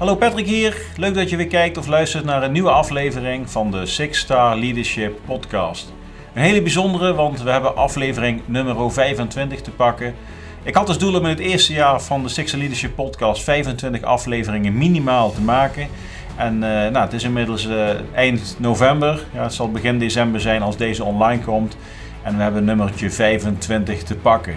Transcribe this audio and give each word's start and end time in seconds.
Hallo 0.00 0.16
Patrick 0.16 0.46
hier. 0.46 0.76
Leuk 0.96 1.14
dat 1.14 1.30
je 1.30 1.36
weer 1.36 1.46
kijkt 1.46 1.76
of 1.76 1.86
luistert 1.86 2.24
naar 2.24 2.42
een 2.42 2.52
nieuwe 2.52 2.70
aflevering 2.70 3.50
van 3.50 3.70
de 3.70 3.86
Six 3.86 4.18
Star 4.18 4.56
Leadership 4.56 5.20
Podcast. 5.24 5.92
Een 6.34 6.42
hele 6.42 6.62
bijzondere, 6.62 7.14
want 7.14 7.42
we 7.42 7.50
hebben 7.50 7.76
aflevering 7.76 8.42
nummer 8.44 8.92
25 8.92 9.60
te 9.60 9.70
pakken. 9.70 10.14
Ik 10.62 10.74
had 10.74 10.88
als 10.88 10.98
doel 10.98 11.14
om 11.18 11.24
in 11.24 11.30
het 11.30 11.38
eerste 11.38 11.72
jaar 11.72 12.00
van 12.00 12.22
de 12.22 12.28
Six 12.28 12.48
Star 12.48 12.60
Leadership 12.60 12.94
Podcast 12.94 13.42
25 13.42 14.02
afleveringen 14.02 14.78
minimaal 14.78 15.32
te 15.32 15.40
maken. 15.40 15.88
En 16.36 16.54
uh, 16.54 16.60
nou, 16.60 16.98
het 16.98 17.12
is 17.12 17.22
inmiddels 17.22 17.66
uh, 17.66 17.88
eind 18.14 18.56
november. 18.58 19.24
Ja, 19.32 19.42
het 19.42 19.54
zal 19.54 19.70
begin 19.70 19.98
december 19.98 20.40
zijn 20.40 20.62
als 20.62 20.76
deze 20.76 21.04
online 21.04 21.42
komt. 21.42 21.76
En 22.22 22.36
we 22.36 22.42
hebben 22.42 22.64
nummertje 22.64 23.10
25 23.10 24.02
te 24.02 24.16
pakken. 24.16 24.56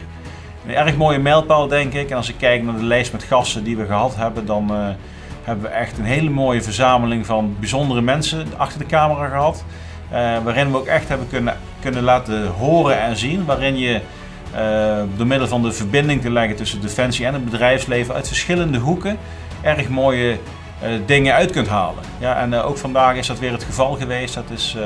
Een 0.68 0.76
erg 0.76 0.98
mooie 0.98 1.20
mijlpaal, 1.20 1.68
denk 1.68 1.94
ik. 1.94 2.10
En 2.10 2.18
als 2.18 2.30
ik 2.30 2.36
kijk 2.38 2.64
naar 2.64 2.76
de 2.76 2.84
lijst 2.84 3.12
met 3.12 3.24
gasten 3.24 3.64
die 3.64 3.78
we 3.78 3.86
gehad 3.86 4.16
hebben, 4.16 4.46
dan 4.46 4.72
uh, 4.72 4.88
hebben 5.44 5.64
we 5.64 5.72
echt 5.72 5.98
een 5.98 6.06
hele 6.06 6.30
mooie 6.30 6.62
verzameling 6.62 7.26
van 7.26 7.56
bijzondere 7.60 8.02
mensen 8.02 8.48
achter 8.58 8.80
de 8.80 8.86
camera 8.86 9.28
gehad. 9.28 9.64
Uh, 10.12 10.38
waarin 10.44 10.72
we 10.72 10.78
ook 10.78 10.86
echt 10.86 11.08
hebben 11.10 11.28
kunnen, 11.30 11.58
kunnen 11.82 12.04
laten 12.04 12.48
horen 12.48 13.02
en 13.02 13.18
zien. 13.18 13.46
Waarin 13.46 13.78
je 13.78 14.02
uh, 14.56 15.02
door 15.16 15.28
middel 15.28 15.48
van 15.48 15.62
de 15.62 15.72
verbinding 15.72 16.22
te 16.22 16.32
leggen 16.32 16.56
tussen 16.56 16.82
defensie 16.82 17.26
en 17.26 17.34
het 17.34 17.46
bedrijfsleven 17.46 18.16
uit 18.16 18.28
verschillende 18.28 18.78
hoeken 18.78 19.18
erg 19.62 19.90
mooie 19.90 20.38
dingen 21.06 21.34
uit 21.34 21.52
kunt 21.52 21.68
halen. 21.68 22.04
Ja, 22.20 22.38
en 22.38 22.54
ook 22.54 22.78
vandaag 22.78 23.16
is 23.16 23.28
dat 23.28 23.40
weer 23.40 23.52
het 23.52 23.64
geval 23.64 23.94
geweest. 23.94 24.34
Dat 24.34 24.50
is 24.54 24.78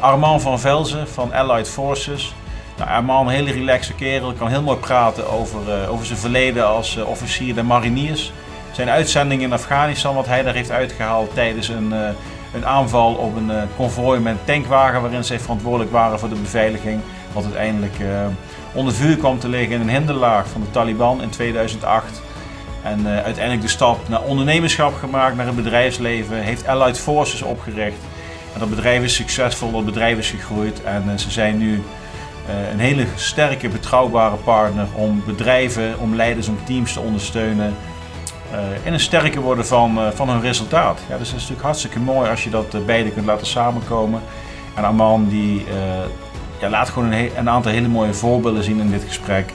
Armand 0.00 0.42
van 0.42 0.60
Velzen 0.60 1.08
van 1.08 1.32
Allied 1.32 1.68
Forces. 1.68 2.34
Nou, 2.78 2.90
Armand, 2.90 3.28
een 3.28 3.34
hele 3.34 3.52
relaxe 3.52 3.94
kerel, 3.94 4.32
kan 4.32 4.48
heel 4.48 4.62
mooi 4.62 4.78
praten 4.78 5.30
over, 5.30 5.88
over 5.88 6.06
zijn 6.06 6.18
verleden 6.18 6.66
als 6.66 6.96
officier 6.96 7.54
der 7.54 7.64
mariniers. 7.64 8.32
Zijn 8.74 8.90
uitzending 8.90 9.42
in 9.42 9.52
Afghanistan, 9.52 10.14
wat 10.14 10.26
hij 10.26 10.42
daar 10.42 10.54
heeft 10.54 10.70
uitgehaald 10.70 11.34
tijdens 11.34 11.68
een, 11.68 11.92
uh, 11.92 12.08
een 12.54 12.66
aanval 12.66 13.14
op 13.14 13.36
een 13.36 13.50
konvooi 13.76 14.20
met 14.20 14.32
een 14.32 14.44
tankwagen 14.44 15.00
waarin 15.00 15.24
zij 15.24 15.40
verantwoordelijk 15.40 15.90
waren 15.90 16.18
voor 16.18 16.28
de 16.28 16.34
beveiliging. 16.34 17.00
Wat 17.32 17.44
uiteindelijk 17.44 17.94
onder 18.72 18.94
vuur 18.94 19.16
kwam 19.16 19.38
te 19.38 19.48
liggen 19.48 19.74
in 19.74 19.80
een 19.80 19.90
hinderlaag 19.90 20.48
van 20.48 20.60
de 20.60 20.70
Taliban 20.70 21.22
in 21.22 21.28
2008. 21.30 22.22
En 22.82 23.06
uiteindelijk 23.06 23.62
de 23.62 23.68
stap 23.68 24.08
naar 24.08 24.22
ondernemerschap 24.22 24.94
gemaakt, 24.94 25.36
naar 25.36 25.46
het 25.46 25.56
bedrijfsleven. 25.56 26.36
Heeft 26.36 26.66
Allied 26.66 26.98
Forces 26.98 27.42
opgericht. 27.42 27.98
En 28.52 28.60
dat 28.60 28.70
bedrijf 28.70 29.02
is 29.02 29.14
succesvol, 29.14 29.70
dat 29.70 29.84
bedrijf 29.84 30.18
is 30.18 30.30
gegroeid 30.30 30.82
en 30.82 31.18
ze 31.18 31.30
zijn 31.30 31.58
nu 31.58 31.82
een 32.70 32.78
hele 32.78 33.06
sterke, 33.14 33.68
betrouwbare 33.68 34.36
partner 34.36 34.86
om 34.94 35.22
bedrijven, 35.26 35.98
om 35.98 36.14
leiders, 36.14 36.48
om 36.48 36.58
teams 36.64 36.92
te 36.92 37.00
ondersteunen. 37.00 37.74
Uh, 38.54 38.86
in 38.86 38.92
een 38.92 39.00
sterker 39.00 39.40
worden 39.40 39.66
van, 39.66 39.98
uh, 39.98 40.08
van 40.14 40.28
hun 40.28 40.40
resultaat. 40.40 41.00
Ja, 41.08 41.18
dus 41.18 41.26
het 41.26 41.26
is 41.26 41.32
natuurlijk 41.32 41.62
hartstikke 41.62 41.98
mooi 41.98 42.30
als 42.30 42.44
je 42.44 42.50
dat 42.50 42.86
beide 42.86 43.10
kunt 43.10 43.26
laten 43.26 43.46
samenkomen. 43.46 44.20
En 44.74 44.84
Arman 44.84 45.28
die 45.28 45.64
ja, 46.60 46.68
laat 46.68 46.88
gewoon 46.88 47.12
een, 47.12 47.30
een, 47.36 47.50
aantal 47.50 47.72
hele 47.72 47.88
mooie 47.88 48.14
voorbeelden 48.14 48.64
zien 48.64 48.80
in 48.80 48.90
dit 48.90 49.04
gesprek. 49.06 49.52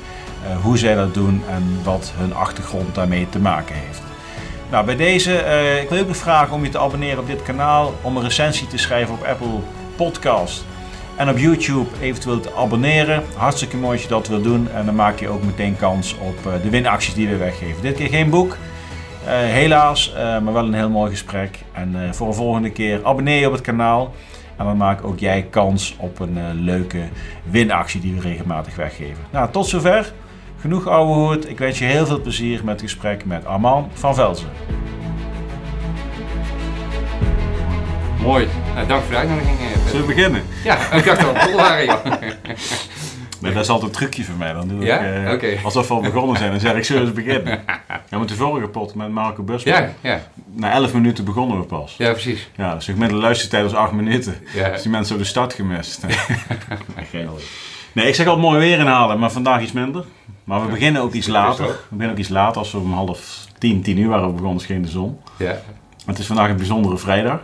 hoe 0.62 0.78
zij 0.78 0.96
dat 0.96 1.14
doen 1.14 1.44
en 1.50 1.80
wat 1.84 2.12
hun 2.16 2.36
achtergrond 2.36 2.96
daarmee 2.96 3.30
te 3.30 3.40
maken 3.40 3.76
heeft. 3.76 4.02
Nou, 4.70 4.86
bij 4.86 4.96
deze, 4.96 5.34
ik 5.82 5.90
wil 5.90 5.98
je 5.98 6.14
vragen 6.14 6.56
om 6.56 6.64
je 6.64 6.70
te 6.70 6.80
abonneren 6.80 7.20
op 7.20 7.28
dit 7.28 7.42
kanaal. 7.42 7.94
Om 8.02 8.18
een 8.18 8.24
recensie 8.24 8.68
te 8.68 8.78
schrijven 8.78 9.14
op 9.14 9.24
Apple 9.24 9.60
Podcast. 9.96 10.66
En 11.20 11.30
op 11.30 11.38
YouTube 11.38 11.90
eventueel 12.02 12.40
te 12.40 12.54
abonneren. 12.56 13.24
Hartstikke 13.36 13.78
mooi 13.78 13.94
als 13.94 14.02
je 14.02 14.08
dat 14.08 14.28
wilt 14.28 14.44
doen. 14.44 14.70
En 14.74 14.86
dan 14.86 14.96
maak 14.96 15.20
je 15.20 15.30
ook 15.30 15.44
meteen 15.44 15.78
kans 15.78 16.16
op 16.20 16.46
uh, 16.48 16.54
de 16.64 16.70
winacties 16.70 17.14
die 17.14 17.28
we 17.28 17.38
weggeven. 17.38 17.82
Dit 17.82 17.96
keer 17.96 18.10
geen 18.10 18.30
boek. 18.30 18.58
Uh, 19.30 19.36
helaas, 19.36 20.14
uh, 20.16 20.40
maar 20.40 20.54
wel 20.54 20.66
een 20.66 20.74
heel 20.74 20.90
mooi 20.90 21.12
gesprek. 21.12 21.60
En 21.72 22.16
voor 22.16 22.28
een 22.28 22.34
volgende 22.34 22.72
keer 22.72 23.06
abonneer 23.06 23.40
je 23.40 23.46
op 23.46 23.52
het 23.52 23.62
kanaal. 23.62 24.14
En 24.58 24.66
dan 24.66 24.78
maak 24.78 25.04
ook 25.04 25.20
jij 25.20 25.48
kans 25.50 25.96
op 26.00 26.20
een 26.20 26.54
leuke 26.54 27.00
winactie 27.44 28.02
die 28.02 28.14
we 28.14 28.22
regelmatig 28.22 28.76
weggeven. 28.76 29.24
Nou, 29.32 29.52
tot 29.52 29.68
zover. 29.68 30.14
Genoeg 30.60 30.88
ouwe 30.88 31.14
hoed. 31.14 31.50
Ik 31.50 31.58
wens 31.58 31.80
je 31.80 31.86
heel 31.86 32.06
veel 32.06 32.22
plezier 32.22 32.62
met 32.64 32.82
het 32.82 32.82
gesprek 32.82 33.26
met 33.26 33.46
Armand 33.46 34.00
van 34.00 34.16
Velzen. 34.16 34.48
Mooi. 38.22 38.48
Nou, 38.76 38.88
dank 38.88 39.02
voor 39.02 39.12
de 39.12 39.18
uitnodiging. 39.18 39.58
Zullen 39.88 40.08
we 40.08 40.14
beginnen? 40.14 40.44
Ja, 40.64 40.92
ik 40.92 41.06
dacht 41.06 41.26
al, 41.26 41.36
vol 41.36 41.56
waren 41.56 41.86
joh. 41.86 42.06
Nee, 43.40 43.54
dat 43.54 43.64
is 43.64 43.70
altijd 43.70 43.92
een 43.92 43.98
trucje 43.98 44.24
voor 44.24 44.36
mij. 44.36 44.54
Dan 44.54 44.68
doe 44.68 44.84
ja? 44.84 45.00
ik, 45.00 45.26
uh, 45.26 45.32
okay. 45.32 45.60
alsof 45.64 45.88
we 45.88 45.94
al 45.94 46.02
begonnen 46.02 46.38
zijn, 46.38 46.52
dan 46.52 46.60
zeg 46.60 46.74
ik 46.74 46.84
zullen 46.84 47.06
we 47.06 47.12
beginnen. 47.12 47.60
Ja, 48.10 48.18
met 48.18 48.28
de 48.28 48.36
vorige 48.36 48.68
pot 48.68 48.96
met 48.96 49.10
Marco 49.10 49.44
Busman. 49.44 49.74
Ja, 49.74 49.90
ja. 50.02 50.20
Na 50.52 50.72
11 50.72 50.94
minuten 50.94 51.26
begonnen 51.26 51.60
we 51.60 51.66
pas. 51.66 51.96
Ja, 51.98 52.12
precies. 52.12 52.50
Ja, 52.56 52.74
dus 52.74 52.88
met 52.88 53.12
een 53.12 53.18
luistertijd 53.18 53.64
was 53.64 53.74
8 53.74 53.92
minuten. 53.92 54.36
Ja. 54.54 54.70
Dus 54.70 54.82
die 54.82 54.92
mensen 54.92 55.08
hebben 55.08 55.18
de 55.18 55.24
start 55.24 55.54
gemist. 55.54 56.06
nee, 57.94 58.08
ik 58.08 58.16
zeg 58.16 58.28
altijd 58.28 58.46
mooi 58.46 58.60
weer 58.60 58.80
inhalen, 58.80 59.20
maar 59.20 59.32
vandaag 59.32 59.62
iets 59.62 59.72
minder. 59.72 60.06
Maar 60.44 60.66
we 60.66 60.72
beginnen 60.72 61.02
ook 61.02 61.14
iets 61.14 61.28
later. 61.28 61.66
We 61.66 61.74
beginnen 61.90 62.12
ook 62.12 62.18
iets 62.18 62.30
later. 62.30 62.58
Als 62.58 62.72
we 62.72 62.78
om 62.78 62.94
half 62.94 63.46
tien, 63.58 63.82
tien 63.82 63.98
uur 63.98 64.10
waren 64.10 64.36
begonnen, 64.36 64.62
scheen 64.62 64.82
de 64.82 64.88
zon. 64.88 65.20
Ja. 65.38 65.62
Het 66.06 66.20
is 66.20 66.26
vandaag 66.26 66.50
een 66.50 66.58
bijzondere 66.58 66.98
vrijdag. 66.98 67.42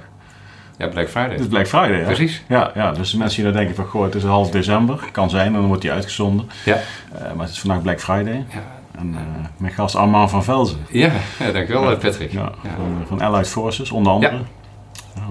Ja, 0.78 0.88
Black 0.88 1.10
Friday. 1.10 1.32
Het 1.32 1.40
is 1.40 1.48
Black 1.48 1.68
Friday, 1.68 2.00
ja. 2.00 2.06
Precies. 2.06 2.44
Ja, 2.48 2.72
ja, 2.76 2.92
dus 2.92 3.12
de 3.12 3.18
mensen 3.18 3.44
die 3.44 3.52
dan 3.52 3.62
denken 3.62 3.76
van, 3.76 3.86
goh, 3.86 4.04
het 4.04 4.16
is 4.16 4.24
half 4.24 4.50
december. 4.50 5.00
Kan 5.12 5.30
zijn, 5.30 5.54
dan 5.54 5.66
wordt 5.66 5.82
die 5.82 5.92
uitgezonden. 5.92 6.50
Ja. 6.66 6.76
Uh, 7.14 7.22
maar 7.22 7.46
het 7.46 7.50
is 7.50 7.60
vandaag 7.60 7.82
Black 7.82 8.00
Friday. 8.00 8.46
Ja. 8.50 8.64
En 9.00 9.08
uh, 9.08 9.20
mijn 9.58 9.74
gast 9.74 9.96
Armand 9.96 10.30
van 10.30 10.44
Velzen. 10.44 10.78
Ja, 10.90 11.12
ja 11.40 11.52
dankjewel 11.52 11.90
ja. 11.90 11.96
Patrick. 11.96 12.32
Ja. 12.32 12.52
Van, 12.62 13.04
van 13.08 13.22
Allied 13.22 13.48
Forces, 13.48 13.92
onder 13.92 14.12
andere. 14.12 14.40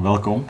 Welkom. 0.02 0.44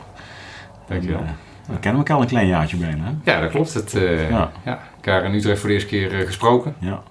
Dankjewel. 0.87 1.19
En, 1.19 1.25
uh, 1.25 1.73
we 1.73 1.79
kennen 1.79 1.99
elkaar 1.99 2.15
al 2.15 2.21
een 2.21 2.27
klein 2.27 2.47
jaartje 2.47 2.77
bijna, 2.77 3.03
hè? 3.03 3.31
Ja, 3.31 3.39
dat 3.41 3.49
klopt. 3.49 3.73
Het, 3.73 3.91
ja. 4.29 4.51
Ja, 4.65 4.79
elkaar 4.95 5.23
in 5.23 5.33
Utrecht 5.33 5.59
voor 5.59 5.67
de 5.67 5.73
eerste 5.73 5.89
keer 5.89 6.09
gesproken. 6.09 6.75
Ja. 6.79 7.01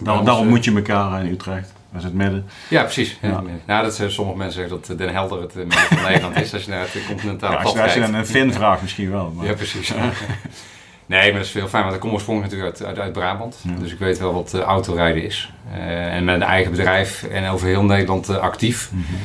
Daarom, 0.00 0.24
daarom 0.24 0.48
moet 0.48 0.64
je 0.64 0.74
elkaar 0.74 1.24
in 1.24 1.32
Utrecht. 1.32 1.72
Dat 1.90 2.00
is 2.00 2.04
het 2.04 2.14
midden. 2.14 2.46
Ja, 2.68 2.82
precies. 2.82 3.18
Ja. 3.22 3.42
Nou, 3.66 3.84
dat, 3.84 3.98
uh, 4.00 4.08
sommige 4.08 4.38
mensen 4.38 4.60
zeggen 4.60 4.80
dat 4.86 4.98
Den 4.98 5.12
Helder 5.12 5.40
het 5.40 5.54
midden 5.54 5.78
van 5.78 6.02
Nederland 6.02 6.36
is. 6.36 6.54
Als 6.54 6.64
je 6.64 6.70
naar 6.70 6.80
het 6.80 7.06
continentale 7.06 7.52
ja, 7.52 7.62
als, 7.62 7.72
pad 7.72 7.82
als 7.82 7.94
je 7.94 8.00
kijkt. 8.00 8.14
een 8.14 8.26
Fin 8.26 8.52
vraagt 8.52 8.82
misschien 8.82 9.10
wel. 9.10 9.32
Maar. 9.36 9.46
Ja, 9.46 9.52
precies. 9.52 9.92
nee, 11.06 11.22
maar 11.22 11.32
dat 11.32 11.44
is 11.46 11.50
veel 11.50 11.68
fijn. 11.68 11.82
Want 11.82 11.94
ik 11.94 12.00
kom 12.00 12.12
oorspronkelijk 12.12 12.52
natuurlijk 12.52 12.80
uit, 12.80 12.88
uit, 12.88 12.98
uit 12.98 13.12
Brabant. 13.12 13.58
Ja. 13.62 13.74
Dus 13.78 13.92
ik 13.92 13.98
weet 13.98 14.18
wel 14.18 14.34
wat 14.34 14.54
uh, 14.54 14.60
autorijden 14.60 15.22
is. 15.22 15.52
Uh, 15.72 16.14
en 16.14 16.24
met 16.24 16.34
een 16.34 16.42
eigen 16.42 16.70
bedrijf 16.70 17.22
en 17.22 17.48
over 17.48 17.66
heel 17.66 17.84
Nederland 17.84 18.38
actief. 18.38 18.90
Mm 18.92 19.04
-hmm. 19.08 19.18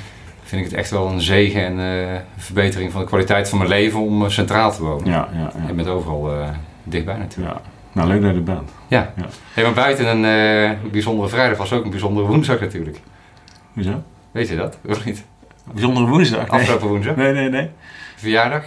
Vind 0.44 0.66
ik 0.66 0.72
het 0.72 0.80
echt 0.80 0.90
wel 0.90 1.08
een 1.08 1.22
zegen 1.22 1.66
en 1.66 1.78
een 1.78 2.22
verbetering 2.38 2.92
van 2.92 3.02
de 3.02 3.08
kwaliteit 3.08 3.50
van 3.50 3.58
mijn 3.58 3.70
leven 3.70 4.00
om 4.00 4.30
centraal 4.30 4.72
te 4.72 4.82
wonen. 4.84 5.10
Ja, 5.10 5.30
ja, 5.34 5.40
ja. 5.40 5.68
Je 5.68 5.74
bent 5.74 5.88
overal 5.88 6.32
dichtbij 6.84 7.18
natuurlijk. 7.18 7.60
Ja. 7.94 8.00
Nou, 8.04 8.08
leuk 8.08 8.22
dat 8.22 8.32
je 8.32 8.38
er 8.38 8.44
bent. 8.44 8.72
Ja. 8.88 9.14
ja. 9.18 9.26
Hey, 9.54 9.64
maar 9.64 9.74
buiten 9.74 10.08
een 10.08 10.24
uh, 10.84 10.92
bijzondere 10.92 11.30
vrijdag 11.30 11.58
was 11.58 11.74
ook 11.74 11.84
een 11.84 11.90
bijzondere 11.90 12.28
woensdag 12.28 12.60
natuurlijk. 12.60 13.00
Hoezo? 13.74 14.04
Weet 14.32 14.48
je 14.48 14.56
dat, 14.56 14.78
of 14.88 15.06
niet? 15.06 15.24
Bijzondere 15.72 16.06
woensdag? 16.06 16.52
Nee. 16.52 16.60
Afgelopen 16.60 16.88
woensdag? 16.88 17.16
Nee, 17.16 17.34
nee, 17.34 17.50
nee. 17.50 17.70
Verjaardag? 18.16 18.64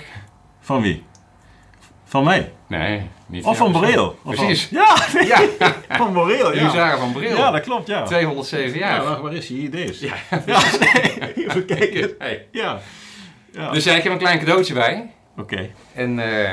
Van 0.61 0.83
wie? 0.83 1.05
Van 2.05 2.25
mij? 2.25 2.53
Nee, 2.67 3.03
niet 3.27 3.45
Of 3.45 3.57
van 3.57 3.73
Boreel? 3.73 4.19
Precies. 4.25 4.69
Ja, 4.69 4.97
nee. 5.15 5.27
ja. 5.27 5.43
van 5.89 6.13
Boreel, 6.13 6.55
ja. 6.55 6.71
Zagen 6.71 6.99
van 6.99 7.13
Boreel. 7.13 7.37
Ja, 7.37 7.51
dat 7.51 7.61
klopt, 7.61 7.87
ja. 7.87 8.03
207 8.03 8.79
jaar. 8.79 9.03
Ja, 9.03 9.09
waar, 9.09 9.23
waar 9.23 9.35
is 9.35 9.49
hij? 9.49 9.57
Hier, 9.57 9.71
deze. 9.71 10.07
Ja, 10.07 10.15
ja 10.47 10.61
nee, 10.93 11.47
even 11.47 11.65
kijken. 11.77 12.11
Hey. 12.19 12.47
Ja. 12.53 12.79
ja. 13.53 13.71
Dus 13.71 13.87
ik 13.87 14.03
heb 14.03 14.13
een 14.13 14.19
klein 14.19 14.39
cadeautje 14.39 14.75
bij. 14.75 15.11
Oké. 15.37 15.55
Okay. 15.55 15.73
En 15.95 16.19
uh, 16.19 16.51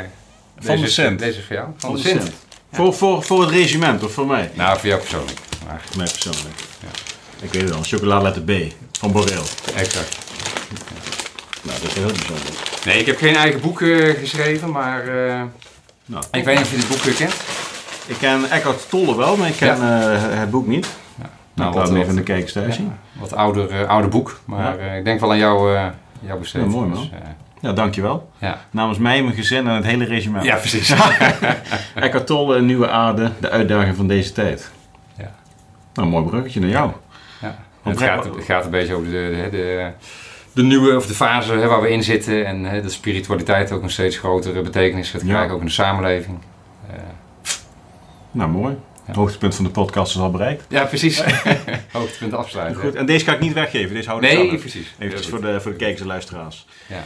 van 0.58 0.76
deze, 0.76 0.84
de 0.84 0.90
cent. 0.90 1.20
Deze 1.20 1.40
is 1.40 1.46
voor 1.46 1.56
jou. 1.56 1.68
Van, 1.78 1.80
van 1.80 1.96
de, 1.96 2.02
de 2.02 2.08
cent. 2.08 2.22
cent. 2.22 2.43
Voor, 2.74 2.94
voor, 2.94 3.24
voor 3.24 3.42
het 3.42 3.50
regiment 3.50 4.04
of 4.04 4.12
voor 4.12 4.26
mij? 4.28 4.52
Nou, 4.54 4.80
voor 4.80 4.88
jou 4.88 5.00
persoonlijk. 5.00 5.40
Maar... 5.66 5.82
Voor 5.86 5.98
mij 5.98 6.08
persoonlijk. 6.12 6.56
Ja. 6.80 6.88
Ik 7.42 7.54
weet 7.54 7.62
het 7.62 7.74
al, 7.74 7.84
chocoladeletter 7.84 8.42
B 8.42 8.52
van 8.92 9.12
Boreel. 9.12 9.44
Exact. 9.76 10.18
Nou, 11.62 11.80
dat 11.82 11.90
is 11.90 11.94
heel 11.94 12.08
bijzonder. 12.08 12.46
Nee, 12.86 13.00
ik 13.00 13.06
heb 13.06 13.18
geen 13.18 13.36
eigen 13.36 13.62
boek 13.62 13.80
uh, 13.80 14.20
geschreven, 14.20 14.72
maar 14.72 15.06
uh, 15.08 15.42
nou, 16.06 16.24
ik 16.32 16.46
weet 16.46 16.56
niet 16.58 16.66
of 16.66 16.72
je 16.72 16.78
dit 16.78 16.88
boek 16.88 17.04
uh, 17.04 17.16
kent. 17.16 17.34
Ik 18.06 18.18
ken 18.18 18.50
Eckhart 18.50 18.90
Tolle 18.90 19.16
wel, 19.16 19.38
maar 19.38 19.48
ik 19.48 19.56
ken 19.56 19.78
ja. 19.78 19.90
het 20.20 20.52
boek 20.52 20.68
niet. 20.68 20.88
Ja. 21.22 21.30
Nou, 21.54 21.70
ik 21.70 21.76
laat 21.76 21.88
hem 21.88 21.98
even 21.98 22.10
in 22.10 22.16
de 22.16 22.24
kijkers 22.24 22.54
thuis 22.54 22.76
zien. 22.76 22.94
Wat 23.20 23.34
ouder, 23.34 23.88
ouder 23.88 24.10
boek, 24.10 24.40
maar 24.46 24.80
ik 24.80 25.06
denk 25.06 25.20
wel 25.20 25.32
aan 25.32 25.38
jou, 25.38 25.78
jouw 26.20 26.38
besteding. 26.40 26.72
Ja, 26.72 26.78
mooi 26.78 26.90
man. 26.90 27.02
Dus, 27.02 27.10
ja, 27.64 27.74
dankjewel. 27.74 28.30
Ja. 28.38 28.66
Namens 28.72 28.98
mij, 28.98 29.24
mijn 29.24 29.36
gezin 29.36 29.68
en 29.68 29.76
het 29.76 29.86
hele 29.86 30.06
regiment. 30.06 30.46
Ja, 30.46 30.56
precies. 30.56 30.94
Eckhart 31.96 32.28
Tolle, 32.28 32.62
Nieuwe 32.62 32.90
Aarde, 32.90 33.32
de 33.40 33.50
uitdaging 33.50 33.96
van 33.96 34.08
deze 34.08 34.32
tijd. 34.32 34.72
Ja. 35.18 35.32
Nou, 35.94 36.08
mooi 36.08 36.26
bruggetje 36.26 36.60
naar 36.60 36.70
jou. 36.70 36.92
Ja. 37.42 37.58
Het, 37.84 38.02
gaat, 38.02 38.24
het 38.24 38.44
gaat 38.44 38.66
een 38.66 38.72
beetje 38.72 38.94
over 38.94 39.06
de, 39.06 39.12
de, 39.12 39.58
de, 39.58 39.92
de 40.54 40.64
nieuwe, 40.64 40.96
of 40.96 41.08
de 41.08 41.14
fase 41.14 41.54
hè, 41.54 41.68
waar 41.68 41.82
we 41.82 41.90
in 41.90 42.04
zitten. 42.04 42.46
En 42.46 42.64
hè, 42.64 42.82
dat 42.82 42.92
spiritualiteit 42.92 43.72
ook 43.72 43.84
een 43.84 43.90
steeds 43.90 44.18
grotere 44.18 44.62
betekenis 44.62 45.10
gaat 45.10 45.24
krijgen, 45.24 45.48
ja. 45.48 45.54
ook 45.54 45.60
in 45.60 45.66
de 45.66 45.72
samenleving. 45.72 46.40
Uh, 46.90 46.96
nou, 48.32 48.50
mooi. 48.50 48.78
Het 49.06 49.16
hoogtepunt 49.16 49.56
van 49.56 49.66
de 49.66 49.72
podcast 49.72 50.16
is 50.16 50.22
al 50.22 50.32
bereikt. 50.32 50.66
Ja, 50.70 50.86
precies. 50.86 51.24
hoogtepunt 51.92 52.34
afsluiten. 52.34 52.82
Goed, 52.82 52.96
en 52.96 53.06
deze 53.06 53.26
ga 53.26 53.34
ik 53.34 53.40
niet 53.40 53.54
weggeven. 53.54 53.94
Deze 53.94 54.10
houden 54.10 54.30
we 54.30 54.36
Nee, 54.36 54.58
precies. 54.58 54.96
Even 55.00 55.24
voor 55.24 55.42
de, 55.42 55.62
voor 55.62 55.72
de 55.72 55.78
kijkers 55.78 56.02
en 56.02 56.08
luisteraars. 56.08 56.66
Ja. 56.88 57.04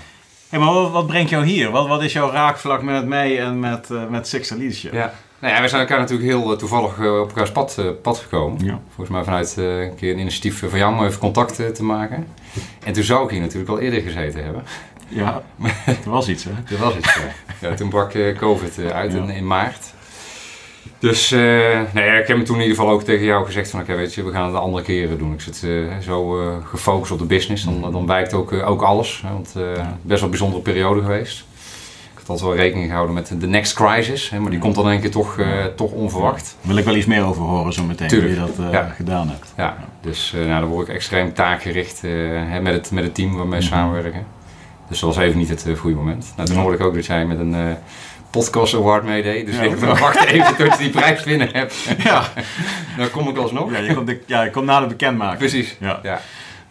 Hey, 0.49 0.59
maar 0.59 0.73
wat, 0.73 0.91
wat, 0.91 1.07
brengt 1.07 1.29
jou 1.29 1.45
hier? 1.45 1.71
Wat, 1.71 1.87
wat 1.87 2.03
is 2.03 2.13
jouw 2.13 2.31
raakvlak 2.31 2.81
met 2.81 3.05
mij 3.05 3.39
en 3.39 3.59
met, 3.59 3.89
uh, 3.91 4.07
met 4.07 4.27
Sixer 4.27 4.57
Leadership? 4.57 4.93
Ja. 4.93 5.13
Nou 5.39 5.53
ja, 5.53 5.61
we 5.61 5.67
zijn 5.67 5.81
elkaar 5.81 5.99
natuurlijk 5.99 6.29
heel 6.29 6.51
uh, 6.51 6.57
toevallig 6.57 6.97
uh, 6.97 7.19
op 7.19 7.27
elkaars 7.27 7.51
pad, 7.51 7.81
pad 8.01 8.17
gekomen. 8.17 8.65
Ja. 8.65 8.79
Volgens 8.87 9.09
mij 9.09 9.23
vanuit 9.23 9.55
een 9.57 9.95
keer 9.95 10.13
een 10.13 10.19
initiatief 10.19 10.59
van 10.69 10.79
jou 10.79 10.93
om 10.93 11.05
even 11.05 11.19
contact 11.19 11.75
te 11.75 11.83
maken. 11.83 12.27
En 12.83 12.93
toen 12.93 13.03
zou 13.03 13.23
ik 13.23 13.29
hier 13.29 13.39
natuurlijk 13.39 13.69
al 13.69 13.79
eerder 13.79 14.01
gezeten 14.01 14.43
hebben. 14.43 14.63
Ja, 15.07 15.41
er 16.03 16.09
was 16.09 16.29
iets 16.29 16.43
hè? 16.43 16.75
er 16.75 16.81
was 16.81 16.95
iets, 16.95 17.19
ja. 17.61 17.73
toen 17.73 17.89
brak 17.89 18.11
COVID 18.37 18.79
uit 18.91 19.11
ja. 19.11 19.17
in, 19.17 19.29
in 19.29 19.47
maart. 19.47 19.93
Dus 20.99 21.31
uh, 21.31 21.39
nou 21.93 22.05
ja, 22.05 22.13
ik 22.13 22.27
heb 22.27 22.37
me 22.37 22.43
toen 22.43 22.55
in 22.55 22.61
ieder 22.61 22.77
geval 22.77 22.91
ook 22.91 23.03
tegen 23.03 23.25
jou 23.25 23.45
gezegd 23.45 23.69
van 23.69 23.79
oké, 23.79 23.95
weet 23.95 24.13
je, 24.13 24.23
we 24.23 24.31
gaan 24.31 24.43
het 24.43 24.53
de 24.53 24.59
andere 24.59 24.83
keren 24.83 25.17
doen. 25.17 25.33
Ik 25.33 25.41
zit 25.41 25.61
uh, 25.65 25.97
zo 25.97 26.41
uh, 26.41 26.55
gefocust 26.63 27.11
op 27.11 27.19
de 27.19 27.25
business, 27.25 27.63
dan, 27.63 27.91
dan 27.91 28.07
wijkt 28.07 28.33
ook, 28.33 28.53
ook 28.53 28.81
alles. 28.81 29.23
Hè, 29.25 29.33
want 29.33 29.53
best 29.53 30.19
wel 30.19 30.21
een 30.21 30.29
bijzondere 30.29 30.61
periode 30.61 31.01
geweest. 31.01 31.45
Ik 32.13 32.17
had 32.17 32.29
altijd 32.29 32.47
wel 32.49 32.65
rekening 32.65 32.87
gehouden 32.87 33.15
met 33.15 33.33
de 33.39 33.47
next 33.47 33.73
crisis, 33.73 34.29
hè, 34.29 34.39
maar 34.39 34.51
die 34.51 34.59
komt 34.59 34.75
dan 34.75 34.85
denk 34.85 35.03
ik 35.03 35.11
toch, 35.11 35.37
toch 35.75 35.91
onverwacht. 35.91 36.57
Wil 36.61 36.77
ik 36.77 36.85
wel 36.85 36.95
iets 36.95 37.05
meer 37.05 37.25
over 37.25 37.41
horen 37.41 37.73
zo 37.73 37.83
meteen, 37.83 38.09
hoe 38.09 38.29
je 38.29 38.35
dat 38.35 38.71
ja. 38.71 38.93
gedaan 38.95 39.29
hebt. 39.29 39.53
Ja, 39.57 39.77
dus 40.01 40.33
nou, 40.35 40.59
dan 40.61 40.69
word 40.69 40.87
ik 40.87 40.93
extreem 40.93 41.33
taakgericht 41.33 42.01
hè, 42.01 42.61
met, 42.61 42.73
het, 42.73 42.91
met 42.91 43.03
het 43.03 43.15
team 43.15 43.35
waarmee 43.35 43.59
we 43.59 43.65
mm 43.65 43.71
-hmm. 43.71 43.79
samenwerken. 43.79 44.25
Dus 44.89 44.99
dat 44.99 45.15
was 45.15 45.23
even 45.23 45.37
niet 45.37 45.49
het 45.49 45.65
goede 45.79 45.95
moment. 45.95 46.33
Nou, 46.35 46.47
toen 46.47 46.57
hoorde 46.57 46.77
ik 46.77 46.83
ook 46.83 46.93
dat 46.93 47.05
jij 47.05 47.25
met 47.25 47.39
een 47.39 47.55
Podcast 48.37 48.73
Award 48.73 49.03
meedeed. 49.03 49.45
Dus 49.45 49.55
ja, 49.55 49.61
ik 49.61 49.75
wacht 49.75 50.25
even 50.25 50.55
tot 50.55 50.71
je 50.71 50.77
die 50.77 50.89
prijs 50.89 51.23
winnen 51.23 51.49
hebt. 51.51 51.75
Ja. 52.03 52.23
Dan 52.97 53.09
kom 53.09 53.27
ik 53.27 53.37
alsnog. 53.37 53.71
Ja, 53.71 53.77
je 53.77 53.93
komt, 53.93 54.07
de, 54.07 54.21
ja, 54.25 54.43
je 54.43 54.49
komt 54.49 54.65
na 54.65 54.79
de 54.79 54.87
bekendmaking. 54.87 55.37
Precies. 55.37 55.75
Ja. 55.79 55.99
ja. 56.03 56.19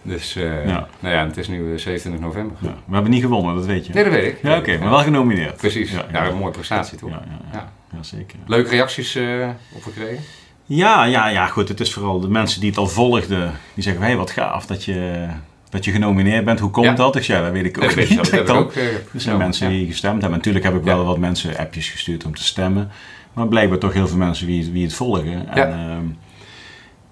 Dus 0.03 0.37
uh, 0.37 0.67
ja. 0.67 0.89
Nou 1.01 1.15
ja, 1.15 1.27
het 1.27 1.37
is 1.37 1.49
nu 1.49 1.79
27 1.79 2.23
november. 2.23 2.57
Ja. 2.61 2.75
We 2.87 2.95
hebben 2.95 3.11
niet 3.11 3.23
gewonnen, 3.23 3.55
dat 3.55 3.67
weet 3.67 3.87
je. 3.87 3.93
Nee, 3.93 4.05
dat 4.05 4.13
weet 4.13 4.33
ik. 4.33 4.39
Ja, 4.43 4.51
oké, 4.51 4.59
okay, 4.59 4.79
maar 4.79 4.91
wel 4.91 4.99
genomineerd. 4.99 5.57
Precies. 5.57 5.93
Ja, 6.13 6.27
een 6.27 6.37
mooie 6.37 6.53
prestatie 6.53 6.99
toch? 6.99 7.11
Ja, 7.53 8.03
zeker. 8.03 8.39
Leuke 8.47 8.71
reacties 8.71 9.17
uh, 9.17 9.49
op 9.73 9.83
gekregen? 9.83 10.25
Ja, 10.65 11.05
ja, 11.05 11.29
ja, 11.29 11.47
goed. 11.47 11.69
Het 11.69 11.81
is 11.81 11.93
vooral 11.93 12.21
de 12.21 12.29
mensen 12.29 12.61
die 12.61 12.69
het 12.69 12.79
al 12.79 12.87
volgden, 12.87 13.53
die 13.75 13.83
zeggen: 13.83 14.03
hé, 14.03 14.09
hey, 14.09 14.17
wat 14.17 14.31
gaaf 14.31 14.67
dat 14.67 14.85
je 14.85 15.29
dat 15.77 15.85
je 15.85 15.93
genomineerd 15.93 16.45
bent. 16.45 16.61
Hoe 16.61 16.71
komt 16.71 16.97
dat? 16.97 17.13
Dus 17.13 17.27
ja, 17.27 17.43
dat 17.43 17.53
weet 17.53 17.65
ik 17.65 17.77
ook 17.83 17.95
dat 17.95 18.09
niet. 18.09 18.31
Dat 18.31 18.51
ook, 18.51 18.75
er 18.75 19.21
zijn 19.21 19.37
mensen 19.37 19.69
die 19.69 19.87
gestemd 19.87 20.21
hebben. 20.21 20.39
Natuurlijk 20.39 20.65
heb 20.65 20.75
ik 20.75 20.83
wel 20.83 21.05
wat 21.05 21.19
mensen 21.19 21.57
appjes 21.57 21.89
gestuurd 21.89 22.25
om 22.25 22.35
te 22.35 22.45
stemmen. 22.45 22.91
Maar 23.33 23.49
blijkbaar 23.49 23.79
toch 23.79 23.93
heel 23.93 24.09
veel 24.09 24.17
mensen 24.17 24.47
wie, 24.47 24.73
wie 24.73 24.85
het 24.85 24.95
volgen. 24.95 25.49
En, 25.49 25.69
ja. 25.69 25.69
Uh, 25.69 25.97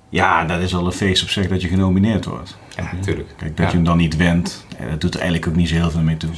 ja, 0.09 0.45
dat 0.45 0.61
is 0.61 0.75
al 0.75 0.87
een 0.87 0.93
feest 0.93 1.23
op 1.23 1.29
zich 1.29 1.49
dat 1.49 1.63
je 1.63 1.69
genomineerd 1.69 2.25
wordt. 2.25 2.59
Ja, 2.77 2.91
natuurlijk. 2.93 3.29
Kijk, 3.37 3.57
dat 3.57 3.71
je 3.71 3.77
hem 3.77 3.85
dan 3.85 3.97
niet 3.97 4.17
wint, 4.17 4.67
dat 4.91 5.01
doet 5.01 5.15
er 5.15 5.21
eigenlijk 5.21 5.51
ook 5.51 5.57
niet 5.57 5.69
zo 5.69 5.75
heel 5.75 5.91
veel 5.91 6.01
mee 6.01 6.17
toe. 6.17 6.31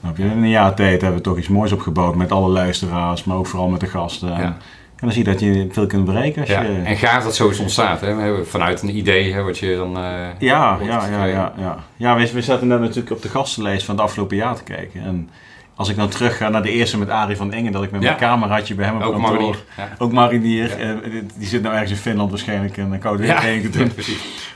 Dan 0.00 0.16
in 0.16 0.30
een 0.30 0.48
jaar 0.48 0.74
tijd 0.74 1.00
hebben 1.00 1.18
we 1.18 1.24
toch 1.24 1.38
iets 1.38 1.48
moois 1.48 1.72
opgebouwd 1.72 2.14
met 2.14 2.32
alle 2.32 2.48
luisteraars, 2.48 3.24
maar 3.24 3.36
ook 3.36 3.46
vooral 3.46 3.68
met 3.68 3.80
de 3.80 3.86
gasten. 3.86 4.56
Dan 5.04 5.12
zie 5.12 5.24
je 5.24 5.30
dat 5.30 5.40
je 5.40 5.66
veel 5.70 5.86
kunt 5.86 6.04
bereiken. 6.04 6.40
Als 6.40 6.50
ja, 6.50 6.62
je... 6.62 6.82
En 6.84 6.96
gaaf 6.96 7.24
dat 7.24 7.34
zoiets 7.34 7.58
ontstaat, 7.58 8.00
hè? 8.00 8.44
vanuit 8.44 8.82
een 8.82 8.96
idee 8.96 9.32
hè, 9.32 9.42
wat 9.42 9.58
je 9.58 9.76
dan. 9.76 9.96
Uh, 9.96 10.02
ja, 10.38 10.78
ja, 10.82 11.06
ja, 11.10 11.24
ja, 11.24 11.52
ja. 11.56 11.78
Ja, 11.96 12.16
we, 12.16 12.32
we 12.32 12.42
zaten 12.42 12.66
net 12.66 12.80
natuurlijk 12.80 13.10
op 13.10 13.22
de 13.22 13.28
gastenlijst 13.28 13.84
van 13.84 13.94
het 13.94 14.04
afgelopen 14.04 14.36
jaar 14.36 14.56
te 14.56 14.62
kijken. 14.62 15.00
En 15.00 15.30
als 15.76 15.88
ik 15.88 15.96
dan 15.96 16.08
terug 16.08 16.36
ga 16.36 16.48
naar 16.48 16.62
de 16.62 16.70
eerste 16.70 16.98
met 16.98 17.08
Arie 17.08 17.36
van 17.36 17.52
Engen, 17.52 17.72
dat 17.72 17.82
ik 17.82 17.90
met 17.90 18.00
mijn 18.00 18.16
cameraatje 18.16 18.74
bij 18.74 18.84
hem 18.84 18.96
op 18.96 19.02
ook 19.02 19.12
kantoor... 19.12 19.30
Marinier. 19.30 19.64
Ja. 19.76 19.88
Ook 19.98 20.12
marinier. 20.12 20.78
Ja. 20.78 20.92
Uh, 20.92 21.22
die 21.36 21.46
zit 21.46 21.62
nou 21.62 21.74
ergens 21.74 21.90
in 21.90 21.96
Finland 21.96 22.30
waarschijnlijk 22.30 22.76
en 22.76 22.90
dan 22.90 22.98
koude 22.98 23.22
weer 23.22 23.40
tegen 23.40 23.70
te 23.70 23.78
doen. 23.78 23.92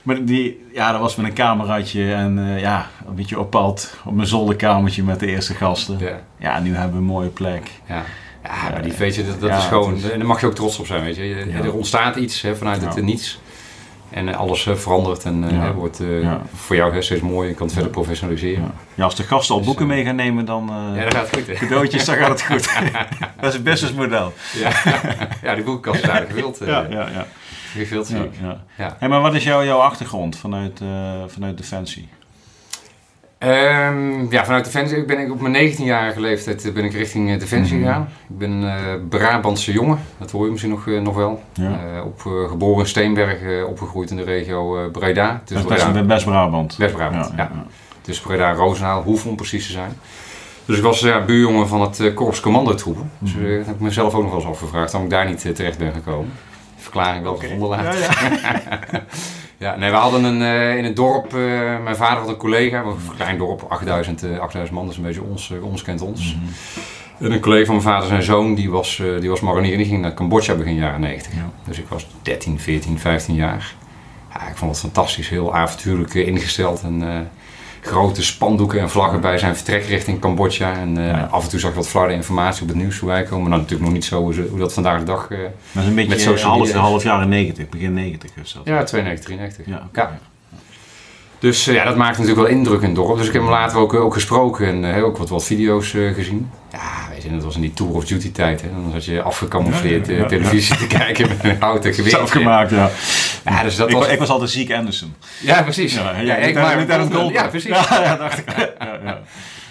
Maar 0.03 0.25
die, 0.25 0.67
ja, 0.73 0.93
dat 0.93 1.01
was 1.01 1.17
met 1.17 1.27
een 1.27 1.33
cameraatje 1.33 2.13
en 2.13 2.39
uh, 2.39 2.61
ja, 2.61 2.87
een 3.09 3.15
beetje 3.15 3.41
op 3.41 3.51
pad 3.51 3.97
op 4.05 4.15
mijn 4.15 4.29
zolderkamertje 4.29 5.03
met 5.03 5.21
de 5.21 5.27
eerste 5.27 5.55
gasten. 5.55 5.99
Ja, 5.99 6.21
ja 6.39 6.61
nu 6.61 6.75
hebben 6.75 6.93
we 6.93 6.99
een 6.99 7.05
mooie 7.05 7.29
plek. 7.29 7.71
Ja. 7.89 8.03
Ja, 8.49 8.71
maar 8.71 8.83
die, 8.83 8.93
weet 8.93 9.15
je, 9.15 9.27
dat, 9.27 9.41
dat 9.41 9.51
ja, 9.51 9.59
is 9.59 9.65
gewoon... 9.65 9.95
Is... 9.95 10.11
En 10.11 10.19
daar 10.19 10.29
mag 10.29 10.41
je 10.41 10.47
ook 10.47 10.55
trots 10.55 10.79
op 10.79 10.87
zijn, 10.87 11.05
weet 11.05 11.17
je. 11.17 11.25
Ja. 11.25 11.63
Er 11.63 11.75
ontstaat 11.75 12.17
iets 12.17 12.43
hè, 12.43 12.57
vanuit 12.57 12.81
het 12.81 13.03
niets. 13.03 13.41
En 14.11 14.35
alles 14.35 14.67
uh, 14.67 14.75
verandert 14.75 15.25
en 15.25 15.45
uh, 15.55 15.71
wordt 15.71 16.01
uh, 16.01 16.35
voor 16.55 16.77
jou 16.77 16.93
hè, 16.95 17.03
steeds 17.03 17.21
mooi. 17.21 17.49
Je 17.49 17.55
kan 17.55 17.65
het 17.65 17.75
verder 17.75 17.93
professionaliseren. 17.93 18.73
Ja. 18.95 19.05
als 19.05 19.15
de 19.15 19.23
gasten 19.23 19.55
al 19.55 19.61
boeken 19.61 19.87
mee 19.87 20.05
gaan 20.05 20.17
nemen, 20.17 20.45
dan... 20.45 20.71
ja, 20.95 21.03
dan 21.03 21.13
gaat 21.13 21.31
het 21.31 21.45
goed. 21.45 21.59
Cadeautjes, 21.59 22.05
dan 22.05 22.17
gaat 22.17 22.29
het 22.29 22.43
goed. 22.43 22.73
dat 23.41 23.49
is 23.49 23.53
het 23.53 23.63
businessmodel. 23.63 24.33
ja. 24.53 24.71
ja, 25.43 25.55
die 25.55 25.65
boekenkast 25.65 26.05
is 26.05 26.11
aardig 26.11 26.29
gewild. 26.29 26.59
ja, 26.65 26.87
ja, 26.91 27.09
ja. 27.09 27.27
Ik. 27.75 27.91
Ja. 28.77 28.97
Hey, 28.99 29.09
maar 29.09 29.21
wat 29.21 29.35
is 29.35 29.45
jouw, 29.45 29.65
jouw 29.65 29.79
achtergrond 29.79 30.37
vanuit, 30.37 30.81
vanuit 31.27 31.57
Defensie? 31.57 32.09
Um, 33.39 34.31
ja, 34.31 34.45
vanuit 34.45 34.65
Defensie. 34.65 34.97
Ik 34.97 35.07
ben 35.07 35.31
op 35.31 35.41
mijn 35.41 35.73
19-jarige 35.73 36.21
leeftijd 36.21 36.75
ben 36.75 36.85
ik 36.85 36.93
richting 36.93 37.39
Defensie 37.39 37.77
mm 37.77 37.83
-hmm. 37.83 37.93
gegaan. 37.93 38.09
Ik 38.29 38.39
ben 38.39 38.63
uh, 38.63 38.73
Brabantse 39.09 39.73
jongen, 39.73 39.99
dat 40.19 40.31
hoor 40.31 40.45
je 40.45 40.51
misschien 40.51 40.71
nog, 40.71 40.87
uh, 40.87 41.01
nog 41.01 41.15
wel. 41.15 41.43
Ja. 41.53 41.81
Uh, 41.95 42.05
op, 42.05 42.21
geboren 42.49 42.81
in 42.81 42.89
Steenberg, 42.89 43.67
opgegroeid 43.67 44.11
in 44.11 44.17
de 44.17 44.23
regio 44.23 44.91
Breda. 44.91 45.43
Dus 45.45 45.63
Breda. 45.63 46.03
Best 46.03 46.25
Brabant. 46.25 46.77
Best 46.79 46.95
Brabant, 46.95 47.27
ja. 47.27 47.35
ja. 47.37 47.51
ja. 47.55 47.65
Dus 48.03 48.21
Breda, 48.21 48.53
Roosendaal, 48.53 49.03
Hoef 49.03 49.27
om 49.27 49.37
precies 49.37 49.67
te 49.67 49.73
zijn. 49.73 49.93
Dus 50.65 50.77
ik 50.77 50.83
was 50.83 51.01
ja, 51.01 51.25
buurjongen 51.25 51.69
van 51.69 51.81
het 51.81 52.15
Korps 52.15 52.41
Commandotroepen. 52.41 53.11
Dus 53.19 53.35
mm 53.35 53.45
-hmm. 53.45 53.51
heb 53.51 53.75
ik 53.75 53.81
mezelf 53.81 54.15
ook 54.15 54.23
nog 54.23 54.31
wel 54.31 54.41
eens 54.41 54.49
afgevraagd 54.49 54.93
waarom 54.93 55.11
ik 55.11 55.17
daar 55.17 55.27
niet 55.27 55.57
terecht 55.57 55.79
ben 55.79 55.93
gekomen. 55.93 56.33
Verklaring 56.77 57.23
wel 57.23 57.33
okay. 57.33 57.49
gevonden 57.49 57.69
later. 57.69 57.97
Ja, 59.59 59.77
nee, 59.77 59.91
we 59.91 59.97
hadden 59.97 60.25
een, 60.25 60.41
uh, 60.41 60.77
in 60.77 60.85
het 60.85 60.97
dorp, 60.97 61.35
uh, 61.35 61.83
mijn 61.83 61.97
vader 61.97 62.19
had 62.19 62.29
een 62.29 62.37
collega, 62.37 62.83
een 62.83 62.97
klein 63.17 63.39
dorp, 63.39 63.67
8000, 63.69 64.25
uh, 64.25 64.39
8000 64.39 64.77
man, 64.77 64.85
dat 64.85 64.93
is 64.93 64.99
een 64.99 65.07
beetje 65.07 65.23
ons, 65.23 65.53
ons 65.63 65.83
kent 65.83 66.01
ons. 66.01 66.35
Mm 66.35 66.41
-hmm. 66.41 67.27
En 67.27 67.33
een 67.33 67.41
collega 67.41 67.65
van 67.65 67.75
mijn 67.75 67.87
vader, 67.87 68.09
zijn 68.09 68.23
zoon, 68.23 68.55
die 68.55 68.71
was, 68.71 69.03
die 69.21 69.29
was 69.29 69.41
marinier 69.41 69.73
en 69.73 69.79
die 69.79 69.87
ging 69.87 70.01
naar 70.01 70.15
Cambodja 70.15 70.55
begin 70.55 70.75
jaren 70.75 71.01
90. 71.01 71.35
Ja. 71.35 71.51
Dus 71.65 71.79
ik 71.79 71.89
was 71.89 72.07
13, 72.23 72.61
14, 72.61 72.99
15 72.99 73.35
jaar. 73.35 73.75
Ja, 74.33 74.49
ik 74.49 74.57
vond 74.57 74.71
het 74.71 74.81
fantastisch, 74.81 75.29
heel 75.29 75.55
avontuurlijk 75.55 76.15
ingesteld 76.15 76.83
en 76.83 77.31
grote 77.81 78.23
spandoeken 78.23 78.81
en 78.81 78.91
vlaggen 78.91 79.21
bij 79.21 79.39
zijn 79.39 79.57
vertrek 79.57 79.85
richting 79.85 80.21
Cambodja. 80.21 80.73
En 80.73 80.99
uh, 80.99 81.07
ja. 81.07 81.29
af 81.31 81.45
en 81.45 81.51
toe 81.51 81.61
zag 81.61 81.71
ik 81.71 81.77
wat 81.77 81.89
flarde 81.89 82.15
informatie 82.15 82.63
op 82.63 82.69
het 82.69 82.77
nieuws 82.77 82.97
voorbij 82.97 83.23
komen. 83.23 83.41
Maar 83.41 83.51
dan 83.51 83.61
natuurlijk 83.61 83.85
nog 83.85 83.93
niet 83.93 84.05
zo 84.05 84.33
hoe 84.49 84.59
dat 84.59 84.73
vandaag 84.73 84.99
de 84.99 85.05
dag 85.05 85.31
uh, 85.31 85.39
Dat 85.73 85.83
is 85.83 85.89
een 85.89 85.95
beetje 85.95 86.31
met 86.31 86.43
half, 86.43 86.73
half 86.73 87.03
jaren 87.03 87.29
90, 87.29 87.69
begin 87.69 87.95
90 87.95 88.31
is 88.43 88.53
dat. 88.53 88.63
Ja, 88.65 88.83
92, 88.83 89.25
93. 89.25 89.67
Ja, 89.67 89.87
okay. 89.89 90.05
ja. 90.05 90.19
Dus 91.39 91.69
uh, 91.69 91.75
ja, 91.75 91.85
dat 91.85 91.97
maakt 91.97 92.19
natuurlijk 92.19 92.47
wel 92.47 92.57
indruk 92.57 92.81
in 92.81 92.87
het 92.87 92.95
dorp. 92.95 93.17
Dus 93.17 93.27
ik 93.27 93.33
heb 93.33 93.43
hem 93.43 93.51
later 93.51 93.79
ook, 93.79 93.95
ook 93.95 94.13
gesproken 94.13 94.85
en 94.85 95.03
ook 95.03 95.17
wat, 95.17 95.29
wat 95.29 95.45
video's 95.45 95.91
gezien. 95.91 96.51
Ja, 96.73 97.09
weet 97.11 97.23
je, 97.23 97.31
dat 97.31 97.45
was 97.45 97.55
in 97.55 97.61
die 97.61 97.73
Tour 97.73 97.93
of 97.93 98.05
Duty 98.05 98.33
tijd. 98.33 98.63
Hè. 98.63 98.69
Dan 98.71 98.91
zat 98.93 99.05
je 99.05 99.23
afgecamoufleerd 99.23 100.07
ja, 100.07 100.17
ja, 100.17 100.27
televisie 100.27 100.77
te 100.77 100.87
kijken 100.87 101.29
met 101.29 101.45
een 101.45 101.57
houten 101.61 101.95
geweer. 101.95 102.11
Zelf 102.11 102.31
gemaakt, 102.31 102.71
ja. 102.71 102.91
ja 103.45 103.63
dus 103.63 103.77
dat 103.77 103.89
ik, 103.89 103.97
was... 103.97 104.09
ik 104.09 104.19
was 104.19 104.29
altijd 104.29 104.51
ziek 104.51 104.73
Anderson. 104.73 105.15
Ja, 105.41 105.63
precies. 105.63 105.95
Ja, 105.95 106.19
ja, 106.19 106.37
ik 106.37 106.55
maar 106.55 106.79
niet 106.79 106.91
aan 106.91 107.01
het 107.01 107.33
Ja, 107.33 107.47
precies. 107.47 107.71
Ja, 107.89 108.17
dacht 108.17 108.39
ik. 108.39 108.75
Ja, 108.79 109.21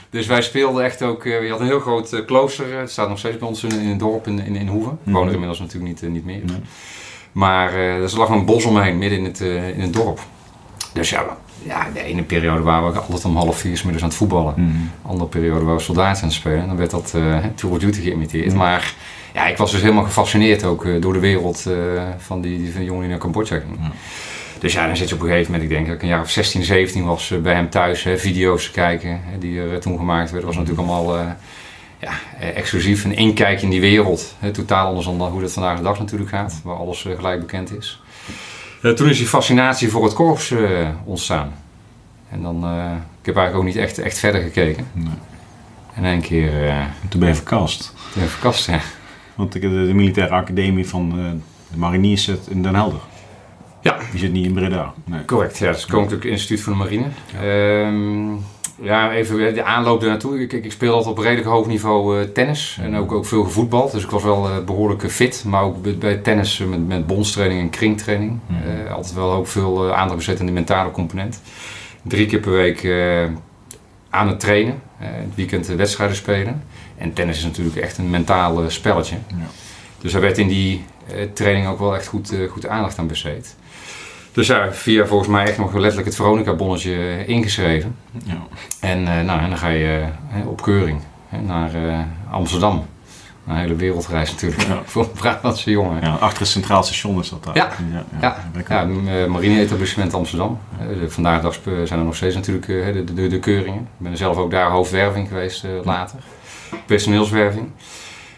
Dus 0.10 0.26
wij 0.26 0.42
speelden 0.42 0.84
echt 0.84 1.02
ook, 1.02 1.24
uh, 1.24 1.44
je 1.44 1.50
had 1.50 1.60
een 1.60 1.66
heel 1.66 1.80
groot 1.80 2.24
klooster, 2.26 2.80
het 2.80 2.92
staat 2.92 3.10
nog 3.10 3.18
steeds 3.18 3.38
bij 3.38 3.48
ons 3.48 3.64
in, 3.64 3.80
in 3.80 3.90
een 3.90 3.98
dorp 3.98 4.28
in, 4.28 4.40
in, 4.40 4.56
in 4.56 4.68
Hoeven. 4.68 5.00
Wonen 5.04 5.28
er 5.28 5.34
inmiddels 5.34 5.60
natuurlijk 5.60 6.02
niet, 6.02 6.12
niet 6.12 6.26
meer. 6.26 6.42
Maar 7.32 7.74
er 7.74 8.18
lag 8.18 8.30
een 8.30 8.46
bos 8.46 8.66
omheen, 8.66 8.98
midden 8.98 9.20
in 9.20 9.26
het, 9.26 9.40
in 9.76 9.82
het 9.82 9.94
dorp. 9.94 10.20
Dus 10.94 11.10
ja, 11.10 11.38
ja, 11.64 11.88
de 11.94 12.04
ene 12.04 12.24
periode 12.24 12.62
waren 12.62 12.94
we 12.94 13.00
altijd 13.00 13.26
om 13.26 13.36
half 13.36 13.58
vier 13.58 13.82
middags 13.84 14.04
aan 14.04 14.10
het 14.10 14.18
voetballen. 14.18 14.54
Mm 14.58 14.72
-hmm. 14.72 14.92
De 15.02 15.08
andere 15.10 15.30
periode 15.30 15.60
waren 15.60 15.78
we 15.78 15.84
soldaten 15.84 16.22
aan 16.22 16.28
het 16.28 16.38
spelen. 16.38 16.62
En 16.62 16.68
dan 16.68 16.78
werd 16.78 16.92
dat 16.92 17.14
uh, 17.16 17.38
Tour 17.56 17.76
of 17.76 17.82
Duty 17.82 18.02
geïmiteerd. 18.02 18.52
Mm. 18.52 18.58
Maar 18.58 18.94
ja, 19.34 19.48
ik 19.48 19.58
was 19.58 19.72
dus 19.72 19.82
helemaal 19.82 20.04
gefascineerd 20.04 20.64
ook 20.64 20.86
uh, 20.86 21.02
door 21.02 21.14
de 21.14 21.20
wereld 21.20 21.66
uh, 21.68 21.76
van 22.18 22.42
die, 22.42 22.58
die 22.58 22.74
van 22.74 22.84
jongen 22.84 23.02
die 23.02 23.10
naar 23.10 23.20
Cambodja 23.20 23.60
ging. 23.60 23.80
Mm. 23.80 23.92
Dus 24.60 24.74
ja, 24.74 24.88
dan 24.88 24.98
zit 24.98 25.10
je 25.10 25.16
op 25.16 25.22
een 25.22 25.28
gegeven 25.28 25.52
moment, 25.52 25.70
ik 25.70 25.76
denk 25.76 25.88
dat 25.88 25.96
ik 25.96 26.02
een 26.02 26.08
jaar 26.08 26.22
of 26.22 26.30
16, 26.30 26.64
17 26.64 27.06
was 27.06 27.34
bij 27.42 27.54
hem 27.54 27.70
thuis, 27.70 28.04
hè, 28.04 28.18
video's 28.18 28.66
te 28.66 28.72
kijken 28.72 29.22
hè, 29.24 29.38
die 29.38 29.62
er 29.62 29.80
toen 29.80 29.98
gemaakt 29.98 30.32
werden. 30.32 30.48
Dat 30.48 30.56
was 30.56 30.66
natuurlijk 30.66 30.98
allemaal 30.98 31.36
ja, 32.00 32.12
exclusief, 32.54 33.04
een 33.04 33.16
inkijk 33.16 33.62
in 33.62 33.70
die 33.70 33.82
wereld. 33.82 34.36
Hè, 34.40 34.52
totaal 34.52 34.88
anders 34.88 35.06
dan 35.06 35.22
hoe 35.22 35.42
dat 35.42 35.54
vandaag 35.54 35.78
de 35.78 35.84
dag 35.84 36.00
natuurlijk 36.00 36.30
gaat, 36.30 36.62
waar 36.64 36.76
alles 36.76 37.02
gelijk 37.02 37.40
bekend 37.40 37.78
is. 37.78 38.02
Uh, 38.88 38.94
toen 38.94 39.10
is 39.10 39.18
die 39.18 39.28
fascinatie 39.28 39.90
voor 39.90 40.04
het 40.04 40.14
korps 40.14 40.52
uh, 40.52 40.90
ontstaan. 41.04 41.54
En 42.30 42.42
dan, 42.42 42.64
uh, 42.64 42.92
ik 43.20 43.26
heb 43.26 43.36
eigenlijk 43.36 43.56
ook 43.56 43.64
niet 43.64 43.84
echt, 43.84 43.98
echt 43.98 44.18
verder 44.20 44.42
gekeken. 44.42 44.88
Nee. 44.94 45.14
En 45.94 46.06
één 46.06 46.22
keer... 46.22 46.52
toen 47.10 47.20
ben 47.20 47.30
je 47.30 47.36
verkast. 47.36 47.94
Toen 47.96 48.12
ben 48.14 48.24
je 48.24 48.30
verkast, 48.30 48.68
ja. 48.68 48.80
Want 49.36 49.52
de, 49.52 49.60
de, 49.60 49.68
de 49.70 49.94
militaire 49.94 50.34
academie 50.34 50.88
van 50.88 51.10
de 51.72 51.78
mariniers 51.78 52.24
zit 52.24 52.48
in 52.50 52.64
Den 52.64 52.76
Helder. 52.76 53.00
Ja. 53.82 53.98
Die 54.12 54.20
zit 54.20 54.32
niet 54.32 54.46
in 54.46 54.54
Breda. 54.54 54.94
Nee. 55.06 55.26
Correct, 55.26 55.58
ja. 55.58 55.66
Dat 55.66 55.76
is 55.76 55.82
het 55.82 55.92
Koninklijk 55.92 56.24
Instituut 56.24 56.62
van 56.62 56.74
de 56.74 56.80
Marine. 56.80 57.06
Ja. 57.34 57.88
Um, 57.88 58.46
ja, 58.82 59.12
even 59.12 59.54
de 59.54 59.64
aanloop 59.64 60.02
ernaartoe. 60.02 60.42
Ik, 60.42 60.54
ik 60.54 60.72
speelde 60.72 60.96
altijd 60.96 61.18
op 61.18 61.24
redelijk 61.24 61.48
hoog 61.48 61.68
niveau 61.68 62.20
uh, 62.20 62.28
tennis 62.28 62.78
en 62.82 62.96
ook, 62.96 63.12
ook 63.12 63.26
veel 63.26 63.44
gevoetbald. 63.44 63.92
Dus 63.92 64.04
ik 64.04 64.10
was 64.10 64.24
wel 64.24 64.50
uh, 64.50 64.64
behoorlijk 64.64 65.12
fit, 65.12 65.44
maar 65.48 65.64
ook 65.64 66.00
bij, 66.00 66.18
tennis 66.18 66.58
met, 66.58 66.88
met 66.88 67.08
bondstraining 67.08 67.62
en 67.62 67.70
kringtraining. 67.70 68.40
Mm 68.48 68.58
-hmm. 68.58 68.88
altijd 68.88 69.14
wel 69.14 69.32
ook 69.32 69.48
veel 69.48 69.94
aandacht 69.94 70.16
besteed 70.16 70.40
aan 70.40 70.46
de 70.46 70.52
mentale 70.52 70.92
component. 70.92 71.42
Drie 72.02 72.26
keer 72.26 72.40
per 72.40 72.52
week 72.52 72.88
aan 74.10 74.28
het 74.28 74.40
trainen, 74.40 74.82
het 74.98 75.36
weekend 75.36 75.68
wedstrijden 75.68 76.16
spelen. 76.16 76.64
En 76.98 77.14
tennis 77.14 77.38
is 77.38 77.44
natuurlijk 77.44 77.76
echt 77.76 77.98
een 77.98 78.10
mentaal 78.10 78.70
spelletje. 78.70 79.16
Ja. 79.28 79.36
Dus 80.02 80.12
daar 80.12 80.22
werd 80.22 80.38
in 80.38 80.48
die 80.48 80.84
training 81.34 81.68
ook 81.68 81.80
wel 81.80 81.96
echt 81.96 82.08
goed, 82.08 82.34
goed 82.50 82.68
aandacht 82.68 82.98
aan 82.98 83.08
besteed. 83.08 83.56
Dus 84.38 84.48
ja, 84.48 84.72
via 84.72 85.06
volgens 85.06 85.30
mij 85.30 85.46
echt 85.46 85.58
nog 85.58 85.74
letterlijk 85.74 86.06
het 86.06 86.16
Veronica-bonnetje 86.16 87.26
ingeschreven. 87.26 87.96
Ja. 88.24 88.38
En, 88.80 89.00
uh, 89.00 89.22
nou, 89.22 89.42
en 89.42 89.50
dan 89.50 89.58
ga 89.58 89.68
je 89.68 90.04
uh, 90.38 90.48
op 90.48 90.62
keuring 90.62 91.02
naar 91.46 91.72
Amsterdam. 92.32 92.86
Een 93.48 93.56
hele 93.56 93.76
wereldreis 93.76 94.32
natuurlijk 94.32 94.62
ja. 94.62 94.82
voor 94.86 95.04
een 95.04 95.12
Brabantse 95.12 95.72
jongen. 95.72 96.02
Ja, 96.02 96.14
achter 96.14 96.40
het 96.40 96.48
Centraal 96.48 96.84
Station 96.84 97.20
is 97.20 97.30
dat 97.30 97.44
daar. 97.44 97.56
Ja, 97.56 97.70
ja, 97.94 98.06
ja. 98.22 98.44
ja 98.70 99.28
marine-etablissement 99.28 100.14
Amsterdam. 100.14 100.60
vandaag 101.08 101.42
dag 101.42 101.60
zijn 101.64 102.00
er 102.00 102.06
nog 102.06 102.16
steeds 102.16 102.36
natuurlijk 102.36 102.68
de, 102.68 103.14
de, 103.14 103.28
de, 103.28 103.40
keuringen. 103.40 103.80
Ik 103.80 103.88
ben 103.98 104.12
er 104.12 104.18
zelf 104.18 104.38
ook 104.38 104.52
daar 104.52 104.70
hoofdwerving 104.70 105.28
geweest 105.28 105.66
later. 105.84 106.20
Personeelswerving. 106.86 107.70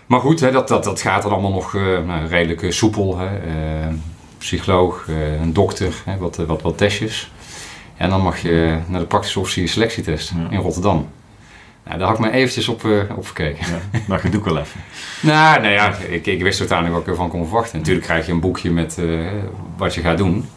Maar 0.06 0.20
goed, 0.20 0.40
hè, 0.40 0.52
dat, 0.52 0.68
dat, 0.68 0.84
dat 0.84 1.02
gaat 1.02 1.22
dan 1.22 1.32
allemaal 1.32 1.52
nog 1.52 1.74
nou, 2.06 2.28
redelijk 2.28 2.74
soepel. 2.74 3.18
Hè 3.18 3.28
psycholoog, 4.40 5.06
eh, 5.08 5.42
een 5.42 5.54
dokter, 5.54 5.94
wat, 6.20 6.40
eh, 6.40 6.46
wat, 6.46 6.62
wat 6.62 6.78
testjes. 6.78 7.32
En 7.98 8.10
dan 8.10 8.22
mag 8.22 8.42
je 8.42 8.78
naar 8.88 9.00
de 9.00 9.06
praktische 9.06 9.40
officier 9.40 9.70
selectietest 9.70 10.32
in 10.50 10.60
Rotterdam. 10.60 11.08
Nou, 11.84 11.98
daar 11.98 12.08
had 12.08 12.18
ik 12.18 12.26
me 12.26 12.32
eventjes 12.32 12.68
op, 12.68 12.84
uh, 12.84 13.02
op 13.16 13.28
gekeken. 13.28 13.66
Ja, 13.68 14.02
dat 14.08 14.22
doe 14.22 14.42
ik 14.42 14.44
wel 14.44 14.58
even. 14.58 14.82
nou, 15.32 15.62
nou 15.62 15.74
ja, 15.74 15.96
ik, 15.96 16.26
ik 16.26 16.42
wist 16.42 16.60
uiteindelijk 16.60 16.98
wat 16.98 17.08
ik 17.08 17.12
ervan 17.14 17.30
kon 17.30 17.46
verwachten. 17.46 17.78
Natuurlijk 17.78 18.06
krijg 18.06 18.26
je 18.26 18.32
een 18.32 18.40
boekje 18.40 18.72
met 18.72 18.98
uh, 19.00 19.28
wat 19.78 19.94
je 19.94 20.02
gaat 20.02 20.18
doen. 20.18 20.50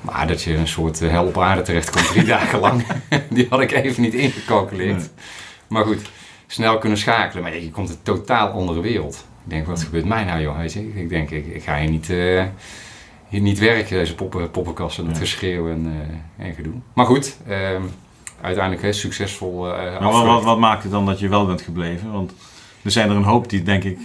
Maar 0.00 0.26
dat 0.26 0.42
je 0.42 0.56
een 0.56 0.68
soort 0.68 1.00
hel 1.00 1.26
op 1.26 1.38
aarde 1.38 1.62
terecht 1.62 1.90
komt 1.90 2.06
drie 2.06 2.24
dagen 2.34 2.60
lang, 2.60 2.84
die 3.30 3.46
had 3.50 3.60
ik 3.60 3.72
even 3.72 4.02
niet 4.02 4.14
ingecalculeerd. 4.14 5.10
Maar 5.68 5.84
goed, 5.84 6.10
snel 6.46 6.78
kunnen 6.78 6.98
schakelen. 6.98 7.42
Maar 7.42 7.58
je 7.58 7.70
komt 7.70 7.90
een 7.90 8.02
totaal 8.02 8.48
andere 8.48 8.80
wereld. 8.80 9.26
Ik 9.44 9.50
denk, 9.50 9.66
wat 9.66 9.82
gebeurt 9.82 10.04
mij 10.04 10.24
nou 10.24 10.40
joh, 10.40 10.58
weet 10.58 10.72
je? 10.72 10.92
Ik 10.94 11.08
denk, 11.08 11.30
ik, 11.30 11.46
ik 11.46 11.62
ga 11.62 11.78
hier 11.78 11.90
niet... 11.90 12.12
Hier 13.28 13.40
niet 13.40 13.58
werken, 13.58 13.96
deze 13.96 14.14
poppen, 14.14 14.50
poppenkassen, 14.50 15.06
het 15.06 15.18
geschreeuw 15.18 15.68
en, 15.68 15.86
uh, 15.86 16.46
en 16.46 16.54
gedoe. 16.54 16.72
Maar 16.92 17.06
goed, 17.06 17.36
uh, 17.48 17.56
uiteindelijk 18.40 18.82
hè, 18.82 18.92
succesvol 18.92 19.68
uh, 19.68 20.00
maar 20.00 20.26
wat, 20.26 20.42
wat, 20.42 20.58
maakt 20.58 20.82
het 20.82 20.92
dan 20.92 21.06
dat 21.06 21.18
je 21.18 21.28
wel 21.28 21.46
bent 21.46 21.62
gebleven? 21.62 22.12
Want 22.12 22.32
er 22.82 22.90
zijn 22.90 23.10
er 23.10 23.16
een 23.16 23.22
hoop 23.22 23.48
die 23.48 23.62
denk 23.62 23.84
ik 23.84 23.98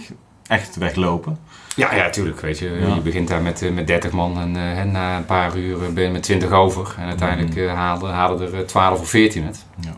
echt 0.46 0.76
weglopen. 0.76 1.38
Ja, 1.76 1.94
ja, 1.94 2.10
tuurlijk. 2.10 2.40
Weet 2.40 2.58
je, 2.58 2.92
je 2.94 3.00
begint 3.02 3.28
daar 3.28 3.42
met, 3.42 3.74
met 3.74 3.86
30 3.86 4.12
man 4.12 4.38
en, 4.40 4.56
en 4.56 4.90
na 4.90 5.16
een 5.16 5.24
paar 5.24 5.56
uur 5.56 5.92
ben 5.92 6.04
je 6.04 6.10
met 6.10 6.22
20 6.22 6.50
over. 6.50 6.94
En 6.98 7.06
uiteindelijk 7.06 7.56
mm. 7.56 7.66
halen, 7.66 8.12
halen 8.12 8.54
er 8.54 8.66
12 8.66 9.00
of 9.00 9.08
14 9.08 9.44
het. 9.44 9.64
Ja. 9.80 9.96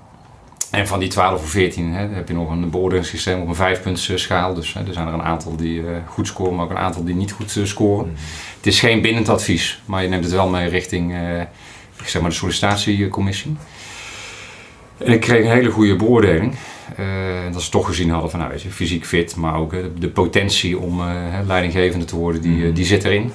En 0.73 0.87
van 0.87 0.99
die 0.99 1.09
12 1.09 1.43
of 1.43 1.51
14 1.51 1.93
hè, 1.93 2.09
heb 2.09 2.29
je 2.29 2.35
nog 2.35 2.51
een 2.51 2.71
beoordelingssysteem 2.71 3.41
op 3.41 3.49
een 3.49 3.55
vijfpuntsschaal. 3.55 4.55
Dus 4.55 4.73
hè, 4.73 4.87
er 4.87 4.93
zijn 4.93 5.07
er 5.07 5.15
een 5.15 5.23
aantal 5.23 5.57
die 5.57 5.81
uh, 5.81 5.97
goed 6.07 6.27
scoren, 6.27 6.55
maar 6.55 6.65
ook 6.65 6.71
een 6.71 6.77
aantal 6.77 7.05
die 7.05 7.15
niet 7.15 7.33
goed 7.33 7.57
uh, 7.57 7.65
scoren. 7.65 8.07
Mm. 8.07 8.15
Het 8.63 8.73
is 8.73 8.81
geen 8.81 9.01
bindend 9.01 9.29
advies, 9.29 9.83
maar 9.85 10.03
je 10.03 10.09
neemt 10.09 10.25
het 10.25 10.33
wel 10.33 10.49
mee 10.49 10.69
richting 10.69 11.13
uh, 11.13 11.19
zeg 12.05 12.21
maar 12.21 12.31
de 12.31 12.37
sollicitatiecommissie. 12.37 13.57
En 14.99 15.13
ik 15.13 15.21
kreeg 15.21 15.45
een 15.45 15.51
hele 15.51 15.71
goede 15.71 15.97
beoordeling. 15.97 16.55
dat 17.53 17.63
ze 17.63 17.71
toch 17.71 17.87
gezien 17.87 18.11
hadden 18.11 18.31
van, 18.31 18.39
nou 18.39 18.51
weet 18.51 18.63
je, 18.63 18.71
fysiek 18.71 19.07
fit, 19.07 19.37
maar 19.37 19.55
ook 19.55 19.75
de 19.99 20.09
potentie 20.09 20.79
om 20.79 21.03
leidinggevende 21.47 22.05
te 22.05 22.17
worden, 22.17 22.43
die, 22.43 22.67
mm. 22.67 22.75
die 22.75 22.85
zit 22.85 23.05
erin. 23.05 23.33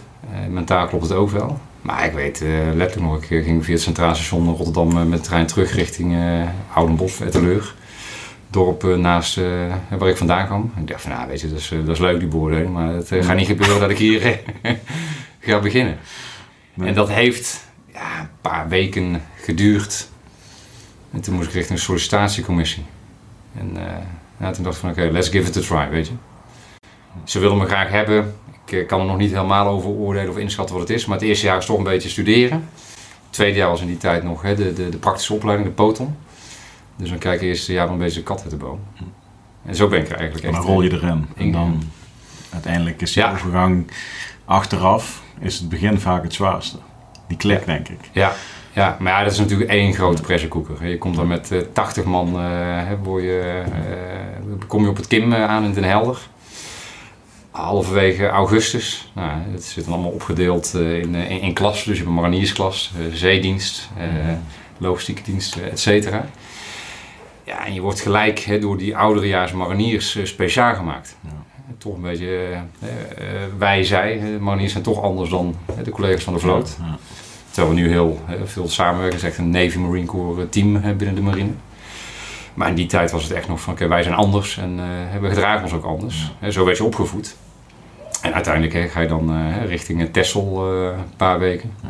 mentaal 0.50 0.88
klopt 0.88 1.04
het 1.04 1.14
ook 1.14 1.30
wel. 1.30 1.60
Maar 1.82 2.06
ik 2.06 2.12
weet 2.12 2.42
uh, 2.42 2.50
letterlijk 2.76 3.12
nog, 3.12 3.24
ik 3.24 3.44
ging 3.44 3.66
via 3.66 3.74
het 3.74 3.84
Centraal 3.84 4.16
Station 4.16 4.56
Rotterdam 4.56 4.98
uh, 4.98 5.04
met 5.04 5.20
de 5.20 5.26
trein 5.26 5.46
terug 5.46 5.74
richting 5.74 6.14
uh, 6.14 6.48
Oudenbosch, 6.74 7.22
Etteleur. 7.22 7.76
Dorp 8.50 8.84
naast 8.84 9.40
waar 9.98 10.10
ik 10.10 10.18
vandaan 10.18 10.46
kwam. 10.46 10.72
Ik 10.80 10.88
dacht 10.88 11.02
van, 11.02 11.12
nou 11.12 11.28
weet 11.28 11.42
je, 11.42 11.50
dat 11.50 11.58
is, 11.58 11.74
dat 11.86 11.96
is 11.96 12.00
leuk 12.00 12.20
die 12.20 12.28
beoordeling, 12.28 12.74
maar 12.74 12.94
het 12.94 13.12
gaat 13.20 13.36
niet 13.36 13.48
gebeuren 13.48 13.80
dat 13.80 13.90
ik 13.90 13.98
hier 13.98 14.40
ga 15.48 15.60
beginnen. 15.60 15.98
En 16.80 16.94
dat 16.94 17.10
heeft 17.10 17.66
ja, 17.94 18.20
een 18.20 18.30
paar 18.42 18.68
weken 18.68 19.22
geduurd. 19.36 20.10
En 21.12 21.22
toen 21.22 21.36
moest 21.36 21.48
ik 21.48 21.54
richting 21.54 21.78
een 21.78 21.86
sollicitatiecommissie. 21.86 22.84
En 23.58 23.78
ja, 24.40 24.52
toen 24.52 24.64
dacht 24.64 24.76
ik 24.76 24.82
van, 24.82 24.90
oké, 24.90 25.02
let's 25.12 25.30
give 25.30 25.48
it 25.48 25.58
a 25.58 25.62
try, 25.62 25.90
weet 25.90 26.08
je. 26.08 26.14
Ze 27.24 27.40
wilden 27.40 27.58
me 27.58 27.66
graag 27.66 27.90
hebben, 27.90 28.36
ik 28.68 28.74
eh, 28.74 28.88
kan 28.88 29.00
er 29.00 29.06
nog 29.06 29.18
niet 29.18 29.32
helemaal 29.32 29.68
over 29.68 29.90
oordelen 29.90 30.30
of 30.30 30.38
inschatten 30.38 30.76
wat 30.76 30.88
het 30.88 30.98
is. 30.98 31.06
Maar 31.06 31.18
het 31.18 31.28
eerste 31.28 31.46
jaar 31.46 31.58
is 31.58 31.66
toch 31.66 31.78
een 31.78 31.84
beetje 31.84 32.10
studeren. 32.10 32.70
Het 33.24 33.36
tweede 33.36 33.58
jaar 33.58 33.70
was 33.70 33.82
in 33.82 33.88
die 33.88 33.98
tijd 33.98 34.24
nog 34.24 34.42
hè, 34.42 34.56
de, 34.56 34.74
de, 34.74 34.90
de 34.90 34.98
praktische 34.98 35.34
opleiding, 35.34 35.70
de 35.70 35.76
POTON. 35.76 36.18
Dus 36.96 37.10
dan 37.10 37.18
kijk 37.18 37.42
ik 37.42 37.48
eerste 37.48 37.74
jaar 37.74 37.90
een 37.90 37.98
beetje 37.98 38.24
kat 38.24 38.42
uit 38.42 38.50
de 38.50 38.58
boom. 38.58 38.80
En 39.66 39.76
zo 39.76 39.88
ben 39.88 40.00
ik 40.00 40.10
er 40.10 40.16
eigenlijk 40.16 40.46
echt... 40.46 40.56
En 40.56 40.62
dan 40.62 40.70
rol 40.70 40.82
je 40.82 40.92
erin. 40.92 41.28
En 41.36 41.52
dan 41.52 41.84
uiteindelijk 42.54 43.02
is 43.02 43.14
die 43.14 43.24
ja. 43.24 43.32
overgang 43.32 43.92
achteraf, 44.48 45.22
is 45.40 45.60
het 45.60 45.70
begin 45.70 46.00
vaak 46.00 46.24
het 46.24 46.34
zwaarste. 46.34 46.78
Die 47.28 47.38
klik, 47.38 47.66
denk 47.66 47.88
ik. 47.88 48.00
Ja, 48.12 48.34
ja, 48.74 48.98
maar 49.00 49.14
ja, 49.14 49.24
dat 49.24 49.32
is 49.32 49.40
natuurlijk 49.40 49.70
één 49.70 49.94
grote 49.94 50.22
pressurekoeker. 50.22 50.88
Je 50.88 50.98
komt 50.98 51.16
dan 51.16 51.28
met 51.28 51.52
uh, 51.52 51.60
eh, 51.60 51.66
80 51.74 52.04
man, 52.04 52.28
uh, 52.28 52.90
je, 53.04 53.64
uh, 53.68 54.68
kom 54.68 54.84
je 54.84 54.90
op 54.90 54.96
het 54.96 55.08
Kim 55.08 55.34
aan 55.34 55.64
in 55.64 55.74
Den 55.74 55.84
Helder 55.84 56.18
halverwege 57.52 58.28
augustus. 58.28 59.12
Nou, 59.14 59.32
het 59.52 59.64
zit 59.64 59.84
dan 59.84 59.94
allemaal 59.94 60.12
opgedeeld 60.12 60.74
in, 60.74 61.16
in, 61.16 61.42
in 61.42 61.54
klassen. 61.54 61.88
Dus 61.88 61.98
je 61.98 62.04
hebt 62.04 62.16
een 62.16 62.22
mariniersklas, 62.22 62.94
zeedienst, 63.12 63.90
uh, 63.98 64.04
logistieke 64.78 65.22
diensten, 65.24 65.72
et 65.72 65.80
cetera. 65.80 66.26
Ja, 67.44 67.66
en 67.66 67.74
je 67.74 67.82
wordt 67.82 68.02
gelijk 68.02 68.40
hè, 68.40 68.60
door 68.60 68.78
die 68.78 68.98
ouderejaars 68.98 69.52
mariniers 69.52 70.20
speciaal 70.24 70.76
gemaakt. 70.76 71.18
Ja. 71.22 71.47
Toch 71.78 71.96
een 71.96 72.02
beetje 72.02 72.48
wij, 73.58 73.84
zij. 73.84 74.20
De 74.20 74.38
mariniers 74.40 74.72
zijn 74.72 74.84
toch 74.84 75.02
anders 75.02 75.30
dan 75.30 75.56
de 75.84 75.92
collega's 75.92 76.24
van 76.24 76.34
de 76.34 76.40
vloot. 76.40 76.78
Ja. 76.80 76.98
Terwijl 77.52 77.76
we 77.76 77.82
nu 77.82 77.90
heel 77.90 78.22
veel 78.44 78.70
samenwerken. 78.70 79.16
Het 79.16 79.24
is 79.24 79.30
echt 79.30 79.38
een 79.38 79.50
Navy 79.50 79.78
Marine 79.78 80.06
Corps 80.06 80.48
team 80.50 80.82
binnen 80.82 81.16
de 81.16 81.22
marine. 81.22 81.52
Maar 82.54 82.70
in 82.70 82.76
die 82.76 82.86
tijd 82.86 83.12
was 83.12 83.24
het 83.24 83.32
echt 83.32 83.48
nog 83.48 83.62
van, 83.62 83.74
oké, 83.74 83.88
wij 83.88 84.04
zijn 84.04 84.16
anders 84.16 84.58
en 84.58 84.80
uh, 84.80 85.22
we 85.22 85.28
gedragen 85.28 85.64
ons 85.64 85.74
ook 85.74 85.84
anders. 85.84 86.32
Ja. 86.42 86.52
Zo 86.52 86.66
werd 86.66 86.78
je 86.78 86.84
opgevoed. 86.84 87.36
En 88.22 88.34
uiteindelijk 88.34 88.74
hè, 88.74 88.88
ga 88.88 89.02
je 89.02 89.08
dan 89.08 89.38
uh, 89.38 89.66
richting 89.66 90.10
Tessel 90.12 90.74
uh, 90.74 90.86
een 90.86 91.16
paar 91.18 91.40
weken. 91.40 91.74
Ja. 91.82 91.90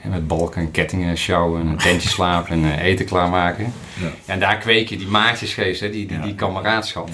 En 0.00 0.10
met 0.10 0.26
balken 0.26 0.60
en 0.60 0.70
kettingen 0.70 1.16
sjouwen 1.16 1.60
en 1.60 1.66
een 1.66 1.76
tentje 1.76 2.08
slapen 2.08 2.64
en 2.64 2.78
eten 2.78 3.06
klaarmaken. 3.06 3.72
Ja. 4.00 4.08
En 4.26 4.40
daar 4.40 4.56
kweek 4.58 4.88
je 4.88 4.96
die 4.96 5.08
maatjesgeest, 5.08 5.80
hè, 5.80 5.90
die, 5.90 6.06
die, 6.06 6.20
die 6.20 6.34
kameraadschap. 6.34 7.08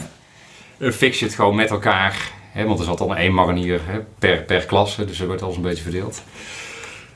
Fix 0.90 1.18
je 1.18 1.24
het 1.24 1.34
gewoon 1.34 1.54
met 1.54 1.70
elkaar. 1.70 2.30
Hè, 2.52 2.64
want 2.64 2.78
er 2.78 2.84
zat 2.84 2.98
dan 2.98 3.16
één 3.16 3.34
marinier 3.34 3.80
hè, 3.84 3.98
per, 4.18 4.42
per 4.42 4.64
klas, 4.64 4.96
dus 4.96 5.20
er 5.20 5.26
wordt 5.26 5.42
alles 5.42 5.56
een 5.56 5.62
beetje 5.62 5.82
verdeeld. 5.82 6.22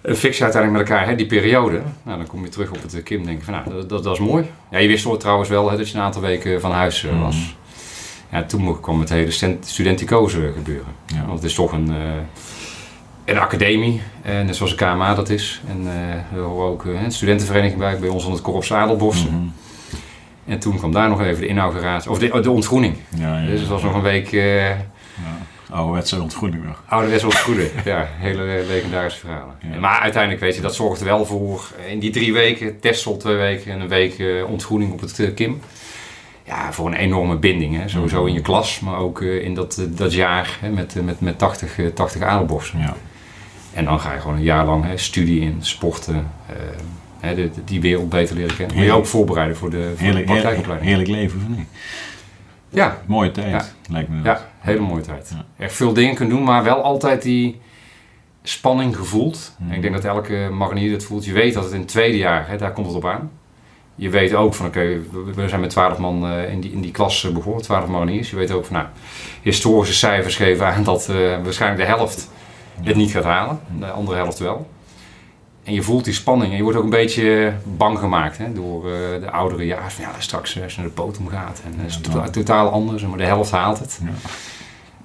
fix 0.02 0.38
je 0.38 0.42
uiteindelijk 0.42 0.82
met 0.82 0.90
elkaar 0.90 1.08
hè, 1.08 1.14
die 1.14 1.26
periode. 1.26 1.82
Nou, 2.02 2.18
dan 2.18 2.26
kom 2.26 2.44
je 2.44 2.49
terug 2.49 2.70
op 2.70 2.82
het 2.82 3.02
Kim 3.02 3.25
denk 3.25 3.42
van 3.42 3.52
nou, 3.52 3.70
dat, 3.70 3.88
dat, 3.88 4.04
dat 4.04 4.12
is 4.12 4.20
mooi. 4.20 4.50
Ja, 4.70 4.78
je 4.78 4.88
wist 4.88 5.20
trouwens 5.20 5.49
wel 5.49 5.70
hè, 5.70 5.76
dat 5.76 5.88
je 5.88 5.96
een 5.96 6.02
aantal 6.02 6.23
weken 6.23 6.61
van 6.61 6.70
huis 6.70 7.02
mm. 7.02 7.20
was 7.20 7.56
ja, 8.30 8.42
toen 8.42 8.80
kwam 8.80 9.00
het 9.00 9.08
hele 9.08 9.56
studenticose 9.61 10.52
gebeuren. 10.56 10.92
Ja. 11.06 11.20
Want 11.20 11.32
het 11.32 11.44
is 11.44 11.54
toch 11.54 11.73
een, 11.73 11.88
uh, 11.88 11.96
een 13.25 13.38
academie, 13.38 14.00
uh, 14.26 14.40
net 14.40 14.56
zoals 14.56 14.76
de 14.76 14.85
KMA 14.85 15.14
dat 15.14 15.28
is. 15.28 15.61
En 15.68 15.80
uh, 15.82 15.92
we 16.32 16.40
horen 16.40 16.70
ook 16.70 16.85
een 16.85 17.12
studentenvereniging 17.12 17.80
bij, 17.80 17.99
bij 17.99 18.08
ons 18.08 18.25
onder 18.25 18.42
het 18.42 18.49
Korps. 18.49 19.28
Mm 19.28 19.52
En 20.47 20.59
toen 20.59 20.79
kwam 20.79 20.93
daar 20.93 21.09
nog 21.09 21.23
even 21.23 21.41
de 21.41 21.49
inauguratie, 21.49 22.11
of 22.11 22.19
de, 22.19 22.41
de 22.41 22.50
ontgroening. 22.50 22.97
Ja, 23.17 23.41
ja, 23.41 23.47
dus 23.47 23.61
het 23.61 23.69
was 23.69 23.83
nog 23.83 23.95
een 23.95 24.03
week... 24.03 24.31
ja. 24.31 24.76
Ouderwetse 25.71 26.23
ontgroening 26.23 26.65
nog. 26.65 26.83
Ouderwetse 26.88 27.26
ontgroening, 27.26 27.71
ja. 27.85 28.09
Hele 28.19 28.65
legendarische 28.69 29.21
verhalen. 29.21 29.55
Maar 29.81 30.00
uiteindelijk 30.00 30.43
weet 30.43 30.55
je, 30.55 30.61
dat 30.61 30.75
zorgt 30.75 31.00
er 31.00 31.07
wel 31.07 31.26
voor 31.26 31.71
in 31.88 31.99
die 31.99 32.11
drie 32.11 32.33
weken, 32.33 32.81
Tessel 32.81 33.17
twee 33.17 33.37
weken 33.37 33.73
en 33.73 33.81
een 33.81 33.88
week 33.88 34.23
ontgroening 34.49 34.93
op 34.93 35.00
het 35.00 35.35
Kim 35.35 35.61
ja, 36.47 36.73
voor 36.73 36.87
een 36.87 36.95
enorme 36.95 37.37
binding. 37.37 37.76
Hè. 37.76 37.88
Sowieso 37.88 38.25
in 38.25 38.33
je 38.33 38.41
klas, 38.41 38.81
maar 38.81 38.99
ook 38.99 39.21
uh, 39.21 39.45
in 39.45 39.55
dat, 39.55 39.79
uh, 39.81 39.87
dat 39.97 40.12
jaar 40.12 40.59
hè, 40.61 40.71
met, 40.71 40.95
uh, 40.97 41.03
met, 41.03 41.21
met 41.21 41.38
80, 41.38 41.79
80 41.95 42.23
adelborsten. 42.23 42.79
Ja. 42.79 42.97
En 43.73 43.85
dan 43.85 44.00
ga 44.00 44.12
je 44.12 44.21
gewoon 44.21 44.37
een 44.37 44.43
jaar 44.43 44.65
lang 44.65 44.85
hè, 44.85 44.97
studie 44.97 45.41
in, 45.41 45.57
sporten, 45.61 46.31
hè, 47.20 47.35
de, 47.35 47.50
de, 47.50 47.64
die 47.64 47.80
wereld 47.80 48.08
beter 48.08 48.37
leren 48.37 48.56
kennen. 48.56 48.76
Maar 48.76 48.85
je 48.85 48.92
ook 48.92 49.06
voorbereiden 49.06 49.56
voor 49.56 49.70
de, 49.70 49.90
voor 49.96 50.04
heerlijk, 50.06 50.26
de 50.26 50.32
praktijkopleiding. 50.32 50.88
Heerlijk 50.90 51.11
leven, 51.11 51.40
of 51.50 51.56
niet? 51.56 51.68
Ja. 52.68 52.99
Mooie 53.06 53.30
tijd, 53.30 53.50
ja. 53.50 53.64
lijkt 53.90 54.08
me. 54.08 54.23
Ja, 54.23 54.49
hele 54.58 54.80
mooie 54.80 55.02
tijd. 55.02 55.30
Ja. 55.35 55.64
Echt 55.64 55.75
veel 55.75 55.92
dingen 55.92 56.14
kunnen 56.14 56.37
doen, 56.37 56.44
maar 56.44 56.64
wel 56.64 56.82
altijd 56.82 57.23
die 57.23 57.61
spanning 58.42 58.96
gevoeld. 58.96 59.54
Mm. 59.58 59.70
En 59.70 59.76
ik 59.76 59.82
denk 59.82 59.94
dat 59.94 60.04
elke 60.04 60.49
marinier 60.52 60.92
dat 60.92 61.04
voelt. 61.04 61.25
Je 61.25 61.32
weet 61.32 61.54
dat 61.54 61.64
het 61.64 61.73
in 61.73 61.78
het 61.80 61.88
tweede 61.88 62.16
jaar, 62.16 62.49
hè, 62.49 62.56
daar 62.56 62.73
komt 62.73 62.87
het 62.87 62.96
op 62.96 63.06
aan 63.06 63.30
je 63.99 64.08
weet 64.11 64.35
ook 64.35 64.54
van 64.54 64.66
oké, 64.66 64.80
we- 65.12 65.32
we 65.35 65.49
zijn 65.49 65.61
met 65.61 65.70
12 65.70 65.99
man 65.99 66.26
eh, 66.26 66.52
in, 66.52 66.61
die, 66.61 66.73
in 66.73 66.80
die 66.80 66.90
klas 66.90 67.25
eh, 67.25 67.32
begonnen, 67.32 67.62
12 67.62 67.87
mariniers. 67.87 68.30
Je 68.30 68.37
weet 68.37 68.50
ook 68.50 68.64
van 68.64 68.75
nou, 68.76 68.87
historische 69.42 69.94
cijfers 69.94 70.37
geven 70.37 70.66
aan 70.66 70.85
dat 70.85 71.08
eh, 71.08 71.16
waarschijnlijk 71.42 71.80
de 71.82 71.94
helft 71.96 72.30
het 72.82 72.96
niet 72.96 73.11
gaat 73.11 73.25
halen, 73.25 73.61
de 73.78 73.87
andere 73.90 74.16
helft 74.16 74.38
wel. 74.38 74.70
En 75.66 75.73
je 75.75 75.82
voelt 75.82 76.04
die 76.04 76.14
spanning 76.14 76.50
en 76.50 76.56
je 76.56 76.62
wordt 76.62 76.78
ook 76.78 76.85
een 76.85 76.90
beetje 76.90 77.54
bang 77.76 77.99
gemaakt 77.99 78.38
hè, 78.38 78.52
door 78.52 78.85
eh, 78.92 79.20
de 79.20 79.30
oudere 79.30 79.66
jaren. 79.66 79.90
Van, 79.90 80.04
ja, 80.04 80.11
straks 80.18 80.56
eh, 80.56 80.62
als 80.62 80.75
je 80.75 80.80
naar 80.80 80.88
de 80.88 80.94
bodem 80.94 81.28
gaat 81.28 81.61
en 81.64 81.75
het 81.78 81.90
is 81.90 82.00
Ja. 82.14 82.28
totaal 82.30 82.70
anders, 82.70 83.02
maar 83.06 83.18
de 83.18 83.25
helft 83.25 83.50
haalt 83.50 83.78
het. 83.78 84.00
Ja. 84.02 84.11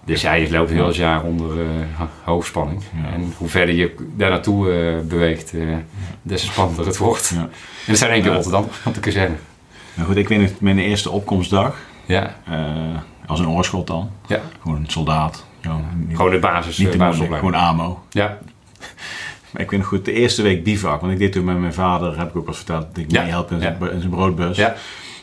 Dus 0.05 0.21
ja, 0.21 0.33
je 0.33 0.51
loopt 0.51 0.69
heel 0.69 0.87
het 0.87 0.95
jaar 0.95 1.23
onder 1.23 1.59
eh, 1.61 1.67
ho- 1.97 2.07
hoogspanning. 2.31 2.83
Ja. 3.03 3.11
En 3.13 3.33
hoe 3.37 3.47
verder 3.49 3.75
je 3.75 3.95
daar 4.15 4.29
naartoe 4.29 4.71
eh, 4.73 5.07
beweegt, 5.07 5.53
eh, 5.53 5.61
des 6.21 6.41
te 6.41 6.47
spannender 6.47 6.85
het 6.85 6.97
wordt. 6.97 7.31
Ja. 7.35 7.39
En 7.41 7.49
dat 7.87 7.97
zijn 7.97 8.11
één 8.11 8.21
keer. 8.21 8.33
Rotterdam, 8.33 8.63
om 8.85 8.93
te 8.93 8.99
kunnen 8.99 9.19
zeggen. 9.21 9.39
Nou 9.93 10.07
goed, 10.07 10.17
ik 10.17 10.27
weet 10.27 10.39
nog, 10.41 10.49
mijn 10.59 10.79
eerste 10.79 11.09
opkomstdag, 11.09 11.75
Ja, 12.05 12.35
eh, 12.45 12.59
als 13.25 13.39
een 13.39 13.47
oorschot 13.49 13.87
dan. 13.87 14.09
ja. 14.27 14.39
Gewoon 14.61 14.77
een 14.77 14.89
soldaat. 14.89 15.45
Ja, 15.61 15.79
niet, 15.95 16.15
gewoon 16.15 16.31
de 16.31 16.39
basis, 16.39 16.77
niet 16.77 16.87
eh, 16.99 17.11
de 17.19 17.25
gewoon 17.35 17.55
AMO. 17.55 18.03
Ja, 18.09 18.37
ik 19.57 19.69
weet 19.69 19.79
nog 19.79 19.87
goed, 19.89 20.05
de 20.05 20.11
eerste 20.13 20.41
week 20.41 20.63
bivak, 20.63 21.01
want 21.01 21.13
ik 21.13 21.19
deed 21.19 21.31
toen 21.31 21.43
met 21.45 21.59
mijn 21.59 21.73
vader, 21.73 22.17
heb 22.17 22.29
ik 22.29 22.35
ook 22.35 22.47
al 22.47 22.53
verteld, 22.53 22.85
dat 22.87 22.97
ik 23.03 23.11
Ja. 23.11 23.23
in, 23.51 23.59
zijn- 23.59 23.77
Ja. 23.81 23.89
in 23.89 23.99
zijn 23.99 24.11
broodbus. 24.11 24.57
ja, 24.57 24.75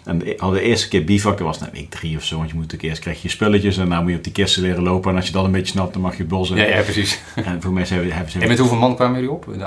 En 0.04 0.18
de, 0.18 0.34
al 0.38 0.50
de 0.50 0.60
eerste 0.60 0.88
keer 0.88 1.04
bivak, 1.04 1.38
dat 1.38 1.46
was 1.46 1.58
nou 1.58 1.72
week 1.72 1.86
drie 1.90 2.16
of 2.16 2.22
zo, 2.24 2.36
want 2.36 2.48
je 2.48 2.54
moet 2.54 2.62
natuurlijk 2.64 2.90
eerst 2.90 3.02
krijg 3.02 3.16
je 3.22 3.28
je 3.28 3.34
spulletjes 3.34 3.76
en 3.76 3.88
dan 3.88 4.02
moet 4.02 4.10
je 4.10 4.16
op 4.16 4.24
die 4.24 4.32
kisten 4.32 4.62
leren 4.62 4.82
lopen. 4.82 5.10
En 5.10 5.16
als 5.16 5.26
je 5.26 5.32
dat 5.32 5.44
een 5.44 5.50
beetje 5.52 5.72
snapt, 5.72 5.92
dan 5.92 6.02
mag 6.02 6.16
je 6.16 6.24
in. 6.50 6.56
ja, 6.56 6.64
ja, 6.64 6.82
precies. 6.82 7.20
En 7.34 7.62
voor 7.62 7.72
mij 7.72 7.84
zijn 7.84 8.00
we, 8.06 8.12
hebben 8.12 8.32
ze, 8.32 8.38
En 8.40 8.48
met 8.48 8.58
hoeveel 8.58 8.76
man 8.78 8.94
kwamen 8.94 9.14
jullie 9.14 9.30
op? 9.30 9.44
De 9.46 9.58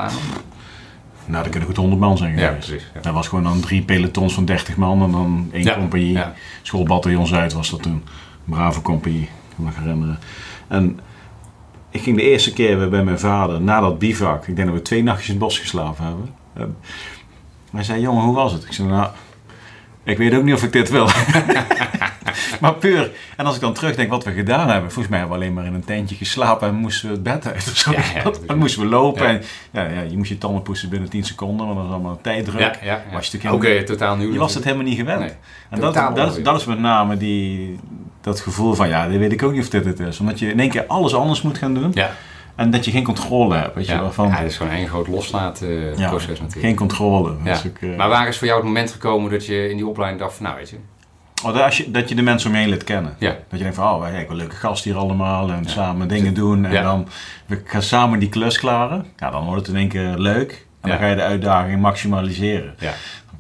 nou, 1.26 1.42
dat 1.44 1.50
kunnen 1.52 1.68
goed 1.70 1.78
100 1.78 2.02
man 2.02 2.18
zijn 2.18 2.38
Ja, 2.38 2.52
precies. 2.52 2.84
Ja. 2.94 3.02
Dat 3.02 3.14
was 3.14 3.28
gewoon 3.28 3.44
dan 3.44 3.60
drie 3.60 3.82
pelotons 3.82 4.34
van 4.34 4.46
30 4.46 4.76
man 4.76 5.02
en 5.04 5.12
dan 5.12 5.50
één 5.54 5.64
Ja, 5.64 5.74
compagnie. 5.76 6.12
ja. 6.12 6.34
Schoolbataljon 6.62 7.28
Zuid 7.28 7.54
was 7.54 7.70
dat 7.70 7.82
toen. 7.84 8.04
Brave 8.46 8.82
compagnie, 8.82 9.22
ik 9.22 9.30
kan 9.56 9.66
me 9.66 9.72
herinneren. 9.80 10.20
En 10.68 11.00
ik 11.92 12.02
ging 12.02 12.18
de 12.18 12.24
eerste 12.24 12.54
keer 12.54 12.78
weer 12.78 12.90
bij 12.90 13.04
mijn 13.04 13.20
vader 13.20 13.62
na 13.62 13.80
dat 13.80 14.00
bivak. 14.00 14.48
Ik 14.48 14.56
denk 14.56 14.68
dat 14.68 14.78
we 14.78 14.84
twee 14.84 15.04
nachtjes 15.04 15.28
in 15.28 15.34
het 15.34 15.44
bos 15.44 15.60
geslapen 15.60 16.04
hebben. 16.04 16.36
En 16.54 16.78
hij 17.72 17.84
zei, 17.84 18.02
jongen, 18.02 18.24
hoe 18.24 18.36
was 18.36 18.52
het? 18.52 18.64
Ik 18.64 18.74
zei, 18.74 18.88
nou, 18.88 19.10
ik 20.04 20.18
weet 20.18 20.34
ook 20.34 20.44
niet 20.44 20.54
of 20.54 20.64
ik 20.64 20.72
dit 20.72 20.90
wil. 20.90 21.10
maar 22.62 22.74
puur. 22.74 23.12
En 23.38 23.46
als 23.46 23.56
ik 23.56 23.62
dan 23.62 23.74
terugdenk 23.74 24.10
wat 24.10 24.24
we 24.24 24.32
gedaan 24.32 24.70
hebben. 24.70 24.92
Volgens 24.92 25.08
mij 25.08 25.20
hebben 25.20 25.38
we 25.38 25.44
alleen 25.44 25.56
maar 25.56 25.66
in 25.66 25.74
een 25.74 25.86
tentje 25.86 26.16
geslapen 26.16 26.68
en 26.68 26.76
moesten 26.76 27.08
we 27.08 27.14
het 27.14 27.24
bed 27.24 27.48
uit 27.48 27.68
of 27.72 27.78
zo. 27.84 27.92
Ja, 27.92 28.04
ja. 28.14 28.32
dan 28.48 28.58
moesten 28.58 28.82
we 28.82 28.88
lopen. 28.88 29.24
Ja. 29.24 29.30
En, 29.30 29.42
ja, 29.72 29.88
ja, 29.88 30.02
je 30.02 30.18
moest 30.18 30.30
je 30.30 30.38
tanden 30.38 30.62
poetsen 30.62 30.90
binnen 30.90 31.10
10 31.10 31.24
seconden, 31.24 31.66
want 31.66 31.78
dat 31.78 31.88
is 31.88 31.94
allemaal 31.94 32.20
tijddruk. 32.22 32.80
Ja. 32.84 33.04
Was 33.14 33.32
je 33.32 33.38
eh, 33.38 33.84
totaal 33.84 34.16
nieuw. 34.16 34.32
Je 34.32 34.40
was 34.40 34.54
het 34.54 34.64
helemaal 34.64 34.86
niet 34.86 34.98
gewend. 34.98 35.20
Nee. 35.20 35.32
En 35.70 35.80
dat, 35.80 35.94
dat, 35.94 36.38
is, 36.38 36.44
dat 36.44 36.66
met 36.66 36.80
name 36.80 37.18
die, 37.18 37.80
dat 38.22 38.40
gevoel 38.40 38.74
van, 38.74 38.88
ja, 38.88 39.08
dit 39.08 39.20
weet 39.20 39.32
ik 39.32 39.44
ook 39.44 39.52
niet 39.52 39.62
of 39.62 39.70
dit 39.70 39.86
het 39.86 40.00
is. 40.00 40.20
Omdat 40.20 40.40
je 40.40 40.52
in 40.52 40.60
één 40.60 40.70
keer 40.70 40.86
alles 40.88 41.14
anders 41.14 41.42
moet 41.42 41.58
gaan 41.58 41.74
doen. 41.74 41.92
Ja, 41.94 42.12
En 42.62 42.72
dat 42.72 42.86
je 42.86 42.92
geen 42.92 43.04
controle 43.04 43.56
hebt. 43.56 43.76
Weet 43.76 43.86
je 43.86 43.94
ja. 43.94 44.02
wel, 44.02 44.12
van, 44.12 44.28
ja, 44.28 44.34
het 44.36 44.48
is 44.48 44.58
gewoon 44.58 44.72
één 44.74 44.88
groot 44.88 45.08
loslaten 45.08 45.98
ja, 45.98 46.10
proces 46.10 46.40
natuurlijk. 46.40 46.66
geen 46.66 46.76
controle. 46.76 47.36
Dat 47.44 47.64
Ja. 47.64 47.70
ook, 47.70 47.78
eh, 47.78 47.98
Maar 47.98 48.10
waar 48.10 48.28
is 48.28 48.38
voor 48.38 48.48
jou 48.48 48.60
het 48.60 48.68
moment 48.68 48.92
gekomen 48.92 49.32
dat 49.32 49.46
je 49.46 49.70
in 49.70 49.76
die 49.76 49.88
opleiding 49.88 50.22
dacht 50.22 50.34
van 50.36 50.46
nou 50.46 50.58
weet 50.58 50.70
je, 50.70 50.76
oh, 51.44 51.54
dat, 51.54 51.62
als 51.62 51.78
je, 51.78 51.92
dat 51.92 52.10
je 52.10 52.16
de 52.16 52.22
mensen 52.22 52.50
om 52.50 52.56
je 52.56 52.62
heen 52.62 52.70
leert 52.70 52.84
kennen. 52.84 53.16
ja, 53.20 53.30
Dat 53.30 53.38
je 53.50 53.58
denkt 53.58 53.76
van, 53.76 53.86
oh, 53.94 54.04
hebben 54.04 54.30
een 54.30 54.36
leuke 54.36 54.56
gast 54.56 54.84
hier 54.84 54.96
allemaal. 54.98 55.50
En 55.52 55.66
samen 55.66 56.08
dingen 56.08 56.34
doen. 56.34 56.66
En 56.66 56.84
dan, 56.84 57.08
we 57.46 57.62
gaan 57.66 57.82
samen 57.82 58.20
die 58.20 58.30
klus 58.30 58.60
klaren. 58.60 59.06
Ja, 59.18 59.30
dan 59.30 59.46
wordt 59.46 59.62
het 59.66 59.76
in 59.76 59.82
één 59.82 59.90
keer 59.90 60.14
leuk. 60.18 60.66
En 60.82 60.90
dan 60.90 60.98
ga 60.98 61.06
je 61.06 61.16
de 61.16 61.22
uitdaging 61.22 61.82
maximaliseren. 61.82 62.76
ja. 62.80 62.94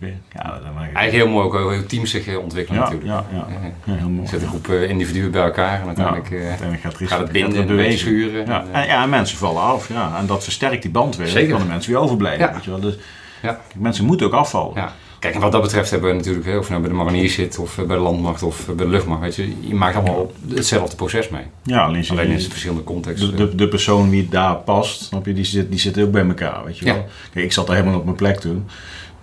Ja, 0.08 0.44
dat 0.44 0.62
Eigenlijk 0.76 1.12
heel 1.12 1.28
mooi 1.28 1.46
ook 1.46 1.54
hoe 1.54 1.86
teams 1.86 2.12
zich 2.12 2.28
eh, 2.28 2.38
ontwikkelen 2.38 2.80
ja, 2.82 2.86
natuurlijk. 2.90 3.12
ja, 3.14 3.26
ja, 3.32 3.38
Ja, 3.50 3.58
ja. 3.62 3.72
ja, 3.94 4.00
heel 4.00 4.10
mooi. 4.10 4.22
Je 4.22 4.28
zet 4.28 4.42
een 4.42 4.48
groep 4.48 4.70
eh, 4.70 4.90
individuen 4.90 5.32
bij 5.32 5.42
elkaar 5.44 5.82
en 5.82 5.86
uiteindelijk 5.88 6.32
eh, 6.32 6.40
Uiteindelijk 6.48 6.82
gaat, 6.82 7.00
iets- 7.00 7.12
gaat 7.12 7.20
het 7.20 7.32
binden, 7.32 7.52
beetje 7.52 7.66
bewegen. 7.68 7.98
schuren. 8.00 8.46
Ja, 8.46 8.66
En, 8.72 8.82
eh, 8.82 8.88
ja, 8.88 9.04
en 9.04 9.10
mensen 9.10 9.38
vallen 9.38 9.62
af. 9.62 9.88
Ja. 9.90 10.18
En 10.18 10.26
dat 10.26 10.44
versterkt 10.44 10.82
die 10.82 10.92
band 10.92 11.16
weer. 11.16 11.28
Zeker. 11.28 11.52
Kan 11.52 11.60
de 11.62 11.68
mensen 11.68 11.92
weer 11.92 12.02
overblijven. 12.02 12.46
Ja. 12.48 12.54
Weet 12.54 12.64
je 12.64 12.70
wel. 12.70 12.80
Dus, 12.80 12.96
Ja. 13.42 13.60
mensen 13.76 14.06
moeten 14.06 14.26
ook 14.28 14.34
afvallen. 14.34 14.76
Ja. 14.76 14.94
Kijk, 15.20 15.34
en 15.36 15.42
wat 15.42 15.52
dat 15.52 15.62
betreft 15.62 15.90
hebben 15.92 16.10
we 16.10 16.16
natuurlijk, 16.16 16.48
of 16.58 16.64
je 16.66 16.70
nou 16.70 16.82
bij 16.82 16.92
de 16.92 16.98
mariniers 16.98 17.34
zit, 17.34 17.58
of 17.60 17.78
eh, 17.78 17.86
bij 17.86 17.96
de 17.96 18.02
landmacht, 18.02 18.44
of 18.44 18.60
eh, 18.70 18.76
bij 18.76 18.86
de 18.86 18.92
luchtmacht, 18.92 19.22
weet 19.22 19.36
je, 19.36 19.54
je 19.60 19.76
maakt 19.76 19.96
allemaal 19.96 20.32
hetzelfde 20.54 20.96
proces 20.96 21.30
mee. 21.30 21.42
Ja, 21.64 21.84
alleen, 21.86 22.06
Alleen 22.10 22.30
in 22.30 22.40
verschillende 22.42 22.84
contexten. 22.84 23.36
de, 23.36 23.50
de, 23.50 23.56
de 23.56 23.68
persoon 23.68 24.10
die 24.10 24.30
daar 24.30 24.56
past, 24.56 25.02
snap 25.04 25.26
je, 25.26 25.34
die, 25.34 25.44
zit, 25.44 25.70
die 25.70 25.80
zit 25.80 26.00
ook 26.00 26.12
bij 26.12 26.26
elkaar. 26.28 26.64
Weet 26.66 26.78
je 26.78 26.86
Ja. 26.86 26.94
wel. 26.94 27.06
Kijk, 27.34 27.46
ik 27.46 27.52
zat 27.52 27.68
daar 27.68 27.76
helemaal 27.76 27.98
op 27.98 28.04
mijn 28.06 28.16
plek 28.16 28.40
toen. 28.40 28.68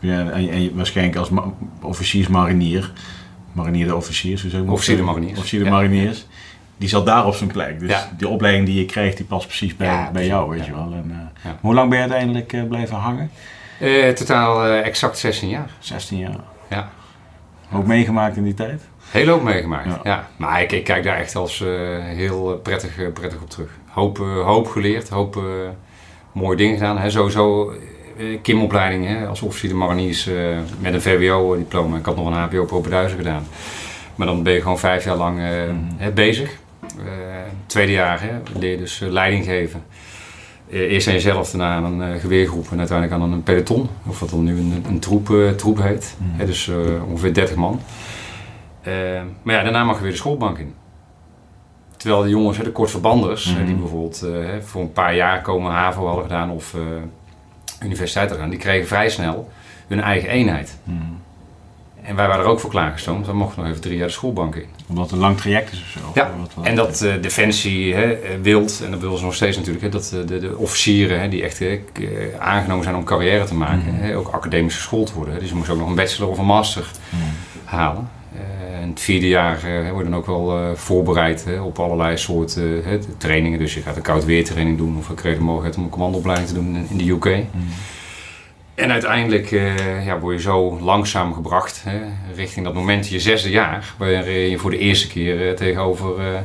Ja, 0.00 0.30
en, 0.30 0.48
en 0.48 0.76
waarschijnlijk 0.76 1.16
als 1.16 1.28
ma- 1.30 1.52
officiersmarinier, 1.82 2.92
marinier 3.52 3.87
de 3.87 3.94
officiers, 3.96 4.42
hoe 4.42 4.50
zeg? 4.50 4.61
Officier 4.62 4.96
de 4.96 5.02
mariniers. 5.02 5.38
Officier 5.38 5.58
de 5.58 5.64
Ja. 5.64 5.70
mariniers. 5.70 6.26
Die 6.76 6.88
zat 6.88 7.06
daar 7.06 7.26
op 7.26 7.34
zijn 7.34 7.50
plek. 7.52 7.80
Dus 7.80 7.90
Ja. 7.90 8.11
die 8.16 8.28
opleiding 8.28 8.66
die 8.66 8.78
je 8.78 8.84
krijgt, 8.84 9.16
die 9.16 9.26
past 9.26 9.46
precies 9.46 9.76
bij, 9.76 9.87
Ja, 9.87 10.02
bij 10.02 10.11
precies. 10.11 10.28
jou, 10.30 10.50
weet 10.50 10.64
je 10.66 10.72
wel. 10.72 10.92
En, 10.92 11.30
eh. 11.42 11.50
Hoe 11.61 11.74
lang 11.74 11.88
ben 11.88 11.96
je 11.98 12.04
uiteindelijk 12.04 12.52
eh, 12.52 12.62
blijven 12.68 12.96
hangen? 12.96 13.30
Eh, 13.80 14.08
totaal 14.08 14.66
exact 14.66 15.18
16 15.18 15.48
jaar. 15.48 15.70
16 15.78 16.18
jaar. 16.18 16.37
Ja. 16.68 16.88
Ook 17.72 17.87
meegemaakt 17.87 18.37
in 18.37 18.44
die 18.44 18.54
tijd? 18.54 18.82
Heel 19.11 19.28
hoop 19.28 19.42
meegemaakt. 19.42 19.88
Ja. 20.04 20.28
Maar 20.37 20.62
ik, 20.62 20.72
ik 20.72 20.84
kijk 20.84 21.04
daar 21.04 21.16
echt 21.16 21.34
als 21.37 21.58
heel 22.02 22.61
prettig, 22.62 23.12
prettig 23.12 23.40
op 23.42 23.50
terug. 23.50 23.70
Hoop, 23.88 24.16
hoop 24.44 24.66
geleerd, 24.68 25.08
hoop 25.08 25.42
mooie 26.32 26.56
dingen 26.56 26.76
gedaan. 26.76 26.98
Hè. 26.98 27.11
Sowieso 27.11 27.72
KIM-opleiding 28.42 29.07
hè, 29.07 29.26
als 29.26 29.42
officier 29.42 29.68
de 29.70 29.74
mariniers 29.76 30.26
eh, 30.26 30.59
met 30.81 30.94
een 30.94 31.02
VWO-diploma. 31.02 31.96
Ik 31.96 32.04
had 32.04 32.16
nog 32.16 32.26
een 32.26 32.33
HBO 32.33 32.64
Proper 32.64 32.90
1000 32.90 33.20
gedaan. 33.20 33.46
Maar 34.14 34.26
dan 34.26 34.42
ben 34.42 34.52
je 34.52 34.61
gewoon 34.62 34.78
vijf 34.78 35.04
jaar 35.04 35.16
lang 35.16 35.38
eh, 35.38 35.46
hè, 35.96 36.11
bezig. 36.11 36.50
Eh, 36.98 37.04
tweede 37.66 37.92
jaar 37.92 38.22
hè, 38.22 38.31
leer 38.59 38.70
je 38.70 38.76
dus 38.76 39.00
eh, 39.00 39.09
leiding 39.09 39.44
geven. 39.44 39.83
Eh, 40.70 40.81
eerst 40.81 41.07
aan 41.07 41.12
jezelf, 41.12 41.50
daarna 41.50 41.74
aan 41.74 41.85
een 42.00 42.14
eh, 42.14 42.20
geweergroep 42.20 42.66
en 42.70 42.78
uiteindelijk 42.78 43.22
aan 43.22 43.33
een 43.33 43.42
peloton. 43.42 43.88
Of 44.07 44.20
wat 44.20 44.31
dan 44.31 44.44
nu 44.44 44.59
een, 44.59 44.85
een 44.88 44.98
troep, 44.98 45.31
eh, 45.31 45.50
troep 45.50 45.83
heet. 45.83 46.16
Mhm. 46.18 46.38
Hè, 46.38 46.46
dus 46.46 46.68
eh, 46.68 46.76
ongeveer 47.09 47.35
30 47.35 47.57
man. 47.57 47.81
Eh, 48.83 48.92
maar 49.42 49.54
ja, 49.54 49.62
daarna 49.62 49.85
mag 49.85 49.96
je 49.96 50.02
weer 50.02 50.11
de 50.11 50.16
schoolbank 50.16 50.59
in. 50.59 50.74
Terwijl 51.96 52.22
de 52.22 52.28
jongens, 52.28 52.57
hè, 52.57 52.64
de 52.64 52.72
kortverbanders, 52.72 53.44
hè, 53.44 53.64
die 53.64 53.72
Mhm. 53.74 53.81
bijvoorbeeld 53.83 54.22
eh, 54.22 54.48
voor 54.61 54.81
een 54.83 54.92
paar 54.92 55.14
jaar 55.14 55.40
komen 55.42 55.72
HAVO 55.72 56.07
hadden 56.07 56.22
gedaan 56.24 56.50
of 56.50 56.74
eh, 56.74 56.81
universiteit 57.84 58.30
gedaan, 58.30 58.50
die 58.50 58.58
kregen 58.58 58.88
vrij 58.88 59.08
snel 59.10 59.50
hun 59.86 60.00
eigen 60.00 60.28
eenheid. 60.28 60.76
Hmm. 60.84 61.16
En 62.02 62.16
wij 62.16 62.26
waren 62.28 62.44
er 62.44 62.50
ook 62.50 62.60
voor 62.60 62.70
klaargestoomd. 62.70 63.26
We 63.26 63.32
mochten 63.32 63.58
nog 63.62 63.68
even 63.70 63.80
drie 63.82 63.96
jaar 63.96 64.06
de 64.06 64.12
schoolbank 64.12 64.54
in. 64.54 64.66
Omdat 64.88 65.04
het 65.04 65.12
een 65.14 65.18
lang 65.18 65.36
traject 65.36 65.72
is 65.72 65.80
of 65.80 65.86
zo? 66.02 66.10
Ja, 66.14 66.30
wat- 66.54 66.66
En 66.66 66.76
dat 66.76 67.00
eh, 67.00 67.12
Defensie 67.20 67.94
hè, 67.94 68.12
eh, 68.12 68.30
wilt, 68.42 68.80
en 68.84 68.90
dat 68.90 69.00
willen 69.00 69.18
ze 69.18 69.24
nog 69.24 69.34
steeds 69.34 69.56
natuurlijk, 69.56 69.84
hè, 69.84 69.90
dat 69.90 70.12
eh, 70.14 70.26
de, 70.26 70.38
de 70.38 70.56
officieren 70.56 71.20
hè, 71.20 71.28
die 71.28 71.42
echt 71.42 71.58
hè, 71.58 71.66
eh, 71.66 71.80
aangenomen 72.38 72.84
zijn 72.84 72.96
om 72.96 73.04
carrière 73.04 73.44
te 73.44 73.54
maken, 73.54 73.94
hè, 73.94 74.16
ook 74.16 74.28
academisch 74.28 74.74
geschoold 74.76 75.12
worden. 75.12 75.38
Dus 75.40 75.48
je 75.48 75.54
moest 75.54 75.70
ook 75.70 75.78
nog 75.78 75.88
een 75.88 75.94
bachelor 75.94 76.30
of 76.30 76.38
een 76.38 76.44
master 76.44 76.90
Hmm. 77.10 77.18
halen. 77.64 78.08
Eh, 78.34 78.40
in 78.82 78.88
het 78.88 79.00
vierde 79.00 79.28
jaar 79.28 79.64
eh, 79.64 79.90
word 79.90 80.04
je 80.04 80.10
dan 80.10 80.18
ook 80.18 80.26
wel 80.26 80.58
eh, 80.58 80.74
voorbereid 80.74 81.44
hè, 81.44 81.60
op 81.60 81.78
allerlei 81.78 82.16
soorten 82.16 82.82
hè, 82.84 82.98
trainingen. 83.16 83.58
Dus 83.58 83.74
je 83.74 83.80
gaat 83.80 83.96
een 83.96 84.02
koud 84.02 84.24
weertraining 84.24 84.78
doen 84.78 84.96
of 84.98 85.08
ik 85.10 85.16
kreeg 85.16 85.34
de 85.36 85.40
mogelijkheid 85.42 85.76
om 85.76 85.84
een 85.84 85.90
commandoopleiding 85.90 86.48
te 86.48 86.54
doen 86.54 86.76
in, 86.76 86.86
in 86.90 86.96
de 86.98 87.10
UK. 87.10 87.24
Hmm. 87.24 87.68
En 88.78 88.90
uiteindelijk 88.92 89.50
eh, 89.52 90.06
ja, 90.06 90.18
word 90.18 90.36
je 90.36 90.42
zo 90.42 90.78
langzaam 90.80 91.34
gebracht 91.34 91.82
hè, 91.84 91.98
richting 92.34 92.64
dat 92.64 92.74
moment, 92.74 93.08
je 93.08 93.20
zesde 93.20 93.50
jaar, 93.50 93.94
waarin 93.96 94.50
je 94.50 94.58
voor 94.58 94.70
de 94.70 94.78
eerste 94.78 95.08
keer 95.08 95.48
eh, 95.48 95.54
tegenover 95.54 96.18
eh 96.18 96.40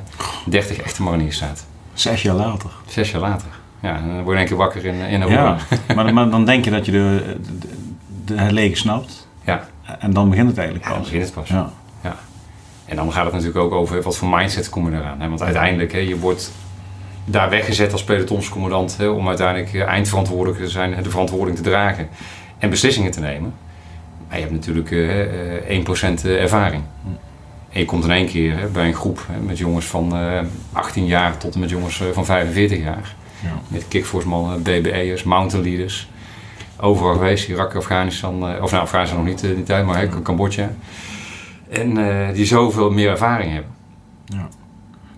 30 0.45 0.77
echte 0.81 1.03
mariniers 1.03 1.35
staat. 1.35 1.65
Zes 1.93 2.21
jaar 2.21 2.35
later. 2.35 2.69
Zes 2.87 3.11
jaar 3.11 3.21
later. 3.21 3.47
Ja, 3.81 3.95
en 3.97 4.07
dan 4.07 4.23
word 4.23 4.25
je 4.25 4.31
in 4.31 4.37
één 4.37 4.47
keer 4.47 4.57
wakker 4.57 4.85
in, 4.85 4.95
in 4.95 5.19
Ja, 5.19 5.25
Aruba. 5.25 5.57
maar, 5.95 6.13
maar 6.13 6.29
dan 6.29 6.45
denk 6.45 6.65
je 6.65 6.71
dat 6.71 6.85
je 6.85 6.91
de, 6.91 7.35
de, 7.41 7.67
de, 8.25 8.41
het 8.41 8.51
leger 8.51 8.77
snapt. 8.77 9.27
Ja. 9.43 9.67
En 9.99 10.13
dan 10.13 10.29
begint 10.29 10.47
het 10.47 10.57
eigenlijk 10.57 10.87
Ja, 10.87 10.93
dan 10.93 11.01
pas. 11.01 11.09
begint 11.11 11.29
het 11.29 11.39
pas. 11.39 11.49
Ja. 11.49 11.71
En 12.93 12.99
dan 12.99 13.13
gaat 13.13 13.23
het 13.23 13.33
natuurlijk 13.33 13.59
ook 13.59 13.71
over 13.71 14.01
wat 14.01 14.17
voor 14.17 14.27
mindset 14.27 14.69
kom 14.69 14.89
je 14.89 14.97
eraan. 14.97 15.21
Hè? 15.21 15.27
Want 15.27 15.41
uiteindelijk, 15.41 15.91
hè, 15.91 15.97
je 15.97 16.19
wordt 16.19 16.51
daar 17.25 17.49
weggezet 17.49 17.91
als 17.91 18.03
pelotonscommandant 18.03 18.97
hè, 18.97 19.07
om 19.07 19.27
uiteindelijk 19.27 19.73
eh, 19.73 19.81
eindverantwoordelijk 19.81 20.63
te 20.63 20.69
zijn, 20.69 21.03
de 21.03 21.09
verantwoording 21.09 21.57
te 21.57 21.63
dragen 21.63 22.09
en 22.57 22.69
beslissingen 22.69 23.11
te 23.11 23.19
nemen. 23.19 23.53
Maar 24.27 24.37
je 24.37 24.43
hebt 24.43 24.55
natuurlijk 24.55 24.91
eh, 24.91 25.77
eh, 25.77 25.85
1% 26.21 26.25
ervaring. 26.25 26.83
En 27.69 27.79
je 27.79 27.85
komt 27.85 28.03
in 28.03 28.11
één 28.11 28.27
keer 28.27 28.57
hè, 28.57 28.67
bij 28.67 28.87
een 28.87 28.93
groep 28.93 29.25
hè, 29.31 29.39
met 29.39 29.57
jongens 29.57 29.85
van 29.85 30.15
eh 30.15 30.39
18 30.71 31.05
jaar 31.05 31.37
tot 31.37 31.53
en 31.53 31.59
met 31.59 31.69
jongens 31.69 32.01
eh, 32.01 32.07
van 32.11 32.25
45 32.25 32.77
jaar. 32.77 33.15
Ja. 33.43 33.59
Met 33.67 33.87
kickforce-mannen, 33.87 34.61
BBE'ers, 34.61 35.23
mountain 35.23 35.65
leaders. 35.65 36.09
Overal 36.79 37.13
geweest, 37.13 37.49
Irak, 37.49 37.75
Afghanistan, 37.75 38.47
eh, 38.47 38.63
of 38.63 38.71
nou 38.71 38.83
Afghanistan 38.83 39.17
nog 39.17 39.27
niet 39.27 39.43
in 39.43 39.55
die 39.55 39.63
tijd, 39.63 39.85
maar 39.85 39.99
hè, 39.99 40.21
Cambodja. 40.21 40.71
En 41.73 41.97
eh, 42.27 42.33
die 42.35 42.45
zoveel 42.45 42.91
meer 42.91 43.09
ervaring 43.09 43.51
hebben. 43.51 43.71
Ja. 44.25 44.47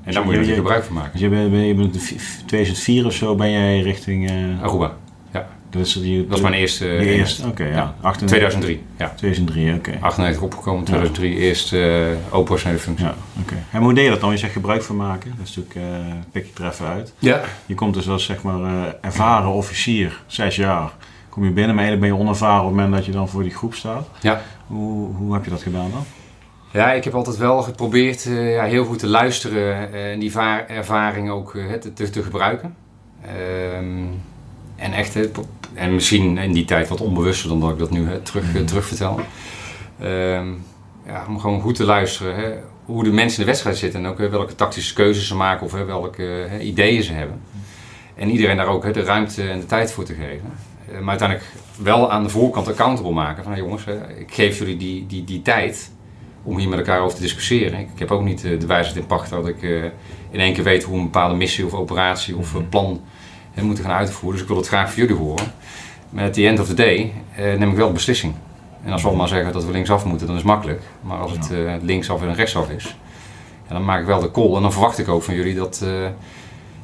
En 0.03 0.13
daar 0.13 0.23
moet 0.25 0.33
je 0.33 0.39
er 0.39 0.55
gebruik 0.55 0.83
van 0.83 0.95
maken. 0.95 1.11
Dus 1.11 1.21
je 1.21 1.29
bent, 1.29 1.51
ben 1.51 1.59
je 1.59 1.73
bent 1.73 1.93
in 1.93 1.99
v- 1.99 2.41
2004 2.45 3.05
of 3.05 3.13
zo 3.13 3.35
ben 3.35 3.51
jij 3.51 3.81
richting... 3.81 4.29
eh, 4.29 4.63
Aruba. 4.63 4.93
Dat 5.69 5.85
is 5.85 5.93
die, 5.93 6.19
Dat 6.21 6.29
was 6.29 6.41
mijn 6.41 6.53
eerste. 6.53 6.83
de 6.85 7.05
eerste, 7.05 7.47
oké, 7.47 7.63
ja. 7.63 7.69
ja. 7.75 7.95
98 8.01 8.27
2003, 8.27 8.83
ja. 8.97 9.13
2003, 9.15 9.73
oké. 9.75 9.97
98 9.99 10.41
opgekomen, 10.41 10.83
2003 10.83 11.35
eerste 11.35 12.07
uh, 12.29 12.35
operationele 12.35 12.79
functie. 12.79 13.05
Ja, 13.05 13.15
oké. 13.41 13.55
En 13.71 13.81
hoe 13.81 13.93
deed 13.93 14.03
je 14.03 14.09
dat 14.09 14.21
dan? 14.21 14.31
Je 14.31 14.37
zegt 14.37 14.53
gebruik 14.53 14.83
van 14.83 14.95
maken. 14.95 15.33
Dat 15.37 15.47
is 15.47 15.55
natuurlijk, 15.55 15.75
uh, 16.07 16.13
pik 16.31 16.45
je 16.55 16.63
er 16.63 16.69
even 16.71 16.85
uit. 16.87 17.13
Ja. 17.19 17.41
Je 17.65 17.75
komt 17.75 17.93
dus 17.93 18.09
als 18.09 18.25
zeg 18.25 18.41
maar 18.43 18.59
uh, 18.59 18.81
ervaren 19.01 19.49
officier, 19.49 20.21
zes 20.25 20.55
jaar. 20.55 20.91
Kom 21.29 21.43
je 21.43 21.51
binnen, 21.51 21.75
maar 21.75 21.83
eigenlijk 21.83 22.11
ben 22.11 22.17
je 22.19 22.25
onervaren 22.25 22.59
op 22.61 22.65
het 22.67 22.75
moment 22.75 22.93
dat 22.95 23.05
je 23.05 23.11
dan 23.11 23.29
voor 23.29 23.43
die 23.43 23.51
groep 23.55 23.73
staat. 23.73 24.07
Ja. 24.21 24.41
Hoe, 24.67 25.13
hoe 25.15 25.33
heb 25.33 25.43
je 25.43 25.49
dat 25.49 25.61
gedaan 25.61 25.91
dan? 25.91 26.03
Ja, 26.75 26.93
ik 26.93 27.03
heb 27.03 27.15
altijd 27.15 27.37
wel 27.37 27.61
geprobeerd 27.61 28.25
uh, 28.25 28.53
ja, 28.53 28.63
heel 28.63 28.85
goed 28.85 28.99
te 28.99 29.07
luisteren 29.07 29.93
en 29.93 30.19
die 30.19 30.39
ervaring 30.67 31.29
ook 31.29 31.57
te, 31.95 32.09
te, 32.09 32.23
gebruiken. 32.23 32.75
Um, 33.77 34.21
en 34.75 34.93
echt, 34.93 35.17
en 35.73 35.93
misschien 35.93 36.37
in 36.37 36.53
die 36.53 36.65
tijd 36.65 36.87
wat 36.87 37.01
onbewuster 37.01 37.49
dan 37.49 37.59
dat 37.59 37.71
ik 37.71 37.77
dat 37.77 37.89
nu 37.89 38.07
hè, 38.07 38.19
terug, 38.19 38.53
mm. 38.53 38.65
terug 38.65 38.85
vertel. 38.85 39.19
Um, 40.01 40.63
ja, 41.05 41.25
om 41.27 41.39
gewoon 41.39 41.61
goed 41.61 41.75
te 41.75 41.83
luisteren 41.83 42.35
hè, 42.35 42.53
hoe 42.85 43.03
de 43.03 43.11
mensen 43.11 43.39
in 43.39 43.45
de 43.45 43.51
wedstrijd 43.51 43.77
zitten 43.77 44.05
en 44.05 44.09
ook 44.09 44.17
welke 44.17 44.55
tactische 44.55 44.93
keuzes 44.93 45.27
ze 45.27 45.35
maken 45.35 45.65
of 45.65 45.71
hè, 45.71 45.85
welke 45.85 46.21
hè, 46.49 46.59
ideeën 46.59 47.03
ze 47.03 47.13
hebben. 47.13 47.41
En 48.15 48.29
iedereen 48.29 48.57
daar 48.57 48.67
ook 48.67 48.93
de 48.93 49.03
ruimte 49.03 49.49
en 49.49 49.59
de 49.59 49.65
tijd 49.65 49.91
voor 49.91 50.03
te 50.03 50.13
geven. 50.13 50.53
Maar 50.99 51.09
uiteindelijk 51.09 51.49
wel 51.81 52.11
aan 52.11 52.23
de 52.23 52.29
voorkant 52.29 52.67
accountable 52.67 53.11
maken 53.11 53.43
van 53.43 53.51
nou, 53.51 53.63
jongens, 53.63 53.85
hè, 53.85 54.17
ik 54.17 54.33
geef 54.33 54.57
jullie 54.57 54.77
die, 54.77 55.05
die, 55.07 55.23
die 55.23 55.41
tijd 55.41 55.93
om 56.45 56.57
hier 56.57 56.69
met 56.69 56.77
elkaar 56.77 57.01
over 57.01 57.15
te 57.15 57.21
discussiëren. 57.21 57.79
Ik, 57.79 57.89
ik 57.93 57.99
heb 57.99 58.11
ook 58.11 58.23
niet 58.23 58.43
uh, 58.43 58.59
de 58.59 58.65
wijsheid 58.65 58.97
in 58.97 59.05
pacht 59.05 59.29
dat 59.29 59.47
ik 59.47 59.61
uh, 59.61 59.83
in 60.29 60.39
één 60.39 60.53
keer 60.53 60.63
weet 60.63 60.83
hoe 60.83 60.97
een 60.97 61.03
bepaalde 61.03 61.35
missie 61.35 61.65
of 61.65 61.73
operatie 61.73 62.37
of 62.37 62.55
plan 62.69 63.01
en 63.53 63.65
moeten 63.65 63.83
gaan 63.83 63.93
uitvoeren. 63.93 64.31
Dus 64.31 64.41
ik 64.41 64.47
wil 64.47 64.57
het 64.57 64.67
graag 64.67 64.91
voor 64.91 65.01
jullie 65.01 65.15
horen. 65.15 65.51
Maar 66.09 66.25
at 66.25 66.33
the 66.33 66.47
end 66.47 66.59
of 66.59 66.67
the 66.67 66.73
day 66.73 67.13
neem 67.35 67.69
ik 67.69 67.75
wel 67.75 67.87
de 67.87 67.93
beslissing. 67.93 68.33
En 68.85 68.91
als 68.91 69.01
we 69.01 69.07
allemaal 69.07 69.27
zeggen 69.27 69.53
dat 69.53 69.65
we 69.65 69.71
linksaf 69.71 70.05
moeten, 70.05 70.27
dan 70.27 70.35
is 70.35 70.41
het 70.41 70.51
makkelijk. 70.51 70.81
Maar 71.01 71.17
als 71.17 71.31
het 71.31 71.49
uh, 71.51 71.73
linksaf 71.81 72.21
en 72.21 72.35
rechtsaf 72.35 72.69
is, 72.69 72.95
ja, 73.67 73.73
dan 73.73 73.85
maak 73.85 73.99
ik 73.99 74.05
wel 74.05 74.19
de 74.19 74.31
call. 74.31 74.55
En 74.55 74.61
dan 74.61 74.71
verwacht 74.71 74.97
ik 74.97 75.07
ook 75.07 75.23
van 75.23 75.35
jullie 75.35 75.55
dat 75.55 75.81
uh, 75.83 76.07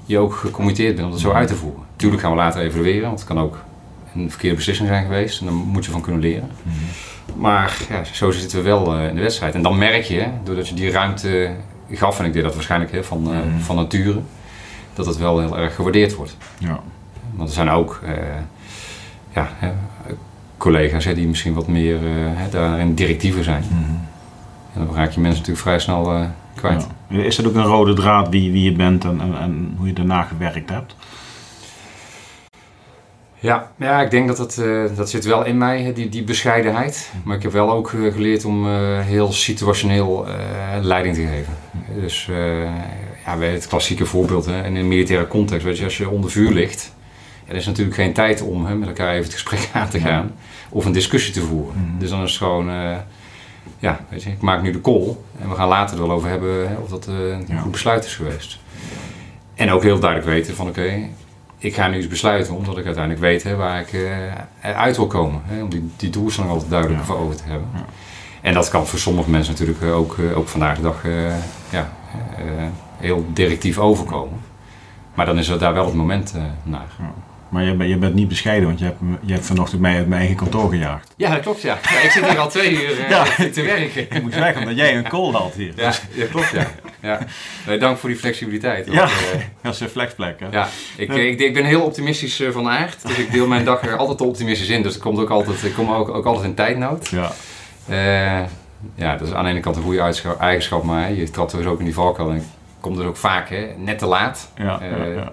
je 0.06 0.18
ook 0.18 0.34
gecommitteerd 0.34 0.96
bent 0.96 1.06
om 1.06 1.12
dat 1.12 1.22
zo 1.22 1.32
uit 1.32 1.48
te 1.48 1.56
voeren. 1.56 1.84
Tuurlijk 1.96 2.22
gaan 2.22 2.32
we 2.32 2.38
later 2.38 2.62
evalueren, 2.62 3.08
want 3.08 3.20
het 3.20 3.28
kan 3.28 3.40
ook 3.40 3.64
een 4.16 4.30
verkeerde 4.30 4.56
beslissing 4.56 4.88
zijn 4.88 5.04
geweest. 5.04 5.40
En 5.40 5.46
dan 5.46 5.56
moet 5.56 5.86
je 5.86 5.92
van 5.92 6.02
kunnen 6.02 6.22
leren. 6.22 6.50
Mm 6.64 6.72
-hmm. 6.72 6.90
Maar 7.36 7.78
ja, 7.90 8.04
zo 8.04 8.32
zitten 8.32 8.58
we 8.58 8.64
wel 8.64 8.98
in 8.98 9.16
de 9.16 9.22
wedstrijd. 9.22 9.56
En 9.56 9.62
dan 9.62 9.78
merk 9.78 10.04
je, 10.04 10.28
doordat 10.44 10.68
je 10.68 10.76
die 10.76 10.92
ruimte 10.92 11.52
gaf, 11.92 12.20
en 12.20 12.26
ik 12.26 12.34
deed 12.34 12.44
dat 12.44 12.54
waarschijnlijk 12.54 12.92
hè, 12.92 13.04
van, 13.04 13.20
mm 13.20 13.28
-hmm. 13.28 13.60
van 13.60 13.76
nature 13.76 14.20
dat 14.94 15.06
het 15.06 15.18
wel 15.18 15.40
heel 15.40 15.58
erg 15.58 15.76
gewaardeerd 15.76 16.16
wordt. 16.16 16.38
Ja. 16.58 16.80
Want 17.34 17.50
er 17.50 17.56
zijn 17.56 17.70
ook 17.70 18.00
uh, 18.04 18.12
ja, 19.34 19.50
hè, 19.56 19.72
collega's 20.58 21.06
hè, 21.06 21.14
die 21.14 21.28
misschien 21.28 21.54
wat 21.54 21.68
meer 21.68 21.96
uh, 22.04 22.42
daarin 22.52 22.94
directiever 22.94 23.44
zijn. 23.44 23.64
Mm 23.70 23.84
-hmm. 23.84 24.08
En 24.74 24.86
dan 24.86 24.96
raak 24.96 25.12
je 25.12 25.20
mensen 25.20 25.40
natuurlijk 25.40 25.68
vrij 25.68 25.80
snel 25.80 26.28
kwijt. 26.56 26.88
Ja. 27.08 27.24
Is 27.24 27.36
dat 27.36 27.46
ook 27.46 27.56
een 27.56 27.64
rode 27.64 27.94
draad 27.94 28.30
wie, 28.30 28.52
wie 28.52 28.64
je 28.64 28.72
bent 28.72 29.04
en, 29.04 29.22
en, 29.22 29.38
en 29.40 29.74
hoe 29.78 29.88
je 29.88 29.94
daarna 29.94 30.22
gewerkt 30.22 30.70
hebt? 30.70 30.96
Ja, 33.42 33.72
ja, 33.76 34.02
ik 34.02 34.12
denk 34.12 34.28
dat 34.28 34.38
dat, 34.38 34.58
uh, 34.62 34.84
dat 34.96 35.10
zit 35.10 35.26
wel 35.26 35.46
in 35.46 35.58
mij, 35.58 35.94
die, 35.94 36.10
die 36.10 36.24
bescheidenheid. 36.24 37.12
Maar 37.24 37.36
ik 37.36 37.44
heb 37.44 37.52
wel 37.52 37.72
ook 37.72 37.92
uh, 37.92 38.14
geleerd 38.14 38.46
om 38.46 38.68
uh, 38.68 39.00
heel 39.00 39.32
situationeel 39.32 40.26
leiding 40.82 41.16
te 41.16 41.28
geven. 41.28 41.54
Dus 42.02 42.30
ja, 43.26 43.40
het 43.40 43.68
klassieke 43.68 44.06
voorbeeld 44.06 44.46
hè, 44.46 44.66
in 44.66 44.76
een 44.76 44.88
militaire 44.88 45.28
context, 45.28 45.66
weet 45.66 45.78
je, 45.78 45.84
als 45.84 45.98
je 45.98 46.10
onder 46.10 46.32
vuur 46.32 46.52
ligt, 46.52 46.94
er 47.48 47.56
is 47.56 47.66
natuurlijk 47.66 47.96
geen 47.96 48.14
tijd 48.14 48.42
om 48.42 48.66
hè, 48.66 48.76
met 48.76 48.88
elkaar 48.88 49.12
even 49.12 49.24
het 49.24 49.34
gesprek 49.34 49.70
aan 49.74 49.90
te 49.90 50.00
gaan 50.00 50.32
of 50.70 50.86
een 50.86 50.92
discussie 50.92 51.34
te 51.34 51.42
voeren. 51.42 51.74
Mhm. 51.88 52.00
Dus 52.00 52.10
dan 52.10 52.24
is 52.24 52.30
het 52.30 52.38
gewoon, 52.38 52.66
ja, 53.80 54.00
weet 54.10 54.24
je, 54.24 54.30
ik 54.30 54.42
maak 54.42 54.62
nu 54.62 54.72
de 54.72 54.82
call 54.82 55.16
en 55.42 55.50
we 55.50 55.56
gaan 55.56 55.68
later 55.68 55.98
er 55.98 56.08
wel 56.08 56.16
over 56.16 56.30
hebben 56.30 56.70
hè, 56.70 56.76
of 56.76 56.90
dat 56.90 57.08
een 57.08 57.46
Ja. 57.48 57.60
goed 57.60 57.72
besluit 57.72 58.06
is 58.06 58.16
geweest. 58.16 58.60
En 59.56 59.72
ook 59.72 59.84
heel 59.84 60.00
duidelijk 60.00 60.30
weten 60.30 60.56
van 60.56 60.68
oké, 60.68 61.08
ik 61.64 61.76
ga 61.76 61.88
nu 61.88 61.98
iets 61.98 62.08
besluiten 62.08 62.56
omdat 62.56 62.78
ik 62.78 62.86
uiteindelijk 62.86 63.24
weet 63.24 63.44
hè, 63.44 63.56
waar 63.56 63.80
ik 63.80 63.94
uh, 63.94 64.12
uit 64.62 64.96
wil 64.96 65.08
komen. 65.08 65.42
Hè, 65.46 65.62
om 65.62 65.70
die, 65.70 65.90
die 65.98 66.10
doelstelling 66.10 66.52
altijd 66.54 66.70
duidelijk 66.72 67.00
Ja. 67.00 67.06
voor 67.06 67.18
ogen 67.18 67.38
te 67.38 67.44
hebben. 67.46 67.68
Ja. 67.76 67.86
En 68.42 68.54
dat 68.54 68.70
kan 68.70 68.88
voor 68.88 69.00
sommige 69.00 69.30
mensen 69.30 69.52
natuurlijk 69.54 69.82
eh, 69.82 69.98
ook, 69.98 70.18
eh, 70.18 70.38
ook 70.38 70.48
vandaag 70.48 70.76
de 70.76 70.82
dag 70.82 71.06
eh, 71.06 71.36
ja, 71.70 71.94
eh, 72.38 72.44
heel 72.98 73.26
directief 73.34 73.78
overkomen. 73.78 74.40
Maar 75.14 75.26
dan 75.26 75.38
is 75.38 75.48
er 75.48 75.60
daar 75.60 75.74
wel 75.74 75.86
het 75.86 75.94
moment 75.94 76.34
eh, 76.36 76.42
naar. 76.64 76.88
Maar 77.50 77.64
je, 77.64 77.74
bent- 77.76 77.90
je 77.90 77.98
bent 77.98 78.14
niet 78.14 78.28
bescheiden, 78.28 78.68
want 78.68 78.80
je 78.80 78.86
hebt, 78.86 79.00
je 79.22 79.34
hebt 79.34 79.46
vanochtend 79.46 79.82
mij 79.82 79.96
uit 79.96 80.08
mijn 80.08 80.20
eigen 80.20 80.38
kantoor 80.38 80.70
gejaagd. 80.70 81.14
Ja, 81.18 81.30
dat 81.34 81.40
klopt 81.42 81.62
ja. 81.62 81.78
ja 81.90 82.00
ik 82.00 82.12
zit 82.12 82.30
hier 82.30 82.40
al 82.40 82.50
twee 82.50 82.72
uur 82.74 83.00
eh, 83.04 83.10
Ja. 83.10 83.24
te 83.52 83.62
werken. 83.62 84.02
Ik 84.16 84.22
moest 84.22 84.36
weg 84.40 84.58
omdat 84.58 84.76
jij 84.76 84.98
een 84.98 85.08
call 85.08 85.32
had 85.32 85.54
hier. 85.54 85.74
Ja, 85.76 85.92
dat 86.18 86.30
klopt 86.30 86.50
ja. 86.50 86.68
Ja. 87.02 87.20
Nee, 87.68 87.78
dank 87.78 87.98
voor 87.98 88.10
die 88.10 88.18
flexibiliteit. 88.18 88.86
Ja. 88.92 89.04
eh, 89.04 89.10
Dat 89.62 89.74
is 89.74 89.80
een 89.80 89.90
flexplek, 89.90 90.40
hè? 90.40 90.48
Ja, 90.52 90.68
ik, 90.98 91.14
ik, 91.14 91.40
ik 91.40 91.54
ben 91.54 91.66
heel 91.66 91.82
optimistisch 91.82 92.40
eh, 92.40 92.52
van 92.52 92.68
aard. 92.70 93.08
Dus 93.08 93.18
ik 93.18 93.32
deel 93.32 93.48
mijn 93.48 93.66
dag 93.66 93.82
er 93.84 93.96
altijd 93.98 94.18
te 94.18 94.24
optimistisch 94.24 94.70
in. 94.70 94.82
Dus 94.84 94.94
het 94.94 95.02
komt 95.04 95.20
ook 95.20 95.30
altijd, 95.30 95.64
ik 95.64 95.74
kom 95.74 95.92
ook, 95.92 96.10
ook 96.10 96.26
altijd 96.26 96.46
in 96.46 96.54
tijdnood. 96.56 97.08
Ja. 97.10 97.32
Eh, 97.88 98.48
ja, 98.96 99.16
dat 99.18 99.28
is 99.28 99.34
aan 99.34 99.44
de 99.44 99.50
ene 99.50 99.60
kant 99.60 99.76
een 99.76 99.84
goede 99.84 100.14
eigenschap, 100.40 100.84
maar 100.84 101.12
je 101.14 101.30
trapt 101.30 101.52
dus 101.52 101.66
ook 101.66 101.80
in 101.80 101.86
die 101.86 101.94
valkuil. 101.94 102.30
En 102.30 102.36
ik 102.36 102.44
kom 102.80 103.00
er 103.00 103.06
ook 103.08 103.18
vaak 103.18 103.50
hè, 103.50 103.68
net 103.78 104.00
te 104.00 104.06
laat. 104.06 104.52
Ja, 104.56 104.80
Eh, 104.82 104.90
ja, 104.98 105.06
ja. 105.06 105.32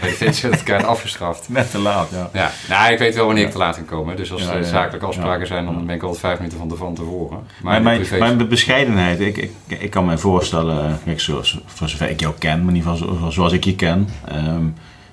De 0.00 0.06
fans 0.08 0.40
werd 0.40 0.54
elkaar 0.56 0.84
afgestraft. 0.84 1.48
Net 1.48 1.70
te 1.70 1.78
laat, 1.78 2.08
ja. 2.12 2.30
Ja, 2.32 2.50
nou, 2.68 2.92
ik 2.92 2.98
weet 2.98 3.14
wel 3.14 3.26
wanneer 3.26 3.44
ik 3.44 3.50
te 3.50 3.58
laat 3.58 3.76
kan 3.76 3.84
komen. 3.84 4.16
Dus 4.16 4.32
als 4.32 4.46
er 4.46 4.64
zakelijke 4.64 5.06
afspraken 5.06 5.46
zijn, 5.46 5.64
dan 5.64 5.86
ben 5.86 5.94
ik 5.94 6.02
altijd 6.02 6.20
vijf 6.20 6.38
minuten 6.38 6.76
van, 6.78 6.94
tevoren. 6.94 7.38
Maar 7.62 7.82
mijn, 7.82 7.98
privé- 7.98 8.18
mijn 8.18 8.48
bescheidenheid, 8.48 9.20
ik, 9.20 9.36
ik, 9.36 9.52
ik 9.66 9.90
kan 9.90 10.04
me 10.04 10.18
voorstellen, 10.18 10.88
eh, 10.88 10.94
kijk, 11.04 11.20
zoals, 11.20 11.60
voor 11.66 11.88
zover 11.88 12.10
ik 12.10 12.20
jou 12.20 12.34
ken, 12.38 12.58
maar 12.64 12.74
in 12.74 12.76
ieder 12.76 12.90
geval 12.96 13.18
zo- 13.18 13.30
zoals 13.30 13.52
ik 13.52 13.64
je 13.64 13.74
ken, 13.74 14.08
ehm, 14.28 14.64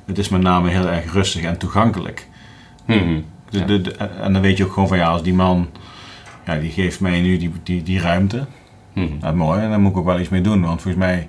het 0.05 0.17
is 0.17 0.29
met 0.29 0.41
name 0.41 0.69
heel 0.69 0.87
erg 0.87 1.13
rustig 1.13 1.43
en 1.43 1.57
toegankelijk. 1.57 2.27
Mhm. 2.85 3.19
Ja. 3.49 3.65
de, 3.65 3.81
de- 3.81 3.91
en 3.95 4.33
dan 4.33 4.41
weet 4.41 4.57
je 4.57 4.63
ook 4.65 4.73
gewoon 4.73 4.87
van 4.87 4.97
ja, 4.97 5.07
als 5.07 5.23
die 5.23 5.33
man, 5.33 5.69
ja, 6.45 6.55
die 6.55 6.71
geeft 6.71 6.99
mij 6.99 7.21
nu 7.21 7.37
die, 7.37 7.51
die, 7.63 7.83
die 7.83 7.99
ruimte, 7.99 8.45
Mhm. 8.93 9.19
dat 9.19 9.31
is 9.33 9.37
mooi, 9.37 9.61
en 9.61 9.69
daar 9.69 9.79
moet 9.79 9.91
ik 9.91 9.97
ook 9.97 10.05
wel 10.05 10.19
iets 10.19 10.29
mee 10.29 10.41
doen. 10.41 10.61
Want 10.61 10.81
volgens 10.81 11.03
mij, 11.03 11.27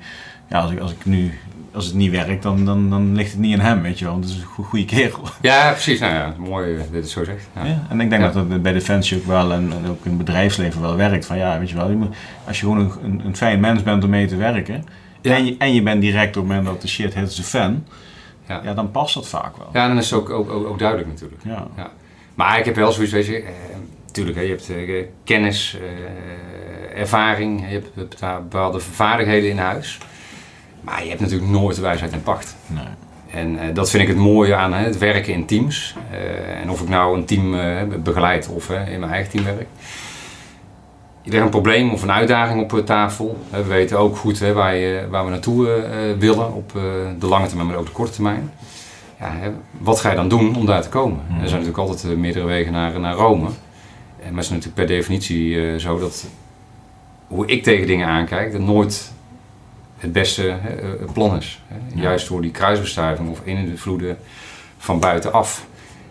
ja, 0.48 0.58
als 0.60 0.70
ik, 0.70 0.78
als 0.80 0.90
ik 0.90 1.04
nu, 1.04 1.38
als 1.74 1.84
het 1.86 1.94
niet 1.94 2.10
werkt, 2.10 2.42
dan, 2.42 2.64
dan, 2.64 2.90
dan 2.90 3.14
ligt 3.14 3.30
het 3.30 3.40
niet 3.40 3.54
aan 3.58 3.64
hem, 3.64 3.82
weet 3.82 3.98
je 3.98 4.04
wel. 4.04 4.12
Want 4.14 4.24
het 4.24 4.34
is 4.34 4.40
een 4.40 4.46
goe- 4.46 4.64
goede 4.64 4.84
kerel. 4.84 5.20
Ja, 5.42 5.70
precies. 5.70 6.00
Nou 6.00 6.12
ja, 6.14 6.34
mooi 6.38 6.76
dat 6.76 6.86
je 6.90 6.96
het 6.96 7.08
zo 7.10 7.24
zegt. 7.24 7.48
Ja. 7.54 7.64
Ja, 7.64 7.86
en 7.88 8.00
ik 8.00 8.10
denk 8.10 8.22
Ja. 8.22 8.30
dat 8.30 8.48
dat 8.50 8.62
bij 8.62 8.72
Defensie 8.72 9.16
ook 9.18 9.26
wel 9.26 9.52
en, 9.52 9.72
en 9.72 9.90
ook 9.90 10.04
in 10.04 10.08
het 10.10 10.18
bedrijfsleven 10.18 10.80
wel 10.80 10.96
werkt. 10.96 11.26
Van 11.26 11.36
ja, 11.36 11.58
weet 11.58 11.70
je 11.70 11.76
wel, 11.76 11.90
je 11.90 11.96
moet, 11.96 12.16
als 12.46 12.60
je 12.60 12.66
gewoon 12.66 12.78
een, 12.80 12.92
een, 13.02 13.22
een 13.26 13.36
fijn 13.36 13.60
mens 13.60 13.82
bent 13.82 14.04
om 14.04 14.10
mee 14.10 14.26
te 14.26 14.36
werken. 14.36 14.84
Ja. 15.20 15.34
En, 15.36 15.44
je, 15.44 15.54
en 15.58 15.74
je 15.74 15.82
bent 15.82 16.00
direct 16.00 16.36
op 16.36 16.42
het 16.42 16.52
moment 16.52 16.66
dat 16.66 16.82
de 16.82 16.88
shit 16.88 17.14
hit 17.14 17.28
is 17.30 17.38
een 17.38 17.44
fan. 17.44 17.84
Ja. 18.48 18.60
Ja. 18.64 18.74
dan 18.74 18.90
past 18.90 19.14
dat 19.14 19.28
vaak 19.28 19.56
wel. 19.56 19.68
Ja, 19.72 19.88
dan 19.88 19.98
is 19.98 20.10
het 20.10 20.20
ook, 20.20 20.30
ook, 20.30 20.50
ook, 20.50 20.66
ook 20.66 20.78
duidelijk 20.78 21.08
natuurlijk. 21.08 21.42
Ja. 21.44 21.66
Maar 22.34 22.58
ik 22.58 22.64
heb 22.64 22.74
wel 22.76 22.92
zoiets, 22.92 23.12
weet 23.12 23.26
je, 23.26 23.36
eh, 23.36 23.50
natuurlijk, 24.06 24.36
hè, 24.36 24.42
je 24.42 24.48
hebt 24.48 24.70
eh, 24.70 25.04
kennis, 25.24 25.76
eh, 25.80 27.00
ervaring, 27.00 27.60
je 27.60 27.66
hebt, 27.66 27.88
je 27.94 28.00
hebt 28.00 28.18
daar 28.18 28.42
bepaalde 28.42 28.80
vaardigheden 28.80 29.50
in 29.50 29.58
huis. 29.58 29.98
Maar 30.84 31.02
je 31.02 31.08
hebt 31.08 31.20
natuurlijk 31.20 31.50
nooit 31.50 31.76
de 31.76 31.82
wijsheid 31.82 32.12
in 32.12 32.22
pacht. 32.22 32.56
Nee. 32.66 32.84
En 33.30 33.58
eh, 33.58 33.74
dat 33.74 33.90
vind 33.90 34.02
ik 34.02 34.08
het 34.08 34.18
mooie 34.18 34.54
aan 34.54 34.72
hè, 34.72 34.84
het 34.84 34.98
werken 34.98 35.32
in 35.32 35.46
teams. 35.46 35.94
Eh, 36.10 36.60
en 36.60 36.70
of 36.70 36.80
ik 36.80 36.88
nou 36.88 37.16
een 37.16 37.24
team 37.24 37.54
eh, 37.54 37.82
begeleid 38.02 38.48
of 38.48 38.70
eh, 38.70 38.92
in 38.92 39.00
mijn 39.00 39.12
eigen 39.12 39.30
team 39.30 39.44
werk. 39.44 39.66
Je 41.22 41.30
legt 41.30 41.44
een 41.44 41.50
probleem 41.50 41.90
of 41.90 42.02
een 42.02 42.12
uitdaging 42.12 42.62
op 42.62 42.72
eh, 42.74 42.84
tafel. 42.84 43.38
We 43.50 43.64
weten 43.64 43.98
ook 43.98 44.16
goed 44.16 44.38
hè, 44.40 44.52
waar, 44.52 44.74
je, 44.76 45.06
waar 45.10 45.24
we 45.24 45.30
naartoe 45.30 45.68
eh, 45.70 46.10
eh, 46.10 46.18
willen 46.18 46.52
op 46.54 46.72
eh, 46.76 46.82
de 47.18 47.26
lange 47.26 47.46
termijn, 47.46 47.68
maar 47.68 47.76
ook 47.76 47.86
de 47.86 47.92
korte 47.92 48.12
termijn. 48.12 48.50
Ja, 49.20 49.30
hè, 49.32 49.50
wat 49.78 50.00
ga 50.00 50.10
je 50.10 50.16
dan 50.16 50.28
doen 50.28 50.56
om 50.56 50.66
daar 50.66 50.82
te 50.82 50.88
komen? 50.88 51.20
Mhm. 51.26 51.40
Er 51.42 51.48
zijn 51.48 51.60
natuurlijk 51.60 51.88
altijd 51.88 52.12
eh, 52.12 52.18
meerdere 52.18 52.46
wegen 52.46 52.72
naar, 52.72 53.00
naar 53.00 53.14
Rome. 53.14 53.46
En 53.46 54.30
maar 54.34 54.42
het 54.42 54.44
is 54.44 54.48
natuurlijk 54.48 54.74
per 54.74 54.86
definitie 54.86 55.60
eh, 55.72 55.78
zo 55.78 55.98
dat 55.98 56.26
hoe 57.26 57.46
ik 57.46 57.62
tegen 57.62 57.86
dingen 57.86 58.08
aankijk, 58.08 58.52
dat 58.52 58.60
nooit 58.60 59.12
het 60.04 60.12
beste 60.12 60.42
hè, 60.60 60.74
eh, 60.74 61.12
plan 61.12 61.36
is. 61.36 61.62
Ja. 61.94 62.02
Juist 62.02 62.28
door 62.28 62.42
die 62.42 62.50
kruisbestuiving 62.50 63.30
of 63.30 63.40
invloeden 63.44 64.16
van 64.78 64.98
buitenaf 65.00 65.66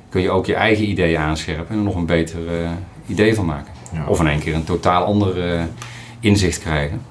kun 0.10 0.21
je 0.21 0.29
ook 0.32 0.45
je 0.45 0.56
eigen 0.56 0.89
ideeën 0.89 1.19
aanscherpen 1.19 1.67
en 1.69 1.77
er 1.77 1.84
nog 1.84 1.95
een 1.95 2.06
beter 2.06 2.62
eh, 2.62 2.69
idee 3.08 3.36
van 3.36 3.45
maken. 3.45 3.73
Ja. 3.93 4.06
Of 4.08 4.19
in 4.19 4.27
één 4.27 4.39
keer 4.39 4.53
een 4.56 4.63
totaal 4.63 5.03
ander 5.06 5.53
eh, 5.53 5.63
inzicht 6.19 6.60
krijgen. 6.60 7.01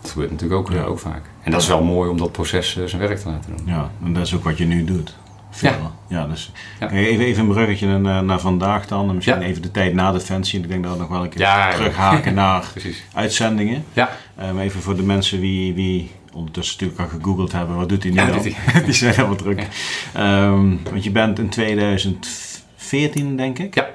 Dat 0.00 0.10
gebeurt 0.10 0.30
natuurlijk 0.30 0.60
ook, 0.60 0.72
Ja. 0.76 0.82
ook 0.82 0.98
vaak. 0.98 1.22
En 1.42 1.50
dat 1.50 1.60
is 1.62 1.68
wel 1.68 1.82
mooi 1.82 2.10
om 2.10 2.18
dat 2.18 2.32
proces 2.32 2.78
zijn 2.84 3.00
werk 3.00 3.18
te 3.18 3.28
laten 3.28 3.56
doen. 3.56 3.66
ja, 3.66 3.90
en 4.04 4.12
dat 4.12 4.26
is 4.26 4.34
ook 4.34 4.44
wat 4.44 4.58
je 4.58 4.64
nu 4.64 4.84
doet. 4.84 5.16
Veel. 5.50 5.70
Ja. 5.70 5.92
ja 6.08 6.26
dus 6.26 6.52
Ja. 6.80 6.90
Even, 6.90 7.24
even 7.24 7.42
een 7.42 7.48
bruggetje 7.48 7.98
naar, 7.98 8.24
naar 8.24 8.40
vandaag 8.40 8.86
dan. 8.86 9.08
En 9.08 9.14
misschien 9.14 9.40
Ja. 9.40 9.46
even 9.46 9.62
de 9.62 9.70
tijd 9.70 9.94
na 9.94 10.12
Defensie. 10.12 10.58
En 10.58 10.64
ik 10.64 10.70
denk 10.70 10.82
dat 10.84 10.92
we 10.92 10.98
nog 10.98 11.08
wel 11.08 11.22
een 11.22 11.28
keer 11.28 11.68
terughaken 11.74 12.34
naar 12.42 12.72
uitzendingen. 13.14 13.84
Ja. 13.92 14.10
Um, 14.42 14.58
even 14.60 14.80
voor 14.80 14.96
de 14.96 15.02
mensen 15.02 15.40
wie, 15.40 15.74
wie 15.74 16.10
ondertussen 16.32 16.76
natuurlijk 16.84 17.12
al 17.12 17.18
gegoogeld 17.18 17.52
hebben, 17.52 17.76
wat 17.76 17.88
doet 17.88 18.02
hij 18.02 18.12
nu 18.12 18.18
Ja, 18.18 18.26
dan? 18.26 18.42
Die 18.84 18.92
zijn 18.92 19.14
helemaal 19.14 19.36
druk. 19.36 19.66
Ehm, 20.14 20.76
want 20.90 21.04
je 21.04 21.10
bent 21.10 21.38
in 21.38 21.48
2004 21.48 22.48
2014 22.90 23.36
denk 23.36 23.58
ik. 23.58 23.74
Ja. 23.74 23.88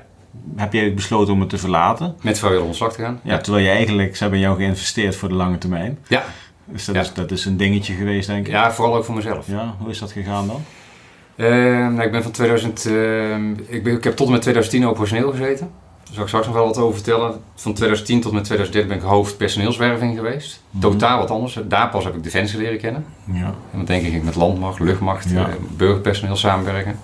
Heb 0.56 0.74
jij 0.74 0.94
besloten 0.94 1.34
om 1.34 1.40
het 1.40 1.50
te 1.50 1.58
verlaten? 1.58 2.16
Met 2.22 2.38
vrijwillig 2.40 2.66
ontslag 2.66 2.94
te 2.94 3.02
gaan. 3.02 3.20
Ja, 3.24 3.38
terwijl 3.38 3.66
je 3.66 3.72
eigenlijk, 3.72 4.16
ze 4.16 4.22
hebben 4.22 4.40
in 4.40 4.46
jou 4.46 4.58
geïnvesteerd 4.58 5.16
voor 5.16 5.30
de 5.30 5.36
lange 5.36 5.58
termijn. 5.58 5.98
Ja. 6.08 6.24
Dus 6.66 6.86
dat, 6.86 6.96
Ja. 6.96 7.02
is, 7.02 7.14
dat 7.14 7.32
is 7.32 7.46
een 7.46 7.58
dingetje 7.58 7.94
geweest 7.94 8.28
denk 8.28 8.46
ik. 8.46 8.52
Ja, 8.54 8.72
vooral 8.74 8.96
ook 8.96 9.06
voor 9.06 9.16
mezelf. 9.16 9.48
Ja, 9.48 9.76
hoe 9.80 9.90
is 9.90 10.00
dat 10.00 10.12
gegaan 10.12 10.48
dan? 10.48 10.64
Eh, 11.36 11.48
nou, 11.88 12.02
ik 12.02 12.12
ben 12.12 12.24
van 12.24 12.32
2000, 12.32 12.86
eh, 12.86 13.36
ik, 13.76 13.84
ben, 13.84 13.94
ik 13.98 14.04
heb 14.04 14.16
tot 14.16 14.26
en 14.26 14.32
met 14.32 14.42
2010 14.42 14.88
operationeel 14.88 15.32
gezeten. 15.32 15.70
Daar 16.04 16.14
zal 16.14 16.22
ik 16.24 16.28
straks 16.28 16.46
nog 16.46 16.56
wel 16.56 16.66
wat 16.66 16.78
over 16.78 16.94
vertellen. 16.96 17.40
Van 17.56 17.74
2010 17.74 18.22
tot 18.22 18.30
en 18.30 18.36
met 18.36 18.44
2013 18.46 18.88
ben 18.98 19.06
ik 19.06 19.12
hoofd 19.14 19.38
personeelswerving 19.38 20.16
geweest. 20.16 20.62
Mhm. 20.70 20.82
Totaal 20.82 21.18
wat 21.18 21.32
anders. 21.32 21.60
Daar 21.68 21.90
pas 21.90 22.04
heb 22.04 22.16
ik 22.16 22.24
Defensie 22.24 22.60
leren 22.60 22.78
kennen. 22.78 23.06
Ja. 23.32 23.46
En 23.46 23.54
dan 23.72 23.86
denk 23.86 24.06
ik 24.06 24.24
met 24.24 24.36
landmacht, 24.36 24.80
luchtmacht, 24.80 25.30
Ja. 25.30 25.48
eh, 25.48 25.54
burgerpersoneel 25.78 26.36
samenwerken. 26.36 27.00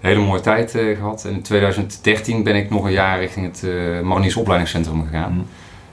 Hele 0.00 0.20
mooie 0.20 0.40
tijd 0.40 0.74
eh, 0.74 0.96
gehad. 0.96 1.24
En 1.24 1.32
in 1.32 1.42
2013 1.42 2.42
ben 2.42 2.54
ik 2.56 2.70
nog 2.70 2.84
een 2.84 2.92
jaar 2.92 3.18
richting 3.18 3.46
het 3.46 3.62
Mariniers 4.04 4.36
Opleidingscentrum 4.36 5.04
gegaan. 5.06 5.32
Mhm. 5.32 5.42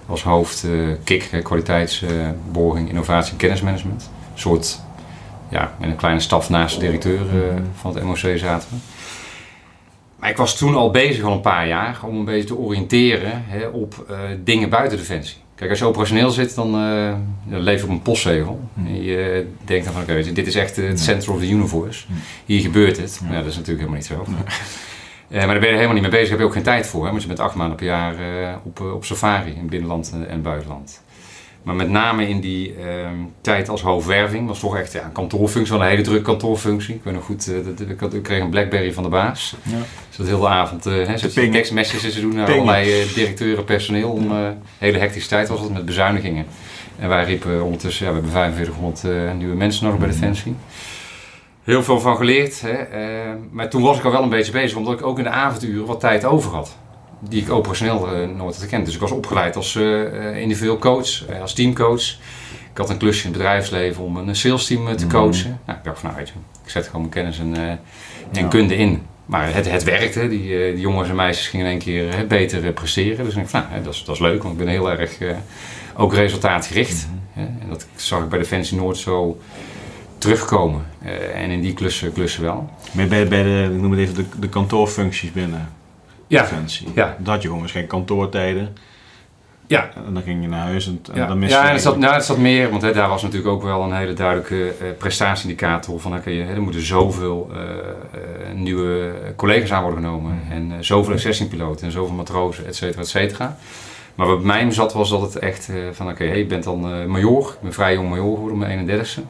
Als 0.07 0.23
hoofd 0.23 0.65
KIK, 1.03 1.39
kwaliteitsborging, 1.43 2.89
innovatie 2.89 3.31
en 3.31 3.37
kennismanagement. 3.37 4.09
Een 4.33 4.39
soort, 4.39 4.79
ja, 5.55 5.75
met 5.79 5.89
een 5.89 5.95
kleine 5.95 6.19
staf 6.19 6.49
naast 6.49 6.75
de 6.75 6.85
directeur 6.85 7.19
eh, 7.19 7.53
Mhm. 7.53 7.61
van 7.75 7.95
het 7.95 8.03
MOC 8.03 8.17
zaten 8.37 8.69
we. 8.69 8.75
Maar 10.19 10.29
ik 10.29 10.37
was 10.37 10.57
toen 10.57 10.75
al 10.75 10.91
bezig, 10.91 11.23
al 11.23 11.31
een 11.33 11.41
paar 11.41 11.67
jaar, 11.67 11.97
om 12.03 12.17
een 12.17 12.25
beetje 12.25 12.47
te 12.47 12.55
oriënteren 12.57 13.43
hè, 13.47 13.67
op 13.67 14.05
eh, 14.09 14.15
dingen 14.43 14.69
buiten 14.69 14.97
Defensie. 14.97 15.37
Kijk, 15.55 15.69
als 15.69 15.79
je 15.79 15.85
operationeel 15.85 16.29
zit, 16.29 16.55
dan, 16.55 16.67
eh 16.75 17.13
dan 17.43 17.59
leef 17.59 17.77
je 17.79 17.83
op 17.85 17.89
een 17.91 18.01
postzegel. 18.01 18.59
Mhm. 18.73 18.87
En 18.87 19.03
je 19.03 19.47
denkt 19.65 19.83
dan 19.85 19.93
van, 19.93 20.01
oké, 20.01 20.31
dit 20.33 20.47
is 20.47 20.55
echt 20.55 20.75
het 20.75 20.85
Ja. 20.85 20.95
center 21.05 21.31
of 21.31 21.39
the 21.39 21.49
universe. 21.49 22.05
Mhm. 22.07 22.17
Hier 22.45 22.61
gebeurt 22.61 22.97
het. 22.97 23.17
Ja. 23.19 23.25
Maar 23.27 23.35
ja, 23.35 23.41
dat 23.41 23.51
is 23.51 23.57
natuurlijk 23.57 23.87
helemaal 23.89 24.19
niet 24.23 24.27
zo. 24.27 24.43
Maar 25.29 25.47
daar 25.47 25.59
ben 25.59 25.69
je 25.69 25.73
helemaal 25.75 25.93
niet 25.93 26.01
mee 26.01 26.11
bezig, 26.11 26.27
daar 26.29 26.29
heb 26.29 26.39
je 26.39 26.45
ook 26.45 26.53
geen 26.53 26.63
tijd 26.63 26.87
voor. 26.87 27.03
Hè? 27.03 27.09
Want 27.09 27.21
je 27.21 27.27
bent 27.27 27.39
acht 27.39 27.55
maanden 27.55 27.77
per 27.77 27.85
jaar 27.85 28.15
op, 28.63 28.79
op 28.79 29.05
safari 29.05 29.53
in 29.57 29.67
binnenland 29.67 30.11
en, 30.13 30.29
en 30.29 30.41
buitenland. 30.41 31.03
Maar 31.65 31.75
met 31.75 31.89
name 31.89 32.27
in 32.29 32.39
die 32.39 32.75
ehm, 32.75 33.15
tijd 33.41 33.69
als 33.69 33.81
hoofdwerving 33.81 34.47
was 34.47 34.59
toch 34.59 34.77
echt 34.77 34.91
ja, 34.93 35.03
een 35.03 35.11
kantoorfunctie, 35.11 35.73
wel 35.73 35.83
een 35.83 35.89
hele 35.89 36.01
drukke 36.01 36.21
kantoorfunctie. 36.23 36.95
Ik 36.95 37.03
weet 37.03 37.13
nog 37.13 37.23
goed, 37.23 37.47
eh, 37.47 37.55
dat, 37.65 37.89
ik, 37.89 37.99
had, 37.99 38.13
ik 38.13 38.23
kreeg 38.23 38.41
een 38.41 38.49
Blackberry 38.49 38.93
van 38.93 39.03
de 39.03 39.09
baas. 39.09 39.55
Ja. 39.63 39.77
Dus 40.07 40.17
dat 40.17 40.27
heel 40.27 40.39
de 40.39 40.47
avond 40.47 40.85
eh 40.85 40.93
hè, 40.93 41.27
pingen. 41.33 41.51
tekstmessages 41.51 42.13
te 42.13 42.21
doen 42.21 42.35
naar 42.35 42.45
Pingen. 42.45 42.61
allerlei 42.61 43.01
eh, 43.01 43.13
directeuren, 43.13 43.63
personeel. 43.63 44.11
Om, 44.11 44.31
eh, 44.31 44.37
hele 44.77 44.97
hectische 44.97 45.29
tijd 45.29 45.47
was 45.49 45.59
het 45.61 45.73
met 45.73 45.85
bezuinigingen. 45.85 46.45
En 46.99 47.09
wij 47.09 47.23
riepen 47.23 47.63
ondertussen, 47.63 48.05
ja, 48.05 48.11
we 48.11 48.17
hebben 48.17 48.33
4500 48.35 49.03
eh, 49.03 49.33
nieuwe 49.37 49.55
mensen 49.55 49.83
nodig 49.85 49.99
bij 49.99 50.09
Mhm. 50.09 50.17
Defensie. 50.19 50.55
Heel 51.63 51.83
veel 51.83 51.99
van 51.99 52.17
geleerd. 52.17 52.61
Hè? 52.61 52.69
eh, 52.71 53.31
maar 53.51 53.69
toen 53.69 53.81
was 53.81 53.97
ik 53.97 54.03
al 54.05 54.11
wel 54.11 54.23
een 54.23 54.29
beetje 54.29 54.51
bezig, 54.51 54.77
omdat 54.77 54.93
ik 54.99 55.05
ook 55.05 55.17
in 55.17 55.23
de 55.23 55.29
avonduren 55.29 55.85
wat 55.85 55.99
tijd 55.99 56.25
over 56.25 56.51
had. 56.51 56.77
Die 57.29 57.41
ik 57.41 57.51
operationeel 57.51 58.07
eh, 58.07 58.27
nooit 58.27 58.53
had 58.53 58.63
gekend. 58.63 58.85
Dus 58.85 58.93
ik 58.95 59.01
was 59.01 59.11
opgeleid 59.11 59.55
als 59.55 59.75
eh, 59.75 60.29
eh, 60.29 60.41
individueel 60.41 60.77
coach, 60.77 61.29
als 61.41 61.53
teamcoach. 61.53 62.01
Ik 62.71 62.81
had 62.81 62.89
een 62.89 62.97
klusje 62.97 63.23
in 63.25 63.29
het 63.29 63.37
bedrijfsleven 63.37 64.03
om 64.03 64.17
een 64.17 64.35
sales 64.35 64.65
team 64.65 64.87
eh, 64.87 64.93
te 64.93 65.05
Mhm. 65.05 65.13
coachen. 65.15 65.59
Nou, 65.65 65.77
ik 65.77 65.83
dacht 65.83 65.99
van 65.99 66.09
nou 66.09 66.21
ik 66.21 66.69
zet 66.71 66.85
gewoon 66.85 67.01
mijn 67.01 67.13
kennis 67.13 67.39
en, 67.39 67.55
en 67.55 67.79
Ja. 68.31 68.47
kunde 68.47 68.75
in. 68.75 69.01
Maar 69.25 69.53
het, 69.53 69.71
het 69.71 69.83
werkte. 69.83 70.27
Die, 70.27 70.71
die 70.73 70.79
jongens 70.79 71.09
en 71.09 71.15
meisjes 71.15 71.47
gingen 71.47 71.65
in 71.65 71.71
één 71.71 71.81
keer 71.81 72.27
beter 72.27 72.71
presteren. 72.73 73.25
Dus 73.25 73.33
ik 73.33 73.39
dacht 73.39 73.49
van 73.51 73.63
nou, 73.71 73.83
dat, 73.83 73.93
is, 73.93 74.03
dat 74.03 74.15
is 74.15 74.21
leuk, 74.21 74.41
want 74.43 74.53
ik 74.53 74.65
ben 74.65 74.73
heel 74.73 74.91
erg 74.91 75.17
ook 75.97 76.13
resultaatgericht. 76.13 77.07
Hè? 77.33 77.41
En 77.41 77.65
dat 77.69 77.85
zag 77.95 78.23
ik 78.23 78.29
bij 78.29 78.39
Defensie 78.39 78.77
Noord 78.77 78.97
zo 78.97 79.39
terugkomen. 80.17 80.85
En 81.33 81.49
in 81.49 81.61
die 81.61 81.73
klussen, 81.73 82.13
klussen 82.13 82.41
wel. 82.43 82.69
Maar 82.91 83.07
bij, 83.07 83.27
bij 83.27 83.43
de, 83.43 83.69
ik 83.73 83.81
noem 83.81 83.91
het 83.91 83.99
even 83.99 84.15
de, 84.15 84.25
de 84.39 84.49
kantoorfuncties 84.49 85.31
binnen 85.31 85.69
Ja, 86.27 86.41
Defensie. 86.41 86.87
Ja. 86.95 87.15
Dat 87.19 87.35
je 87.35 87.41
gewoon 87.41 87.59
waarschijnlijk 87.59 87.95
kantoortijden. 87.95 88.77
Ja. 89.67 89.89
En 90.07 90.13
dan 90.13 90.23
ging 90.23 90.41
je 90.41 90.47
naar 90.47 90.65
huis 90.65 90.87
en, 90.87 90.99
en 91.11 91.15
ja. 91.21 91.27
dan 91.27 91.39
miste 91.39 91.57
ja 91.57 91.67
en 91.67 91.73
er 91.73 91.79
zat, 91.79 91.97
nou, 91.97 92.13
er 92.13 92.21
zat 92.21 92.37
meer, 92.37 92.69
want 92.69 92.81
hè, 92.81 92.93
daar 92.93 93.09
was 93.09 93.21
natuurlijk 93.21 93.51
ook 93.51 93.63
wel 93.63 93.83
een 93.83 93.93
hele 93.95 94.13
duidelijke 94.13 94.67
eh 94.69 94.87
prestatieindicator 94.97 95.99
van 95.99 96.15
oké, 96.15 96.31
hè, 96.31 96.53
er 96.53 96.61
moeten 96.61 96.81
zoveel 96.85 97.49
eh, 97.53 98.53
nieuwe 98.53 99.13
collega's 99.35 99.71
aan 99.71 99.81
worden 99.83 99.99
genomen 100.03 100.33
Mhm. 100.43 100.51
en 100.51 100.83
zoveel 100.85 101.17
F-16-piloten 101.17 101.85
en 101.85 101.91
zoveel 101.91 102.15
matrozen, 102.15 102.65
et 102.65 102.75
cetera, 102.75 103.01
et 103.01 103.07
cetera. 103.07 103.57
Maar 104.15 104.27
wat 104.27 104.37
bij 104.37 104.45
mij 104.45 104.71
zat 104.71 104.93
was 104.93 105.09
dat 105.09 105.21
het 105.21 105.39
echt 105.39 105.69
van 105.91 106.09
oké, 106.09 106.25
hey, 106.25 106.37
je 106.37 106.45
bent 106.45 106.63
dan 106.63 107.09
major, 107.09 107.49
ik 107.49 107.61
ben 107.61 107.73
vrij 107.73 107.93
jong 107.93 108.09
major 108.09 108.33
geworden 108.35 108.57
mijn 108.57 108.89
31ste. 109.05 109.21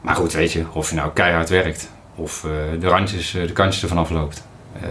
Maar 0.00 0.14
goed, 0.14 0.32
weet 0.32 0.52
je, 0.52 0.64
of 0.72 0.90
je 0.90 0.96
nou 0.96 1.10
keihard 1.12 1.48
werkt 1.48 1.90
of 2.14 2.46
de 2.80 2.88
randjes, 2.88 3.30
de 3.30 3.52
kantjes 3.52 3.82
ervan 3.82 3.98
afloopt. 3.98 4.46
Eh, 4.80 4.88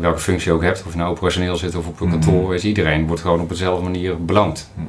welke 0.00 0.18
functie 0.18 0.48
je 0.48 0.54
ook 0.56 0.62
hebt, 0.62 0.82
of 0.86 0.92
je 0.92 0.98
nou 0.98 1.10
operationeel 1.10 1.56
zit 1.56 1.74
of 1.74 1.86
op 1.86 2.00
een 2.00 2.08
Mhm. 2.08 2.18
kantoor, 2.20 2.54
je, 2.54 2.60
iedereen 2.68 3.06
wordt 3.06 3.22
gewoon 3.22 3.40
op 3.40 3.48
dezelfde 3.48 3.84
manier 3.84 4.24
beloond. 4.24 4.70
Mhm. 4.74 4.86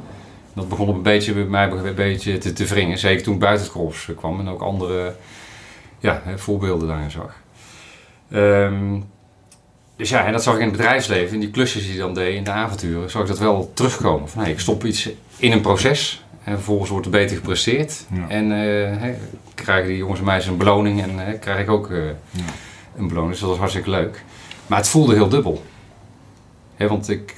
Dat 0.53 0.69
begon 0.69 0.87
op 0.87 0.95
een 0.95 1.01
beetje 1.01 1.33
bij 1.33 1.43
mij 1.43 1.69
een 1.71 1.95
beetje 1.95 2.37
te, 2.37 2.53
te 2.53 2.65
wringen, 2.65 2.97
zeker 2.97 3.23
toen 3.23 3.33
ik 3.33 3.39
buiten 3.39 3.63
het 3.65 3.73
korps 3.75 4.09
kwam 4.15 4.39
en 4.39 4.47
ook 4.49 4.61
andere 4.61 5.15
ja, 5.99 6.21
voorbeelden 6.35 6.87
daarin 6.87 7.11
zag. 7.11 7.35
Ehm, 8.31 8.99
dus 9.95 10.09
ja, 10.09 10.25
en 10.25 10.31
dat 10.31 10.43
zag 10.43 10.53
ik 10.53 10.59
in 10.59 10.67
het 10.67 10.77
bedrijfsleven, 10.77 11.33
in 11.33 11.39
die 11.39 11.51
klusjes 11.51 11.83
die 11.83 11.93
je 11.93 11.99
dan 11.99 12.13
deed, 12.13 12.35
in 12.35 12.43
de 12.43 12.51
avonturen, 12.51 13.09
zag 13.09 13.21
ik 13.21 13.27
dat 13.27 13.39
wel 13.39 13.71
terugkomen. 13.73 14.29
Van, 14.29 14.41
hey, 14.41 14.51
ik 14.51 14.59
stop 14.59 14.85
iets 14.85 15.09
in 15.37 15.51
een 15.51 15.61
proces 15.61 16.23
en 16.43 16.53
vervolgens 16.53 16.89
wordt 16.89 17.05
er 17.05 17.11
beter 17.11 17.35
gepresteerd. 17.35 18.05
Ja. 18.13 18.25
En 18.29 18.51
eh, 18.51 19.01
hè, 19.01 19.13
krijgen 19.55 19.87
die 19.87 19.97
jongens 19.97 20.19
en 20.19 20.25
meisjes 20.25 20.51
een 20.51 20.57
beloning 20.57 21.01
en 21.01 21.17
hè, 21.19 21.33
krijg 21.37 21.59
ik 21.59 21.69
ook 21.69 21.89
eh, 21.91 21.97
Ja. 22.29 22.41
Een 22.99 23.07
beloning. 23.07 23.31
Dus 23.31 23.41
dat 23.41 23.49
was 23.49 23.57
hartstikke 23.59 23.89
leuk. 23.89 24.23
Maar 24.67 24.77
het 24.77 24.87
voelde 24.87 25.13
heel 25.13 25.29
dubbel. 25.29 25.63
Hè, 26.75 26.87
want 26.87 27.09
ik 27.09 27.33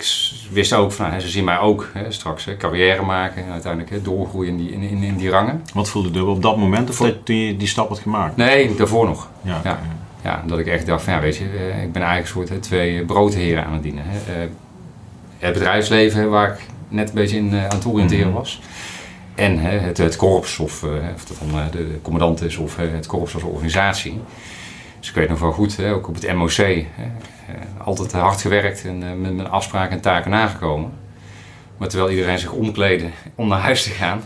wist 0.51 0.73
ook 0.73 0.91
van, 0.91 1.09
nou, 1.09 1.19
ze 1.21 1.27
zien 1.29 1.43
mij 1.43 1.59
ook 1.59 1.87
straks 2.09 2.47
carrière 2.57 3.01
maken 3.01 3.45
en 3.45 3.51
uiteindelijk 3.51 4.03
doorgroeien 4.03 4.51
in 4.51 4.57
die, 4.57 4.71
in, 4.71 4.81
in, 4.81 5.03
in 5.03 5.17
die 5.17 5.29
rangen. 5.29 5.61
Wat 5.73 5.89
voelde 5.89 6.11
dubbel 6.11 6.33
op 6.33 6.41
dat 6.41 6.57
moment 6.57 6.89
of 6.89 6.97
toen 7.23 7.35
je 7.35 7.57
die 7.57 7.67
stap 7.67 7.89
had 7.89 7.99
gemaakt? 7.99 8.35
Nee, 8.35 8.75
daarvoor 8.75 9.05
nog. 9.05 9.29
Ja. 9.41 9.61
Ja. 9.63 9.79
Ja, 10.23 10.43
dat 10.47 10.59
ik 10.59 10.67
echt 10.67 10.85
dacht 10.85 11.03
van 11.03 11.13
ja, 11.13 11.19
weet 11.19 11.37
je, 11.37 11.43
eh, 11.43 11.83
ik 11.83 11.91
ben 11.91 12.01
eigenlijk 12.01 12.35
een 12.35 12.47
soort 12.47 12.61
twee 12.63 13.05
broodheren 13.05 13.65
aan 13.65 13.73
het 13.73 13.83
dienen. 13.83 14.03
Eh, 14.05 14.33
het 15.37 15.53
bedrijfsleven 15.53 16.29
waar 16.29 16.49
ik 16.51 16.65
net 16.87 17.09
een 17.09 17.15
beetje 17.15 17.37
in 17.37 17.53
eh, 17.53 17.63
aan 17.67 17.75
het 17.75 17.85
oriënteren 17.85 18.27
Mhm. 18.27 18.35
was. 18.37 18.61
En 19.35 19.57
het, 19.59 19.97
het 19.97 20.15
korps, 20.15 20.59
of, 20.59 20.83
eh, 20.83 20.89
of 21.15 21.25
dat 21.25 21.37
dan 21.39 21.59
eh, 21.59 21.71
de, 21.71 21.99
commandant 22.01 22.41
is, 22.43 22.57
of 22.57 22.77
eh, 22.77 22.85
het 22.91 23.07
korps 23.07 23.33
als 23.33 23.43
organisatie. 23.43 24.19
Dus 25.01 25.09
ik 25.09 25.15
weet 25.15 25.29
nog 25.29 25.39
wel 25.39 25.51
goed, 25.51 25.77
hè, 25.77 25.93
ook 25.93 26.07
op 26.07 26.15
het 26.15 26.33
MOC, 26.35 26.51
hè, 26.51 26.73
eh, 26.73 26.85
altijd 27.85 28.11
hard 28.11 28.41
gewerkt 28.41 28.85
en 28.85 29.03
eh, 29.03 29.13
met 29.13 29.33
mijn 29.35 29.49
afspraken 29.49 29.91
en 29.95 30.01
taken 30.01 30.31
nagekomen. 30.31 30.91
Maar 31.77 31.87
terwijl 31.89 32.11
iedereen 32.11 32.39
zich 32.39 32.51
omkleedde 32.51 33.09
om 33.35 33.47
naar 33.47 33.59
huis 33.59 33.83
te 33.83 33.89
gaan, 33.89 34.21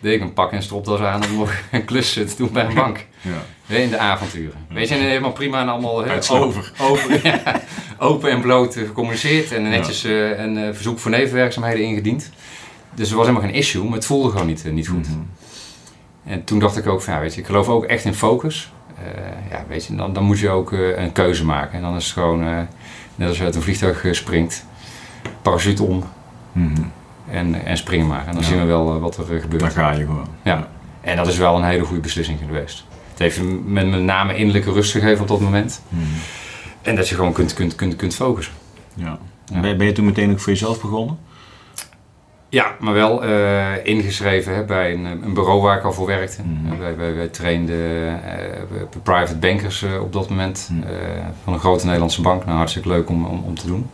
deed 0.00 0.14
ik 0.14 0.20
een 0.20 0.32
pak 0.32 0.52
en 0.52 0.62
stropdas 0.62 1.00
aan 1.00 1.24
om 1.24 1.36
nog 1.36 1.52
een 1.70 1.84
klus 1.84 2.12
te 2.12 2.34
doen 2.36 2.52
bij 2.52 2.64
een 2.64 2.74
bank. 2.74 3.06
Ja. 3.20 3.76
In 3.76 3.90
de 3.90 3.98
avonturen. 3.98 4.66
Weet 4.68 4.88
je, 4.88 4.94
en 4.94 5.00
helemaal 5.00 5.32
prima 5.32 5.60
en 5.60 5.68
allemaal 5.68 6.04
hè, 6.04 6.10
Uitslover. 6.10 6.72
o- 6.80 6.84
Open, 6.86 7.20
ja, 7.30 7.60
open 7.98 8.30
en 8.30 8.40
bloot 8.40 8.74
gecommuniceerd 8.74 9.52
en 9.52 9.62
netjes 9.62 10.04
eh, 10.04 10.38
een 10.38 10.74
verzoek 10.74 10.98
voor 10.98 11.10
nevenwerkzaamheden 11.10 11.84
ingediend. 11.84 12.30
Dus 12.94 13.10
er 13.10 13.16
was 13.16 13.26
helemaal 13.26 13.48
geen 13.48 13.58
issue, 13.58 13.84
maar 13.84 13.92
het 13.94 14.06
voelde 14.06 14.30
gewoon 14.30 14.46
niet, 14.46 14.64
niet 14.72 14.88
goed. 14.88 15.08
Mhm. 15.08 15.18
En 16.24 16.44
toen 16.44 16.58
dacht 16.58 16.76
ik 16.76 16.86
ook 16.86 17.02
van, 17.02 17.14
ja, 17.14 17.20
weet 17.20 17.34
je, 17.34 17.40
ik 17.40 17.46
geloof 17.46 17.68
ook 17.68 17.84
echt 17.84 18.04
in 18.04 18.14
focus. 18.14 18.72
Eh, 18.98 19.50
ja, 19.50 19.64
weet 19.68 19.84
je, 19.86 19.94
dan, 19.96 20.12
dan 20.12 20.24
moet 20.24 20.38
je 20.38 20.48
ook 20.50 20.72
eh, 20.72 20.98
een 21.02 21.12
keuze 21.12 21.44
maken. 21.44 21.72
En 21.76 21.82
dan 21.82 21.96
is 21.96 22.04
het 22.04 22.12
gewoon, 22.12 22.42
eh, 22.42 22.58
net 23.14 23.28
als 23.28 23.38
je 23.38 23.44
uit 23.44 23.54
een 23.54 23.62
vliegtuig 23.62 24.04
springt, 24.10 24.66
parachute 25.42 25.82
om 25.82 26.04
Mhm. 26.52 26.82
en, 27.30 27.64
en 27.66 27.76
springen 27.76 28.06
maar. 28.06 28.26
En 28.26 28.32
dan 28.32 28.42
Ja. 28.42 28.48
zien 28.48 28.58
we 28.58 28.64
wel 28.64 28.98
wat 29.00 29.16
er 29.16 29.40
gebeurt. 29.40 29.62
Dan 29.62 29.70
ga 29.70 29.90
je 29.92 30.04
gewoon. 30.04 30.26
Ja. 30.42 30.68
En 31.00 31.16
dat 31.16 31.26
is 31.26 31.36
wel 31.36 31.56
een 31.56 31.64
hele 31.64 31.84
goede 31.84 32.00
beslissing 32.00 32.38
geweest. 32.46 32.84
Het 33.10 33.18
heeft 33.18 33.40
met 33.64 33.90
met 33.90 34.02
name 34.02 34.36
innerlijke 34.36 34.72
rust 34.72 34.90
gegeven 34.92 35.22
op 35.22 35.28
dat 35.28 35.40
moment. 35.40 35.82
Mhm. 35.88 36.02
En 36.82 36.96
dat 36.96 37.08
je 37.08 37.14
gewoon 37.14 37.32
kunt, 37.32 37.54
kunt, 37.54 37.74
kunt, 37.74 37.96
kunt 37.96 38.14
focussen. 38.14 38.54
Ja. 38.94 39.18
Ja. 39.44 39.60
Ben 39.60 39.86
je 39.86 39.92
toen 39.92 40.04
meteen 40.04 40.30
ook 40.30 40.40
voor 40.40 40.52
jezelf 40.52 40.80
begonnen? 40.80 41.18
Ja, 42.54 42.76
maar 42.80 42.92
wel 42.94 43.24
eh, 43.24 43.84
ingeschreven 43.84 44.54
hè, 44.54 44.64
bij 44.64 44.92
een, 44.92 45.04
een 45.04 45.34
bureau 45.34 45.60
waar 45.62 45.78
ik 45.78 45.84
al 45.84 45.92
voor 45.92 46.06
werkte. 46.06 46.42
Mhm. 46.42 46.72
Eh, 46.72 46.78
wij, 46.78 46.96
wij, 46.96 47.14
wij 47.14 47.28
trainden 47.28 48.20
eh, 48.24 48.82
private 49.02 49.36
bankers 49.36 49.82
eh, 49.82 50.00
op 50.02 50.12
dat 50.12 50.28
moment 50.28 50.68
Mhm. 50.72 50.82
eh, 50.88 50.96
van 51.44 51.52
een 51.52 51.58
grote 51.58 51.84
Nederlandse 51.84 52.20
bank. 52.22 52.44
Nou, 52.44 52.56
hartstikke 52.56 52.88
leuk 52.88 53.08
om, 53.08 53.24
om, 53.24 53.42
om 53.46 53.54
te 53.58 53.66
doen. 53.66 53.90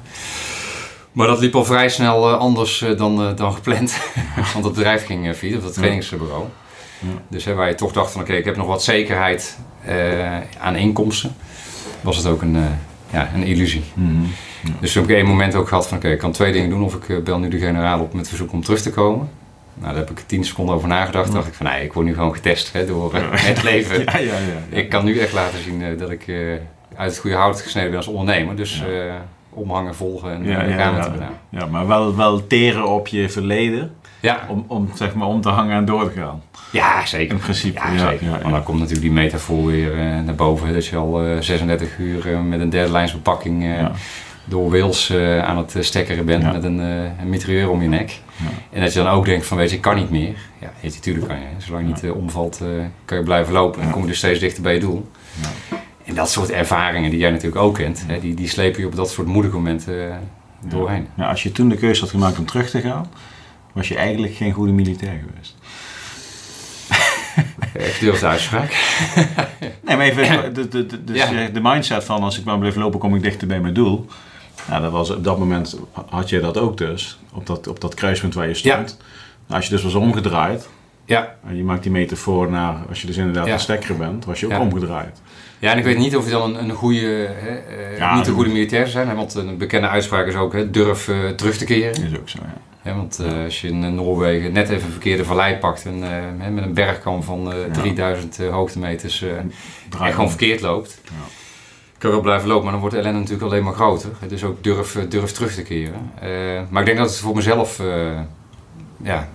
Maar 1.12 1.26
dat 1.26 1.40
liep 1.40 1.54
al 1.54 1.64
vrij 1.64 1.88
snel 1.88 2.28
eh, 2.28 2.38
anders 2.38 2.82
eh, 2.82 2.96
dan, 2.98 3.22
eh, 3.22 3.36
dan 3.36 3.52
gepland. 3.52 4.00
Want 4.52 4.64
het 4.64 4.74
bedrijf 4.74 5.06
ging 5.06 5.30
op 5.56 5.62
dat 5.62 5.74
trainingsbureau. 5.74 6.44
Dus 7.28 7.44
hè, 7.44 7.54
waar 7.54 7.68
je 7.68 7.74
toch 7.74 7.92
dacht 7.92 8.12
van 8.12 8.20
oké, 8.20 8.32
ik 8.32 8.44
heb 8.44 8.56
nog 8.56 8.66
wat 8.66 8.82
zekerheid 8.84 9.58
eh, 9.84 10.36
aan 10.60 10.76
inkomsten. 10.76 11.34
Was 12.00 12.16
het 12.16 12.26
ook 12.26 12.42
een, 12.42 12.56
eh, 12.56 12.62
ja, 13.12 13.30
een 13.34 13.42
illusie. 13.42 13.82
Mhm. 13.94 14.10
Dus 14.80 14.92
toen 14.92 15.02
heb 15.02 15.10
ik 15.10 15.16
één 15.16 15.26
moment 15.26 15.54
ook 15.54 15.68
gehad 15.68 15.88
van 15.88 15.96
oké, 15.96 16.08
ik 16.08 16.18
kan 16.18 16.32
twee 16.32 16.52
dingen 16.52 16.70
doen. 16.70 16.82
Of 16.84 16.94
ik 16.94 17.08
eh, 17.08 17.18
bel 17.18 17.38
nu 17.38 17.48
de 17.48 17.58
generaal 17.58 18.00
op 18.00 18.14
met 18.14 18.28
verzoek 18.28 18.52
om 18.52 18.62
terug 18.64 18.80
te 18.80 18.90
komen. 18.90 19.28
Nou, 19.74 19.92
daar 19.94 20.02
heb 20.06 20.10
ik 20.18 20.24
tien 20.26 20.44
seconden 20.44 20.74
over 20.74 20.88
nagedacht. 20.88 21.24
Toen 21.26 21.34
dacht 21.34 21.46
ik 21.46 21.54
van 21.54 21.66
nee, 21.66 21.84
ik 21.84 21.92
word 21.92 22.06
nu 22.06 22.14
gewoon 22.14 22.34
getest 22.34 22.72
hè, 22.72 22.86
door 22.86 23.14
eh, 23.14 23.22
het 23.32 23.62
leven. 23.62 23.98
Ja, 24.04 24.18
ja, 24.18 24.18
ja. 24.18 24.32
ja. 24.70 24.76
Ik 24.76 24.88
kan 24.88 25.04
nu 25.04 25.18
echt 25.18 25.32
laten 25.32 25.62
zien 25.62 25.82
eh, 25.82 25.98
dat 25.98 26.10
ik 26.10 26.24
uit 26.96 27.10
het 27.10 27.18
goede 27.20 27.36
hout 27.36 27.60
gesneden 27.60 27.88
ben 27.88 27.98
als 27.98 28.06
ondernemer. 28.08 28.56
Dus 28.56 28.82
Ja. 28.86 29.24
omhangen, 29.50 29.94
volgen 29.94 30.32
en 30.32 30.44
Ja, 30.44 30.50
ja, 30.62 30.68
ja, 30.68 30.76
gaan 30.76 30.94
ja. 30.94 31.10
banaan. 31.10 31.32
Ja, 31.48 31.66
maar 31.66 31.86
wel, 31.86 32.16
wel 32.16 32.46
teren 32.46 32.88
op 32.88 33.06
je 33.06 33.28
verleden 33.28 33.92
Ja, 34.20 34.46
om, 34.48 34.64
om, 34.66 34.88
zeg 34.94 35.14
maar, 35.14 35.26
om 35.26 35.40
te 35.40 35.48
hangen 35.48 35.76
en 35.76 35.85
door 35.85 36.12
te 36.12 36.20
gaan. 36.20 36.42
ja, 36.72 37.06
zeker. 37.06 37.35
In 37.35 37.40
principe, 37.40 37.80
Ja, 37.80 37.92
ja, 37.92 38.09
zeker. 38.09 38.26
ja, 38.30 38.38
dan 38.50 38.62
komt 38.62 38.78
natuurlijk 38.78 39.06
die 39.06 39.12
metafoor 39.14 39.66
weer 39.66 39.92
eh, 39.92 40.20
naar 40.20 40.35
boven. 40.35 40.72
Dat 40.72 40.87
je 40.87 40.96
al 40.96 41.22
eh, 41.24 41.40
36 41.40 41.98
uur 41.98 42.33
eh, 42.33 42.40
met 42.40 42.61
een 42.61 42.70
derde 42.70 42.92
lijns 42.92 43.12
bepakking 43.12 43.64
eh, 43.64 43.87
door 44.44 44.70
Wales 44.70 45.11
eh, 45.11 45.44
aan 45.44 45.56
het 45.56 45.74
eh, 45.76 45.83
stekkeren 45.83 46.24
bent 46.24 46.52
met 46.52 46.64
een, 46.64 46.80
eh 46.80 47.20
een 47.20 47.28
mitrailleur 47.28 47.70
om 47.70 47.83
je 47.83 47.88
nek. 47.88 48.18
En 48.72 48.80
dat 48.80 48.92
je 48.92 49.02
dan 49.02 49.09
ook 49.12 49.24
denkt 49.24 49.46
van 49.46 49.56
weet 49.56 49.70
je, 49.70 49.76
ik 49.76 49.83
kan 49.83 49.96
niet 49.96 50.11
meer. 50.11 50.35
Ja, 50.59 50.70
weet 50.80 50.92
je, 50.92 50.98
natuurlijk 50.98 51.26
kan 51.28 51.37
je. 51.37 51.44
Zolang 51.59 51.87
je 51.87 51.92
niet 51.92 52.04
eh, 52.04 52.16
omvalt, 52.16 52.61
eh, 52.62 52.66
kan 53.04 53.18
je 53.18 53.24
blijven 53.24 53.52
lopen. 53.52 53.78
En 53.78 53.85
dan 53.85 53.92
kom 53.92 54.02
je 54.02 54.09
dus 54.09 54.18
steeds 54.18 54.40
dichter 54.40 54.62
bij 54.62 54.74
je 54.74 54.80
doel. 54.80 55.11
Ja. 55.42 55.76
En 56.04 56.14
dat 56.14 56.30
soort 56.30 56.50
ervaringen 56.50 57.11
die 57.11 57.18
jij 57.18 57.30
natuurlijk 57.30 57.62
ook 57.62 57.74
kent, 57.74 58.04
hè, 58.06 58.20
die, 58.20 58.35
die 58.35 58.48
slepen 58.48 58.80
je 58.80 58.87
op 58.87 58.96
dat 58.96 59.11
soort 59.11 59.26
moedige 59.26 59.54
momenten 59.54 60.11
eh, 60.11 60.16
doorheen. 60.68 61.06
Ja, 61.16 61.28
als 61.28 61.42
je 61.42 61.52
toen 61.52 61.68
de 61.68 61.76
keuze 61.76 62.00
had 62.00 62.11
gemaakt 62.11 62.38
om 62.38 62.46
terug 62.46 62.70
te 62.70 62.80
gaan, 62.80 63.06
was 63.72 63.88
je 63.88 63.96
eigenlijk 63.96 64.35
geen 64.35 64.52
goede 64.52 64.72
militair 64.72 65.20
geweest. 65.28 65.54
Echt 67.88 68.00
durfde 68.00 68.26
uitspraak. 68.26 68.72
Nee, 69.85 69.96
maar 69.96 70.06
even 70.06 70.54
de, 70.54 70.68
de, 70.68 70.87
de, 70.87 71.04
dus 71.04 71.16
Ja. 71.16 71.33
eh, 71.46 71.54
de 71.54 71.61
mindset 71.62 72.04
van 72.04 72.22
als 72.22 72.38
ik 72.38 72.44
maar 72.44 72.59
blijf 72.59 72.74
lopen, 72.76 72.98
kom 73.00 73.14
ik 73.14 73.22
dichter 73.22 73.46
bij 73.46 73.61
mijn 73.61 73.74
doel. 73.74 74.06
Nou, 74.68 74.83
dat 74.83 74.92
was, 74.92 75.11
op 75.11 75.24
dat 75.24 75.38
moment 75.38 75.76
had 76.09 76.28
je 76.28 76.40
dat 76.40 76.59
ook 76.59 76.76
dus, 76.78 77.18
op 77.33 77.46
dat, 77.46 77.66
op 77.66 77.80
dat 77.80 77.94
kruispunt 77.94 78.35
waar 78.35 78.48
je 78.48 78.54
stond. 78.54 78.96
Nou, 79.46 79.61
als 79.61 79.64
je 79.64 79.70
dus 79.70 79.83
was 79.83 79.94
omgedraaid, 79.94 80.68
Ja. 81.04 81.35
en 81.46 81.56
je 81.56 81.64
maakt 81.64 81.83
die 81.83 81.92
metafoor 81.92 82.50
naar, 82.50 82.76
als 82.88 83.00
je 83.00 83.06
dus 83.06 83.16
inderdaad 83.16 83.46
Ja. 83.46 83.52
een 83.52 83.61
stekker 83.61 83.96
bent, 83.96 84.24
was 84.24 84.40
je 84.40 84.46
ook 84.46 84.61
omgedraaid. 84.61 85.20
Ja, 85.60 85.72
en 85.72 85.78
ik 85.78 85.84
weet 85.84 85.98
niet 85.98 86.16
of 86.16 86.24
je 86.24 86.30
dan 86.30 86.56
een, 86.56 86.68
een 86.68 86.74
goede, 86.74 87.28
hè, 87.40 87.48
eh, 87.56 87.98
Ja, 87.98 88.14
niet 88.16 88.26
een 88.26 88.34
goede 88.34 88.50
militair 88.50 88.86
zijn, 88.86 89.16
want 89.16 89.34
een 89.34 89.58
bekende 89.58 89.88
uitspraak 89.88 90.26
is 90.26 90.34
ook 90.34 90.52
hè, 90.52 90.70
durf 90.70 91.08
eh, 91.08 91.16
terug 91.36 91.56
te 91.56 91.64
keren. 91.64 92.02
Is 92.04 92.18
ook 92.18 92.28
zo, 92.28 92.38
ja. 92.82 92.94
Want 92.96 93.18
eh, 93.18 93.44
als 93.44 93.60
je 93.60 93.68
in 93.68 93.94
Noorwegen 93.94 94.52
net 94.52 94.68
even 94.68 94.84
een 94.86 94.90
verkeerde 94.92 95.24
vallei 95.24 95.56
pakt 95.56 95.84
en 95.86 95.98
met 96.54 96.64
een 96.64 96.74
bergkam 96.74 97.22
van 97.22 97.52
eh, 97.52 97.58
Ja. 97.66 97.72
3000 97.72 98.38
eh, 98.38 98.48
hoogtemeters 98.50 99.22
en 99.22 99.52
gewoon 100.12 100.28
verkeerd 100.28 100.60
loopt, 100.60 101.00
Ja. 101.04 101.10
kan 101.98 102.10
wel 102.10 102.20
blijven 102.20 102.48
lopen, 102.48 102.62
maar 102.62 102.72
dan 102.72 102.80
wordt 102.80 102.94
de 102.94 103.00
ellende 103.00 103.18
natuurlijk 103.20 103.46
alleen 103.50 103.64
maar 103.64 103.74
groter. 103.74 104.10
Dus 104.28 104.44
ook 104.44 104.64
durf, 104.64 104.98
durf 105.08 105.32
terug 105.32 105.54
te 105.54 105.62
keren. 105.62 106.10
Maar 106.70 106.80
ik 106.80 106.86
denk 106.86 106.98
dat 106.98 107.08
het 107.08 107.18
voor 107.18 107.34
mezelf 107.34 107.80
ja, 109.02 109.28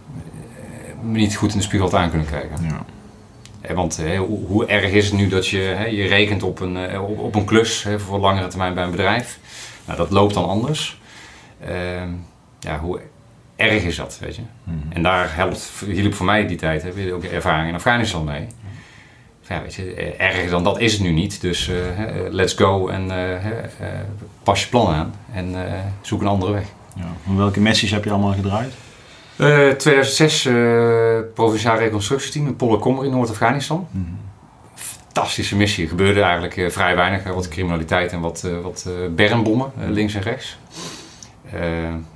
me 1.02 1.18
niet 1.18 1.36
goed 1.36 1.52
in 1.52 1.58
de 1.58 1.64
spiegel 1.64 1.90
had 1.90 2.00
aan 2.00 2.10
kunnen 2.10 2.28
kijken. 2.30 2.58
Ja. 2.62 2.86
Eh, 3.68 3.76
Want 3.76 4.00
eh, 4.00 4.20
hoe, 4.20 4.46
hoe 4.48 4.66
erg 4.66 4.92
is 4.92 5.06
het 5.06 5.14
nu 5.14 5.28
dat 5.28 5.48
je, 5.48 5.60
hè, 5.60 5.86
je 5.86 6.08
rekent 6.08 6.44
op 6.44 6.60
een, 6.60 6.78
eh, 6.78 7.04
op, 7.04 7.36
een 7.36 7.46
klus 7.46 7.84
hè, 7.84 8.00
voor 8.00 8.20
langere 8.20 8.48
termijn 8.48 8.74
bij 8.74 8.84
een 8.84 8.92
bedrijf. 8.92 9.40
Nou, 9.86 9.98
dat 9.98 10.12
loopt 10.12 10.34
dan 10.34 10.48
anders. 10.48 11.00
Ehm, 11.60 12.10
ja, 12.60 12.80
hoe 12.80 13.00
erg 13.56 13.84
is 13.84 13.96
dat, 13.96 14.18
weet 14.22 14.36
je? 14.36 14.42
Mhm. 14.64 14.78
En 14.90 15.04
daar 15.04 15.36
helpt, 15.36 15.72
hielp 15.86 16.14
voor 16.14 16.26
mij 16.26 16.48
die 16.48 16.58
tijd, 16.58 16.84
hè, 16.84 16.94
weer 16.94 17.14
ook 17.14 17.24
ervaring 17.24 17.70
in 17.70 17.76
Afghanistan 17.76 18.24
mee. 18.24 18.48
Ja, 19.48 19.62
weet 19.62 19.74
je, 19.74 19.94
erger 20.18 20.50
dan 20.50 20.64
dat 20.64 20.80
is 20.80 20.94
het 20.94 21.02
nu 21.02 21.12
niet. 21.12 21.42
Dus 21.42 21.72
let's 22.30 22.54
go 22.54 22.88
en 22.88 23.12
pas 24.44 24.64
je 24.64 24.70
plan 24.70 24.94
aan 24.94 25.14
en 25.34 25.56
zoek 26.02 26.22
een 26.22 26.28
andere 26.28 26.52
weg. 26.52 26.66
Ja. 26.96 27.36
Welke 27.36 27.60
missies 27.60 27.92
heb 27.92 28.04
je 28.04 28.10
allemaal 28.10 28.34
gedraaid? 28.34 28.74
Eh 29.38 29.70
2006 29.70 30.46
eh 30.46 30.54
provinciaal 31.34 31.78
reconstructieteam 31.78 32.48
in 32.48 32.56
Pollekommer 32.56 33.06
in 33.06 33.12
Noord-Afghanistan. 33.12 33.88
Mhm. 33.92 34.04
fantastische 34.76 35.56
missie. 35.56 35.84
Er 35.84 35.90
gebeurde 35.90 36.22
eigenlijk 36.22 36.58
eh, 36.58 36.70
vrij 36.70 36.96
weinig. 36.96 37.24
wat 37.24 37.48
criminaliteit 37.48 38.12
en 38.12 38.20
wat, 38.20 38.44
eh, 38.46 38.52
wat 38.64 38.86
eh, 38.88 38.94
bermbommen, 39.16 39.72
links 39.90 40.14
en 40.14 40.22
rechts. 40.22 40.58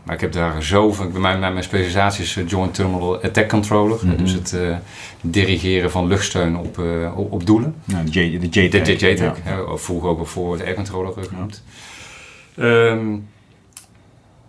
Maar 0.03 0.15
ik 0.15 0.21
heb 0.21 0.31
daar 0.31 0.63
zoveel... 0.63 1.09
Bij 1.09 1.21
mij, 1.21 1.37
mijn, 1.37 1.51
mijn 1.53 1.63
specialisatie 1.65 2.23
is 2.23 2.39
Joint 2.47 2.73
Terminal 2.73 3.21
Attack 3.23 3.49
Controller. 3.49 3.99
Mhm. 4.05 4.17
Dus 4.17 4.31
het 4.33 4.55
dirigeren 5.21 5.91
van 5.91 6.07
luchtsteun 6.07 6.57
op, 6.57 6.81
op, 7.15 7.31
op 7.31 7.45
doelen. 7.45 7.75
Ja, 7.83 8.01
de 8.03 8.09
J- 8.11 8.39
de 8.39 8.47
JTAC. 8.61 8.85
JTAC. 8.87 9.37
Ja. 9.45 9.77
vroeger 9.77 10.09
ook 10.09 10.17
wel 10.17 10.25
voor 10.25 10.53
het 10.53 10.63
air 10.63 10.73
controller 10.73 11.13
genoemd. 11.29 11.63
Ehm, 12.57 13.15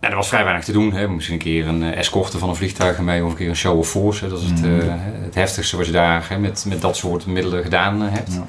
ja, 0.00 0.08
er 0.08 0.16
was 0.16 0.28
vrij 0.28 0.44
weinig 0.44 0.64
te 0.64 0.72
doen. 0.72 0.92
Hè. 0.92 1.08
Misschien 1.08 1.36
een 1.36 1.42
keer 1.42 1.66
een 1.68 1.82
eh, 1.82 1.98
escorte 1.98 2.38
van 2.38 2.48
een 2.48 2.56
vliegtuig 2.56 2.98
mee 2.98 3.24
of 3.24 3.30
een 3.30 3.36
keer 3.36 3.48
een 3.48 3.56
show 3.56 3.78
of 3.78 3.88
force. 3.88 4.24
Hè. 4.24 4.30
Dat 4.30 4.40
is 4.40 4.46
het, 4.46 4.62
Mhm. 4.62 4.80
eh, 4.80 4.94
het 5.24 5.34
heftigste 5.34 5.76
wat 5.76 5.86
je 5.86 5.92
daar 5.92 6.26
hè, 6.28 6.38
met, 6.38 6.64
met 6.68 6.80
dat 6.80 6.96
soort 6.96 7.26
middelen 7.26 7.62
gedaan 7.62 8.02
eh, 8.02 8.12
hebt. 8.12 8.32
Ja. 8.32 8.46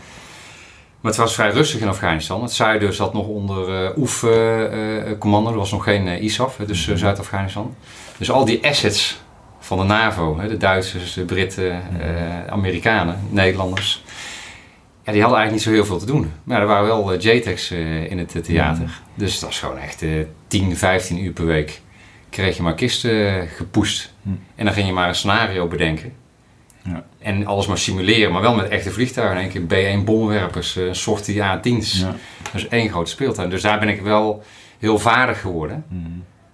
Maar 1.02 1.12
het 1.12 1.22
was 1.22 1.34
vrij 1.34 1.50
rustig 1.52 1.80
in 1.82 1.88
Afghanistan. 1.88 2.42
Het 2.42 2.52
zuiden 2.52 2.94
zat 2.94 3.14
nog 3.14 3.28
onder 3.28 3.86
eh 3.86 3.98
OEF-commando. 3.98 5.52
er 5.52 5.58
was 5.58 5.72
nog 5.72 5.84
geen 5.84 6.24
ISAF, 6.24 6.58
hè, 6.58 6.66
dus 6.66 6.88
eh, 6.88 6.96
Zuid-Afghanistan. 6.96 7.76
Dus 8.18 8.32
al 8.32 8.46
die 8.46 8.68
assets 8.68 9.22
van 9.60 9.78
de 9.78 9.84
NAVO, 9.84 10.40
hè, 10.40 10.48
de 10.48 10.58
Duitsers, 10.58 11.14
de 11.14 11.26
Britten, 11.26 11.72
eh, 11.72 12.48
Amerikanen, 12.50 13.20
Nederlanders. 13.30 14.04
Die 15.12 15.22
hadden 15.22 15.40
eigenlijk 15.40 15.52
niet 15.52 15.62
zo 15.62 15.72
heel 15.72 15.86
veel 15.86 16.00
te 16.00 16.06
doen. 16.06 16.32
Maar 16.44 16.62
er 16.62 16.68
waren 16.68 16.86
wel 16.86 17.14
eh, 17.14 17.20
JTACs 17.20 17.72
eh, 17.72 18.12
in 18.12 18.18
het 18.18 18.36
eh, 18.36 18.42
theater. 18.42 19.02
Dus 19.16 19.40
dat 19.40 19.50
was 19.50 19.60
gewoon 19.60 19.78
echt 19.78 20.02
eh 20.02 20.10
10, 20.48 20.78
15 20.78 21.24
uur 21.24 21.32
per 21.32 21.46
week. 21.46 21.82
Kreeg 22.30 22.58
je 22.58 22.64
maar 22.64 22.76
kisten 22.76 23.48
gepoest. 23.48 24.14
Hm. 24.22 24.30
En 24.56 24.66
dan 24.66 24.74
ging 24.74 24.88
je 24.88 24.94
maar 24.94 25.08
een 25.08 25.16
scenario 25.16 25.68
bedenken. 25.68 26.14
Ja. 26.84 27.04
En 27.20 27.46
alles 27.46 27.68
maar 27.68 27.78
simuleren, 27.78 28.32
maar 28.32 28.42
wel 28.42 28.56
met 28.56 28.70
echte 28.70 28.92
vliegtuigen. 28.92 29.38
In 29.38 29.52
één 29.52 29.68
keer 29.68 30.00
B1 30.00 30.04
bommenwerpers, 30.04 30.76
eh, 30.76 30.86
een 30.86 30.96
soort 30.96 31.30
A-10's. 31.30 32.00
Ja. 32.00 32.16
Dat 32.44 32.54
is 32.54 32.68
één 32.68 32.90
grote 32.90 33.12
speeltuin. 33.12 33.50
Dus 33.50 33.62
daar 33.62 33.80
ben 33.80 33.90
ik 33.90 34.02
wel 34.02 34.44
heel 34.80 35.00
vaardig 35.00 35.42
geworden. 35.42 35.86
Mhm. 35.88 36.10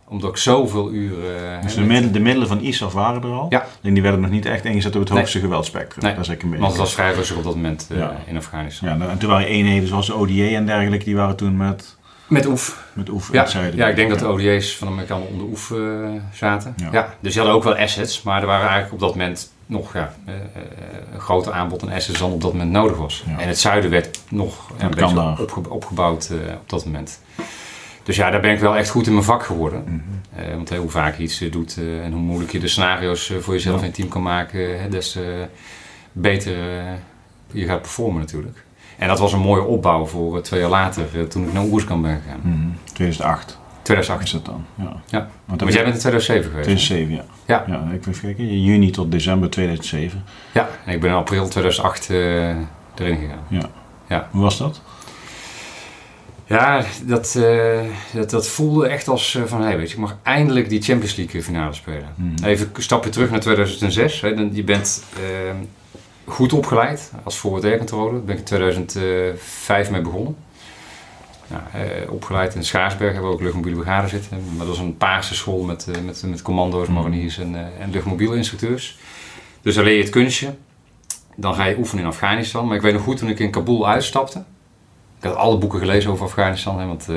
Omdat 0.09 0.29
ik 0.29 0.37
zoveel 0.37 0.91
uren... 0.91 1.61
Dus 1.61 1.75
hè, 1.75 1.87
de, 2.01 2.11
de 2.11 2.19
middelen 2.19 2.47
van 2.47 2.59
ISAF 2.61 2.93
waren 2.93 3.23
er 3.23 3.29
al. 3.29 3.45
Ja. 3.49 3.65
En 3.81 3.93
die 3.93 4.03
werden 4.03 4.19
nog 4.21 4.29
niet 4.29 4.45
echt 4.45 4.65
ingezet 4.65 4.93
op 4.95 4.99
het 5.01 5.09
Nee. 5.09 5.19
hoogste 5.19 5.39
geweldspectrum. 5.39 6.03
Nee. 6.03 6.13
Dat 6.13 6.21
is 6.23 6.27
een 6.29 6.35
beetje. 6.37 6.57
Want 6.57 6.71
het 6.71 6.77
was 6.77 6.93
vrij 6.93 7.13
rustig 7.13 7.37
op 7.37 7.43
dat 7.43 7.55
moment 7.55 7.87
eh, 7.91 7.97
Ja. 7.97 8.15
in 8.25 8.37
Afghanistan. 8.37 8.89
Ja, 8.89 8.95
nou, 8.95 9.11
en 9.11 9.17
toen 9.17 9.29
waren 9.29 9.47
eenheden 9.47 9.87
zoals 9.87 10.05
de 10.07 10.13
ODA 10.15 10.43
en 10.55 10.65
dergelijke, 10.65 11.05
die 11.05 11.15
waren 11.15 11.35
toen 11.35 11.57
met, 11.57 11.95
Met 12.27 12.45
OEF. 12.45 12.83
met 12.93 13.09
OEF 13.09 13.31
Ja, 13.31 13.45
zuiden. 13.45 13.75
ja, 13.79 13.87
ik 13.87 13.95
denk 13.95 14.09
dat 14.09 14.19
de. 14.19 14.25
ODA's 14.27 14.75
van 14.75 14.87
de 14.87 14.93
Amerikanen 14.93 15.27
onder 15.27 15.47
OEF 15.47 15.71
eh, 15.71 15.77
zaten. 16.33 16.73
Ja. 16.77 16.89
Ja. 16.91 17.13
dus 17.19 17.31
die 17.33 17.41
hadden 17.41 17.57
ook 17.59 17.63
wel 17.63 17.75
assets, 17.77 18.21
maar 18.23 18.41
er 18.41 18.47
waren 18.47 18.67
eigenlijk 18.69 18.93
op 18.93 18.99
dat 18.99 19.09
moment 19.15 19.51
nog 19.65 19.93
ja, 19.93 20.13
eh, 20.25 20.33
eh, 20.35 20.41
een 21.13 21.19
groter 21.19 21.51
aanbod 21.53 21.81
aan 21.83 21.91
assets 21.91 22.19
dan 22.19 22.31
op 22.31 22.41
dat 22.41 22.51
moment 22.53 22.71
nodig 22.71 22.97
was. 22.97 23.23
Ja. 23.27 23.39
En 23.39 23.47
het 23.47 23.59
zuiden 23.59 23.89
werd 23.89 24.19
nog 24.29 24.71
een 24.77 24.89
beetje 24.89 25.35
opge- 25.41 25.69
opgebouwd 25.69 26.29
eh, 26.31 26.53
op 26.53 26.69
dat 26.69 26.85
moment. 26.85 27.19
Dus 28.07 28.15
ja, 28.15 28.29
daar 28.29 28.41
ben 28.41 28.51
ik 28.53 28.59
wel 28.59 28.75
echt 28.75 28.89
goed 28.89 29.07
in 29.07 29.13
mijn 29.13 29.25
vak 29.25 29.43
geworden. 29.43 29.83
Mhm. 29.85 30.45
Eh, 30.47 30.55
want 30.55 30.75
hoe 30.75 30.89
vaak 30.89 31.17
je 31.17 31.23
iets 31.23 31.41
eh, 31.41 31.51
doet 31.51 31.77
eh, 31.77 32.03
en 32.03 32.11
hoe 32.11 32.21
moeilijk 32.21 32.51
je 32.51 32.59
de 32.59 32.67
scenario's 32.67 33.33
voor 33.39 33.53
jezelf 33.53 33.79
Ja. 33.79 33.85
het 33.85 33.93
team 33.95 34.07
kan 34.07 34.21
maken, 34.21 34.81
hè, 34.81 34.89
des 34.89 35.11
te 35.11 35.45
beter 36.11 36.55
je 37.51 37.65
gaat 37.65 37.81
performen 37.81 38.19
natuurlijk. 38.21 38.63
En 38.97 39.07
dat 39.07 39.19
was 39.19 39.33
een 39.33 39.39
mooie 39.39 39.63
opbouw 39.63 40.05
voor 40.05 40.41
twee 40.41 40.59
jaar 40.59 40.69
later, 40.69 41.27
toen 41.27 41.43
ik 41.47 41.53
naar 41.53 41.63
Oerskamp 41.63 42.01
ben 42.03 42.21
gegaan. 42.23 42.39
Mhm. 42.43 42.67
2008 42.93 43.59
2008. 43.81 44.23
is 44.23 44.31
dat 44.31 44.45
dan. 44.45 44.65
Ja. 44.75 45.01
Ja. 45.05 45.29
Want 45.45 45.61
Want 45.61 45.73
jij 45.73 45.83
bent 45.83 45.95
in 45.95 45.99
2007 46.01 46.49
geweest. 46.49 46.67
hè? 46.67 46.75
2007, 46.75 47.13
ja. 47.13 47.23
Ja. 47.45 47.63
ja. 47.67 47.93
Ik 47.93 48.05
even 48.07 48.21
kijken, 48.21 48.61
juni 48.63 48.91
tot 48.91 49.11
december 49.11 49.49
2007. 49.49 50.23
Ja, 50.51 50.69
en 50.85 50.93
ik 50.93 51.01
ben 51.01 51.09
in 51.09 51.15
april 51.15 51.47
2008 51.47 52.09
eh, 52.09 52.17
erin 52.95 53.17
gegaan. 53.17 54.27
Hoe 54.31 54.41
was 54.41 54.57
dat? 54.57 54.81
Ja, 56.47 56.83
dat, 57.03 57.35
eh, 57.35 57.79
dat, 58.13 58.29
dat 58.29 58.47
voelde 58.47 58.87
echt 58.87 59.07
als 59.07 59.35
eh, 59.35 59.43
van, 59.45 59.61
hey, 59.61 59.77
weet 59.77 59.87
je, 59.89 59.93
ik 59.95 59.99
mag 60.01 60.17
eindelijk 60.23 60.69
die 60.69 60.81
Champions 60.81 61.15
League 61.15 61.43
finale 61.43 61.73
spelen. 61.73 62.13
Mhm. 62.15 62.43
Even 62.45 62.69
een 62.73 62.81
stapje 62.81 63.09
terug 63.09 63.29
naar 63.29 63.39
2006. 63.39 64.21
Hè. 64.21 64.33
Dan- 64.35 64.49
Je 64.53 64.63
bent 64.63 65.03
eh, 65.15 65.55
goed 66.25 66.53
opgeleid 66.53 67.11
als 67.23 67.41
controller. 67.41 68.11
Daar 68.13 68.21
ben 68.21 68.33
ik 68.33 68.39
in 68.39 68.45
2005 68.45 69.89
mee 69.91 70.01
begonnen. 70.01 70.35
Nou, 71.47 71.61
eh, 71.73 72.11
opgeleid 72.11 72.55
in 72.55 72.63
Schaarsberg 72.63 73.11
hebben 73.11 73.29
we 73.29 73.35
ook 73.35 73.41
luchtmobiele 73.43 73.77
brigade 73.77 74.07
zitten. 74.07 74.37
Maar 74.57 74.65
dat 74.65 74.75
is 74.75 74.81
een 74.81 74.97
paarse 74.97 75.35
school 75.35 75.63
met, 75.63 75.87
met, 76.05 76.23
met 76.25 76.41
commando's, 76.41 76.87
Mhm. 76.87 76.93
mariniers 76.97 77.37
en, 77.39 77.55
en 77.79 77.91
luchtmobiele 77.91 78.35
instructeurs. 78.35 78.97
Dus 79.61 79.75
daar 79.75 79.83
leer 79.83 79.95
je 79.97 80.01
het 80.01 80.11
kunstje. 80.11 80.55
Dan 81.35 81.53
ga 81.55 81.65
je 81.65 81.77
oefenen 81.77 82.03
in 82.03 82.09
Afghanistan. 82.09 82.67
Maar 82.67 82.75
ik 82.75 82.81
weet 82.81 82.93
nog 82.93 83.03
goed 83.03 83.17
toen 83.17 83.29
ik 83.29 83.39
in 83.39 83.51
Kabul 83.51 83.87
uitstapte. 83.87 84.43
Ik 85.19 85.23
had 85.23 85.35
alle 85.35 85.57
boeken 85.57 85.79
gelezen 85.79 86.11
over 86.11 86.25
Afghanistan. 86.25 86.79
Hè, 86.79 86.85
want 86.85 87.09
eh, 87.09 87.15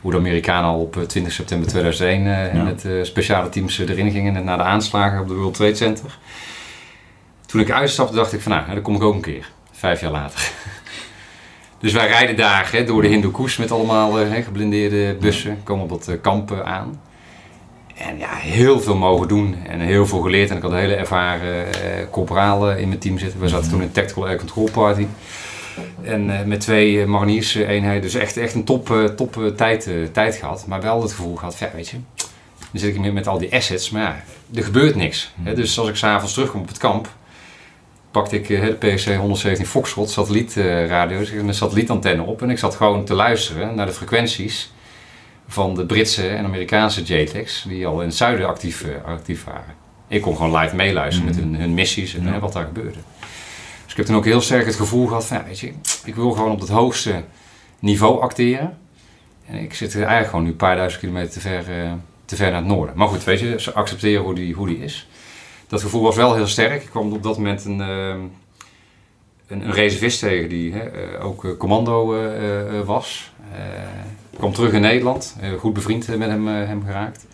hoe 0.00 0.10
de 0.10 0.16
Amerikanen 0.16 0.70
al 0.70 0.80
op 0.80 0.96
eh, 0.96 1.02
20 1.02 1.32
september 1.32 1.68
2001 1.68 2.26
eh, 2.26 2.54
Ja. 2.54 2.62
met 2.62 2.84
eh, 2.84 2.92
speciale 3.02 3.48
teams 3.48 3.78
eh, 3.78 3.88
erin 3.88 4.10
gingen. 4.10 4.36
En 4.36 4.44
na 4.44 4.56
de 4.56 4.62
aanslagen 4.62 5.20
op 5.20 5.28
de 5.28 5.34
World 5.34 5.54
Trade 5.54 5.74
Center. 5.74 6.18
Toen 7.46 7.60
ik 7.60 7.70
uitstapte 7.70 8.14
dacht 8.14 8.32
ik 8.32 8.40
van 8.40 8.52
nou, 8.52 8.66
dan 8.66 8.82
kom 8.82 8.94
ik 8.94 9.02
ook 9.02 9.14
een 9.14 9.20
keer. 9.20 9.50
Vijf 9.72 10.00
jaar 10.00 10.10
later. 10.10 10.50
dus 11.80 11.92
wij 11.92 12.06
rijden 12.06 12.36
daar 12.36 12.68
hè, 12.72 12.84
door 12.84 13.02
de 13.02 13.08
Hindoekush 13.08 13.58
met 13.58 13.70
allemaal 13.70 14.20
eh, 14.20 14.28
hè, 14.30 14.42
geblindeerde 14.42 15.16
bussen. 15.20 15.60
Komen 15.62 15.82
op 15.84 15.88
dat 15.88 16.08
eh, 16.08 16.20
kamp 16.20 16.50
eh, 16.52 16.60
aan. 16.60 17.00
En 17.94 18.18
ja, 18.18 18.34
heel 18.34 18.80
veel 18.80 18.96
mogen 18.96 19.28
doen 19.28 19.56
en 19.68 19.80
heel 19.80 20.06
veel 20.06 20.20
geleerd. 20.20 20.50
En 20.50 20.56
ik 20.56 20.62
had 20.62 20.70
een 20.72 20.78
hele 20.78 20.94
ervaren 20.94 21.72
eh 21.72 22.00
eh, 22.70 22.78
in 22.80 22.88
mijn 22.88 23.00
team 23.00 23.18
zitten. 23.18 23.40
We 23.40 23.48
zaten 23.48 23.70
toen 23.70 23.82
in 23.82 23.92
Tactical 23.92 24.26
Air 24.26 24.38
Control 24.38 24.68
Party. 24.72 25.06
En 26.02 26.48
met 26.48 26.60
twee 26.60 27.06
mariniers-eenheden. 27.06 28.02
Dus 28.02 28.14
echt, 28.14 28.36
echt 28.36 28.54
een 28.54 28.64
top, 28.64 29.12
top 29.16 29.52
tijd, 29.56 29.88
tijd 30.12 30.36
gehad. 30.36 30.66
Maar 30.66 30.80
wel 30.80 31.02
het 31.02 31.12
gevoel 31.12 31.36
gehad, 31.36 31.58
ja, 31.58 31.70
weet 31.74 31.88
je, 31.88 31.96
dan 32.74 32.82
zit 32.82 32.94
ik 32.94 33.00
meer 33.00 33.12
met 33.12 33.26
al 33.26 33.38
die 33.38 33.54
assets. 33.54 33.90
Maar 33.90 34.02
ja, 34.02 34.24
er 34.54 34.64
gebeurt 34.64 34.94
niks. 34.94 35.32
Hè? 35.42 35.54
Dus 35.54 35.78
als 35.78 35.88
ik 35.88 35.96
s'avonds 35.96 36.32
terugkom 36.32 36.60
op 36.60 36.68
het 36.68 36.78
kamp, 36.78 37.08
pakte 38.10 38.36
ik 38.36 38.46
de 38.46 38.76
PC 38.78 39.14
117 39.14 39.66
Foxtrot 39.66 40.10
satellietradio, 40.10 41.20
uh, 41.20 41.34
een 41.34 41.54
satellietantenne 41.54 42.22
op. 42.22 42.42
En 42.42 42.50
ik 42.50 42.58
zat 42.58 42.74
gewoon 42.74 43.04
te 43.04 43.14
luisteren 43.14 43.74
naar 43.74 43.86
de 43.86 43.92
frequenties 43.92 44.72
van 45.48 45.74
de 45.74 45.86
Britse 45.86 46.28
en 46.28 46.44
Amerikaanse 46.44 47.02
JTEX, 47.02 47.64
die 47.68 47.86
al 47.86 48.00
in 48.00 48.06
het 48.06 48.16
zuiden 48.16 48.46
actief, 48.46 48.84
actief 49.04 49.44
waren. 49.44 49.74
Ik 50.08 50.22
kon 50.22 50.36
gewoon 50.36 50.56
live 50.56 50.76
meeluisteren 50.76 51.28
met 51.28 51.36
hun, 51.36 51.54
hun 51.54 51.74
missies 51.74 52.14
en 52.14 52.40
wat 52.40 52.52
daar 52.52 52.64
gebeurde. 52.64 52.98
Dus 53.94 54.02
ik 54.02 54.08
heb 54.08 54.18
toen 54.18 54.24
ook 54.24 54.32
heel 54.32 54.44
sterk 54.44 54.66
het 54.66 54.74
gevoel 54.74 55.06
gehad 55.06 55.26
van, 55.26 55.44
weet 55.44 55.60
je, 55.60 55.72
ik 56.04 56.14
wil 56.14 56.30
gewoon 56.30 56.50
op 56.50 56.60
het 56.60 56.68
hoogste 56.68 57.24
niveau 57.78 58.20
acteren. 58.20 58.78
En 59.46 59.54
ik 59.58 59.74
zit 59.74 59.94
eigenlijk 59.94 60.28
gewoon 60.28 60.44
nu 60.44 60.50
een 60.50 60.56
paar 60.56 60.76
duizend 60.76 61.00
kilometer 61.00 61.30
te 61.30 61.40
ver, 61.40 61.84
uh, 61.84 61.92
te 62.24 62.36
ver 62.36 62.50
naar 62.50 62.60
het 62.60 62.68
noorden. 62.68 62.96
Maar 62.96 63.08
goed, 63.08 63.24
weet 63.24 63.40
je, 63.40 63.60
ze 63.60 63.72
accepteren 63.72 64.22
hoe 64.22 64.34
die, 64.34 64.54
hoe 64.54 64.66
die 64.66 64.78
is. 64.78 65.08
Dat 65.68 65.82
gevoel 65.82 66.02
was 66.02 66.16
wel 66.16 66.34
heel 66.34 66.46
sterk. 66.46 66.82
Ik 66.82 66.90
kwam 66.90 67.12
op 67.12 67.22
dat 67.22 67.36
moment 67.36 67.64
een, 67.64 67.78
uh, 67.78 68.08
een, 69.46 69.60
een 69.60 69.72
reservist 69.72 70.18
tegen 70.18 70.48
die 70.48 70.72
hè, 70.72 71.14
uh, 71.14 71.24
ook 71.24 71.58
commando 71.58 72.16
was. 72.84 73.32
Kwam 74.36 74.52
terug 74.52 74.72
in 74.72 74.80
Nederland, 74.80 75.36
goed 75.58 75.72
bevriend 75.72 76.18
met 76.18 76.28
hem, 76.28 76.46
hem 76.46 76.84
geraakt. 76.84 77.26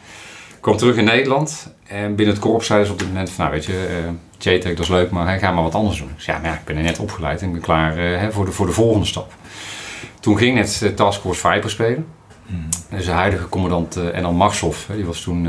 Kwam 0.60 0.76
terug 0.76 0.96
in 0.96 1.04
Nederland 1.04 1.74
en 1.86 2.14
binnen 2.14 2.34
het 2.34 2.44
korps 2.44 2.66
zeiden 2.66 2.86
ze 2.86 2.92
op 2.92 2.98
dit 2.98 3.08
moment 3.08 3.30
van, 3.30 3.44
nou 3.44 3.56
weet 3.56 3.64
je, 3.64 4.08
uh, 4.46 4.52
JTEC 4.52 4.76
dat 4.76 4.84
is 4.84 4.90
leuk, 4.90 5.10
maar 5.10 5.38
ga 5.38 5.50
maar 5.50 5.62
wat 5.62 5.74
anders 5.74 5.98
doen. 5.98 6.10
Dus 6.16 6.24
ja, 6.24 6.38
maar 6.38 6.50
ja, 6.50 6.56
ik 6.56 6.64
ben 6.64 6.76
er 6.76 6.82
net 6.82 6.98
opgeleid 6.98 7.40
en 7.40 7.46
ik 7.46 7.52
ben 7.52 7.62
klaar 7.62 7.98
uh, 7.98 8.28
voor, 8.28 8.44
de, 8.44 8.52
voor 8.52 8.66
de 8.66 8.72
volgende 8.72 9.06
stap. 9.06 9.32
Toen 10.20 10.38
ging 10.38 10.58
het 10.58 10.80
uh, 10.84 10.90
Taskforce 10.90 11.48
Viper 11.48 11.70
spelen. 11.70 12.06
Hmm. 12.46 12.68
Dus 12.90 13.04
de 13.04 13.10
huidige 13.10 13.48
commandant 13.48 13.96
uh, 13.96 14.16
Enal 14.16 14.32
Marshoff, 14.32 14.88
die 14.94 15.04
was 15.04 15.20
toen 15.20 15.48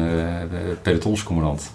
pelotonscommandant. 0.82 1.72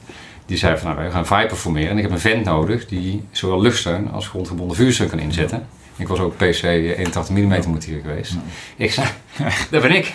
Die 0.47 0.57
zei 0.57 0.79
van, 0.79 0.91
nou 0.91 1.05
we 1.05 1.11
gaan 1.11 1.27
Viper 1.27 1.57
formeren 1.57 1.91
en 1.91 1.97
ik 1.97 2.03
heb 2.03 2.13
een 2.13 2.19
vent 2.19 2.45
nodig 2.45 2.87
die 2.87 3.25
zowel 3.31 3.61
luchtsteun 3.61 4.11
als 4.11 4.29
grondgebonden 4.29 4.77
vuursteun 4.77 5.09
kan 5.09 5.19
inzetten. 5.19 5.67
Ik 5.97 6.09
was 6.09 6.19
ook 6.19 6.37
PC 6.37 6.63
81 6.63 7.29
mm 7.29 7.69
montier 7.69 8.01
geweest. 8.01 8.35
Ik 8.77 8.93
zei, 8.93 9.07
dat 9.71 9.83
ben 9.83 9.95
ik. 9.95 10.13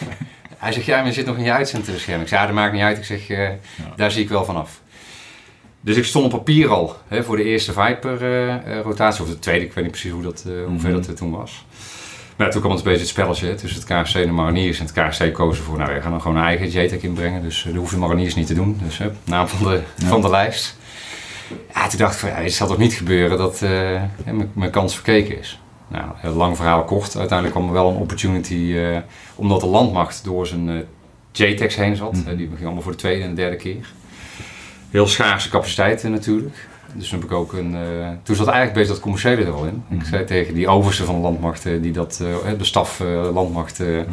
Hij 0.58 0.72
zegt, 0.72 0.86
ja, 0.86 0.98
maar 0.98 1.06
je 1.06 1.14
zit 1.14 1.26
nog 1.26 1.38
in 1.38 1.44
je 1.44 1.52
uitzenderscherm. 1.52 2.22
Ik 2.22 2.28
zei, 2.28 2.42
ja, 2.42 2.48
dat 2.48 2.56
maakt 2.56 2.74
niet 2.74 2.82
uit. 2.82 2.98
Ik 2.98 3.04
zeg, 3.04 3.30
uh, 3.30 3.50
daar 3.96 4.12
zie 4.12 4.24
ik 4.24 4.30
wel 4.30 4.46
vanaf. 4.46 4.81
Dus 5.82 5.98
ik 5.98 6.06
stond 6.06 6.26
op 6.26 6.32
papier 6.32 6.70
al 6.70 6.96
hè, 7.08 7.24
voor 7.24 7.38
de 7.38 7.44
eerste 7.44 7.74
Viper-rotatie. 7.74 9.22
Uh, 9.22 9.28
of 9.28 9.34
de 9.34 9.40
tweede, 9.40 9.66
ik 9.66 9.74
weet 9.74 9.84
niet 9.84 9.94
precies 9.94 10.12
hoe, 10.12 10.22
dat, 10.22 10.46
uh, 10.48 10.66
hoe 10.66 10.80
ver 10.80 10.92
dat 10.92 11.16
toen 11.18 11.32
was. 11.32 11.66
Maar 12.36 12.52
toen 12.52 12.62
kwam 12.62 12.72
het 12.72 12.80
een 12.80 12.88
beetje 12.88 13.02
het 13.02 13.10
spelletje 13.10 13.56
tussen 13.56 13.80
het 13.80 14.04
KFC 14.04 14.16
en 14.16 14.26
de 14.26 14.32
Mariniers. 14.32 14.80
En 14.80 14.86
het 14.86 14.94
KFC 14.94 15.34
kozen 15.34 15.64
voor, 15.64 15.78
nou, 15.78 15.94
we 15.94 16.02
gaan 16.02 16.12
dan 16.12 16.22
gewoon 16.22 16.38
een 16.38 16.44
eigen 16.44 16.70
JTEC 16.70 17.04
inbrengen. 17.04 17.42
Dus 17.42 17.64
dat 17.64 17.76
hoeven 17.76 18.00
de 18.00 18.06
Mariniers 18.06 18.36
niet 18.36 18.48
te 18.48 18.54
doen. 18.54 18.80
Dus 18.84 18.98
hè, 18.98 19.10
naam 19.24 19.48
van 19.48 19.72
de, 19.72 19.82
ja. 19.96 20.08
van 20.08 20.22
de 20.22 20.30
lijst. 20.30 20.78
Ja, 21.74 21.88
toen 21.88 22.00
dacht 22.00 22.14
ik 22.14 22.20
van, 22.20 22.30
ja, 22.30 22.36
het 22.36 22.54
zal 22.54 22.68
toch 22.68 22.78
niet 22.78 22.94
gebeuren 22.94 23.38
dat 23.38 23.62
mijn 24.54 24.72
kans 24.72 24.94
verkeken 24.94 25.40
is. 25.40 25.60
Nou, 25.88 26.36
lang 26.36 26.56
verhaal 26.56 26.84
kort. 26.84 27.18
Uiteindelijk 27.18 27.58
kwam 27.58 27.68
er 27.68 27.74
wel 27.74 27.90
een 27.90 27.96
opportunity, 27.96 28.54
uh, 28.54 28.98
omdat 29.36 29.60
de 29.60 29.66
landmacht 29.68 30.24
door 30.24 30.48
zijn 30.48 30.70
uh, 30.70 30.80
JTEX 31.32 31.76
heen 31.76 31.96
zat. 31.96 32.14
Mm. 32.14 32.36
die 32.38 32.48
ging 32.48 32.64
allemaal 32.64 32.82
voor 32.82 32.92
de 32.92 32.98
tweede 32.98 33.24
en 33.24 33.36
derde 33.36 33.56
keer. 33.56 33.94
Heel 34.92 35.08
schaarse 35.08 35.50
capaciteiten 35.50 36.12
natuurlijk. 36.12 36.56
Dus 36.94 37.10
toen 37.10 37.20
heb 37.20 37.30
ik 37.30 37.36
ook 37.36 37.54
een. 37.54 37.74
Uh, 37.74 38.08
toen 38.24 38.36
zat 38.36 38.48
eigenlijk 38.48 38.78
bezig 38.78 38.92
dat 38.92 39.02
commerciële 39.02 39.46
er 39.46 39.54
al 39.54 39.66
in. 39.66 39.84
Mm. 39.88 40.00
Ik 40.00 40.06
zei 40.06 40.24
tegen 40.24 40.54
die 40.54 40.68
overste 40.68 41.06
van 41.06 41.16
de 41.16 41.22
landmacht, 41.22 41.64
die 41.64 41.92
dat, 41.92 42.24
de 42.58 42.64
staf 42.64 43.00
landmacht 43.34 43.80
mm. 43.80 44.06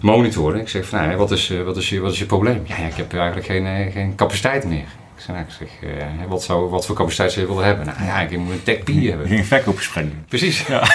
monitoren. 0.00 0.60
Ik 0.60 0.68
zeg 0.68 0.86
van, 0.86 0.98
nou, 0.98 1.16
wat, 1.16 1.30
is, 1.30 1.52
wat, 1.64 1.76
is 1.76 1.88
je, 1.88 2.00
wat 2.00 2.12
is 2.12 2.18
je 2.18 2.26
probleem? 2.26 2.62
Ja, 2.64 2.76
ja 2.78 2.86
ik 2.86 2.94
heb 2.94 3.14
eigenlijk 3.14 3.46
geen, 3.46 3.92
geen 3.92 4.14
capaciteit 4.14 4.64
meer. 4.64 4.86
Ik 5.26 5.34
nou, 5.34 5.44
zeg, 5.48 5.68
uh, 5.90 6.24
wat, 6.28 6.42
zou, 6.42 6.70
wat 6.70 6.86
voor 6.86 6.96
capaciteit 6.96 7.32
zou 7.32 7.46
je 7.46 7.52
willen 7.52 7.66
hebben? 7.66 7.86
Nou 7.86 8.04
ja, 8.04 8.20
ik 8.20 8.38
moet 8.38 8.52
een 8.52 8.62
tech 8.62 8.82
P 8.82 8.88
hebben. 8.88 9.28
Geen 9.28 9.44
verkoopgesprek 9.44 10.06
Precies. 10.28 10.66
Ja. 10.66 10.94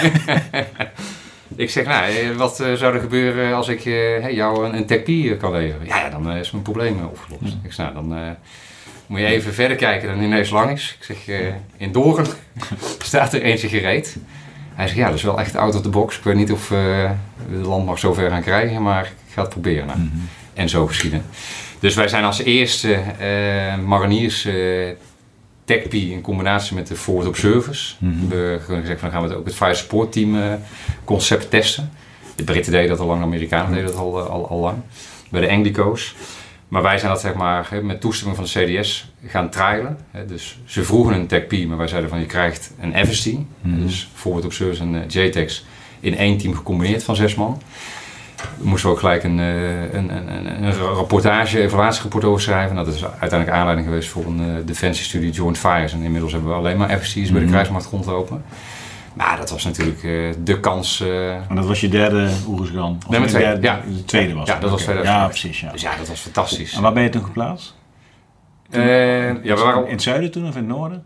ik 1.56 1.70
zeg, 1.70 1.84
nou, 1.84 2.12
eh, 2.12 2.30
wat 2.30 2.60
uh, 2.60 2.72
zou 2.72 2.94
er 2.94 3.00
gebeuren 3.00 3.54
als 3.54 3.68
ik 3.68 3.84
uh, 3.84 4.30
jou 4.30 4.66
een, 4.66 4.76
een 4.76 4.86
tech 4.86 5.02
P 5.02 5.38
kan 5.38 5.52
leveren? 5.52 5.86
Ja, 5.86 5.98
ja, 5.98 6.10
dan 6.10 6.30
is 6.30 6.50
mijn 6.50 6.62
probleem 6.62 7.04
opgelost. 7.04 7.42
Ja. 7.42 7.58
Ik 7.62 7.72
zeg, 7.72 7.92
nou, 7.92 8.08
dan 8.08 8.36
moet 9.06 9.20
je 9.20 9.26
even 9.26 9.54
verder 9.54 9.76
kijken 9.76 10.08
dan 10.08 10.22
ineens 10.22 10.50
lang 10.50 10.70
is. 10.70 10.96
Ik 10.98 11.04
zeg, 11.04 11.36
in 11.76 11.92
Doren 11.92 12.26
staat 12.98 13.32
er 13.32 13.42
eentje 13.42 13.68
gereed. 13.68 14.16
Hij 14.74 14.86
zegt, 14.86 14.98
ja, 14.98 15.06
dat 15.06 15.14
is 15.14 15.22
wel 15.22 15.40
echt 15.40 15.56
out 15.56 15.74
of 15.74 15.82
the 15.82 15.88
box. 15.88 16.16
Ik 16.16 16.24
weet 16.24 16.34
niet 16.34 16.52
of 16.52 16.68
we 16.68 17.10
de 17.50 17.56
landmacht 17.56 18.00
zover 18.00 18.30
gaan 18.30 18.42
krijgen, 18.42 18.82
maar 18.82 19.04
ik 19.04 19.32
ga 19.32 19.40
het 19.40 19.50
proberen. 19.50 19.86
Nou. 19.86 19.98
Mm 19.98 20.10
-hmm. 20.12 20.28
En 20.54 20.68
zo 20.68 20.86
geschieden. 20.86 21.22
Dus 21.78 21.94
wij 21.94 22.08
zijn 22.08 22.24
als 22.24 22.42
eerste 22.42 23.00
uh, 23.20 23.84
mariniers 23.86 24.46
uh, 24.46 24.88
TechPie 25.64 26.12
in 26.12 26.20
combinatie 26.20 26.74
met 26.74 26.86
de 26.86 26.96
Forward 26.96 27.28
Observers. 27.28 27.96
Mm 28.00 28.18
-hmm. 28.18 28.28
We 28.28 28.34
hebben 28.34 28.80
gezegd 28.80 29.00
van 29.00 29.10
dan 29.10 29.10
gaan 29.10 29.22
we 29.22 29.28
het 29.28 29.38
ook 29.38 29.46
het 29.46 29.54
Fire 29.54 29.74
Support 29.74 30.12
Team 30.12 30.34
uh, 30.34 30.54
concept 31.04 31.50
testen. 31.50 31.92
De 32.36 32.44
Britten 32.44 32.72
deden 32.72 32.88
dat 32.88 33.00
al 33.00 33.06
lang, 33.06 33.18
de 33.18 33.26
Amerikanen 33.26 33.72
deden 33.72 33.86
dat 33.86 33.96
al, 33.96 34.20
al, 34.20 34.48
al 34.48 34.58
lang. 34.58 34.76
Bij 35.30 35.40
de 35.40 35.50
Anglico's. 35.50 36.14
Maar 36.74 36.82
wij 36.82 36.98
zijn 36.98 37.10
dat 37.10 37.20
zeg 37.20 37.34
maar 37.34 37.68
met 37.82 38.00
toestemming 38.00 38.36
van 38.36 38.62
de 38.62 38.80
CDS 38.80 39.12
gaan 39.26 39.50
trialen. 39.50 39.98
Dus 40.26 40.58
ze 40.64 40.84
vroegen 40.84 41.14
een 41.14 41.26
TechP, 41.26 41.66
maar 41.68 41.76
wij 41.76 41.88
zeiden 41.88 42.10
van 42.10 42.20
je 42.20 42.26
krijgt 42.26 42.72
een 42.80 43.06
FST. 43.06 43.26
Mm 43.26 43.46
-hmm. 43.60 43.86
Dus 43.86 44.08
Forward 44.14 44.44
Observers 44.44 44.80
en 44.80 45.04
JTEX 45.08 45.64
in 46.00 46.16
één 46.16 46.38
team 46.38 46.54
gecombineerd 46.54 47.04
van 47.04 47.16
zes 47.16 47.34
man 47.34 47.62
moesten 48.56 48.88
we 48.88 48.94
ook 48.94 49.00
gelijk 49.00 49.22
een, 49.22 49.38
een, 49.38 50.16
een, 50.16 50.64
een 50.64 50.72
rapportage, 50.72 51.60
evaluatierapport 51.60 52.24
over 52.24 52.42
schrijven. 52.42 52.76
Dat 52.76 52.86
is 52.86 53.04
uiteindelijk 53.04 53.50
aanleiding 53.50 53.86
geweest 53.86 54.08
voor 54.08 54.24
een 54.26 54.40
uh, 54.40 54.54
defensiestudie 54.64 55.30
Joint 55.30 55.58
Fires. 55.58 55.92
En 55.92 56.02
inmiddels 56.02 56.32
hebben 56.32 56.50
we 56.50 56.56
alleen 56.56 56.76
maar 56.76 56.98
FC's 56.98 57.16
mm 57.16 57.22
-hmm. 57.24 57.32
bij 57.32 57.42
de 57.42 57.48
kruismacht 57.48 57.90
rondlopen. 57.90 58.44
Maar 59.14 59.36
dat 59.36 59.50
was 59.50 59.64
natuurlijk 59.64 60.02
uh, 60.02 60.34
de 60.44 60.60
kans. 60.60 61.00
Uh, 61.00 61.34
en 61.34 61.54
dat 61.54 61.66
was 61.66 61.80
je 61.80 61.88
derde 61.88 62.30
Oeruzgan? 62.48 62.98
Nee, 63.08 63.18
mijn 63.20 63.30
tweede. 63.30 63.58
Ja. 63.60 63.80
De 63.86 64.04
tweede 64.04 64.34
was 64.34 64.48
Ja, 64.48 64.58
dat 64.58 64.70
was 64.70 64.88
okay. 64.88 65.02
Ja, 65.02 65.26
precies. 65.26 65.60
Ja. 65.60 65.72
Dus 65.72 65.82
ja, 65.82 65.96
dat 65.96 66.08
was 66.08 66.20
fantastisch. 66.20 66.72
En 66.72 66.82
waar 66.82 66.92
ben 66.92 67.02
je 67.02 67.08
toen 67.08 67.24
geplaatst? 67.24 67.74
Toen, 68.70 68.82
ja, 68.82 69.40
we 69.42 69.60
waren 69.62 69.86
in 69.86 69.92
het 69.92 70.02
zuiden 70.02 70.30
toen 70.30 70.42
of 70.42 70.50
in 70.50 70.56
het 70.56 70.66
noorden? 70.66 71.04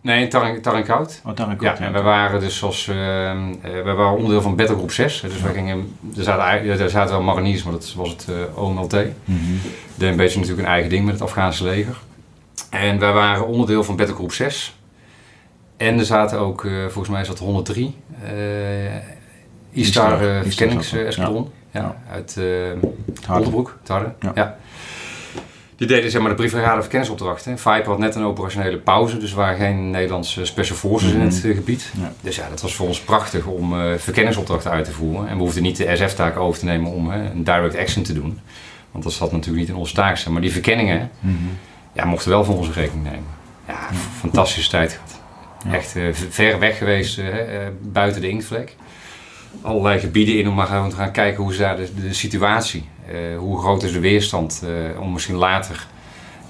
Nee, 0.00 0.22
in 0.22 0.60
Taringhout. 0.62 1.20
Oh. 1.24 1.32
Ja, 1.60 1.78
en 1.78 1.92
we 1.92 2.00
waren 2.00 2.40
dus 2.40 2.62
als, 2.62 2.86
we 2.86 3.92
waren 3.96 4.16
onderdeel 4.16 4.42
van 4.42 4.56
Battlegroep 4.56 4.90
6. 4.90 5.20
Dus 5.20 5.40
we 5.40 5.48
gingen, 5.48 5.96
er 6.16 6.22
zaten, 6.22 6.68
er 6.80 6.90
zaten 6.90 7.14
wel 7.14 7.22
mariniers, 7.22 7.62
maar 7.62 7.72
dat 7.72 7.94
was 7.96 8.08
het 8.08 8.26
OMLT. 8.54 8.92
Mm 8.92 9.38
-hmm. 9.38 9.60
Deed 9.94 10.10
een 10.10 10.16
beetje 10.16 10.38
natuurlijk 10.38 10.66
een 10.66 10.72
eigen 10.72 10.90
ding 10.90 11.04
met 11.04 11.14
het 11.14 11.22
Afghaanse 11.22 11.64
leger. 11.64 11.96
En 12.70 12.98
wij 12.98 13.12
waren 13.12 13.46
onderdeel 13.46 13.84
van 13.84 13.96
Battlegroep 13.96 14.32
6. 14.32 14.77
En 15.78 15.98
er 15.98 16.04
zaten 16.04 16.38
ook, 16.38 16.64
uh, 16.64 16.82
volgens 16.82 17.08
mij 17.08 17.24
zat 17.24 17.38
103, 17.38 17.94
Istar 19.70 20.24
uh, 20.24 20.40
verkenningsesquadron. 20.42 21.50
Ja. 21.70 21.80
ja. 21.80 21.96
Uit 22.12 22.36
uh, 22.38 23.34
Oldenbroek, 23.36 23.78
Tarde. 23.82 24.12
Ja. 24.20 24.32
ja. 24.34 24.56
Die 25.76 25.86
deden 25.86 26.10
zeg 26.10 26.20
maar 26.20 26.30
de 26.30 26.36
brievenraden 26.36 26.80
verkenningsopdrachten. 26.80 27.58
Viper 27.58 27.86
had 27.86 27.98
net 27.98 28.14
een 28.14 28.24
operationele 28.24 28.78
pauze, 28.78 29.18
dus 29.18 29.30
er 29.30 29.36
waren 29.36 29.58
geen 29.58 29.90
Nederlandse 29.90 30.44
special 30.44 30.76
forces 30.76 31.08
mm 31.08 31.14
-hmm. 31.14 31.22
in 31.22 31.34
het 31.34 31.44
uh, 31.44 31.54
gebied. 31.54 31.92
Ja. 32.00 32.12
Dus 32.20 32.36
ja, 32.36 32.48
dat 32.48 32.60
was 32.60 32.74
voor 32.74 32.86
ons 32.86 33.00
prachtig 33.00 33.46
om 33.46 33.80
uh, 33.80 33.94
verkenningsopdrachten 33.96 34.70
uit 34.70 34.84
te 34.84 34.92
voeren. 34.92 35.28
En 35.28 35.36
we 35.36 35.42
hoefden 35.42 35.62
niet 35.62 35.76
de 35.76 35.96
SF-taak 35.96 36.36
over 36.36 36.58
te 36.58 36.64
nemen 36.64 36.90
om 36.90 37.10
een 37.10 37.44
direct 37.44 37.76
action 37.76 38.02
te 38.02 38.12
doen. 38.12 38.40
Want 38.90 39.04
dat 39.04 39.12
zat 39.12 39.32
natuurlijk 39.32 39.58
niet 39.58 39.68
in 39.68 39.80
onze 39.80 39.94
taak. 39.94 40.26
Maar 40.26 40.40
die 40.40 40.52
verkenningen 40.52 41.10
mm 41.20 41.36
-hmm. 41.36 41.56
ja, 41.92 42.04
mochten 42.04 42.30
wel 42.30 42.44
voor 42.44 42.56
onze 42.56 42.72
rekening 42.72 43.04
nemen. 43.04 43.36
Ja, 43.66 43.72
ja. 43.72 43.96
fantastische 44.18 44.70
tijd 44.70 44.92
gehad. 44.92 45.17
Echt 45.70 45.94
ver 46.30 46.58
weg 46.58 46.78
geweest 46.78 47.20
buiten 47.80 48.20
de 48.20 48.28
inktvlek. 48.28 48.76
Allerlei 49.62 50.00
gebieden 50.00 50.38
in 50.38 50.48
om 50.48 50.54
maar 50.54 50.66
gewoon 50.66 50.90
te 50.90 50.96
gaan 50.96 51.12
kijken 51.12 51.42
hoe 51.42 51.52
is 51.52 51.58
daar 51.58 51.76
de, 51.76 51.94
de 51.94 52.12
situatie 52.14 52.88
hoe 53.38 53.60
groot 53.60 53.82
is 53.82 53.92
de 53.92 54.00
weerstand 54.00 54.62
om 54.98 55.12
misschien 55.12 55.36
later 55.36 55.86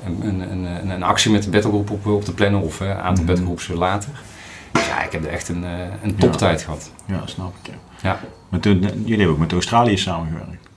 een, 0.04 0.26
een, 0.28 0.50
een, 0.50 0.90
een, 0.90 1.02
actie 1.02 1.30
met 1.30 1.42
de 1.42 1.50
battlegroep 1.50 1.90
op, 1.90 2.06
op 2.06 2.24
te 2.24 2.34
plannen 2.34 2.60
of 2.60 2.80
een 2.80 2.92
aantal 2.92 3.24
mm 3.24 3.56
-hmm. 3.56 3.76
later. 3.76 4.10
Dus 4.72 4.86
ja, 4.86 5.02
ik 5.02 5.12
heb 5.12 5.24
er 5.24 5.30
echt 5.30 5.48
een, 5.48 5.64
een 6.02 6.16
toptijd 6.16 6.58
ja. 6.58 6.64
gehad. 6.64 6.92
Ja, 7.06 7.22
snap 7.24 7.54
ik. 7.62 7.70
Ja. 7.72 8.08
ja. 8.08 8.20
Maar 8.48 8.60
toen, 8.60 8.80
jullie 8.80 9.16
hebben 9.16 9.28
ook 9.28 9.38
met 9.38 9.52
Australië 9.52 9.98
samengewerkt. 9.98 10.68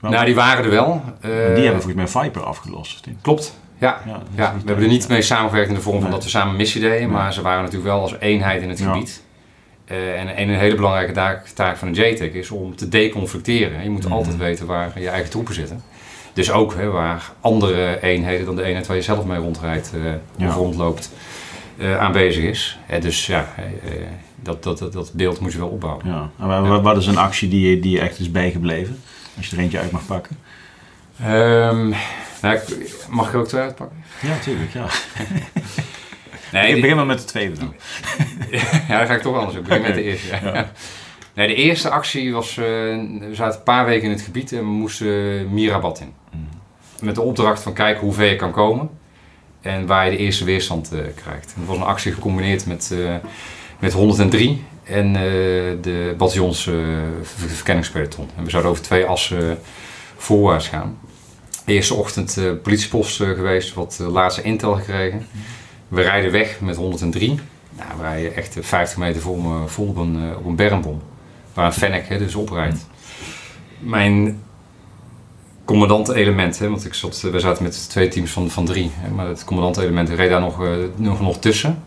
Nou, 0.00 0.24
die 0.24 0.34
waren 0.34 0.64
er 0.64 0.70
wel. 0.70 1.02
die 1.20 1.30
hebben 1.64 1.82
volgens 1.82 1.94
mij 1.94 2.08
Viper 2.08 2.42
afgelost. 2.42 3.06
Klopt. 3.20 3.60
Ja, 3.82 4.00
ja, 4.06 4.22
ja. 4.34 4.52
we 4.52 4.66
hebben 4.66 4.84
er 4.84 4.90
niet 4.90 5.08
mee 5.08 5.22
samengewerkt 5.22 5.68
in 5.68 5.74
de 5.74 5.80
vorm 5.80 5.94
van 5.94 6.04
nee. 6.04 6.12
dat 6.12 6.24
we 6.24 6.30
samen 6.30 6.56
missie 6.56 6.80
deden, 6.80 6.98
nee. 6.98 7.08
maar 7.08 7.32
ze 7.32 7.42
waren 7.42 7.62
natuurlijk 7.62 7.90
wel 7.90 8.00
als 8.00 8.14
eenheid 8.18 8.62
in 8.62 8.68
het 8.68 8.80
gebied. 8.80 9.22
Uh, 9.90 10.20
en, 10.20 10.36
en, 10.36 10.48
een 10.48 10.58
hele 10.58 10.74
belangrijke 10.74 11.12
taak, 11.12 11.46
taak 11.46 11.76
van 11.76 11.88
een 11.88 11.94
JTEC 11.94 12.34
is 12.34 12.50
om 12.50 12.76
te 12.76 12.88
deconflicteren. 12.88 13.82
Je 13.82 13.90
moet 13.90 14.06
mm. 14.06 14.12
altijd 14.12 14.36
weten 14.36 14.66
waar 14.66 15.00
je 15.00 15.08
eigen 15.08 15.30
troepen 15.30 15.54
zitten. 15.54 15.82
Dus 16.32 16.50
ook 16.50 16.74
hè, 16.74 16.90
waar 16.90 17.32
andere 17.40 18.02
eenheden 18.02 18.46
dan 18.46 18.56
de 18.56 18.62
eenheid 18.62 18.86
waar 18.86 18.96
je 18.96 19.02
zelf 19.02 19.24
mee 19.24 19.38
rondrijdt 19.38 19.92
uh, 19.94 20.12
ja. 20.36 20.48
of 20.48 20.54
rondloopt, 20.54 21.10
aanwezig 21.98 22.44
is. 22.44 22.78
dus 23.00 23.26
ja, 23.26 23.54
dat, 24.42 24.62
dat, 24.62 24.78
dat, 24.78 24.92
dat, 24.92 25.12
beeld 25.14 25.40
moet 25.40 25.52
je 25.52 25.58
wel 25.58 25.68
opbouwen. 25.68 26.04
Ja. 26.06 26.30
En 26.38 26.82
wat, 26.82 26.96
is 26.96 27.06
een 27.06 27.16
actie 27.16 27.48
die, 27.48 27.80
die 27.80 27.90
je 27.90 28.00
echt 28.00 28.18
is 28.18 28.30
bijgebleven? 28.30 29.02
Als 29.36 29.46
je 29.46 29.56
er 29.56 29.62
eentje 29.62 29.78
uit 29.78 29.90
mag 29.90 30.06
pakken. 30.06 30.38
Um, 31.26 31.94
nou, 32.42 32.58
mag 33.08 33.28
ik 33.28 33.34
ook 33.34 33.48
twee 33.48 33.62
uitpakken? 33.62 34.04
Ja, 34.20 34.28
natuurlijk. 34.28 34.72
Ja. 34.72 34.86
nee, 36.52 36.74
ik 36.74 36.80
begin 36.80 36.96
maar 36.96 37.06
met 37.06 37.18
de 37.18 37.24
tweede 37.24 37.58
dan. 37.58 37.74
ja, 38.88 38.98
dan 38.98 39.06
ga 39.06 39.14
ik 39.14 39.22
toch 39.22 39.36
anders. 39.36 39.56
Ik 39.56 39.62
begin 39.62 39.82
met 39.82 39.94
de 39.94 40.02
eerste. 40.02 40.38
Ja. 40.42 40.70
Nee, 41.34 41.46
de 41.46 41.54
eerste 41.54 41.90
actie 41.90 42.32
was, 42.32 42.56
uh, 42.56 42.64
we 42.64 43.30
zaten 43.32 43.58
een 43.58 43.64
paar 43.64 43.84
weken 43.84 44.04
in 44.04 44.10
het 44.10 44.20
gebied 44.20 44.52
en 44.52 44.58
we 44.58 44.64
moesten 44.64 45.54
Mirabat 45.54 46.00
in. 46.00 46.12
Mm. 46.30 46.48
Met 47.00 47.14
de 47.14 47.20
opdracht 47.20 47.62
van 47.62 47.72
kijken 47.72 48.00
hoe 48.00 48.12
ver 48.12 48.28
je 48.28 48.36
kan 48.36 48.50
komen 48.50 48.90
en 49.60 49.86
waar 49.86 50.04
je 50.04 50.10
de 50.10 50.16
eerste 50.16 50.44
weerstand 50.44 50.92
uh, 50.92 51.00
krijgt. 51.14 51.52
En 51.54 51.60
dat 51.60 51.66
was 51.66 51.76
een 51.76 51.82
actie 51.82 52.12
gecombineerd 52.12 52.66
met, 52.66 52.94
met 53.78 53.92
103 53.92 54.64
en 54.84 55.12
de 55.82 56.14
bataljons 56.16 56.70
verkenningspeloton. 57.22 58.28
En 58.36 58.44
we 58.44 58.50
zouden 58.50 58.70
over 58.70 58.82
twee 58.82 59.06
assen 59.06 59.58
voorwaarts 60.16 60.68
gaan. 60.68 60.98
Eerste 61.64 61.94
ochtend 61.94 62.40
politiepost 62.62 63.16
geweest, 63.16 63.74
wat 63.74 63.98
laatste 63.98 64.42
intel 64.42 64.74
gekregen. 64.74 65.26
We 65.88 66.02
rijden 66.02 66.32
weg 66.32 66.60
met 66.60 66.76
103. 66.76 67.40
Nou, 67.76 67.88
we 67.96 68.02
rijden 68.02 68.36
echt 68.36 68.56
50 68.60 68.98
meter 68.98 69.22
vol, 69.22 69.44
vol 69.66 69.86
op, 69.86 69.96
een, 69.96 70.36
op 70.36 70.44
een 70.44 70.56
bermbom 70.56 71.02
waar 71.54 71.66
een 71.66 71.72
Fennec 71.72 72.08
hè, 72.08 72.18
dus 72.18 72.34
oprijdt. 72.34 72.86
Mijn 73.78 74.42
commandant-element, 75.64 76.58
want 76.58 76.84
ik 76.84 76.94
zat, 76.94 77.20
we 77.20 77.40
zaten 77.40 77.62
met 77.62 77.88
twee 77.88 78.08
teams 78.08 78.30
van, 78.30 78.50
van 78.50 78.64
drie, 78.64 78.90
hè, 78.94 79.10
maar 79.10 79.26
het 79.26 79.44
commandant-element 79.44 80.08
reed 80.08 80.30
daar 80.30 80.40
nog, 80.40 80.62
uh, 80.62 80.72
nog, 80.96 81.20
nog 81.20 81.38
tussen. 81.38 81.82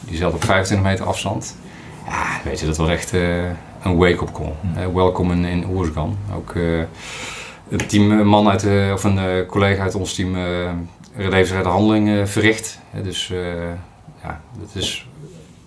Die 0.00 0.16
zat 0.16 0.34
op 0.34 0.44
25 0.44 0.90
meter 0.90 1.06
afstand. 1.06 1.56
Ja, 2.06 2.40
weet 2.44 2.60
je, 2.60 2.66
dat 2.66 2.76
was 2.76 2.88
echt 2.88 3.14
uh, 3.14 3.44
een 3.82 3.96
wake-up 3.96 4.32
call. 4.32 4.52
Uh, 4.76 4.94
welkom 4.94 5.32
in, 5.32 5.44
in 5.44 5.66
Oersgan. 5.68 6.16
Ook 6.34 6.54
een 7.72 7.86
teamman 7.86 8.48
uit, 8.48 8.92
of 8.92 9.04
een 9.04 9.46
collega 9.46 9.82
uit 9.82 9.94
ons 9.94 10.14
team 10.14 10.36
levensredde 11.16 11.68
handeling 11.68 12.28
verricht. 12.28 12.78
dus 13.02 13.32
ja, 14.22 14.40
dat 14.60 14.70
is 14.74 15.08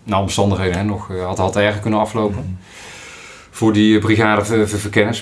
naar 0.03 0.19
omstandigheden 0.19 0.77
hè, 0.77 0.83
nog 0.83 1.07
had, 1.07 1.37
had 1.37 1.55
erger 1.55 1.81
kunnen 1.81 1.99
aflopen 1.99 2.57
voor 3.55 3.73
die 3.73 3.99
brigade. 3.99 4.57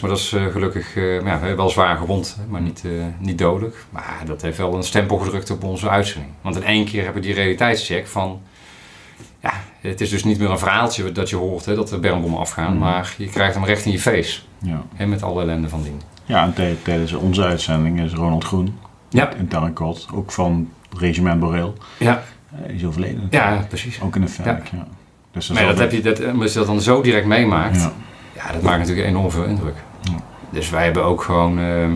Maar 0.02 0.10
dat 0.10 0.18
is 0.18 0.36
gelukkig 0.52 0.96
ja, 0.96 1.56
wel 1.56 1.70
zwaar 1.70 1.98
gewond, 1.98 2.38
maar 2.50 2.62
niet, 2.62 2.84
uh, 2.86 3.04
niet 3.20 3.38
dodelijk. 3.38 3.76
Maar 3.90 4.22
dat 4.26 4.42
heeft 4.42 4.58
wel 4.58 4.74
een 4.74 4.84
stempel 4.84 5.18
gedrukt 5.18 5.50
op 5.50 5.64
onze 5.64 5.90
uitzending. 5.90 6.34
Want 6.42 6.56
in 6.56 6.64
één 6.64 6.86
keer 6.86 7.04
hebben 7.04 7.22
we 7.22 7.28
die 7.28 7.36
realiteitscheck 7.36 8.08
van... 8.08 8.42
Ja, 9.42 9.54
het 9.82 10.02
is 10.02 10.10
dus 10.10 10.24
niet 10.24 10.40
meer 10.40 10.50
een 10.50 10.60
verhaaltje 10.60 11.12
dat 11.12 11.30
je 11.30 11.36
hoort, 11.36 11.66
hè, 11.66 11.76
dat 11.76 11.88
de 11.90 11.98
bermbommen 11.98 12.40
afgaan. 12.40 12.72
Mhm. 12.72 12.80
Maar 12.80 13.16
je 13.18 13.28
krijgt 13.28 13.56
hem 13.56 13.66
recht 13.66 13.86
in 13.86 13.92
je 13.92 14.00
face. 14.00 14.42
Ja. 14.58 15.06
Met 15.06 15.24
alle 15.24 15.42
ellende 15.42 15.70
van 15.70 15.84
dien. 15.84 16.02
Ja, 16.26 16.44
en 16.44 16.54
tijdens 16.84 17.14
onze 17.14 17.44
uitzending 17.44 18.02
is 18.02 18.14
Ronald 18.14 18.44
Groen 18.44 18.78
ja. 19.10 19.34
in 19.34 19.48
Tarnkot, 19.48 20.08
ook 20.14 20.32
van 20.32 20.70
regiment 20.98 21.40
Boreel. 21.40 21.74
Ja. 22.00 22.24
Is 22.68 22.86
overleden. 22.86 23.28
Ja, 23.30 23.66
precies. 23.68 24.02
Ook 24.02 24.16
in 24.16 24.22
de 24.22 24.28
verk, 24.28 24.68
ja. 24.68 24.88
Dus 25.32 25.48
dat 25.48 25.58
maar 25.58 25.66
dat 25.66 25.80
heb 25.80 25.92
je, 25.92 26.02
dat, 26.02 26.26
als 26.26 26.54
je 26.54 26.60
dat 26.60 26.68
dan 26.68 26.82
zo 26.82 27.02
direct 27.02 27.26
meemaakt... 27.26 27.82
Ja 27.82 27.94
ja, 28.36 28.52
dat 28.52 28.62
maakt 28.62 28.80
natuurlijk 28.80 29.08
enorm 29.08 29.32
veel 29.32 29.44
indruk. 29.44 29.76
Ja. 30.02 30.16
Dus 30.50 30.70
wij 30.70 30.84
hebben 30.84 31.04
ook 31.04 31.22
gewoon. 31.22 31.60
Uh, 31.60 31.90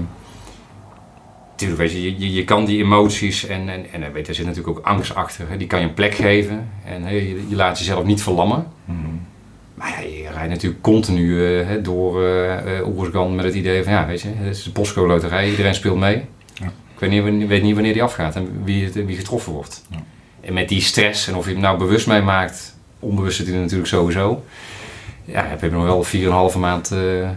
tuurlijk, 1.56 1.80
weet 1.80 1.92
je, 1.92 2.20
je, 2.20 2.34
je 2.34 2.44
kan 2.44 2.66
die 2.66 2.84
emoties 2.84 3.46
en, 3.46 3.70
en, 3.70 3.92
en 3.92 4.14
weet, 4.14 4.28
er 4.28 4.36
zit 4.36 4.46
natuurlijk 4.46 4.78
ook 4.78 4.86
angst 4.86 5.16
achter. 5.16 5.50
Hè, 5.50 5.58
die 5.58 5.68
kan 5.68 5.80
je 5.80 5.86
een 5.86 5.94
plek 5.94 6.14
geven 6.14 6.70
en 6.86 7.04
hè, 7.04 7.10
je, 7.10 7.50
je, 7.50 7.56
laat 7.56 7.80
jezelf 7.80 8.04
niet 8.04 8.22
verlammen. 8.22 8.68
Mm 8.86 9.26
Maar 9.74 9.90
ja, 9.90 10.00
je 10.00 10.27
rijdt 10.38 10.54
natuurlijk 10.54 10.82
continu 10.82 11.26
uh, 11.26 11.68
door 11.84 12.24
uh, 12.24 13.30
met 13.36 13.46
het 13.46 13.54
idee 13.54 13.84
van 13.84 13.94
ja, 13.94 14.06
weet 14.06 14.22
je, 14.22 14.28
het 14.36 14.56
is 14.56 14.64
de 14.64 14.72
Postco 14.72 15.08
Loterij, 15.08 15.50
iedereen 15.50 15.76
speelt 15.76 16.00
mee. 16.00 16.26
Ja. 16.54 16.66
Ik 16.66 17.00
weet 17.00 17.10
niet, 17.10 17.48
weet 17.48 17.64
niet 17.64 17.74
wanneer 17.74 17.94
die 17.94 18.04
afgaat 18.04 18.36
en 18.36 18.62
wie, 18.64 18.92
wie 18.94 19.16
getroffen 19.16 19.54
wordt. 19.54 19.86
Ja. 19.90 19.98
En 20.42 20.54
met 20.54 20.70
die 20.70 20.82
stress 20.82 21.28
en 21.28 21.36
of 21.36 21.46
je 21.46 21.52
hem 21.52 21.62
nou 21.62 21.78
bewust 21.78 22.08
mee 22.08 22.22
maakt, 22.22 22.76
onbewust 23.00 23.38
zit 23.38 23.48
hij 23.48 23.58
natuurlijk 23.58 23.90
sowieso 23.90 24.44
ja, 25.28 25.46
heb 25.46 25.62
je 25.62 25.70
nog 25.70 25.84
wel 26.12 26.52
4,5 26.52 26.58
maand 26.58 26.92
uh, 26.92 27.22
uh, 27.22 27.30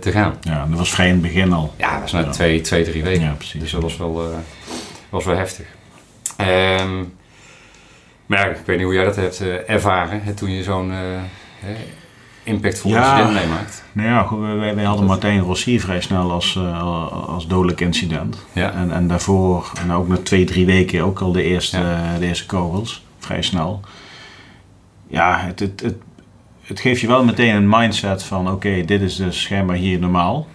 te 0.00 0.12
gaan. 0.12 0.36
Ja, 0.40 0.66
dat 0.66 0.78
was 0.78 0.90
vrij 0.90 1.06
in 1.06 1.12
het 1.12 1.22
begin 1.22 1.52
al. 1.52 1.74
Ja, 1.76 1.92
dat 1.92 2.00
was 2.00 2.12
na 2.12 2.30
twee, 2.30 2.60
twee, 2.60 2.84
drie 2.84 3.02
weken. 3.02 3.22
Ja, 3.22 3.32
precies. 3.32 3.60
Dus 3.60 3.70
dat 3.70 3.82
was 3.82 3.96
wel, 3.96 4.30
uh, 4.30 4.36
was 5.08 5.24
wel 5.24 5.36
heftig. 5.36 5.66
Um, 6.40 7.14
maar 8.26 8.38
ja, 8.38 8.44
ik 8.44 8.66
weet 8.66 8.76
niet 8.76 8.84
hoe 8.84 8.94
jij 8.94 9.04
dat 9.04 9.16
hebt 9.16 9.42
ervaren 9.66 10.22
hè, 10.22 10.34
toen 10.34 10.50
je 10.50 10.62
zo'n 10.62 10.92
impactvol 12.42 12.90
ja, 12.90 13.18
incident 13.18 13.34
meemaakt. 13.34 13.84
Nou 13.92 14.08
ja, 14.08 14.22
goed, 14.22 14.40
wij, 14.40 14.74
wij 14.74 14.84
hadden 14.84 15.06
Martijn 15.06 15.40
Rossi 15.40 15.80
vrij 15.80 16.00
snel 16.00 16.30
als, 16.30 16.58
als 17.26 17.46
dodelijk 17.46 17.80
incident. 17.80 18.46
Ja. 18.52 18.72
En, 18.72 18.92
en 18.92 19.08
daarvoor, 19.08 19.72
en 19.80 19.92
ook 19.92 20.08
na 20.08 20.16
twee, 20.16 20.44
drie 20.44 20.66
weken, 20.66 21.04
ook 21.04 21.20
al 21.20 21.32
de 21.32 21.42
eerste, 21.42 21.78
ja. 21.78 22.18
de 22.18 22.26
eerste 22.26 22.46
kogels. 22.46 23.04
Vrij 23.18 23.42
snel. 23.42 23.80
Ja, 25.06 25.38
het, 25.40 25.60
het, 25.60 25.80
het 25.80 25.96
het 26.72 26.80
geeft 26.80 27.00
je 27.00 27.06
wel 27.06 27.24
meteen 27.24 27.54
een 27.54 27.68
mindset 27.68 28.22
van 28.22 28.50
oké, 28.50 28.84
dit 28.84 29.00
is 29.00 29.16
dus 29.16 29.42
schijnbaar 29.42 29.76
hier 29.76 29.98
normaal. 29.98 30.46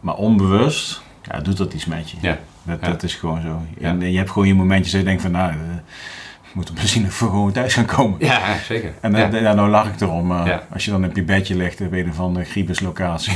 Maar 0.00 0.14
onbewust 0.14 1.02
ja, 1.22 1.40
doet 1.40 1.56
dat 1.56 1.74
iets 1.74 1.86
met 1.86 2.10
je. 2.10 2.16
Ja. 2.20 2.38
Dat, 2.62 2.84
dat 2.84 3.02
is 3.02 3.14
gewoon 3.14 3.40
zo. 3.40 3.62
En 3.80 4.10
je 4.10 4.16
hebt 4.16 4.30
gewoon 4.30 4.48
je 4.48 4.54
momentjes 4.54 4.92
dat 4.92 5.00
je 5.00 5.06
denkt 5.06 5.22
van 5.22 5.30
nou, 5.30 5.52
we 6.58 6.64
moeten 6.64 6.82
misschien 6.82 7.10
voor 7.10 7.28
gewoon 7.28 7.52
thuis 7.52 7.74
gaan 7.74 7.84
komen. 7.84 8.18
Ja, 8.20 8.56
zeker. 8.68 8.92
En 9.00 9.12
dan, 9.12 9.42
ja. 9.42 9.52
nou 9.52 9.68
lach 9.68 9.88
ik 9.88 10.00
erom. 10.00 10.32
Uh, 10.32 10.56
als 10.72 10.84
je 10.84 10.90
dan 10.90 11.04
op 11.04 11.16
je 11.16 11.22
bedje 11.22 11.56
ligt 11.56 11.80
op 11.80 11.92
een 11.92 12.14
van 12.14 12.34
de 12.34 12.44
griebeslocatie. 12.44 13.32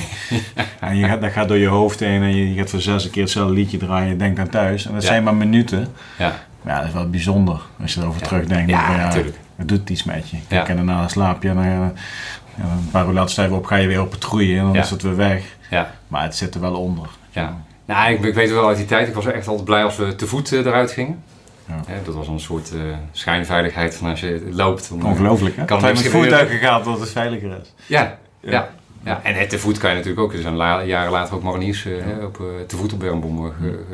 en 0.80 0.96
je 0.96 1.06
gaat, 1.06 1.20
dat 1.20 1.32
gaat 1.32 1.48
door 1.48 1.56
je 1.56 1.66
hoofd 1.66 2.00
heen 2.00 2.22
en 2.22 2.36
je, 2.36 2.54
gaat 2.54 2.70
voor 2.70 2.80
zes 2.80 3.10
keer 3.10 3.22
hetzelfde 3.22 3.54
liedje 3.54 3.78
draaien. 3.78 4.08
Je 4.08 4.16
denkt 4.16 4.38
aan 4.38 4.48
thuis. 4.48 4.86
En 4.86 4.94
dat 4.94 5.04
zijn 5.04 5.22
maar 5.22 5.34
minuten. 5.34 5.88
Ja. 6.18 6.34
Maar 6.62 6.74
ja, 6.74 6.78
dat 6.78 6.88
is 6.88 6.94
wel 6.94 7.10
bijzonder 7.10 7.60
als 7.82 7.94
je 7.94 8.00
erover 8.00 8.22
terugdenkt. 8.22 8.70
Ja, 8.70 8.96
natuurlijk 8.96 9.36
het 9.56 9.68
doet 9.68 9.90
iets 9.90 10.04
met 10.04 10.30
je. 10.30 10.36
Kijk, 10.48 10.68
En 10.68 10.76
daarna 10.76 11.08
slaap 11.08 11.42
je 11.42 11.48
en 11.48 11.54
dan, 11.54 11.64
een 11.64 12.90
paar 12.90 13.06
uur 13.06 13.12
later 13.12 13.52
op, 13.52 13.66
ga 13.66 13.76
je 13.76 13.86
weer 13.86 14.00
op 14.00 14.10
patrouille 14.10 14.58
en 14.58 14.64
dan 14.64 14.76
is 14.76 14.90
het 14.90 15.02
weer 15.02 15.16
weg. 15.16 15.44
Ja. 15.70 15.94
Maar 16.08 16.22
het 16.22 16.36
zit 16.36 16.54
er 16.54 16.60
wel 16.60 16.74
onder. 16.74 17.08
Ja. 17.30 17.56
Nou, 17.84 18.12
ik, 18.12 18.24
ik 18.24 18.34
weet 18.34 18.50
wel 18.50 18.68
uit 18.68 18.76
die 18.76 18.86
tijd, 18.86 19.08
ik 19.08 19.14
was 19.14 19.26
echt 19.26 19.46
altijd 19.46 19.64
blij 19.64 19.84
als 19.84 19.96
we 19.96 20.14
te 20.14 20.26
voet 20.26 20.52
uh, 20.52 20.66
eruit 20.66 20.90
gingen. 20.90 21.22
Ja. 21.68 21.82
dat 22.04 22.14
was 22.14 22.28
een 22.28 22.40
soort 22.40 22.72
uh, 22.74 22.80
schijnveiligheid 23.12 23.94
van 23.94 24.10
als 24.10 24.20
je 24.20 24.48
loopt. 24.50 24.88
Dan, 24.88 25.04
Ongelooflijk 25.04 25.56
hè? 25.56 25.64
Kan 25.64 25.84
het 25.84 25.94
met 25.94 26.08
voertuigen 26.08 26.58
gaat 26.58 26.84
dat 26.84 27.00
het 27.00 27.10
veiliger 27.10 27.58
is. 27.60 27.74
Ja, 27.86 28.18
ja. 28.40 28.68
ja. 29.04 29.20
en 29.22 29.34
het 29.34 29.50
te 29.50 29.58
voet 29.58 29.78
kan 29.78 29.90
je 29.90 29.96
natuurlijk 29.96 30.22
ook. 30.22 30.32
Er 30.32 30.40
zijn 30.40 30.54
la 30.54 30.82
jaren 30.82 31.12
later 31.12 31.34
ook 31.34 31.42
mariniers 31.42 31.84
uh, 31.84 32.24
op, 32.24 32.42
te 32.66 32.76
voet 32.76 32.92
op 32.92 32.98
bermbommen 32.98 33.52
ge, 33.60 33.84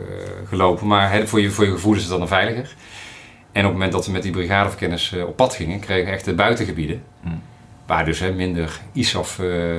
gelopen. 0.48 0.86
Maar 0.86 1.26
voor, 1.26 1.40
je, 1.40 1.50
voor 1.50 1.64
je 1.64 1.70
gevoel 1.70 1.94
is 1.94 2.00
het 2.00 2.18
dan 2.18 2.28
veiliger. 2.28 2.74
En 3.52 3.64
op 3.64 3.70
het 3.70 3.78
moment 3.78 3.92
dat 3.92 4.06
we 4.06 4.12
met 4.12 4.22
die 4.22 4.32
brigadeverkenners 4.32 5.12
uh, 5.12 5.26
op 5.26 5.36
pad 5.36 5.54
gingen, 5.54 5.80
kregen 5.80 6.06
we 6.06 6.12
echt 6.12 6.24
de 6.24 6.34
buitengebieden. 6.34 7.02
Hmm. 7.22 7.42
Waar 7.86 8.04
dus 8.04 8.18
hè, 8.18 8.32
minder 8.32 8.80
ISAF 8.92 9.38
uh, 9.38 9.76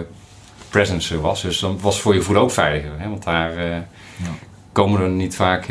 presence 0.69 1.21
was. 1.21 1.41
Dus 1.41 1.59
dan 1.59 1.79
was 1.81 2.01
voor 2.01 2.13
je 2.13 2.21
voet 2.21 2.35
ook 2.35 2.51
veiliger. 2.51 2.91
Hè, 2.97 3.09
want 3.09 3.23
daar 3.23 3.57
uh, 3.57 3.69
ja. 3.69 3.83
Komen 4.81 5.01
er 5.01 5.09
niet 5.09 5.35
vaak 5.35 5.67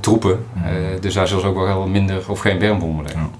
troepen. 0.00 0.46
Hmm. 0.52 1.00
dus 1.00 1.14
daar 1.14 1.28
zullen 1.28 1.42
ze 1.42 1.48
ook 1.48 1.56
wel 1.56 1.86
minder 1.86 2.30
of 2.30 2.40
geen 2.40 2.58
bermbommen. 2.58 3.06
Ja. 3.14 3.30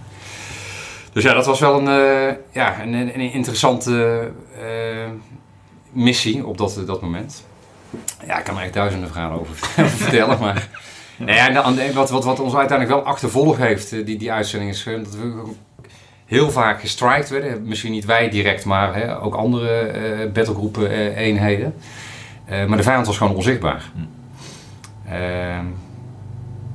Dus 1.13 1.23
ja, 1.23 1.35
dat 1.35 1.47
was 1.47 1.61
wel 1.61 1.87
een, 1.87 2.37
ja, 2.53 2.83
een, 2.83 2.95
een 2.95 3.33
interessante 3.33 4.31
missie 5.93 6.47
op 6.47 6.59
dat, 6.59 6.83
dat 6.87 7.01
moment. 7.01 7.45
Ja, 8.27 8.39
ik 8.39 8.45
kan 8.45 8.57
er 8.57 8.63
echt 8.63 8.75
duizenden 8.75 9.09
verhalen 9.09 9.41
over 9.41 9.55
vertellen, 10.05 10.39
maar 10.41 10.69
nou 11.17 11.33
ja, 11.33 11.93
wat, 11.93 12.11
wat, 12.11 12.25
wat 12.25 12.41
ons 12.41 12.55
uiteindelijk 12.55 12.99
wel 12.99 13.07
achtervolg 13.13 13.57
heeft, 13.57 13.93
eh, 13.93 14.07
die, 14.07 14.19
die 14.19 14.33
uitzending 14.33 14.71
is 14.71 14.85
dat 14.85 15.15
we 15.15 15.43
heel 16.27 16.51
vaak 16.51 16.81
gestrikt 16.81 17.29
werden. 17.29 17.63
Misschien 17.67 17.93
niet 17.93 18.05
wij 18.05 18.29
direct, 18.29 18.65
maar 18.65 18.95
hè, 18.95 19.21
ook 19.21 19.35
andere 19.35 19.93
uh, 19.95 20.33
battlegroepen 20.33 20.91
uh, 20.91 21.17
eenheden. 21.17 21.75
Uh, 22.51 22.65
maar 22.65 22.77
de 22.77 22.83
vijand 22.83 23.07
was 23.07 23.17
gewoon 23.17 23.35
onzichtbaar. 23.35 23.91
Hm. 23.95 24.20
Ehm, 25.11 25.65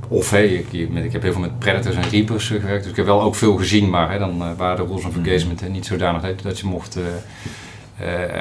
of 0.07 0.29
hey, 0.29 0.47
ik, 0.47 0.73
ik, 0.93 1.11
heb 1.11 1.21
heel 1.21 1.31
veel 1.31 1.41
met 1.41 1.59
Predators 1.59 1.95
en 1.95 2.09
Reapers 2.09 2.47
gewerkt, 2.47 2.81
dus 2.81 2.91
ik 2.91 2.97
heb 2.97 3.05
wel 3.05 3.21
ook 3.21 3.35
veel 3.35 3.55
gezien, 3.55 3.89
maar 3.89 4.11
hè, 4.11 4.19
dan 4.19 4.55
waren 4.57 4.77
de 4.77 4.91
rules 4.91 5.05
of 5.05 5.13
hm. 5.13 5.19
engagement 5.19 5.69
niet 5.69 5.85
zodanig 5.85 6.35
dat 6.41 6.59
je 6.59 6.67
mocht 6.67 6.97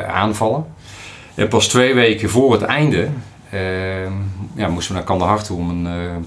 aanvallen. 0.07 0.66
En 1.34 1.49
pas 1.49 1.68
twee 1.68 1.95
weken 1.95 2.30
voor 2.30 2.53
het 2.53 2.62
einde 2.62 3.09
Ehm, 3.55 4.12
ja, 4.55 4.68
moesten 4.68 4.92
we 4.92 4.99
naar 4.99 5.09
Kandahar 5.09 5.42
toe 5.42 5.59
om 5.59 5.86
een 5.86 6.26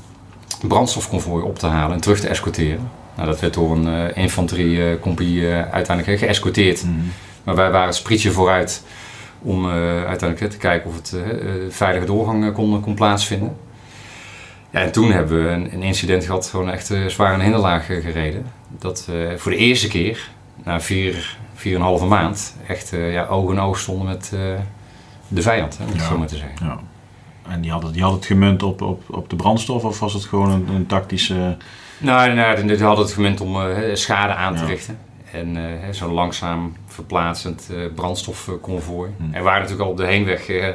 brandstofconvooi 0.68 1.44
op 1.44 1.60
te 1.60 1.68
halen 1.68 1.96
en 1.96 2.02
terug 2.02 2.20
te 2.20 2.28
escorteren. 2.28 2.90
Nou, 3.16 3.30
dat 3.30 3.40
werd 3.40 3.54
door 3.54 3.72
een 3.72 3.88
uh, 3.88 4.06
eh, 4.06 4.18
infanteriecompagnie 4.18 5.42
uh, 5.42 5.72
uiteindelijk 5.72 6.20
geëscorteerd. 6.20 6.84
Mhm. 6.84 6.94
Maar 7.44 7.56
wij 7.56 7.72
waren 7.72 7.88
het 7.88 7.96
sprietje 7.96 8.32
vooruit 8.32 8.84
om 9.42 9.70
uiteindelijk 9.70 10.52
te 10.52 10.58
kijken 10.58 10.90
of 10.90 10.96
het 10.96 11.16
veilige 11.70 12.06
doorgang 12.06 12.54
kon, 12.54 12.82
kon 12.82 12.96
plaatsvinden. 12.96 13.58
Ja, 14.70 14.80
en 14.80 14.92
toen 14.92 15.12
hebben 15.12 15.44
we 15.44 15.50
een, 15.50 15.74
een 15.74 15.84
incident 15.84 16.26
gehad, 16.26 16.48
gewoon 16.48 16.70
echt 16.70 16.94
zwaar 17.08 17.34
een 17.34 17.42
hinderlaag 17.42 17.86
gereden. 17.86 18.46
Dat 18.80 19.08
voor 19.36 19.52
de 19.52 19.58
eerste 19.58 19.88
keer, 19.88 20.30
na 20.64 20.82
vier, 20.82 21.38
vier 21.54 21.74
en 21.74 21.80
een 21.80 21.86
halve 21.86 22.06
maand, 22.06 22.56
echt 22.68 22.90
ja, 22.90 23.26
oog 23.26 23.52
in 23.52 23.60
oog 23.60 23.80
stonden 23.80 24.08
met 24.08 24.34
de 25.28 25.42
vijand, 25.42 25.78
hè, 25.78 25.84
om 25.84 25.92
het 25.92 26.02
zo 26.02 26.18
maar 26.18 26.28
te 26.28 26.38
zeggen. 26.38 26.66
Ja. 26.66 26.80
En 27.50 27.62
die 27.62 27.72
had 27.72 27.84
het, 27.84 27.94
die 27.94 28.04
had 28.04 28.14
het 28.14 28.26
gemunt 28.26 28.64
op, 28.64 28.82
op, 28.82 29.04
op 29.08 29.30
de 29.30 29.36
brandstof 29.36 29.84
of 29.84 30.00
was 30.00 30.14
het 30.14 30.26
gewoon 30.26 30.52
een, 30.52 30.68
een 30.70 30.86
tactische... 30.86 31.58
Nou, 31.98 32.34
nou, 32.34 32.68
die 32.68 32.84
hadden 32.84 33.06
het 33.06 33.14
gemunt 33.14 33.42
om 33.42 33.58
schade 33.94 34.34
aan 34.34 34.56
te 34.56 34.66
richten. 34.66 34.98
En 35.38 35.56
uh, 35.56 35.64
zo'n 35.92 36.14
langzaam 36.14 36.76
verplaatsend 36.88 37.68
uh, 37.72 37.94
brandstofconvooi. 37.96 39.12
Hmm. 39.18 39.26
En 39.26 39.40
we 39.40 39.44
waren 39.44 39.62
natuurlijk 39.62 39.86
al 39.86 39.92
op 39.92 39.98
de 39.98 40.06
heenweg 40.06 40.50
uh, 40.50 40.68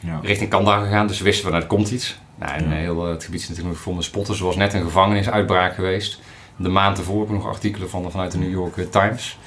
ja. 0.00 0.20
richting 0.22 0.50
Kandahar 0.50 0.84
gegaan, 0.84 1.06
dus 1.06 1.18
we 1.18 1.24
wisten 1.24 1.42
van, 1.42 1.52
nou, 1.52 1.62
er 1.62 1.68
komt 1.68 1.90
iets. 1.90 2.18
Nou, 2.34 2.52
en 2.52 2.70
heel 2.70 3.06
het 3.06 3.24
gebied 3.24 3.40
is 3.40 3.48
natuurlijk 3.48 3.76
vol 3.76 3.94
met 3.94 4.04
spotten. 4.04 4.34
Er 4.34 4.44
was 4.44 4.56
net 4.56 4.74
een 4.74 4.82
gevangenisuitbraak 4.82 5.74
geweest. 5.74 6.20
De 6.56 6.68
maand 6.68 6.98
ervoor 6.98 7.20
heb 7.20 7.28
ik 7.28 7.34
nog 7.34 7.46
artikelen 7.46 7.90
van, 7.90 8.10
vanuit 8.10 8.32
de 8.32 8.38
New 8.38 8.50
York 8.50 8.74
Times. 8.90 9.38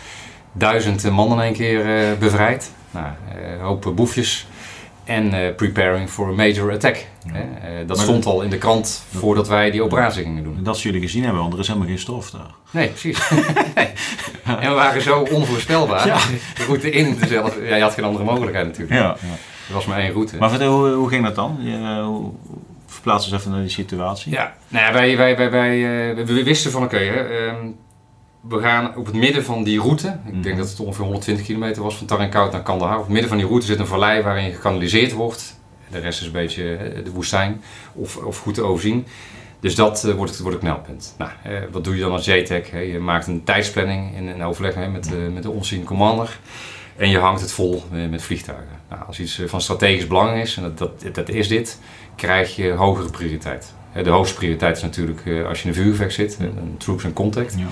Duizend 0.52 1.10
mannen 1.10 1.38
in 1.38 1.44
één 1.44 1.54
keer 1.54 2.18
bevrijd. 2.18 2.72
Nou, 2.92 3.08
een 3.54 3.60
hoop 3.60 3.92
boefjes 3.96 4.48
en 5.06 5.34
uh, 5.34 5.56
preparing 5.56 6.10
for 6.10 6.28
a 6.28 6.32
major 6.32 6.72
attack. 6.72 7.06
Hè? 7.28 7.42
Uh, 7.42 7.88
dat 7.88 8.00
stond 8.00 8.26
al 8.26 8.42
in 8.42 8.50
de 8.50 8.58
krant 8.58 9.04
voordat 9.16 9.48
wij 9.48 9.72
die 9.72 9.84
operatie 9.84 10.24
gingen 10.24 10.44
doen. 10.44 10.60
Dat 10.64 10.78
ze 10.78 10.88
jullie 10.88 11.02
gezien 11.02 11.24
hebben, 11.24 11.42
want 11.42 11.54
er 11.54 11.60
is 11.60 11.68
helemaal 11.68 11.88
geen 11.88 12.00
stof 12.00 12.30
daar. 12.30 12.52
Nee, 12.72 12.88
precies. 12.88 13.30
nee. 13.76 13.88
En 14.46 14.70
we 14.70 14.76
waren 14.76 15.02
zo 15.02 15.20
onvoorspelbaar. 15.32 16.08
Ja. 16.08 16.18
De 16.56 16.66
route 16.66 16.90
in 16.90 17.18
dezelfde. 17.20 17.66
Ja, 17.66 17.76
je 17.76 17.82
had 17.82 17.94
geen 17.94 18.04
andere 18.04 18.24
mogelijkheid 18.24 18.66
natuurlijk. 18.66 18.94
Ja, 19.00 19.16
ja. 19.22 19.34
Er 19.68 19.74
was 19.74 19.86
maar 19.86 20.00
één 20.00 20.12
route. 20.12 20.38
Maar 20.38 20.50
vertel, 20.50 20.78
hoe, 20.78 20.90
hoe 20.90 21.10
ging 21.10 21.24
dat 21.24 21.36
dan? 21.36 21.58
Je, 21.62 22.02
hoe, 22.04 22.32
verplaats 22.86 23.26
eens 23.26 23.36
even 23.42 23.52
naar 23.52 23.62
die 23.62 23.70
situatie. 23.70 24.32
Ja, 24.32 24.54
nou 24.68 24.86
ja, 24.86 24.94
wij, 24.94 25.18
wij, 25.18 25.38
wij, 25.38 25.52
wij, 25.52 26.26
we 26.26 26.44
wisten 26.44 26.72
van 26.72 26.84
oké, 26.84 26.96
okay, 26.96 27.76
we 28.48 28.60
gaan 28.60 28.96
op 28.96 29.06
het 29.06 29.16
midden 29.16 29.44
van 29.44 29.64
die 29.64 29.80
route, 29.80 30.20
ik 30.26 30.44
denk 30.44 30.56
mhm. 30.56 30.58
dat 30.58 30.70
het 30.70 30.80
ongeveer 30.80 31.04
120 31.04 31.46
kilometer 31.46 31.84
was 31.84 31.98
van 31.98 32.08
Tarinkout 32.08 32.52
naar 32.52 32.64
Kandahar. 32.64 32.96
Op 32.96 33.04
het 33.04 33.12
midden 33.12 33.30
van 33.30 33.38
die 33.38 33.48
route 33.48 33.66
zit 33.66 33.80
een 33.80 33.88
vallei 33.88 34.22
waarin 34.22 34.54
gekanaliseerd 34.54 35.12
wordt. 35.12 35.60
De 35.90 36.00
rest 36.00 36.20
is 36.20 36.26
een 36.26 36.32
beetje 36.32 36.76
eh, 36.76 37.04
de 37.04 37.12
woestijn 37.12 37.62
of, 37.94 38.18
of 38.18 38.40
goed 38.40 38.54
te 38.54 38.62
overzien. 38.62 39.06
Dus 39.60 39.76
dat 39.76 40.04
uh, 40.06 40.14
wordt, 40.14 40.32
het, 40.32 40.42
wordt 40.42 40.56
het 40.56 40.66
knelpunt. 40.66 41.16
Nou, 41.18 41.32
eh, 41.44 41.52
wat 41.72 41.84
doe 41.84 41.96
je 41.96 42.02
dan 42.02 42.12
als 42.12 42.26
JTEC? 42.26 42.72
Je 42.72 43.00
maakt 43.00 43.28
een 43.28 43.44
tijdsplanning 43.44 44.16
in 44.16 44.28
een 44.28 44.44
overleg 44.44 44.76
hè, 44.76 44.88
met, 44.88 45.12
uh, 45.14 45.34
met 45.34 45.44
de 45.44 45.50
onzien 45.50 45.84
commander. 45.84 46.40
En 46.96 47.10
je 47.10 47.18
hangt 47.18 47.42
het 47.42 47.52
vol 47.52 47.84
met 48.10 48.24
vliegtuigen. 48.24 48.80
Nou, 48.90 49.02
als 49.08 49.20
iets 49.20 49.42
van 49.46 49.62
strategisch 49.62 50.08
belang 50.08 50.42
is, 50.42 50.58
en 50.58 50.64
dat, 50.64 50.78
dat, 50.78 51.16
dat 51.16 51.30
is 51.30 51.48
dit, 51.48 51.80
krijg 52.16 52.56
je 52.56 52.72
hogere 52.72 53.10
prioriteit. 53.10 53.74
De 54.04 54.10
hoogste 54.10 54.36
prioriteit 54.36 54.78
is 54.78 54.82
natuurlijk 54.82 55.22
als 55.48 55.62
je 55.62 55.64
in 55.64 55.70
een 55.70 55.82
vuurgevecht 55.82 56.14
zit, 56.14 56.38
een 56.40 56.76
troops 56.78 57.04
en 57.04 57.14
contact. 57.14 57.56
Ja. 57.58 57.68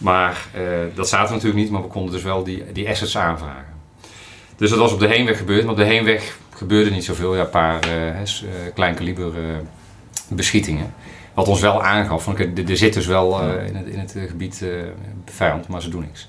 Maar 0.00 0.46
uh, 0.56 0.62
dat 0.94 1.08
zaten 1.08 1.34
natuurlijk 1.34 1.62
niet, 1.62 1.70
maar 1.70 1.82
we 1.82 1.88
konden 1.88 2.12
dus 2.12 2.22
wel 2.22 2.44
die, 2.44 2.72
die 2.72 2.88
assets 2.88 3.16
aanvragen. 3.16 3.78
Dus 4.56 4.70
dat 4.70 4.78
was 4.78 4.92
op 4.92 4.98
de 4.98 5.08
heenweg 5.08 5.38
gebeurd, 5.38 5.62
maar 5.62 5.72
op 5.72 5.78
de 5.78 5.84
heenweg 5.84 6.38
gebeurde 6.54 6.90
niet 6.90 7.04
zoveel. 7.04 7.36
Ja, 7.36 7.40
een 7.40 7.50
paar 7.50 7.88
uh, 7.88 8.20
klein 8.74 8.94
kaliber 8.94 9.32
beschietingen. 10.28 10.94
Wat 11.34 11.48
ons 11.48 11.60
wel 11.60 11.82
aangaf, 11.82 12.22
van 12.22 12.38
er 12.38 12.76
zit 12.76 12.94
dus 12.94 13.06
wel 13.06 13.40
in, 13.42 13.76
het, 13.76 13.86
in 13.86 13.98
het 13.98 14.16
gebied 14.28 14.64
vijand, 15.24 15.68
maar 15.68 15.82
ze 15.82 15.88
doen 15.88 16.00
niks. 16.00 16.28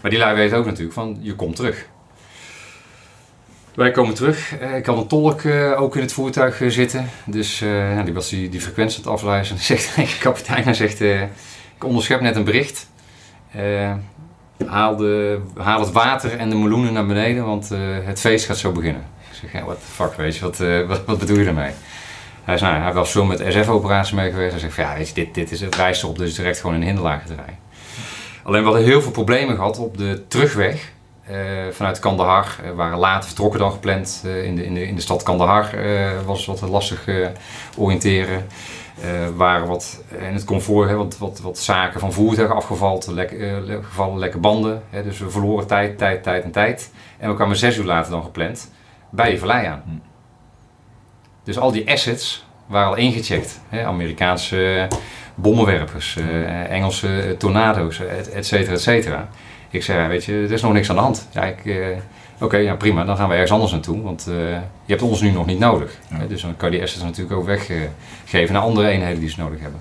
Maar 0.00 0.10
die 0.10 0.20
lui 0.20 0.36
weten 0.36 0.58
ook 0.58 0.64
natuurlijk 0.64 0.92
van, 0.92 1.18
je 1.20 1.34
komt 1.34 1.56
terug. 1.56 1.86
Wij 3.74 3.90
komen 3.90 4.14
terug. 4.14 4.54
ik 4.76 4.86
had 4.86 4.96
een 4.96 5.06
tolk 5.06 5.42
ook 5.76 5.96
in 5.96 6.02
het 6.02 6.12
voertuig 6.12 6.62
zitten. 6.66 7.08
Dus 7.26 7.58
ja, 7.58 8.02
die 8.02 8.14
was 8.14 8.28
die, 8.28 8.48
die 8.48 8.60
frequentie 8.60 8.98
aan 8.98 9.04
het 9.04 9.12
afluisteren. 9.12 9.62
En 9.62 9.68
zegt 9.78 9.96
de 9.96 10.18
kapitein, 10.18 10.64
hij 10.64 10.74
zegt, 10.74 11.00
ik 11.76 11.84
onderschep 11.84 12.20
net 12.20 12.36
een 12.36 12.44
bericht. 12.44 12.90
Uh, 13.56 13.92
haal, 14.66 14.96
de, 14.96 15.40
het 15.56 15.92
water 15.92 16.38
en 16.38 16.50
de 16.50 16.56
meloenen 16.56 16.92
naar 16.92 17.06
beneden, 17.06 17.44
want 17.44 17.72
uh, 17.72 17.78
het 18.04 18.20
feest 18.20 18.46
gaat 18.46 18.56
zo 18.56 18.72
beginnen. 18.72 19.04
Ik 19.30 19.38
zeg, 19.40 19.52
ja, 19.52 19.64
what 19.64 19.80
the 19.80 19.86
fuck, 19.86 20.14
weet 20.14 20.36
je, 20.36 20.40
wat, 20.40 20.60
uh, 20.60 20.86
wat, 20.88 21.04
wat, 21.04 21.18
bedoel 21.18 21.38
je 21.38 21.44
daarmee? 21.44 21.70
Hij 22.44 22.58
zei, 22.58 22.72
nou, 22.72 22.84
hij 22.84 22.92
was 22.92 23.10
veel 23.10 23.24
met 23.24 23.44
SF-operaties 23.48 24.12
mee 24.12 24.30
geweest. 24.30 24.50
Hij 24.50 24.60
zegt, 24.60 24.76
ja, 24.76 24.94
weet 24.96 25.08
je, 25.08 25.14
dit, 25.14 25.34
dit 25.34 25.50
is 25.50 25.60
het 25.60 25.74
reis 25.74 26.02
erop, 26.02 26.18
dus 26.18 26.34
direct 26.34 26.60
gewoon 26.60 26.76
in 26.76 26.82
hinderlaag 26.82 27.26
te 27.26 27.34
rijden. 27.34 27.56
Alleen 28.42 28.60
we 28.60 28.68
hadden 28.68 28.84
heel 28.84 29.02
veel 29.02 29.10
problemen 29.10 29.56
gehad 29.56 29.78
op 29.78 29.98
de 29.98 30.24
terugweg 30.28 30.92
vanuit 31.70 31.98
Kandahar. 31.98 32.56
We 32.62 32.74
waren 32.74 32.98
later 32.98 33.24
vertrokken 33.24 33.60
dan 33.60 33.72
gepland. 33.72 34.22
in, 34.24 34.56
de, 34.56 34.64
in, 34.64 34.74
de, 34.74 34.86
in 34.86 34.94
de 34.94 35.00
stad 35.00 35.22
Kandahar 35.22 35.74
was 36.26 36.46
wat 36.46 36.60
lastig 36.60 37.08
oriënteren. 37.76 38.46
Uh, 38.98 39.28
waren 39.36 39.66
wat 39.66 40.04
in 40.18 40.32
het 40.32 40.44
comfort 40.44 40.88
hè, 40.88 40.96
wat, 40.96 41.18
wat, 41.18 41.40
wat 41.40 41.58
zaken 41.58 42.00
van 42.00 42.12
voertuigen 42.12 42.56
afgevallen, 42.56 43.14
lek, 43.14 43.30
uh, 43.30 43.56
gevallen, 43.82 44.18
lekke 44.18 44.38
banden. 44.38 44.82
Hè, 44.90 45.02
dus 45.02 45.18
we 45.18 45.30
verloren 45.30 45.66
tijd, 45.66 45.98
tijd, 45.98 46.22
tijd 46.22 46.44
en 46.44 46.50
tijd. 46.50 46.92
En 47.18 47.28
we 47.28 47.34
kwamen 47.34 47.56
zes 47.56 47.76
uur 47.76 47.84
later 47.84 48.10
dan 48.10 48.22
gepland 48.22 48.70
bij 49.10 49.38
vallei 49.38 49.66
aan. 49.66 49.82
Hm. 49.84 49.90
Dus 51.44 51.58
al 51.58 51.72
die 51.72 51.90
assets 51.90 52.46
waren 52.66 52.88
al 52.88 52.96
ingecheckt. 52.96 53.60
Hè, 53.68 53.84
Amerikaanse 53.84 54.88
bommenwerpers, 55.34 56.16
uh, 56.16 56.70
Engelse 56.70 57.34
tornado's, 57.38 58.00
et 58.32 58.46
cetera, 58.46 58.72
et 58.72 58.80
cetera. 58.80 59.28
Ik 59.70 59.82
zei, 59.82 60.08
weet 60.08 60.24
je, 60.24 60.32
er 60.32 60.52
is 60.52 60.62
nog 60.62 60.72
niks 60.72 60.90
aan 60.90 60.96
de 60.96 61.02
hand. 61.02 61.28
Ja, 61.32 61.42
ik, 61.42 61.64
Oké, 62.42 62.56
ja 62.56 62.74
prima, 62.74 63.04
dan 63.04 63.16
gaan 63.16 63.28
we 63.28 63.34
ergens 63.34 63.52
anders 63.52 63.72
naartoe, 63.72 64.02
want 64.02 64.26
uh, 64.28 64.34
je 64.50 64.60
hebt 64.86 65.02
ons 65.02 65.20
nu 65.20 65.30
nog 65.30 65.46
niet 65.46 65.58
nodig. 65.58 65.98
Hè? 66.08 66.26
Dus 66.26 66.42
dan 66.42 66.56
kan 66.56 66.70
je 66.70 66.74
die 66.76 66.84
assets 66.84 67.02
natuurlijk 67.02 67.36
ook 67.36 67.46
weggeven 67.46 68.52
naar 68.52 68.62
andere 68.62 68.88
eenheden 68.88 69.20
die 69.20 69.28
ze 69.28 69.40
nodig 69.40 69.60
hebben. 69.60 69.80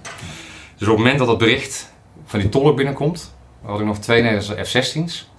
Dus 0.78 0.88
op 0.88 0.94
het 0.94 0.98
moment 0.98 1.20
dat 1.20 1.28
het 1.28 1.38
bericht 1.38 1.94
van 2.26 2.40
die 2.40 2.50
tolk 2.50 2.76
binnenkomt, 2.76 3.34
had 3.66 3.80
ik 3.80 3.86
nog 3.86 3.98
twee 3.98 4.22
Nederlandse 4.22 4.64
F-16's. 4.64 5.30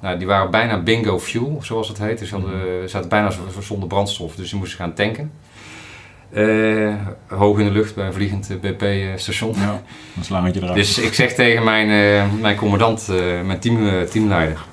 Nou, 0.00 0.18
die 0.18 0.26
waren 0.26 0.50
bijna 0.50 0.78
bingo 0.78 1.18
fuel, 1.18 1.58
zoals 1.62 1.88
het 1.88 1.98
heet. 1.98 2.18
Dus 2.18 2.28
ze, 2.28 2.34
hadden, 2.34 2.60
ze 2.82 2.88
zaten 2.88 3.08
bijna 3.08 3.30
zonder 3.60 3.88
brandstof, 3.88 4.34
dus 4.34 4.50
die 4.50 4.58
moesten 4.58 4.78
gaan 4.78 4.94
tanken. 4.94 5.32
Uh, 6.32 6.94
hoog 7.26 7.58
in 7.58 7.64
de 7.64 7.70
lucht 7.70 7.94
bij 7.94 8.06
een 8.06 8.12
vliegend 8.12 8.50
eh, 8.50 8.56
BP-station. 8.56 9.54
Ja, 9.56 9.82
een 10.16 10.24
slangetje 10.24 10.60
eruit. 10.60 10.74
Dus 10.74 10.98
ik 10.98 11.14
zeg 11.14 11.34
tegen 11.34 11.64
mijn, 11.64 11.88
uh, 11.88 12.40
mijn 12.40 12.56
commandant, 12.56 13.08
mijn 13.44 13.58
team, 13.58 14.06
teamleider... 14.06 14.72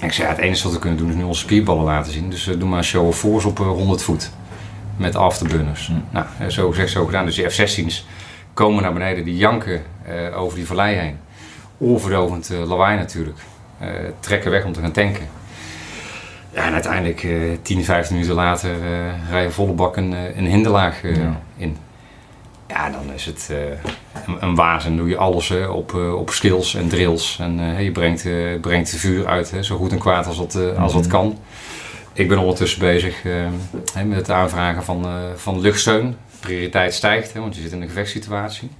Ik 0.00 0.12
zei, 0.12 0.28
ja, 0.28 0.34
het 0.34 0.42
enige 0.42 0.62
wat 0.62 0.72
we 0.72 0.78
kunnen 0.78 0.98
doen 0.98 1.08
is 1.08 1.14
nu 1.14 1.22
onze 1.22 1.40
spierballen 1.40 1.84
laten 1.84 2.12
zien. 2.12 2.30
Dus 2.30 2.46
uh, 2.46 2.58
doe 2.58 2.68
maar 2.68 2.78
een 2.78 2.84
show 2.84 3.06
of 3.06 3.18
force 3.18 3.48
op 3.48 3.58
100 3.58 4.02
voet. 4.02 4.30
Met 4.96 5.16
afterburners. 5.16 5.86
Hm. 5.86 5.92
Nou, 6.10 6.50
zo 6.50 6.70
gezegd, 6.70 6.90
zo 6.90 7.04
gedaan. 7.04 7.24
Dus 7.24 7.34
die 7.34 7.48
F-16's 7.48 8.06
komen 8.54 8.82
naar 8.82 8.92
beneden, 8.92 9.24
die 9.24 9.36
janken 9.36 9.82
over 10.34 10.56
die 10.56 10.66
vallei 10.66 10.96
heen. 10.96 11.18
Oorverdovend 11.78 12.50
lawaai 12.64 12.96
natuurlijk. 12.96 13.38
trekken 14.20 14.50
weg 14.50 14.64
om 14.64 14.72
te 14.72 14.80
gaan 14.80 14.92
tanken. 14.92 15.26
Ja, 16.50 16.66
en 16.66 16.72
uiteindelijk, 16.72 17.26
10, 17.62 17.84
15 17.84 18.14
minuten 18.14 18.34
later, 18.36 18.70
rijden 19.30 19.52
volle 19.52 19.72
bak 19.72 19.96
een, 19.96 20.12
een 20.36 20.46
hinderlaag 20.46 21.02
ja. 21.02 21.40
Ja, 22.68 22.90
dan 22.90 23.12
is 23.12 23.24
het 23.26 23.48
uh, 23.50 23.58
een, 24.26 24.36
een 24.40 24.54
waas 24.54 24.84
en 24.84 24.96
doe 24.96 25.08
je 25.08 25.16
alles 25.16 25.50
uh, 25.50 25.74
op, 25.74 25.92
uh, 25.92 26.14
op 26.14 26.30
skills 26.30 26.74
en 26.74 26.88
drills. 26.88 27.38
En 27.40 27.82
je 27.82 27.92
brengt, 27.92 28.22
brengt 28.60 28.90
het 28.90 29.00
vuur 29.00 29.26
uit, 29.26 29.52
zo 29.60 29.76
goed 29.76 29.92
en 29.92 29.98
kwaad 29.98 30.26
als 30.26 30.36
dat, 30.36 30.76
als 30.76 30.92
dat 30.92 31.02
mhm. 31.02 31.10
kan. 31.10 31.38
Ik 32.12 32.28
ben 32.28 32.38
ondertussen 32.38 32.80
bezig 32.80 33.22
met 34.04 34.16
het 34.16 34.30
aanvragen 34.30 34.84
van, 34.84 35.06
van 35.36 35.60
luchtsteun. 35.60 36.16
Prioriteit 36.40 36.94
stijgt, 36.94 37.32
want 37.32 37.56
je 37.56 37.62
zit 37.62 37.72
in 37.72 37.82
een 37.82 37.88
gevechtssituatie. 37.88 38.70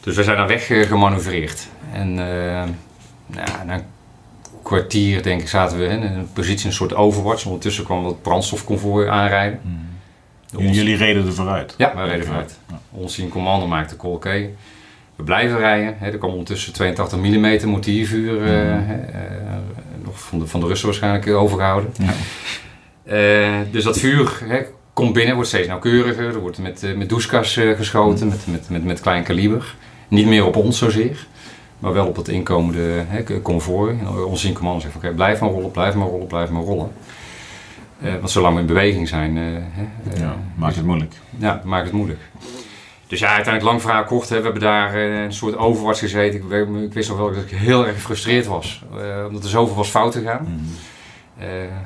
Dus 0.00 0.16
we 0.16 0.22
zijn 0.22 0.36
naar 0.36 0.46
weg 0.46 0.66
gemanoeuvreerd. 0.66 1.68
En 1.92 2.14
nou, 2.14 3.48
na 3.66 3.74
een 3.74 3.84
kwartier, 4.62 5.22
denk 5.22 5.40
ik, 5.40 5.48
zaten 5.48 5.78
we 5.78 5.86
in 5.86 6.02
een 6.02 6.32
positie, 6.32 6.66
een 6.66 6.72
soort 6.72 6.94
overwatch. 6.94 7.44
Ondertussen 7.44 7.84
kwam 7.84 8.06
het 8.06 8.22
brandstofconvooi 8.22 9.08
aanrijden. 9.08 9.60
Mhm. 10.62 10.72
Jullie 10.72 10.96
reden 10.96 11.26
er 11.26 11.32
vooruit? 11.32 11.74
Ja, 11.78 11.92
wij 11.94 12.08
reden 12.08 12.26
vooruit. 12.26 12.58
Ja. 12.68 12.80
Ons 12.90 13.18
in 13.18 13.28
commando 13.28 13.66
maakte 13.66 13.96
call 13.96 14.10
oké. 14.10 14.48
We 15.16 15.22
blijven 15.22 15.58
rijden. 15.58 15.94
Hè. 15.98 16.10
Er 16.10 16.18
kwam 16.18 16.30
ondertussen 16.30 16.72
82 16.72 17.18
mm 17.18 17.68
mortiervuur. 17.68 18.40
Mm. 18.40 18.46
Uh, 18.46 18.80
nog 20.04 20.20
van 20.20 20.38
de, 20.38 20.46
van 20.46 20.60
de 20.60 20.66
Russen 20.66 20.86
waarschijnlijk 20.86 21.28
overgehouden. 21.28 21.92
Ja. 21.98 22.14
Uh, 23.04 23.58
dus 23.70 23.84
dat 23.84 23.98
vuur 23.98 24.40
hè, 24.44 24.62
komt 24.92 25.12
binnen, 25.12 25.34
wordt 25.34 25.48
steeds 25.48 25.68
nauwkeuriger. 25.68 26.26
Er 26.26 26.40
wordt 26.40 26.58
met, 26.58 26.96
met 26.96 27.08
douchekas 27.08 27.60
geschoten, 27.76 28.28
met, 28.28 28.46
met, 28.46 28.70
met, 28.70 28.84
met 28.84 29.00
klein 29.00 29.22
kaliber. 29.22 29.74
Niet 30.08 30.26
meer 30.26 30.46
op 30.46 30.56
ons 30.56 30.78
zozeer, 30.78 31.26
maar 31.78 31.92
wel 31.92 32.06
op 32.06 32.16
het 32.16 32.28
inkomende 32.28 33.04
hè, 33.08 33.40
konvooi. 33.40 33.96
Ons 34.26 34.44
in 34.44 34.54
commando 34.54 34.80
zegt: 34.80 34.96
Oké, 34.96 35.10
blijf 35.10 35.40
maar 35.40 35.50
rollen, 35.50 35.70
blijf 35.70 35.94
maar 35.94 36.08
rollen, 36.08 36.26
blijf 36.26 36.50
maar 36.50 36.62
rollen. 36.62 36.90
Uh, 38.04 38.12
want 38.12 38.30
zolang 38.30 38.54
we 38.54 38.60
in 38.60 38.66
beweging 38.66 39.08
zijn... 39.08 39.36
Uh, 39.36 40.18
ja, 40.18 40.36
maakt 40.56 40.76
het 40.76 40.84
moeilijk. 40.84 41.14
Ja, 41.38 41.60
maakt 41.64 41.84
het 41.84 41.92
moeilijk. 41.92 42.20
Dus 43.06 43.18
ja, 43.18 43.26
uiteindelijk 43.26 43.64
lang 43.64 43.82
verhaal 43.82 44.04
kort. 44.04 44.28
Hè, 44.28 44.36
we 44.36 44.42
hebben 44.42 44.62
daar 44.62 44.94
een 44.94 45.32
soort 45.32 45.56
overwatch 45.56 45.98
gezeten. 45.98 46.40
Ik, 46.40 46.72
ik, 46.82 46.92
wist 46.92 47.08
nog 47.08 47.18
wel 47.18 47.34
dat 47.34 47.42
ik 47.42 47.50
heel 47.50 47.86
erg 47.86 47.94
gefrustreerd 47.94 48.46
was. 48.46 48.84
omdat 49.26 49.42
er 49.42 49.48
zoveel 49.48 49.76
was 49.76 49.88
fout 49.88 50.14
gegaan. 50.14 50.46
Mm 50.48 50.68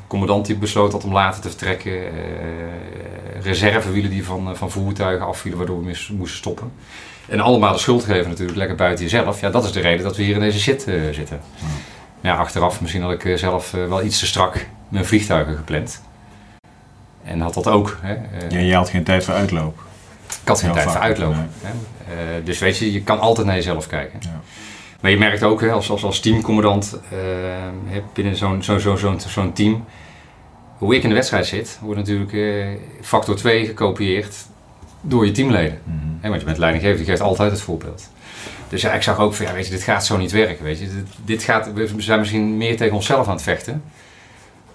commandant 0.07 0.47
die 0.47 0.57
besloot 0.57 0.91
dat 0.91 1.05
om 1.05 1.13
later 1.13 1.41
te 1.41 1.49
vertrekken. 1.49 2.01
reservewielen 3.43 4.11
die 4.11 4.25
van, 4.25 4.57
van 4.57 4.71
voertuigen 4.71 5.27
afvielen 5.27 5.59
waardoor 5.59 5.85
we 5.85 5.97
moesten 6.11 6.39
stoppen. 6.39 6.73
En 7.29 7.41
allemaal 7.41 7.73
de 7.73 7.79
schuld 7.79 8.05
geven 8.05 8.29
natuurlijk, 8.29 8.59
lekker 8.59 8.77
buiten 8.77 9.05
jezelf. 9.05 9.41
Ja, 9.41 9.51
dat 9.51 9.65
is 9.65 9.73
de 9.73 9.81
reden 9.81 10.05
dat 10.05 10.17
we 10.17 10.23
hier 10.23 10.35
in 10.35 10.41
deze 10.41 10.61
shit 10.61 10.87
zitten. 11.13 11.41
Ja. 12.21 12.37
achteraf 12.37 12.81
misschien 12.81 13.03
had 13.03 13.25
ik 13.25 13.39
zelf 13.39 13.71
wel 13.71 14.03
iets 14.03 14.19
te 14.19 14.27
strak 14.27 14.67
mijn 14.89 15.05
vliegtuigen 15.05 15.57
gepland. 15.57 16.03
En 17.29 17.41
had 17.41 17.55
dat 17.55 17.67
ook. 17.67 17.99
Hè. 18.01 18.17
ja, 18.49 18.59
je 18.59 18.75
had 18.75 18.89
geen 18.89 19.05
tijd 19.05 19.25
voor 19.25 19.35
uitloop. 19.35 19.79
Ik 20.43 20.49
had 20.49 20.61
geen 20.61 20.73
tijd 20.73 20.91
voor 20.91 21.01
uitloop. 21.01 21.35
Hè. 21.63 22.43
dus 22.43 22.59
weet 22.59 22.79
je, 22.79 22.93
je 22.93 23.03
kan 23.03 23.21
altijd 23.21 23.47
naar 23.47 23.57
jezelf 23.57 23.87
kijken. 23.87 24.19
Ja. 24.23 24.41
Maar 25.01 25.11
je 25.11 25.19
merkt 25.19 25.43
ook 25.43 25.61
hè, 25.61 25.71
als, 25.71 25.91
als, 25.91 26.05
als 26.05 26.21
teamcommandant 26.21 27.01
uh, 27.13 27.99
binnen 28.13 28.37
zo'n 28.37 28.63
zo, 28.63 28.79
zo, 28.79 28.97
zo, 28.97 29.17
zo'n 29.27 29.53
team, 29.53 29.85
hoe 30.79 30.95
ik 30.95 31.03
in 31.03 31.09
de 31.09 31.15
wedstrijd 31.15 31.47
zit, 31.47 31.79
wordt 31.83 31.99
natuurlijk 31.99 32.33
uh, 32.33 32.67
factor 33.01 33.37
2 33.37 33.67
gekopieerd 33.67 34.37
door 35.01 35.27
je 35.27 35.33
teamleden. 35.33 35.79
Mm 35.85 36.07
want 36.21 36.41
je 36.41 36.47
bent 36.47 36.59
leidinggever, 36.59 36.99
je 36.99 37.05
geeft 37.05 37.21
altijd 37.21 37.51
het 37.51 37.61
voorbeeld. 37.61 38.09
Dus 38.69 38.81
ja, 38.81 38.93
ik 38.93 39.03
zag 39.03 39.19
ook 39.19 39.35
van, 39.35 39.47
ja, 39.47 39.53
weet 39.53 39.65
je, 39.65 39.71
dit 39.71 39.83
gaat 39.83 40.07
zo 40.07 40.17
niet 40.17 40.33
werken. 40.33 40.65
Weet 40.65 40.79
je. 40.79 40.87
Dit, 40.87 41.07
dit 41.25 41.43
gaat, 41.43 41.73
we 41.73 41.95
zijn 41.97 42.19
misschien 42.19 42.57
meer 42.57 42.77
tegen 42.77 42.95
onszelf 42.95 43.27
aan 43.27 43.33
het 43.33 43.43
vechten 43.43 43.83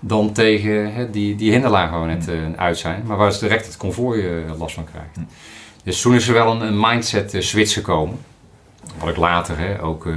dan 0.05 0.31
tegen 0.31 0.93
hè, 0.93 1.09
die, 1.09 1.35
die 1.35 1.51
hinderlaag 1.51 1.89
gewoon 1.89 2.07
net 2.07 2.27
uh, 2.29 2.35
uit 2.55 2.77
zijn, 2.77 3.03
maar 3.05 3.17
waar 3.17 3.33
ze 3.33 3.39
direct 3.39 3.65
het 3.65 3.77
konvooi 3.77 4.43
last 4.57 4.75
van 4.75 4.85
krijgt. 4.91 5.17
Mm. 5.17 5.27
Dus 5.83 6.01
toen 6.01 6.15
is 6.15 6.27
er 6.27 6.33
wel 6.33 6.51
een, 6.51 6.61
een 6.61 6.79
mindset 6.79 7.35
switch 7.39 7.73
gekomen. 7.73 8.17
Wat 8.99 9.09
ik 9.09 9.17
later 9.17 9.57
hè, 9.57 9.83
ook 9.83 10.07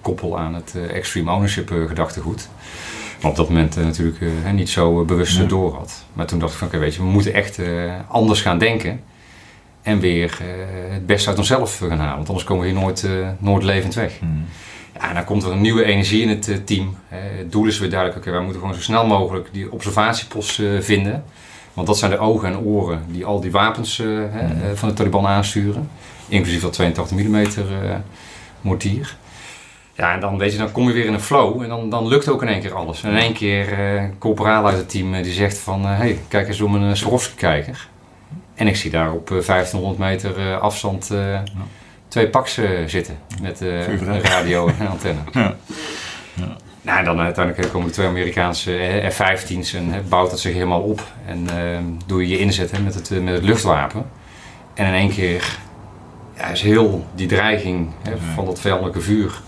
koppel 0.00 0.38
aan 0.38 0.54
het 0.54 0.74
extreme 0.92 1.30
ownership 1.30 1.68
gedachtegoed. 1.88 2.48
Maar 3.20 3.30
op 3.30 3.36
dat 3.36 3.48
moment 3.48 3.76
natuurlijk 3.76 4.20
niet 4.52 4.70
zo 4.70 5.04
bewust 5.04 5.48
door 5.48 5.74
had. 5.74 6.04
Maar 6.12 6.26
toen 6.26 6.38
dacht 6.38 6.52
ik 6.52 6.58
van 6.58 6.66
oké, 6.66 6.78
weet 6.78 6.94
je, 6.94 7.00
we 7.00 7.08
moeten 7.08 7.34
echt 7.34 7.58
anders 8.08 8.40
gaan 8.40 8.58
denken. 8.58 9.00
En 9.82 10.00
weer 10.00 10.38
het 10.90 11.06
beste 11.06 11.28
uit 11.28 11.38
onszelf 11.38 11.78
gaan 11.78 11.98
halen. 11.98 12.16
Want 12.16 12.28
anders 12.28 12.46
komen 12.46 12.64
we 12.64 12.70
hier 12.70 12.80
nooit, 12.80 13.08
nooit 13.38 13.62
levend 13.62 13.94
weg. 13.94 14.18
Hmm. 14.18 14.44
Ja, 14.94 15.08
en 15.08 15.14
dan 15.14 15.24
komt 15.24 15.42
er 15.42 15.50
een 15.50 15.60
nieuwe 15.60 15.84
energie 15.84 16.22
in 16.22 16.28
het 16.28 16.66
team. 16.66 16.96
het 17.08 17.52
doel 17.52 17.66
is 17.66 17.78
weer 17.78 17.90
duidelijk, 17.90 18.18
oké, 18.18 18.30
wij 18.30 18.40
moeten 18.40 18.60
gewoon 18.60 18.74
zo 18.74 18.82
snel 18.82 19.06
mogelijk 19.06 19.48
die 19.52 19.72
observatiepost 19.72 20.62
vinden. 20.80 21.24
Want 21.74 21.86
dat 21.86 21.98
zijn 21.98 22.10
de 22.10 22.18
ogen 22.18 22.48
en 22.48 22.58
oren 22.58 23.04
die 23.08 23.24
al 23.24 23.40
die 23.40 23.50
wapens 23.50 23.96
hmm. 23.96 24.30
van 24.74 24.88
de 24.88 24.94
Taliban 24.94 25.26
aansturen 25.26 25.88
inclusief 26.32 26.60
dat 26.60 26.72
82 26.72 27.16
mm 27.16 27.46
mortier. 28.60 29.16
Ja, 29.94 30.14
en 30.14 30.20
dan, 30.20 30.38
weet 30.38 30.52
je, 30.52 30.58
dan 30.58 30.72
kom 30.72 30.88
je 30.88 30.92
weer 30.92 31.04
in 31.04 31.12
een 31.12 31.20
flow 31.20 31.62
en 31.62 31.68
dan, 31.68 31.90
dan 31.90 32.08
lukt 32.08 32.28
ook 32.28 32.42
in 32.42 32.48
één 32.48 32.60
keer 32.60 32.74
alles. 32.74 33.02
En 33.02 33.10
in 33.10 33.16
één 33.16 33.32
keer 33.32 33.78
uh, 33.78 34.02
een 34.02 34.18
corporaal 34.18 34.66
uit 34.66 34.76
het 34.76 34.90
team 34.90 35.14
uh, 35.14 35.22
die 35.22 35.32
zegt 35.32 35.58
van, 35.58 35.84
hé, 35.84 35.94
hey, 35.94 36.20
kijk 36.28 36.48
eens 36.48 36.60
om 36.60 36.74
een 36.74 36.96
Swarovski-kijker. 36.96 37.88
En 38.54 38.66
ik 38.66 38.76
zie 38.76 38.90
daar 38.90 39.12
op 39.12 39.28
1500 39.28 39.98
meter 39.98 40.58
afstand 40.58 41.06
ja. 41.10 41.42
Twee 42.12 42.28
paks 42.28 42.58
zitten 42.86 43.18
met 43.40 43.60
een 43.60 44.20
radio 44.20 44.68
en 44.78 44.88
antenne. 44.88 45.20
Ja. 45.32 45.54
Ja. 46.34 46.56
Nou, 46.82 46.98
en 46.98 47.04
dan 47.04 47.20
uiteindelijk 47.20 47.68
komen 47.70 47.86
de 47.86 47.92
twee 47.92 48.06
Amerikaanse 48.06 49.02
F-15's 49.10 49.74
en 49.74 50.04
bouwt 50.08 50.30
dat 50.30 50.40
zich 50.40 50.52
helemaal 50.52 50.80
op. 50.80 51.02
En 51.26 51.46
doe 52.06 52.20
je 52.20 52.28
je 52.28 52.38
inzet 52.38 52.84
met, 52.84 52.94
het, 52.94 53.10
met 53.22 53.34
het 53.34 53.44
luchtwapen. 53.44 54.04
En 54.74 54.86
in 54.86 54.92
één 54.92 55.10
keer 55.10 55.58
ja, 56.36 56.46
is 56.46 56.62
heel 56.62 57.06
die 57.14 57.26
dreiging 57.26 57.90
van 58.34 58.44
dat 58.44 58.60
vijandelijke 58.60 59.00
vuur 59.00 59.40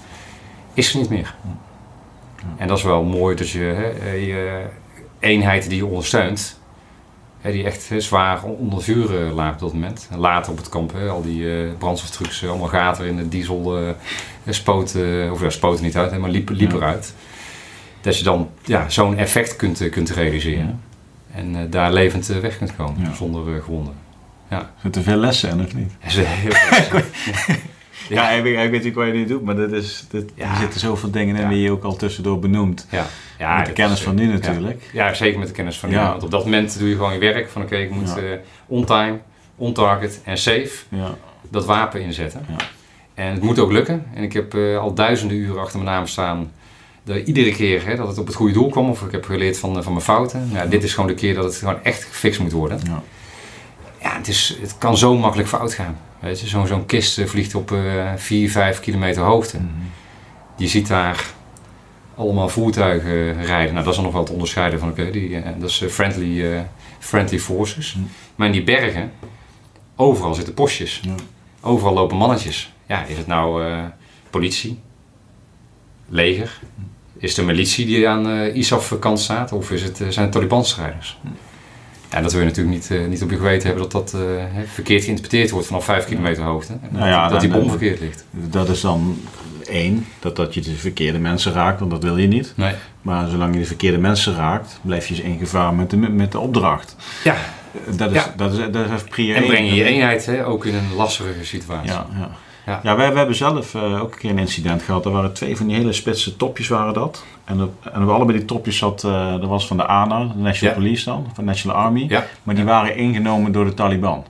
is 0.74 0.92
er 0.92 1.00
niet 1.00 1.08
meer. 1.08 1.34
En 2.56 2.68
dat 2.68 2.78
is 2.78 2.84
wel 2.84 3.02
mooi 3.02 3.36
dat 3.36 3.50
je, 3.50 3.94
je 4.26 4.66
eenheid 5.18 5.68
die 5.68 5.76
je 5.76 5.86
ondersteunt, 5.86 6.60
die 7.52 7.64
echt 7.64 7.90
zwaar 7.98 8.42
onder 8.42 8.82
vuur 8.82 9.10
laat 9.10 9.54
op 9.54 9.60
dat 9.60 9.72
moment. 9.72 10.08
En 10.10 10.18
later 10.18 10.52
op 10.52 10.58
het 10.58 10.68
kamp, 10.68 10.92
hè, 10.92 11.08
al 11.08 11.22
die 11.22 11.40
uh, 11.40 11.72
brandstoftrucks, 11.78 12.42
eh, 12.42 12.48
allemaal 12.48 12.68
gaten 12.68 13.06
in 13.06 13.16
de 13.16 13.28
diesel 13.28 13.82
uh, 13.82 13.90
spoten, 14.48 15.32
of 15.32 15.40
ja, 15.40 15.50
spoten 15.50 15.84
niet 15.84 15.96
uit, 15.96 16.18
maar 16.18 16.30
liepen 16.30 16.56
liep 16.56 16.72
eruit. 16.72 17.14
Dat 18.00 18.18
je 18.18 18.24
dan 18.24 18.50
ja, 18.64 18.88
zo'n 18.88 19.16
effect 19.16 19.56
kunt, 19.56 19.88
kunt 19.88 20.10
realiseren. 20.10 20.80
En 21.32 21.70
daar 21.70 21.92
levend 21.92 22.26
weg 22.26 22.58
kunt 22.58 22.76
komen, 22.76 23.16
zonder 23.16 23.62
gewonden. 23.62 23.94
Ja. 24.50 24.70
Zitten 24.82 25.02
veel 25.02 25.16
lessen 25.16 25.50
in, 25.50 25.64
of 25.64 25.74
niet? 25.74 25.92
heel 26.00 26.52
veel 26.52 27.00
Ja, 28.08 28.30
ik, 28.30 28.42
weet, 28.42 28.52
ik 28.52 28.58
weet 28.58 28.70
natuurlijk 28.70 28.96
wat 28.96 29.06
je 29.06 29.12
nu 29.12 29.26
doet, 29.26 29.42
maar 29.42 29.56
dat 29.56 29.72
is, 29.72 30.06
dat, 30.10 30.22
er 30.36 30.56
zitten 30.60 30.80
zoveel 30.80 31.10
dingen 31.10 31.36
in 31.36 31.48
die 31.48 31.60
je 31.60 31.70
ook 31.70 31.84
al 31.84 31.96
tussendoor 31.96 32.38
benoemt. 32.38 32.86
Ja. 32.90 33.06
Ja, 33.38 33.56
met 33.56 33.66
de 33.66 33.72
kennis 33.72 34.02
van 34.02 34.14
nu 34.14 34.26
natuurlijk. 34.26 34.90
Ja. 34.92 35.14
zeker 35.14 35.38
met 35.38 35.48
de 35.48 35.54
kennis 35.54 35.78
van 35.78 35.88
nu. 35.88 35.96
Want 35.96 36.22
op 36.22 36.30
dat 36.30 36.44
moment 36.44 36.78
doe 36.78 36.88
je 36.88 36.94
gewoon 36.94 37.12
je 37.12 37.18
werk 37.18 37.48
van 37.48 37.62
oké, 37.62 37.76
ik 37.76 37.90
moet 37.90 38.18
uh, 38.18 38.24
on 38.66 38.84
time, 38.84 39.18
on 39.56 39.72
target 39.72 40.20
en 40.24 40.38
safe 40.38 40.84
dat 41.50 41.64
wapen 41.64 42.00
inzetten. 42.00 42.46
En 43.14 43.32
het 43.32 43.42
moet 43.42 43.58
ook 43.58 43.72
lukken. 43.72 44.04
En 44.14 44.22
ik 44.22 44.32
heb 44.32 44.54
uh, 44.54 44.78
al 44.78 44.94
duizenden 44.94 45.36
uren 45.36 45.60
achter 45.60 45.78
mijn 45.78 45.90
naam 45.90 46.06
staan. 46.06 46.52
Dat 47.04 47.16
iedere 47.16 47.52
keer 47.52 47.86
hè, 47.86 47.96
dat 47.96 48.08
het 48.08 48.18
op 48.18 48.26
het 48.26 48.34
goede 48.34 48.52
doel 48.52 48.68
kwam, 48.68 48.90
of 48.90 49.02
ik 49.02 49.12
heb 49.12 49.24
geleerd 49.24 49.58
van, 49.58 49.82
van 49.82 49.92
mijn 49.92 50.04
fouten. 50.04 50.50
Ja, 50.52 50.66
dit 50.66 50.82
is 50.82 50.94
gewoon 50.94 51.08
de 51.08 51.14
keer 51.14 51.34
dat 51.34 51.44
het 51.44 51.54
gewoon 51.54 51.82
echt 51.82 52.04
gefixt 52.04 52.40
moet 52.40 52.52
worden. 52.52 52.80
Ja 54.04 54.16
het, 54.16 54.28
is, 54.28 54.56
het 54.60 54.78
kan 54.78 54.96
zo 54.96 55.16
makkelijk 55.16 55.48
fout 55.48 55.74
gaan. 55.74 55.98
Weet 56.20 56.40
je, 56.40 56.46
zo'n 56.46 56.66
zo'n 56.66 56.86
kist 56.86 57.18
eh, 57.18 57.26
vliegt 57.26 57.54
op 57.54 57.70
uh, 57.70 58.12
4, 58.16 58.50
5 58.50 58.80
kilometer 58.80 59.22
hoogte. 59.22 59.58
Mm 59.58 59.92
Je 60.56 60.68
ziet 60.68 60.88
daar 60.88 61.24
allemaal 62.14 62.48
voertuigen 62.48 63.44
rijden. 63.44 63.72
Nou, 63.72 63.84
dat 63.84 63.86
is 63.86 63.94
dan 63.94 64.04
nog 64.04 64.12
wel 64.12 64.24
te 64.24 64.32
onderscheiden 64.32 64.78
van, 64.78 64.88
oké, 64.88 65.10
die 65.10 65.28
uh, 65.28 65.44
dat 65.58 65.70
is 65.70 65.82
uh, 65.82 65.88
friendly, 65.88 66.66
friendly 66.98 67.38
forces. 67.38 67.94
Mm 67.94 68.08
Maar 68.34 68.46
in 68.46 68.52
die 68.52 68.62
bergen, 68.62 69.12
overal 69.96 70.34
zitten 70.34 70.54
postjes. 70.54 71.00
Overal 71.60 71.94
lopen 71.94 72.16
mannetjes. 72.16 72.72
Ja, 72.86 73.04
is 73.04 73.16
het 73.16 73.26
nou 73.26 73.64
politie, 74.30 74.80
leger? 76.08 76.60
Is 77.18 77.36
het 77.36 77.46
de 77.46 77.52
militie 77.52 77.86
die 77.86 78.08
aan 78.08 78.26
ISAF 78.30 78.98
kant 78.98 79.20
staat? 79.20 79.52
Of 79.52 79.70
is 79.70 79.82
het, 79.82 79.96
zijn 79.96 80.24
het 80.24 80.32
Taliban-strijders? 80.32 81.18
Mhm. 81.20 81.34
Ja, 82.14 82.20
dat 82.20 82.32
wil 82.32 82.40
je 82.40 82.46
natuurlijk 82.46 82.76
niet, 82.76 82.90
uh, 82.90 83.06
niet 83.06 83.22
op 83.22 83.30
je 83.30 83.36
geweten 83.36 83.66
hebben 83.66 83.90
dat 83.90 84.10
dat 84.10 84.20
uh, 84.20 84.44
verkeerd 84.72 85.04
geïnterpreteerd 85.04 85.50
wordt 85.50 85.66
vanaf 85.66 85.84
5 85.84 86.04
kilometer 86.04 86.42
hoogte. 86.42 86.72
Nou 86.88 87.08
ja, 87.08 87.28
dat 87.28 87.40
die 87.40 87.50
bom 87.50 87.68
verkeerd 87.68 88.00
ligt. 88.00 88.24
Dat 88.30 88.68
is 88.68 88.80
dan 88.80 89.18
één, 89.64 90.06
dat, 90.20 90.36
dat 90.36 90.54
je 90.54 90.60
de 90.60 90.74
verkeerde 90.74 91.18
mensen 91.18 91.52
raakt, 91.52 91.78
want 91.78 91.90
dat 91.90 92.02
wil 92.02 92.16
je 92.16 92.26
niet. 92.26 92.52
Nee. 92.56 92.72
Maar 93.02 93.28
zolang 93.28 93.54
je 93.54 93.60
de 93.60 93.66
verkeerde 93.66 93.98
mensen 93.98 94.36
raakt, 94.36 94.78
blijf 94.82 95.06
je 95.06 95.22
in 95.22 95.38
gevaar 95.38 95.74
met 95.74 95.90
de, 95.90 95.96
met 95.96 96.32
de 96.32 96.38
opdracht. 96.38 96.96
Ja. 97.24 97.36
Dat 97.96 98.12
is, 98.12 98.22
dat 98.36 98.52
is, 98.52 98.58
dat 98.70 98.90
is 98.90 99.02
prior 99.02 99.36
En 99.36 99.46
breng 99.46 99.68
je 99.68 99.74
je 99.74 99.84
eenheid 99.84 100.26
hè, 100.26 100.46
ook 100.46 100.64
in 100.64 100.74
een 100.74 100.94
lastige 100.96 101.44
situatie. 101.44 101.90
Ja, 101.90 102.06
ja. 102.12 102.30
Ja, 102.66 102.80
ja 102.82 102.96
wij, 102.96 103.08
wij 103.08 103.16
hebben 103.16 103.36
zelf 103.36 103.74
uh, 103.74 104.02
ook 104.02 104.12
een 104.12 104.18
keer 104.18 104.30
een 104.30 104.38
incident 104.38 104.82
gehad. 104.82 105.04
Er 105.04 105.10
waren 105.10 105.32
twee 105.32 105.56
van 105.56 105.66
die 105.66 105.76
hele 105.76 105.92
spitse 105.92 106.36
topjes 106.36 106.68
waren 106.68 106.94
dat. 106.94 107.24
En, 107.44 107.62
op, 107.62 107.86
en 107.92 108.08
allebei 108.08 108.38
die 108.38 108.46
topjes 108.46 108.78
zat, 108.78 109.02
uh, 109.02 109.30
dat 109.32 109.48
was 109.48 109.66
van 109.66 109.76
de 109.76 109.86
ANA, 109.86 110.24
de 110.24 110.38
National 110.38 110.74
Police 110.74 111.04
dan, 111.04 111.26
van 111.34 111.44
National 111.44 111.76
Army. 111.76 112.06
Ja. 112.08 112.26
Maar 112.42 112.54
die 112.54 112.64
waren 112.64 112.96
ingenomen 112.96 113.52
door 113.52 113.64
de 113.64 113.74
Taliban. 113.74 114.24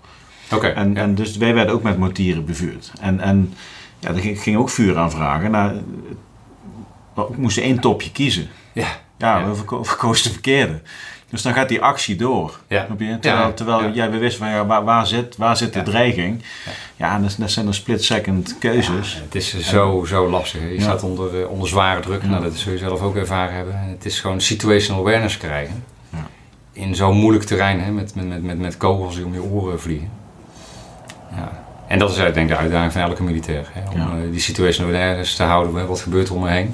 Oké. 0.53 0.66
en, 0.66 0.97
en 0.97 1.14
dus 1.14 1.37
wij 1.37 1.55
werden 1.55 1.74
ook 1.74 1.82
met 1.82 1.99
mortieren 1.99 2.45
bevuurd. 2.45 2.93
En, 3.01 3.20
en 3.20 3.55
ja, 3.99 4.09
er 4.09 4.37
ging, 4.37 4.57
ook 4.57 4.70
vuur 4.70 4.99
aanvragen. 4.99 5.51
Nou, 5.51 5.80
we 7.14 7.26
moesten 7.37 7.62
één 7.62 7.78
topje 7.78 8.11
kiezen. 8.11 8.49
Ja. 8.72 8.87
Ja, 9.18 9.45
we 9.49 9.55
verkozen 9.85 10.24
de 10.24 10.32
verkeerde. 10.32 10.80
Dus 11.35 11.43
dan 11.43 11.53
gaat 11.53 11.68
die 11.68 11.80
actie 11.80 12.16
door. 12.16 12.59
Ja. 12.68 12.87
Terwijl, 13.20 13.55
terwijl 13.55 13.91
jij 13.93 14.11
we 14.11 14.18
wisten 14.18 14.45
van 14.45 14.55
ja, 14.55 14.66
waar, 14.66 14.85
waar, 14.85 15.07
zit, 15.07 15.37
waar 15.37 15.57
zit 15.57 15.72
de 15.72 15.82
dreiging? 15.82 16.43
Ja, 16.97 17.14
en 17.14 17.22
dat, 17.22 17.37
dat 17.39 17.51
zijn 17.51 17.64
dan 17.64 17.74
split-second 17.74 18.59
keuzes. 18.59 19.22
het 19.24 19.35
is 19.35 19.59
zo, 19.59 20.05
zo 20.07 20.30
lastig. 20.30 20.61
Je 20.61 20.80
staat 20.80 21.03
onder, 21.03 21.43
eh, 21.43 21.51
onder 21.51 21.68
zware 21.68 22.01
druk. 22.01 22.22
Nou, 22.22 22.43
dat 22.43 22.55
zul 22.55 22.72
je 22.72 22.78
zelf 22.78 23.03
ook 23.03 23.16
ervaren 23.16 23.55
hebben. 23.55 23.78
Het 23.78 24.05
is 24.05 24.20
gewoon 24.20 24.41
situational 24.41 25.01
awareness 25.01 25.37
krijgen. 25.37 25.85
In 26.72 26.95
zo'n 26.95 27.16
moeilijk 27.16 27.45
terrein, 27.45 27.80
hè, 27.80 27.91
met, 27.91 28.14
met, 28.14 28.43
met, 28.43 28.59
met, 28.59 28.76
kogels 28.76 29.14
die 29.14 29.24
om 29.24 29.32
je 29.32 29.43
oren 29.43 29.80
vliegen. 29.80 30.11
Ja. 31.37 31.64
En 31.87 31.99
dat 31.99 32.11
is 32.11 32.16
denk 32.16 32.37
ik 32.37 32.49
de 32.49 32.57
uitdaging 32.57 32.93
van 32.93 33.01
elke 33.01 33.22
militair. 33.22 33.66
Hè, 33.72 33.91
om 33.91 34.18
uh, 34.18 34.30
die 34.30 34.41
situational 34.41 34.95
awareness 34.95 35.37
te 35.37 35.43
houden. 35.43 35.87
Wat 35.87 36.01
gebeurt 36.01 36.28
er 36.28 36.35
om 36.35 36.41
me 36.43 36.51
heen? 36.51 36.72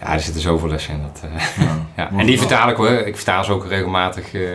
Ja, 0.00 0.12
er 0.12 0.20
zitten 0.20 0.42
zoveel 0.42 0.68
lessen 0.68 0.94
in. 0.94 1.02
Dat, 1.02 1.22
uh, 1.24 1.64
ja. 1.66 1.86
ja. 2.02 2.18
En 2.18 2.26
die 2.26 2.38
vertaal 2.38 2.68
ik 2.68 2.76
hoor. 2.76 2.90
Ik 2.90 3.16
vertaal 3.16 3.44
ze 3.44 3.52
ook 3.52 3.66
regelmatig 3.66 4.32
uh, 4.32 4.48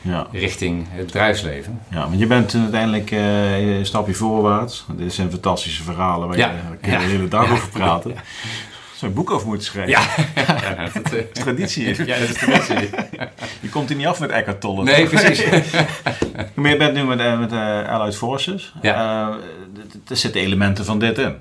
ja. 0.00 0.26
richting 0.32 0.86
het 0.90 1.06
bedrijfsleven. 1.06 1.80
Ja, 1.90 2.00
want 2.00 2.18
je 2.18 2.26
bent 2.26 2.54
uiteindelijk 2.54 3.10
uh, 3.10 3.78
een 3.78 3.86
stapje 3.86 4.14
voorwaarts. 4.14 4.86
Dit 4.96 5.12
zijn 5.12 5.30
fantastische 5.30 5.82
verhalen 5.82 6.28
waar 6.28 6.38
je 6.38 6.48
de 6.80 6.88
hele 6.88 7.28
dag 7.28 7.50
over 7.50 7.68
praten. 7.68 8.14
Zou 8.94 9.10
een 9.10 9.16
boek 9.16 9.30
over 9.30 9.46
moeten 9.46 9.66
schrijven. 9.66 9.90
Ja, 9.90 10.00
ja 10.76 10.90
dat 10.92 11.12
is 11.12 11.24
traditie. 11.32 12.06
Ja, 12.06 12.18
dat 12.18 12.28
is 12.28 12.34
traditie. 12.34 12.90
je 13.60 13.68
komt 13.68 13.88
hier 13.88 13.98
niet 13.98 14.06
af 14.06 14.20
met 14.20 14.30
Eckhart 14.30 14.60
Tolle. 14.60 14.84
Nee, 14.84 15.06
precies. 15.06 15.44
maar 16.54 16.70
je 16.70 16.76
bent 16.76 16.94
nu 16.94 17.04
met, 17.04 17.38
met 17.38 17.52
Allied 17.88 18.16
Forces. 18.16 18.74
Ja. 18.82 19.28
er 20.08 20.16
zitten 20.16 20.40
elementen 20.40 20.84
van 20.84 20.98
dit 20.98 21.18
in. 21.18 21.36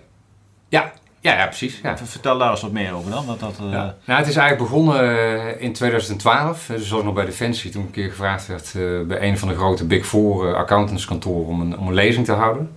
Ja, 0.69 0.93
Ja, 1.25 1.37
ja 1.37 1.45
precies. 1.45 1.79
Ja. 1.83 1.97
Vertel 1.97 2.37
daar 2.37 2.51
eens 2.51 2.61
wat 2.61 2.71
meer 2.71 2.93
over 2.93 3.11
dan. 3.11 3.25
Dat, 3.25 3.39
dat, 3.39 3.59
uh... 3.63 3.71
ja. 3.71 3.95
Nou, 4.05 4.19
het 4.19 4.27
is 4.27 4.35
eigenlijk 4.35 4.69
begonnen 4.69 5.59
in 5.59 5.73
2012. 5.73 6.65
Dus 6.67 6.87
zoals 6.87 7.03
nog 7.03 7.13
bij 7.13 7.25
Defensie, 7.25 7.71
toen 7.71 7.81
een 7.81 7.91
keer 7.91 8.09
gevraagd 8.09 8.47
werd 8.47 8.73
bij 9.07 9.21
een 9.21 9.37
van 9.37 9.47
de 9.47 9.55
grote 9.55 9.85
Big 9.85 10.05
Four 10.05 10.55
accountantskantoren 10.55 11.47
om 11.47 11.61
een, 11.61 11.77
om 11.77 11.87
een 11.87 11.93
lezing 11.93 12.25
te 12.25 12.31
houden. 12.31 12.71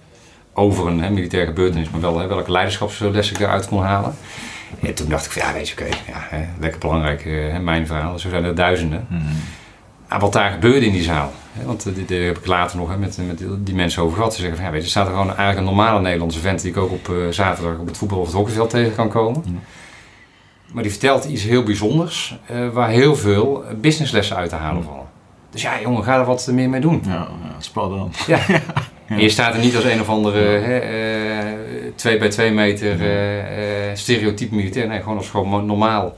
Over 0.53 0.87
een 0.87 1.03
hè, 1.03 1.11
militaire 1.11 1.49
gebeurtenis, 1.49 1.91
maar 1.91 2.01
wel 2.01 2.19
hè, 2.19 2.27
welke 2.27 2.51
leiderschapsles 2.51 3.31
ik 3.31 3.39
eruit 3.39 3.69
kon 3.69 3.83
halen. 3.83 4.15
En 4.83 4.95
toen 4.95 5.09
dacht 5.09 5.25
ik 5.25 5.33
van 5.33 5.43
ja, 5.43 5.53
weet 5.53 5.69
je, 5.69 5.75
oké, 5.75 5.97
ja, 6.07 6.47
lekker 6.61 6.81
belangrijk, 6.81 7.25
hè, 7.25 7.59
mijn 7.59 7.87
verhaal. 7.87 8.19
Zo 8.19 8.29
zijn 8.29 8.45
er 8.45 8.55
duizenden. 8.55 9.07
Mm 9.09 9.19
-hmm. 9.19 10.21
wat 10.21 10.33
daar 10.33 10.51
gebeurde 10.51 10.87
in 10.87 10.93
die 10.93 11.03
zaal, 11.03 11.33
want 11.65 11.85
daar 12.09 12.19
heb 12.19 12.39
ik 12.39 12.47
later 12.47 12.79
nog 12.79 12.89
hè, 12.89 12.99
met, 12.99 13.19
met 13.27 13.43
die 13.67 13.75
mensen 13.75 14.03
over 14.03 14.17
gehad. 14.17 14.35
Ze 14.35 14.41
zeggen 14.41 14.57
van 14.57 14.67
ja, 14.67 14.73
weet 14.73 14.81
je, 14.81 14.87
er 14.87 14.93
staat 14.93 15.07
er 15.07 15.13
gewoon 15.13 15.27
eigenlijk 15.27 15.59
een 15.59 15.65
normale 15.65 16.01
Nederlandse 16.01 16.41
vent 16.41 16.63
die 16.63 16.71
ik 16.71 16.77
ook 16.77 16.91
op 16.91 17.09
uh, 17.09 17.29
zaterdag 17.31 17.79
op 17.79 17.87
het 17.87 17.97
voetbal 17.97 18.19
of 18.19 18.27
het 18.27 18.35
hockeyveld 18.35 18.71
tegen 18.71 18.95
kan 18.95 19.09
komen. 19.09 19.45
Maar 20.73 20.83
die 20.83 20.93
vertelt 20.93 21.25
iets 21.25 21.43
heel 21.43 21.63
bijzonders, 21.63 22.39
uh, 22.51 22.69
waar 22.69 22.89
heel 22.89 23.17
veel 23.17 23.65
businesslessen 23.81 24.37
uit 24.37 24.49
te 24.49 24.57
halen 24.57 24.83
vallen. 24.83 25.07
Dus 25.51 25.63
ja, 25.63 25.81
jongen, 25.81 26.05
ga 26.05 26.19
er 26.19 26.25
wat 26.25 26.49
meer 26.53 26.69
mee 26.69 26.81
doen. 26.81 27.03
Ja, 27.07 27.13
ja 27.13 27.55
spannend. 27.59 28.17
Ja. 28.27 28.39
En 29.07 29.21
je 29.21 29.29
staat 29.29 29.55
er 29.55 29.61
niet 29.61 29.77
als 29.77 29.85
een 29.85 30.01
of 30.01 30.09
andere 30.09 30.39
hè, 30.39 30.81
uh, 31.85 31.93
2 31.95 32.19
bij 32.19 32.29
2 32.29 32.51
meter 32.51 33.01
uh, 33.01 33.95
stereotype 33.95 34.55
militair. 34.55 34.89
Nee, 34.89 35.01
gewoon 35.01 35.17
als 35.17 35.29
gewoon 35.29 35.67
normaal, 35.67 36.17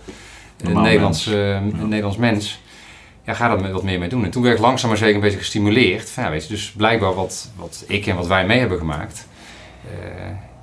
normaal 0.63 0.83
Nederlands, 0.83 1.27
mens. 1.27 1.75
Ja. 1.79 1.85
Nederlands 1.85 2.17
mens. 2.17 2.61
Ja, 3.25 3.35
ga 3.35 3.51
er 3.51 3.73
wat 3.73 3.83
meer 3.83 3.99
mee 3.99 4.09
doen. 4.09 4.25
En 4.25 4.31
toen 4.31 4.43
werd 4.43 4.55
ik 4.55 4.61
langzaam 4.61 4.89
maar 4.89 4.99
zeker 4.99 5.15
een 5.15 5.21
beetje 5.21 5.39
gestimuleerd. 5.39 6.13
Ja, 6.17 6.31
weet 6.31 6.43
je, 6.43 6.49
dus 6.49 6.71
blijkbaar 6.71 7.15
wat, 7.15 7.51
wat 7.57 7.85
ik 7.87 8.07
en 8.07 8.17
wat 8.17 8.27
wij 8.27 8.47
mee 8.47 8.59
hebben 8.59 8.79
gemaakt, 8.79 9.27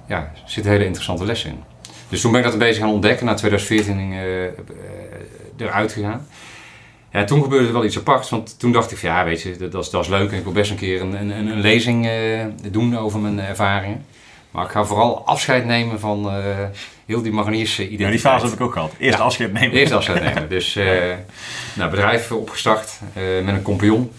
ja, 0.08 0.18
er 0.18 0.42
zitten 0.46 0.72
hele 0.72 0.86
interessante 0.86 1.26
lessen 1.26 1.50
in. 1.50 1.64
Dus 2.10 2.22
toen 2.22 2.32
ben 2.32 2.40
ik 2.40 2.46
dat 2.46 2.54
een 2.54 2.60
beetje 2.68 2.82
gaan 2.82 2.92
ontdekken. 2.92 3.26
Na 3.26 3.34
2014 3.34 4.14
eruit 5.58 5.92
gegaan. 5.92 6.28
Ja, 7.12 7.24
toen 7.24 7.42
gebeurde 7.42 7.68
er 7.68 7.74
wel 7.74 7.86
iets 7.86 7.98
aparts, 7.98 8.30
want 8.30 8.60
toen 8.60 8.72
dacht 8.72 8.92
ik 8.92 8.98
van 8.98 9.10
ja, 9.10 9.24
weet 9.24 9.42
je, 9.42 9.58
dat, 9.58 9.72
dat, 9.72 9.84
is, 9.84 9.90
dat 9.90 10.08
leuk 10.08 10.32
en 10.32 10.38
ik 10.38 10.44
wil 10.44 10.54
best 10.54 10.72
een 10.72 10.78
keer 10.78 11.02
een, 11.02 11.14
een, 11.14 11.48
een 11.48 11.60
lezing 11.60 12.06
uh, 12.06 12.46
doen 12.72 12.98
over 12.98 13.20
mijn 13.20 13.40
ervaringen. 13.40 14.06
Maar 14.58 14.66
ik 14.66 14.72
ga 14.72 14.86
vooral 14.86 15.26
afscheid 15.26 15.66
nemen 15.66 16.00
van 16.00 16.26
uh, 16.26 16.46
heel 17.06 17.22
die 17.22 17.32
mariniers 17.32 17.80
identiteit. 17.80 18.00
Ja, 18.00 18.10
die 18.10 18.20
fase 18.20 18.46
heb 18.46 18.54
ik 18.54 18.62
ook 18.62 18.74
gehad. 18.74 18.94
Eerst 18.98 19.18
ja, 19.18 19.24
afscheid 19.24 19.54
nemen. 19.54 19.72
Eerst 19.72 19.92
afscheid 19.92 20.24
nemen. 20.24 20.50
Dus 20.50 20.76
uh, 20.76 20.86
nou, 21.74 21.90
bedrijf 21.90 22.32
opgestart 22.32 23.00
met 23.44 23.56
een 23.56 23.62
compagnon. 23.62 24.12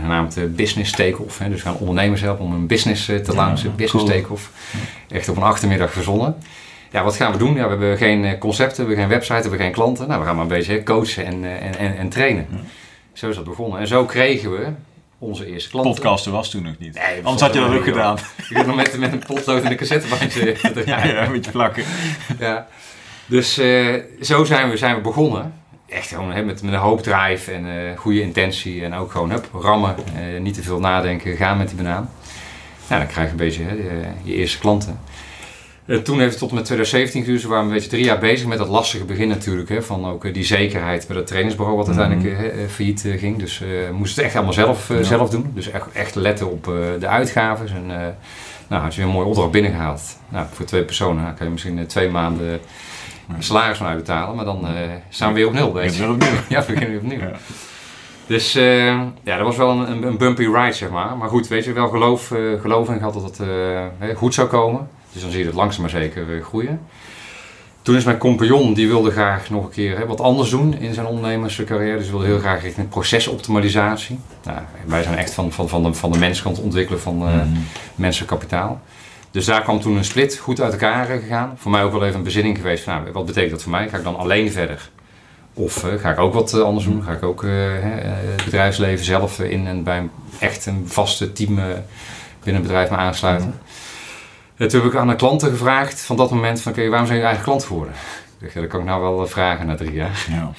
genaamd 0.00 0.56
Business 0.56 0.92
Take-Off. 0.92 1.38
Dus 1.38 1.48
we 1.48 1.68
gaan 1.68 1.76
ondernemers 1.76 2.20
helpen 2.20 2.44
om 2.44 2.52
een 2.52 2.66
business 2.66 3.04
te 3.04 3.34
lanceren. 3.34 3.70
Ja, 3.70 3.76
business 3.76 4.04
cool. 4.04 4.20
Take-Off. 4.20 4.50
Echt 5.08 5.28
op 5.28 5.36
een 5.36 5.42
achtermiddag 5.42 5.92
verzonnen 5.92 6.36
ja, 6.90 7.04
wat 7.04 7.16
gaan 7.16 7.32
we 7.32 7.38
doen? 7.38 7.54
Ja, 7.54 7.62
we 7.62 7.68
hebben 7.68 7.96
geen 7.96 8.38
concepten, 8.38 8.76
we 8.76 8.94
hebben 8.94 8.96
geen 8.96 9.08
website, 9.08 9.34
we 9.34 9.40
hebben 9.40 9.58
geen 9.58 9.72
klanten. 9.72 10.08
Nou, 10.08 10.20
we 10.20 10.26
gaan 10.26 10.34
maar 10.34 10.44
een 10.44 10.50
beetje 10.50 10.82
coachen 10.82 11.24
en, 11.24 11.44
en, 11.44 11.78
en, 11.78 11.96
en 11.96 12.08
trainen. 12.08 12.46
Ja. 12.50 12.58
Zo 13.12 13.28
is 13.28 13.36
dat 13.36 13.44
begonnen. 13.44 13.80
En 13.80 13.86
zo 13.86 14.04
kregen 14.04 14.50
we 14.50 14.66
onze 15.24 15.46
eerste 15.46 15.70
klanten. 15.70 15.92
Podcasten 15.92 16.32
was 16.32 16.50
toen 16.50 16.62
nog 16.62 16.78
niet. 16.78 16.94
Nee, 16.94 17.22
Anders 17.22 17.42
had 17.42 17.54
je 17.54 17.60
dat 17.60 17.70
ook 17.70 17.84
gedaan. 17.84 18.18
Ik 18.50 18.56
heb 18.56 18.66
nog 18.66 18.76
met, 18.76 18.98
met 18.98 19.12
een 19.12 19.24
potlood 19.26 19.62
en 19.62 19.70
een 19.70 19.76
cassettebandje. 19.76 20.56
ja, 20.86 21.04
ja, 21.04 21.24
een 21.24 21.32
beetje 21.32 21.50
plakken. 21.50 21.84
ja. 22.38 22.66
Dus 23.26 23.58
uh, 23.58 23.94
zo 24.20 24.44
zijn 24.44 24.70
we, 24.70 24.76
zijn 24.76 24.94
we 24.94 25.00
begonnen. 25.00 25.54
Echt 25.88 26.08
gewoon 26.08 26.32
hè, 26.32 26.42
met, 26.42 26.62
met 26.62 26.72
een 26.72 26.78
hoop 26.78 27.02
drive 27.02 27.52
en 27.52 27.64
uh, 27.66 27.98
goede 27.98 28.20
intentie. 28.20 28.84
En 28.84 28.94
ook 28.94 29.10
gewoon 29.10 29.30
hup, 29.30 29.48
rammen, 29.52 29.94
uh, 30.18 30.40
niet 30.40 30.54
te 30.54 30.62
veel 30.62 30.80
nadenken, 30.80 31.36
gaan 31.36 31.56
met 31.56 31.68
die 31.68 31.76
banaan. 31.76 32.10
Nou, 32.88 33.00
dan 33.00 33.10
krijg 33.10 33.26
je 33.26 33.32
een 33.32 33.38
beetje 33.38 33.62
hè, 33.62 33.74
je 34.22 34.34
eerste 34.34 34.58
klanten. 34.58 35.00
Uh, 35.86 35.98
toen 35.98 36.18
heeft 36.18 36.30
het 36.30 36.38
tot 36.38 36.48
en 36.48 36.54
met 36.54 36.64
2017 36.64 37.24
geduurd. 37.24 37.42
We 37.42 37.48
waren 37.48 37.64
een 37.64 37.72
beetje 37.72 37.88
drie 37.88 38.04
jaar 38.04 38.18
bezig 38.18 38.46
met 38.46 38.58
dat 38.58 38.68
lastige 38.68 39.04
begin 39.04 39.28
natuurlijk. 39.28 39.68
Hè, 39.68 39.82
van 39.82 40.06
ook 40.06 40.24
uh, 40.24 40.34
die 40.34 40.44
zekerheid 40.44 41.06
bij 41.06 41.16
het 41.16 41.26
trainingsbureau 41.26 41.76
wat 41.76 41.86
uiteindelijk 41.86 42.54
uh, 42.54 42.68
failliet 42.68 43.14
ging. 43.18 43.38
Dus 43.38 43.58
we 43.58 43.88
moesten 43.92 44.16
het 44.16 44.24
echt 44.24 44.34
allemaal 44.34 44.52
zelf, 44.54 44.88
ja. 44.88 45.02
zelf 45.02 45.30
doen. 45.30 45.50
Dus 45.54 45.70
echt, 45.70 45.92
echt 45.92 46.14
letten 46.14 46.50
op 46.50 46.64
de 46.98 47.06
uitgaven. 47.06 47.68
En 47.68 48.16
nou, 48.68 48.82
had 48.82 48.94
je 48.94 49.00
weer 49.00 49.08
een 49.08 49.14
mooie 49.14 49.26
opdracht 49.26 49.50
binnengehaald. 49.50 50.18
Nou, 50.28 50.46
voor 50.52 50.66
twee 50.66 50.84
personen 50.84 51.22
nou, 51.22 51.34
kan 51.34 51.46
je 51.46 51.52
misschien 51.52 51.86
twee 51.86 52.08
maanden 52.08 52.60
salaris 53.38 53.78
van 53.78 53.86
uitbetalen. 53.86 54.36
Maar 54.36 54.44
dan 54.44 54.66
staan 55.08 55.28
we 55.28 55.34
weer 55.34 55.46
op 55.46 55.52
nul. 55.52 55.74
Weet 55.74 55.96
je. 55.96 56.08
opnieuw. 56.08 56.28
ja, 56.48 56.60
we 56.60 56.72
beginnen 56.72 56.90
weer 56.90 56.98
opnieuw. 56.98 57.28
Ja. 57.28 57.36
Dus 58.26 58.52
ja, 59.22 59.36
dat 59.36 59.46
was 59.46 59.56
wel 59.56 59.70
een, 59.70 60.02
een, 60.02 60.16
bumpy 60.16 60.44
ride, 60.44 60.72
zeg 60.72 60.90
maar. 60.90 61.16
Maar 61.16 61.28
goed, 61.28 61.48
weet 61.48 61.64
je, 61.64 61.72
wel 61.72 61.88
geloof, 61.88 62.32
geloof 62.60 62.88
in 62.88 62.98
gehad 62.98 63.14
dat 63.14 63.38
het 63.38 64.16
goed 64.16 64.34
zou 64.34 64.48
komen. 64.48 64.88
Dus 65.14 65.22
dan 65.22 65.30
zie 65.30 65.40
je 65.40 65.46
het 65.46 65.54
langzaam 65.54 65.80
maar 65.80 65.90
zeker 65.90 66.42
groeien. 66.42 66.80
Toen 67.82 67.96
is 67.96 68.04
mijn 68.04 68.18
compagnon, 68.18 68.74
die 68.74 68.88
wilde 68.88 69.10
graag 69.10 69.50
nog 69.50 69.64
een 69.64 69.70
keer 69.70 69.98
hè, 69.98 70.06
wat 70.06 70.20
anders 70.20 70.50
doen 70.50 70.78
in 70.78 70.94
zijn 70.94 71.06
ondernemerscarrière. 71.06 71.98
Dus 71.98 72.10
wilde 72.10 72.24
heel 72.24 72.38
graag 72.38 72.62
richting 72.62 72.88
procesoptimalisatie. 72.88 74.18
Nou, 74.44 74.58
wij 74.86 75.02
zijn 75.02 75.16
echt 75.16 75.34
van, 75.34 75.52
van, 75.52 75.68
van, 75.68 75.82
de, 75.82 75.94
van 75.94 76.12
de 76.12 76.18
menskant 76.18 76.60
ontwikkelen 76.60 77.00
van 77.00 77.28
uh, 77.28 77.34
mm. 77.34 77.64
mensenkapitaal. 77.94 78.80
Dus 79.30 79.44
daar 79.44 79.62
kwam 79.62 79.80
toen 79.80 79.96
een 79.96 80.04
split 80.04 80.36
goed 80.36 80.60
uit 80.60 80.72
elkaar 80.72 81.06
gegaan. 81.06 81.54
Voor 81.56 81.70
mij 81.70 81.82
ook 81.82 81.92
wel 81.92 82.04
even 82.04 82.16
een 82.16 82.22
bezinning 82.22 82.56
geweest 82.56 82.84
van 82.84 82.94
nou, 82.94 83.12
wat 83.12 83.26
betekent 83.26 83.50
dat 83.52 83.62
voor 83.62 83.70
mij? 83.70 83.88
Ga 83.88 83.96
ik 83.96 84.04
dan 84.04 84.16
alleen 84.16 84.52
verder? 84.52 84.90
Of 85.54 85.84
uh, 85.84 85.94
ga 86.00 86.10
ik 86.10 86.18
ook 86.18 86.34
wat 86.34 86.54
uh, 86.54 86.62
anders 86.62 86.84
doen? 86.84 87.02
Ga 87.02 87.12
ik 87.12 87.22
ook 87.22 87.44
het 87.44 88.44
bedrijfsleven 88.44 89.04
zelf 89.04 89.40
in 89.40 89.66
en 89.66 89.82
bij 89.82 89.98
een, 89.98 90.10
echt 90.38 90.66
een 90.66 90.84
vaste 90.86 91.32
team 91.32 91.54
binnen 91.54 91.82
het 92.42 92.62
bedrijf 92.62 92.90
me 92.90 92.96
aansluiten? 92.96 93.48
Mm. 93.48 93.73
En 94.56 94.68
toen 94.68 94.80
heb 94.80 94.92
ik 94.92 94.98
aan 94.98 95.08
de 95.08 95.16
klanten 95.16 95.50
gevraagd 95.50 96.00
van 96.00 96.16
dat 96.16 96.30
moment 96.30 96.60
van 96.60 96.72
oké, 96.72 96.88
waarom 96.88 97.06
zijn 97.06 97.18
je 97.18 97.24
eigen 97.24 97.44
klant 97.44 97.64
geworden? 97.64 97.94
Ik 97.94 98.40
dacht, 98.40 98.52
ja, 98.52 98.60
dat 98.60 98.70
kan 98.70 98.80
ik 98.80 98.86
nou 98.86 99.02
wel 99.02 99.26
vragen 99.26 99.66
na 99.66 99.74
drie 99.74 99.92
jaar. 99.92 100.26
Ja. 100.30 100.52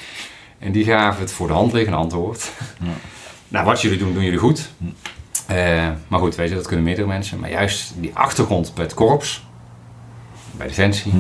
En 0.60 0.72
die 0.72 0.86
gaven 0.86 1.22
het 1.22 1.32
voor 1.32 1.48
de 1.48 1.54
hand 1.54 1.74
liggende 1.74 1.98
antwoord. 1.98 2.52
Ja. 2.80 2.92
nou, 3.48 3.66
wat 3.66 3.82
jullie 3.82 3.98
doen, 3.98 4.14
doen 4.14 4.24
jullie 4.24 4.40
goed. 4.40 4.70
Hm. 4.78 4.86
Uh, 5.52 5.90
maar 6.08 6.20
goed, 6.20 6.36
weet 6.36 6.50
je, 6.50 6.56
dat 6.56 6.68
kunnen 6.68 6.86
meerdere 6.86 7.08
mensen. 7.08 7.40
Maar 7.40 7.50
juist 7.50 7.94
die 7.98 8.12
achtergrond 8.14 8.74
bij 8.74 8.84
het 8.84 8.94
korps, 8.94 9.48
bij 10.52 10.68
Defensie, 10.68 11.12
hm. 11.12 11.18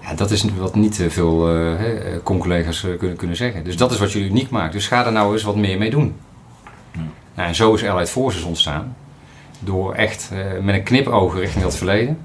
ja, 0.00 0.14
dat 0.14 0.30
is 0.30 0.44
wat 0.56 0.74
niet 0.74 1.04
veel 1.08 1.56
uh, 1.56 1.72
con-collega's 2.22 2.82
uh, 2.82 2.98
kunnen, 2.98 3.16
kunnen 3.16 3.36
zeggen. 3.36 3.64
Dus 3.64 3.76
dat 3.76 3.90
is 3.90 3.98
wat 3.98 4.12
jullie 4.12 4.30
uniek 4.30 4.50
maakt. 4.50 4.72
Dus 4.72 4.86
ga 4.86 5.06
er 5.06 5.12
nou 5.12 5.32
eens 5.32 5.42
wat 5.42 5.56
meer 5.56 5.78
mee 5.78 5.90
doen. 5.90 6.16
Nou, 7.34 7.48
en 7.48 7.54
zo 7.54 7.74
is 7.74 7.84
Allied 7.84 8.10
Forces 8.10 8.42
ontstaan 8.42 8.96
door 9.58 9.94
echt 9.94 10.30
uh, 10.32 10.62
met 10.62 10.74
een 10.74 10.82
knipoog 10.82 11.34
richting 11.38 11.64
dat 11.64 11.76
verleden 11.76 12.18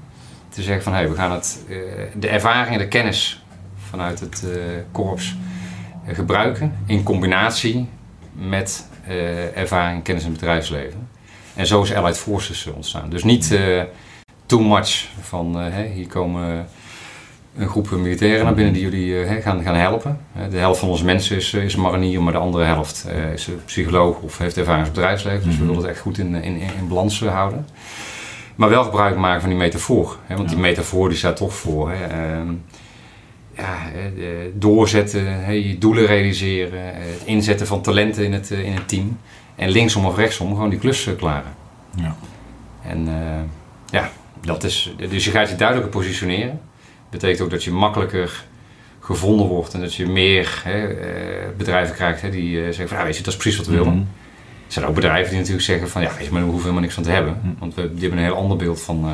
te 0.48 0.62
zeggen 0.62 0.82
van 0.82 0.92
hey, 0.92 1.08
we 1.08 1.14
gaan 1.14 1.32
het, 1.32 1.64
uh, 1.68 1.76
de 2.14 2.28
ervaring 2.28 2.72
en 2.72 2.78
de 2.78 2.88
kennis 2.88 3.44
vanuit 3.88 4.20
het 4.20 4.44
uh, 4.46 4.54
korps 4.92 5.36
gebruiken 6.06 6.76
in 6.86 7.02
combinatie 7.02 7.88
met 8.32 8.88
ervaring 9.54 9.96
en 9.96 10.02
kennis 10.02 10.24
in 10.24 10.30
het 10.30 10.40
bedrijfsleven. 10.40 11.08
En 11.54 11.66
zo 11.66 11.82
is 11.82 11.94
Allied 11.94 12.18
Forces 12.18 12.66
ontstaan. 12.66 13.10
Dus 13.10 13.24
niet 13.24 13.58
too 14.46 14.60
much 14.60 15.08
van 15.20 15.56
hey, 15.56 15.86
hier 15.86 16.06
komen 16.06 16.66
een 17.56 17.68
groep 17.68 17.90
militairen 17.90 18.44
naar 18.44 18.54
binnen 18.54 18.72
die 18.72 18.82
jullie 18.82 19.06
uh, 19.06 19.42
gaan, 19.42 19.62
gaan 19.62 19.74
helpen. 19.74 20.18
de 20.50 20.56
helft 20.56 20.80
van 20.80 20.88
onze 20.88 21.04
mensen 21.04 21.36
is, 21.36 21.54
is 21.54 21.76
marinier, 21.76 22.22
maar 22.22 22.32
de 22.32 22.38
andere 22.38 22.64
helft 22.64 23.06
is 23.34 23.48
psycholoog 23.64 24.20
of 24.20 24.38
heeft 24.38 24.56
ervaring 24.56 24.86
in 24.86 24.90
het 24.90 25.00
bedrijfsleven. 25.00 25.44
Dus 25.44 25.56
we 25.56 25.64
mhm. 25.64 25.66
willen 25.66 25.82
het 25.82 25.90
echt 25.90 26.00
goed 26.00 26.18
in, 26.18 26.34
in, 26.34 26.56
in 26.56 26.88
balans 26.88 27.20
houden. 27.20 27.66
Maar 28.54 28.68
wel 28.68 28.84
gebruik 28.84 29.16
maken 29.16 29.40
van 29.40 29.50
die 29.50 29.58
metafoor. 29.58 30.18
Hè, 30.26 30.36
want 30.36 30.48
die 30.48 30.58
metafoor 30.58 31.08
die 31.08 31.18
staat 31.18 31.36
toch 31.36 31.54
voor. 31.54 31.90
Hè, 31.90 32.36
uh, 32.42 32.50
ja, 33.56 33.76
doorzetten, 34.54 35.52
je 35.52 35.78
doelen 35.78 36.06
realiseren, 36.06 36.80
het 36.94 37.22
inzetten 37.24 37.66
van 37.66 37.82
talenten 37.82 38.24
in 38.24 38.32
het, 38.32 38.50
in 38.50 38.72
het 38.72 38.88
team. 38.88 39.18
En 39.54 39.68
linksom 39.68 40.04
of 40.04 40.16
rechtsom 40.16 40.48
gewoon 40.48 40.70
die 40.70 40.78
klus 40.78 41.08
klaren. 41.16 41.54
Ja. 41.94 42.16
En 42.82 43.08
ja, 43.90 44.10
dat 44.40 44.64
is, 44.64 44.94
dus 45.08 45.24
je 45.24 45.30
gaat 45.30 45.48
je 45.48 45.56
duidelijker 45.56 45.92
positioneren 46.00 46.60
betekent 47.14 47.40
ook 47.40 47.50
dat 47.50 47.64
je 47.64 47.70
makkelijker 47.70 48.44
gevonden 49.00 49.46
wordt 49.46 49.74
en 49.74 49.80
dat 49.80 49.94
je 49.94 50.06
meer 50.06 50.60
hè, 50.64 50.86
eh, 50.86 51.48
bedrijven 51.56 51.94
krijgt 51.94 52.20
hè, 52.22 52.30
die 52.30 52.56
uh, 52.56 52.64
zeggen 52.64 52.88
van 52.88 52.98
ja, 52.98 53.04
weet 53.04 53.16
je, 53.16 53.22
dat 53.22 53.32
is 53.32 53.38
precies 53.38 53.58
wat 53.58 53.66
we 53.66 53.76
willen. 53.76 53.94
Mm 53.94 54.08
Er 54.66 54.72
zijn 54.72 54.86
ook 54.86 54.94
bedrijven 54.94 55.28
die 55.28 55.38
natuurlijk 55.38 55.66
zeggen 55.66 55.88
van 55.88 56.02
ja, 56.02 56.14
weet 56.16 56.26
je, 56.26 56.32
maar 56.32 56.40
we 56.40 56.46
hoeven 56.46 56.62
helemaal 56.62 56.82
niks 56.82 56.94
van 56.94 57.02
te 57.02 57.10
hebben. 57.10 57.40
Mhm. 57.42 57.54
Want 57.58 57.74
we, 57.74 57.92
die 57.92 58.00
hebben 58.00 58.18
een 58.18 58.24
heel 58.24 58.36
ander 58.36 58.56
beeld 58.56 58.82
van 58.82 59.04
uh, 59.04 59.10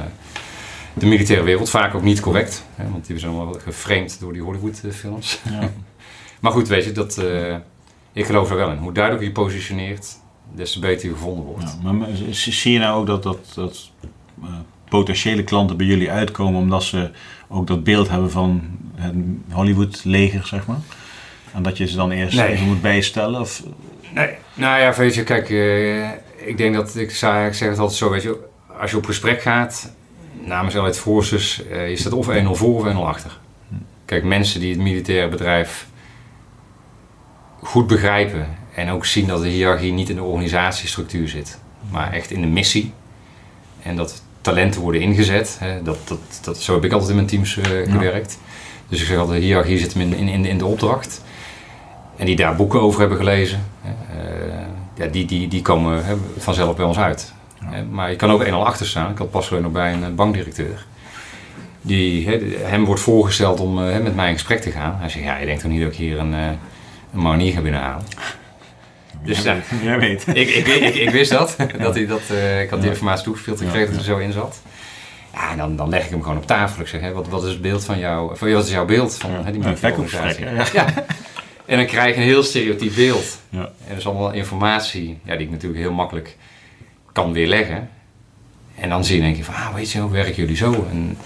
de 0.95 1.07
militaire 1.07 1.45
wereld. 1.45 1.71
Vaak 1.71 1.95
ook 1.95 2.03
niet 2.03 2.21
correct, 2.21 2.65
hè, 2.75 2.91
want 2.91 3.07
die 3.07 3.19
zijn 3.19 3.33
allemaal 3.33 3.55
geframed 3.55 4.21
door 4.21 4.33
die 4.33 4.43
Hollywood 4.43 4.81
films. 4.91 5.41
Ja. 5.51 5.71
maar 6.41 6.53
goed, 6.53 6.69
weet 6.69 6.85
je, 6.85 6.93
dat, 6.93 7.23
ik 8.13 8.27
geloof 8.27 8.51
er 8.51 8.57
wel 8.57 8.71
in. 8.71 8.79
Hoe 8.79 8.93
duidelijker 8.93 9.29
je 9.29 9.35
positioneert, 9.35 10.17
des 10.55 10.73
te 10.73 10.79
beter 10.79 11.09
je 11.09 11.15
gevonden 11.15 11.45
wordt. 11.45 11.77
Ja, 11.83 11.93
maar 11.93 12.09
zie 12.31 12.73
je 12.73 12.79
nou 12.79 13.01
ook 13.01 13.07
dat, 13.07 13.23
dat, 13.23 13.53
dat 13.55 13.91
potentiële 14.91 15.45
klanten 15.45 15.77
bij 15.77 15.87
jullie 15.87 16.11
uitkomen 16.11 16.61
omdat 16.61 16.83
ze 16.83 17.11
ook 17.51 17.67
dat 17.67 17.85
beeld 17.85 18.09
hebben 18.09 18.31
van 18.31 18.79
het 18.95 19.15
Hollywood-leger, 19.51 20.47
zeg 20.47 20.67
maar? 20.67 20.81
En 21.55 21.63
dat 21.63 21.77
je 21.77 21.87
ze 21.87 21.97
dan 21.97 22.11
eerst 22.11 22.39
even 22.39 22.67
moet 22.67 22.81
bijstellen? 22.81 23.41
Of? 23.41 23.63
Nee, 24.15 24.35
nou 24.55 24.81
ja, 24.81 24.95
weet 24.95 25.15
je, 25.15 25.23
kijk, 25.23 25.49
uh, 25.49 26.09
ik 26.37 26.57
denk 26.57 26.75
dat, 26.75 26.97
ik, 26.97 27.11
ik 27.11 27.15
zeg 27.55 27.61
het 27.61 27.79
altijd 27.79 27.99
zo, 27.99 28.11
weet 28.11 28.23
je, 28.23 28.39
als 28.81 28.91
je 28.91 28.97
op 28.97 29.05
gesprek 29.05 29.43
gaat, 29.43 29.93
namens 30.45 30.77
Allied 30.77 30.99
Forces, 30.99 31.63
uh, 31.71 31.89
je 31.89 31.97
staat 31.97 32.13
of 32.13 32.29
1-0 32.29 32.31
voor 32.51 32.87
of 32.87 32.93
1-0 32.93 32.97
achter. 32.97 33.39
Kijk, 34.05 34.25
mensen 34.25 34.61
die 34.61 34.71
het 34.71 34.81
militaire 34.81 35.29
bedrijf 35.29 35.87
goed 37.63 37.87
begrijpen 37.87 38.49
en 38.75 38.91
ook 38.91 39.05
zien 39.05 39.27
dat 39.27 39.43
de 39.43 39.49
hiërarchie 39.49 39.93
niet 39.93 40.09
in 40.09 40.15
de 40.15 40.23
organisatiestructuur 40.23 41.29
zit, 41.29 41.59
maar 41.91 42.13
echt 42.13 42.31
in 42.31 42.41
de 42.41 42.47
missie. 42.47 42.93
En 43.83 43.97
dat 43.97 44.23
talenten 44.41 44.81
worden 44.81 45.01
ingezet. 45.01 45.57
Hè, 45.61 45.83
dat, 45.83 45.99
dat, 46.05 46.19
dat, 46.43 46.59
zo 46.59 46.75
heb 46.75 46.85
ik 46.85 46.93
altijd 46.93 47.11
in 47.11 47.17
mijn 47.17 47.27
teams 47.27 47.57
uh, 47.57 47.65
gewerkt. 47.93 48.39
Dus 48.89 49.01
ik 49.01 49.07
zeg 49.07 49.19
altijd, 49.19 49.41
de 49.41 49.47
hiërarchie 49.47 49.79
zit 49.79 49.95
hem 49.95 50.13
in, 50.13 50.29
in, 50.29 50.45
in 50.45 50.59
de 50.59 50.67
opdracht. 50.67 51.25
En 52.17 52.27
die 52.27 52.37
daar 52.37 52.57
boeken 52.57 52.81
over 52.81 53.01
hebben 53.01 53.19
gelezen, 53.19 53.65
uh, 53.85 53.91
ja, 54.95 55.07
die, 55.07 55.25
die, 55.25 55.49
die 55.49 55.63
komen 55.63 56.05
hè, 56.05 56.15
vanzelf 56.39 56.77
bij 56.77 56.85
ons 56.85 56.99
uit. 56.99 57.33
Ja. 57.71 57.83
Maar 57.91 58.11
je 58.11 58.17
kan 58.17 58.31
ook 58.31 58.45
1-0 58.45 58.51
achter 58.51 58.87
staan. 58.87 59.11
Ik 59.11 59.19
had 59.19 59.31
pas 59.31 59.51
nog 59.51 59.73
bij 59.73 59.93
een 59.93 60.15
bankdirecteur. 60.15 60.87
Die, 61.83 62.29
he, 62.29 62.57
hem 62.63 62.85
wordt 62.85 63.01
voorgesteld 63.01 63.61
om 63.61 63.75
met 63.75 64.15
mij 64.15 64.29
in 64.29 64.35
gesprek 64.35 64.61
te 64.61 64.71
gaan. 64.71 64.97
Hij 64.99 65.09
zegt, 65.09 65.25
ja, 65.25 65.37
je 65.37 65.47
denkt 65.47 65.63
toch 65.63 65.71
niet 65.71 65.81
dat 65.81 65.93
ik 65.93 65.99
hier 65.99 66.19
een, 66.19 66.33
een 66.33 66.59
manier 67.13 67.53
ga 67.53 67.61
binnenhalen? 67.61 68.05
Dus 69.25 69.43
jij, 69.43 69.57
uh, 69.57 69.85
jij 69.85 69.99
weet. 69.99 70.27
Ik, 70.27 70.49
ik, 70.49 70.67
ik, 70.67 70.95
ik, 70.95 71.11
wist 71.11 71.31
dat. 71.31 71.57
dat, 71.79 71.95
hij, 71.95 72.07
dat 72.07 72.23
uh, 72.31 72.61
ik 72.61 72.71
had 72.71 72.81
die 72.81 72.91
informatie 72.91 73.25
toegespeeld. 73.25 73.61
Ik 73.61 73.69
kreeg 73.69 73.89
dat 73.89 73.97
er 73.97 74.05
zo 74.05 74.19
in 74.19 74.33
zat. 74.33 74.61
Ja, 75.35 75.51
en 75.51 75.57
dan, 75.57 75.77
dan 75.77 75.89
leg 75.89 76.05
ik 76.05 76.11
hem 76.11 76.23
gewoon 76.23 76.37
op 76.37 76.47
tafel. 76.47 76.81
Ik 76.81 76.89
zeg, 76.89 77.01
hè, 77.01 77.13
wat, 77.13 77.29
wat 77.29 77.45
is 77.45 77.51
het 77.51 77.61
beeld 77.61 77.85
van 77.85 77.99
jou? 77.99 78.37
Van, 78.37 78.53
wat 78.53 78.65
is 78.65 78.71
jouw 78.71 78.85
beeld 78.85 79.17
van 79.17 79.31
ja, 79.31 79.45
hè, 79.45 79.53
die 79.53 79.65
organisatie? 79.65 80.45
Ja. 80.45 80.65
ja. 80.73 80.87
En 81.67 81.77
dan 81.77 81.87
krijg 81.87 82.15
je 82.15 82.21
een 82.21 82.27
heel 82.27 82.43
stereotyp 82.43 82.95
beeld. 82.95 83.41
Ja. 83.49 83.59
En 83.61 83.89
dat 83.89 83.99
is 83.99 84.07
allemaal 84.07 84.33
informatie 84.33 85.19
ja, 85.25 85.37
die 85.37 85.47
ik 85.47 85.51
natuurlijk 85.51 85.81
heel 85.81 85.93
makkelijk 85.93 86.37
kan 87.13 87.33
weerleggen. 87.33 87.89
En 88.75 88.89
dan 88.89 89.05
zie 89.05 89.17
je 89.17 89.23
denk 89.23 89.37
je 89.37 89.45
van, 89.45 89.55
ah, 89.55 89.75
weet 89.75 89.91
je, 89.91 90.01
hoe 90.01 90.11
werken 90.11 90.35
jullie 90.35 90.57
zo? 90.57 90.87
En 90.91 91.17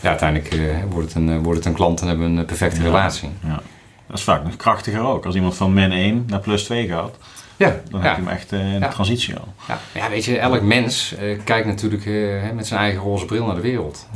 ja, 0.00 0.08
uiteindelijk 0.08 0.54
uh, 0.54 0.76
wordt, 0.90 1.14
het 1.14 1.16
een, 1.16 1.42
wordt 1.42 1.58
het 1.58 1.66
een 1.66 1.74
klant 1.74 2.00
en 2.00 2.06
hebben 2.06 2.34
we 2.34 2.40
een 2.40 2.46
perfecte 2.46 2.82
relatie. 2.82 3.28
Ja. 3.44 3.62
Dat 4.06 4.18
is 4.18 4.24
vaak 4.24 4.44
nog 4.44 4.56
krachtiger 4.56 5.00
ook. 5.00 5.26
Als 5.26 5.34
iemand 5.34 5.56
van 5.56 5.72
min 5.72 5.92
1 5.92 6.24
naar 6.26 6.40
plus 6.40 6.64
2 6.64 6.88
gaat, 6.88 7.16
ja, 7.60 7.80
dan 7.90 8.00
heb 8.02 8.16
je 8.16 8.22
hem 8.22 8.30
echt 8.30 8.52
uh, 8.52 8.74
in 8.74 8.80
de 8.80 8.88
transitie 8.88 9.36
al. 9.36 9.48
Ja. 9.68 9.78
ja, 9.94 10.10
weet 10.10 10.24
je, 10.24 10.38
elk 10.38 10.62
mens 10.62 11.14
uh, 11.22 11.38
kijkt 11.44 11.66
natuurlijk 11.66 12.04
uh, 12.04 12.50
met 12.54 12.66
zijn 12.66 12.80
eigen 12.80 13.00
roze 13.00 13.24
bril 13.24 13.46
naar 13.46 13.54
de 13.54 13.60
wereld. 13.60 14.06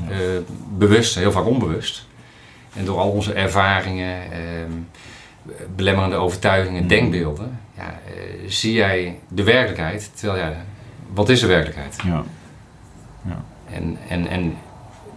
bewust, 0.78 1.14
heel 1.14 1.32
vaak 1.32 1.46
onbewust. 1.46 2.06
En 2.74 2.84
door 2.84 2.98
al 2.98 3.10
onze 3.10 3.32
ervaringen, 3.32 4.32
ehm, 4.32 4.70
belemmerende 5.76 6.16
overtuigingen, 6.16 6.82
mm. 6.82 6.88
denkbeelden, 6.88 7.60
ja, 7.76 7.98
zie 8.46 8.72
jij 8.72 9.18
de 9.28 9.42
werkelijkheid. 9.42 10.10
Terwijl 10.14 10.38
ja, 10.38 10.52
wat 11.12 11.28
is 11.28 11.40
de 11.40 11.46
werkelijkheid? 11.46 11.96
Ja. 12.04 12.24
ja. 13.28 13.44
En, 13.70 13.98
en, 14.08 14.28
en 14.28 14.56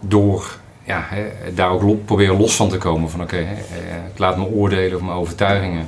door 0.00 0.58
ja, 0.84 1.04
hè, 1.04 1.54
daar 1.54 1.70
ook 1.70 1.82
lo 1.82 1.94
proberen 1.94 2.36
los 2.36 2.56
van 2.56 2.68
te 2.68 2.78
komen 2.78 3.10
van 3.10 3.22
oké, 3.22 3.34
okay, 3.34 3.64
ik 4.12 4.18
laat 4.18 4.36
me 4.36 4.44
oordelen 4.44 4.96
of 4.96 5.02
mijn 5.02 5.16
overtuigingen 5.16 5.86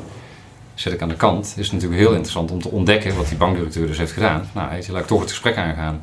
zet 0.80 0.92
ik 0.92 1.02
aan 1.02 1.08
de 1.08 1.14
kant. 1.14 1.54
is 1.56 1.64
het 1.64 1.72
natuurlijk 1.72 2.00
heel 2.00 2.12
interessant 2.12 2.50
om 2.50 2.62
te 2.62 2.68
ontdekken 2.68 3.16
wat 3.16 3.28
die 3.28 3.36
bankdirecteur 3.36 3.86
dus 3.86 3.98
heeft 3.98 4.12
gedaan. 4.12 4.48
Nou, 4.54 4.74
je, 4.74 4.92
laat 4.92 5.00
ik 5.00 5.06
toch 5.06 5.20
het 5.20 5.30
gesprek 5.30 5.56
aangaan. 5.56 6.02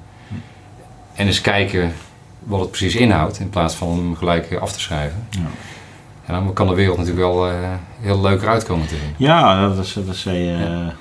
En 1.13 1.25
eens 1.25 1.41
kijken 1.41 1.93
wat 2.39 2.59
het 2.59 2.69
precies 2.69 2.95
inhoudt, 2.95 3.39
in 3.39 3.49
plaats 3.49 3.75
van 3.75 3.89
hem 3.89 4.15
gelijk 4.15 4.53
af 4.53 4.71
te 4.71 4.79
schrijven. 4.79 5.27
Ja. 5.29 5.39
En 6.25 6.33
dan 6.33 6.53
kan 6.53 6.67
de 6.67 6.73
wereld 6.73 6.97
natuurlijk 6.97 7.25
wel 7.25 7.51
uh, 7.51 7.55
heel 7.99 8.21
leuker 8.21 8.47
uitkomen 8.47 8.87
te 8.87 8.95
zien. 8.95 9.13
Ja, 9.17 9.67
dat, 9.67 9.85
is, 9.85 9.97
dat 10.05 10.15
zei 10.15 10.53
uh, 10.53 10.59
ja. 10.59 10.93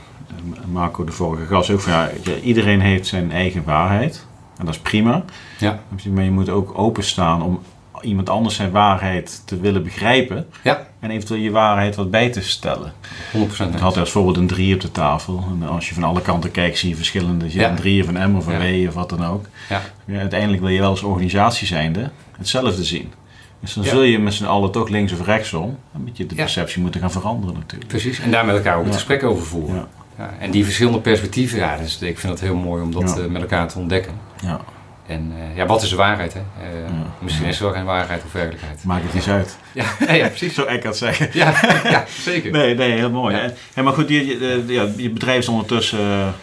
Marco 0.67 1.05
de 1.05 1.13
vorige 1.13 1.47
gast 1.47 1.71
ook. 1.71 1.81
Van, 1.81 1.93
ja, 1.93 2.11
iedereen 2.43 2.81
heeft 2.81 3.07
zijn 3.07 3.33
eigen 3.33 3.65
waarheid. 3.65 4.27
En 4.59 4.65
dat 4.65 4.75
is 4.75 4.81
prima. 4.81 5.25
Ja. 5.59 5.79
Maar 6.11 6.25
je 6.25 6.31
moet 6.31 6.49
ook 6.49 6.79
openstaan 6.79 7.43
om 7.43 7.61
iemand 8.03 8.29
anders 8.29 8.55
zijn 8.55 8.71
waarheid 8.71 9.43
te 9.45 9.61
willen 9.61 9.83
begrijpen. 9.83 10.47
Ja. 10.63 10.87
En 11.01 11.11
eventueel 11.11 11.41
je 11.41 11.51
waarheid 11.51 11.97
wat 11.97 12.11
bij 12.11 12.31
te 12.31 12.43
stellen. 12.43 12.93
100%. 13.33 13.75
Ik 13.75 13.79
had 13.79 13.97
als 13.97 14.11
voorbeeld 14.11 14.37
een 14.37 14.47
3 14.47 14.75
op 14.75 14.81
de 14.81 14.91
tafel. 14.91 15.45
En 15.51 15.69
als 15.69 15.89
je 15.89 15.95
van 15.95 16.05
alle 16.05 16.23
kanten 16.23 16.51
kijkt, 16.51 16.79
zie 16.79 16.89
je 16.89 16.97
verschillende. 16.97 17.53
Je 17.53 17.59
ja. 17.59 17.69
een 17.69 17.77
3 17.77 18.03
of 18.03 18.09
een 18.09 18.31
M 18.31 18.37
of 18.37 18.47
een 18.47 18.63
ja. 18.63 18.85
W 18.85 18.89
of 18.89 18.95
wat 18.95 19.09
dan 19.09 19.27
ook. 19.27 19.47
Ja. 19.69 19.83
uiteindelijk 20.19 20.63
wil 20.63 20.71
je 20.71 20.81
wel 20.81 20.91
als 20.91 21.03
organisatie 21.03 21.67
zijnde 21.67 22.11
hetzelfde 22.37 22.85
zien. 22.85 23.13
Dus 23.61 23.75
dan 23.75 23.85
zul 23.85 24.03
je 24.03 24.19
met 24.19 24.35
z'n 24.35 24.45
allen 24.45 24.71
toch 24.71 24.89
links 24.89 25.13
of 25.13 25.27
rechtsom 25.27 25.79
een 25.95 26.05
beetje 26.05 26.27
de 26.27 26.35
perceptie 26.35 26.83
moeten 26.83 27.01
gaan 27.01 27.11
veranderen 27.11 27.55
natuurlijk. 27.55 27.91
Precies, 27.91 28.21
en 28.21 28.31
daar 28.31 28.45
met 28.45 28.57
elkaar 28.57 28.77
ook 28.77 28.85
het 28.85 28.95
gesprek 28.95 29.23
over 29.23 29.47
voeren. 29.47 29.87
Ja. 30.19 30.35
en 30.39 30.51
die 30.51 30.65
verschillende 30.65 31.01
perspectieven, 31.01 31.59
ja, 31.59 31.77
dus 31.77 31.99
ik 32.03 32.19
vind 32.19 32.33
het 32.33 32.43
heel 32.43 32.57
mooi 32.57 32.83
om 32.83 32.93
dat 32.93 33.19
uh, 33.19 33.27
met 33.27 33.43
elkaar 33.43 33.69
te 33.69 33.79
ontdekken. 33.79 34.13
Ja. 34.43 34.61
En 35.07 35.33
uh, 35.37 35.57
ja, 35.57 35.67
wat 35.67 35.83
is 35.83 35.89
de 35.89 35.97
waarheid? 35.97 36.33
Hè? 36.33 36.41
Uh, 36.41 36.89
ja. 36.89 37.07
Misschien 37.19 37.47
is 37.47 37.59
er 37.59 37.65
wel 37.65 37.73
geen 37.73 37.85
waarheid 37.85 38.25
of 38.25 38.33
werkelijkheid. 38.33 38.85
Maakt 38.85 39.03
het 39.03 39.15
eens 39.15 39.29
uit. 39.29 39.57
Ja, 39.73 39.85
ja, 40.15 40.29
precies. 40.29 40.55
Zo 40.55 40.67
ik 40.67 40.83
het 40.83 40.97
zeggen. 40.97 41.29
Ja, 41.33 41.55
ja 41.85 42.05
zeker. 42.21 42.51
Nee, 42.51 42.75
nee, 42.75 42.91
heel 42.91 43.11
mooi. 43.11 43.53
Ja. 43.75 43.83
Maar 43.83 43.93
goed, 43.93 44.09
je, 44.09 44.27
je, 44.27 44.65
ja, 44.67 44.87
je 44.97 45.11
bedrijf 45.11 45.39
is 45.39 45.49
ondertussen 45.49 46.35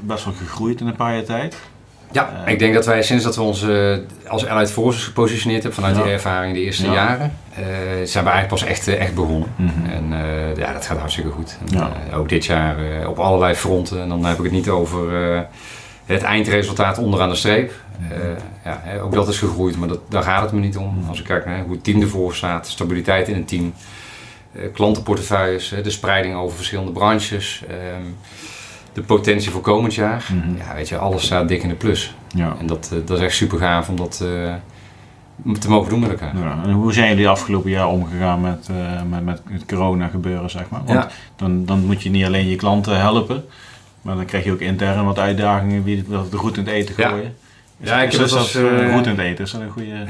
best 0.00 0.24
wel 0.24 0.34
gegroeid 0.34 0.80
in 0.80 0.86
een 0.86 0.96
paar 0.96 1.14
jaar 1.14 1.24
tijd. 1.24 1.56
Ja, 2.12 2.42
ik 2.46 2.58
denk 2.58 2.74
dat 2.74 2.86
wij 2.86 3.02
sinds 3.02 3.24
dat 3.24 3.36
we 3.36 3.42
ons 3.42 3.66
als 4.26 4.46
Allied 4.46 4.70
Forces 4.70 5.04
gepositioneerd 5.04 5.62
hebben 5.62 5.82
vanuit 5.82 6.04
die 6.04 6.12
ervaring 6.12 6.54
de 6.54 6.60
eerste 6.60 6.90
jaren, 6.90 7.32
zijn 8.04 8.24
we 8.24 8.30
eigenlijk 8.30 8.48
pas 8.48 8.64
echt, 8.64 8.88
echt 8.88 9.14
begonnen. 9.14 9.48
Mm 9.56 9.68
-hmm. 9.68 9.90
En 9.90 10.24
ja, 10.56 10.72
dat 10.72 10.86
gaat 10.86 10.98
hartstikke 10.98 11.30
goed. 11.30 11.58
En, 11.72 12.14
ook 12.14 12.28
dit 12.28 12.44
jaar 12.44 12.76
op 13.08 13.18
allerlei 13.18 13.54
fronten. 13.54 14.00
En 14.00 14.08
dan 14.08 14.24
heb 14.24 14.36
ik 14.36 14.42
het 14.42 14.52
niet 14.52 14.68
over 14.68 15.12
het 16.14 16.22
eindresultaat 16.22 16.98
onderaan 16.98 17.28
de 17.28 17.34
streep. 17.34 17.72
Uh, 18.00 18.18
ja, 18.64 19.00
ook 19.02 19.12
dat 19.12 19.28
is 19.28 19.38
gegroeid, 19.38 19.76
maar 19.76 19.88
dat, 19.88 20.00
daar 20.08 20.22
gaat 20.22 20.42
het 20.42 20.52
me 20.52 20.60
niet 20.60 20.76
om. 20.76 21.04
Als 21.08 21.18
ik 21.18 21.24
kijk 21.24 21.46
naar 21.46 21.62
hoe 21.62 21.72
het 21.72 21.84
team 21.84 22.00
ervoor 22.00 22.34
staat, 22.34 22.68
stabiliteit 22.68 23.28
in 23.28 23.34
het 23.34 23.48
team, 23.48 23.72
uh, 24.52 24.62
klantenportefeuilles, 24.72 25.74
de 25.82 25.90
spreiding 25.90 26.34
over 26.34 26.56
verschillende 26.56 26.92
branches, 26.92 27.62
um, 27.70 28.16
de 28.92 29.02
potentie 29.02 29.50
voor 29.50 29.60
komend 29.60 29.94
jaar. 29.94 30.26
Mm 30.32 30.42
-hmm. 30.42 30.56
Ja, 30.56 30.74
weet 30.74 30.88
je, 30.88 30.98
alles 30.98 31.24
staat 31.24 31.48
dik 31.48 31.62
in 31.62 31.68
de 31.68 31.74
plus. 31.74 32.14
Ja. 32.34 32.56
En 32.60 32.66
dat, 32.66 32.90
uh, 32.92 32.98
dat 33.06 33.18
is 33.18 33.24
echt 33.24 33.34
super 33.34 33.58
gaaf 33.58 33.88
om 33.88 33.96
dat 33.96 34.16
te 35.60 35.68
mogen 35.68 35.90
doen 35.90 36.00
met 36.00 36.10
elkaar. 36.10 36.36
Ja. 36.36 36.60
En 36.64 36.72
hoe 36.72 36.92
zijn 36.92 37.08
jullie 37.08 37.28
afgelopen 37.28 37.70
jaar 37.70 37.88
omgegaan 37.88 38.40
met, 38.40 38.68
met, 39.08 39.24
met 39.24 39.40
het 39.48 39.66
corona 39.66 40.08
gebeuren, 40.08 40.50
zeg 40.50 40.68
maar? 40.68 40.84
Want 40.84 40.98
ja. 40.98 41.08
dan, 41.36 41.64
dan 41.64 41.86
moet 41.86 42.02
je 42.02 42.10
niet 42.10 42.24
alleen 42.24 42.48
je 42.48 42.56
klanten 42.56 43.00
helpen, 43.00 43.44
maar 44.02 44.16
dan 44.16 44.24
krijg 44.24 44.44
je 44.44 44.52
ook 44.52 44.60
intern 44.60 45.04
wat 45.04 45.18
uitdagingen 45.18 45.84
wie 45.84 46.04
het 46.10 46.34
goed 46.34 46.56
in 46.56 46.64
het 46.64 46.72
eten 46.72 46.94
gooien. 46.94 47.22
Ja. 47.22 47.46
Ja, 47.80 48.02
ik 48.02 48.10
heb 48.10 48.20
dus 48.20 48.30
dat 48.30 48.38
als... 48.38 48.56
Uh, 48.56 48.94
goed 48.94 49.06
in 49.06 49.10
het 49.10 49.20
eten, 49.20 49.44
is 49.44 49.50
dat 49.50 49.60
een 49.60 49.70
goede... 49.70 50.06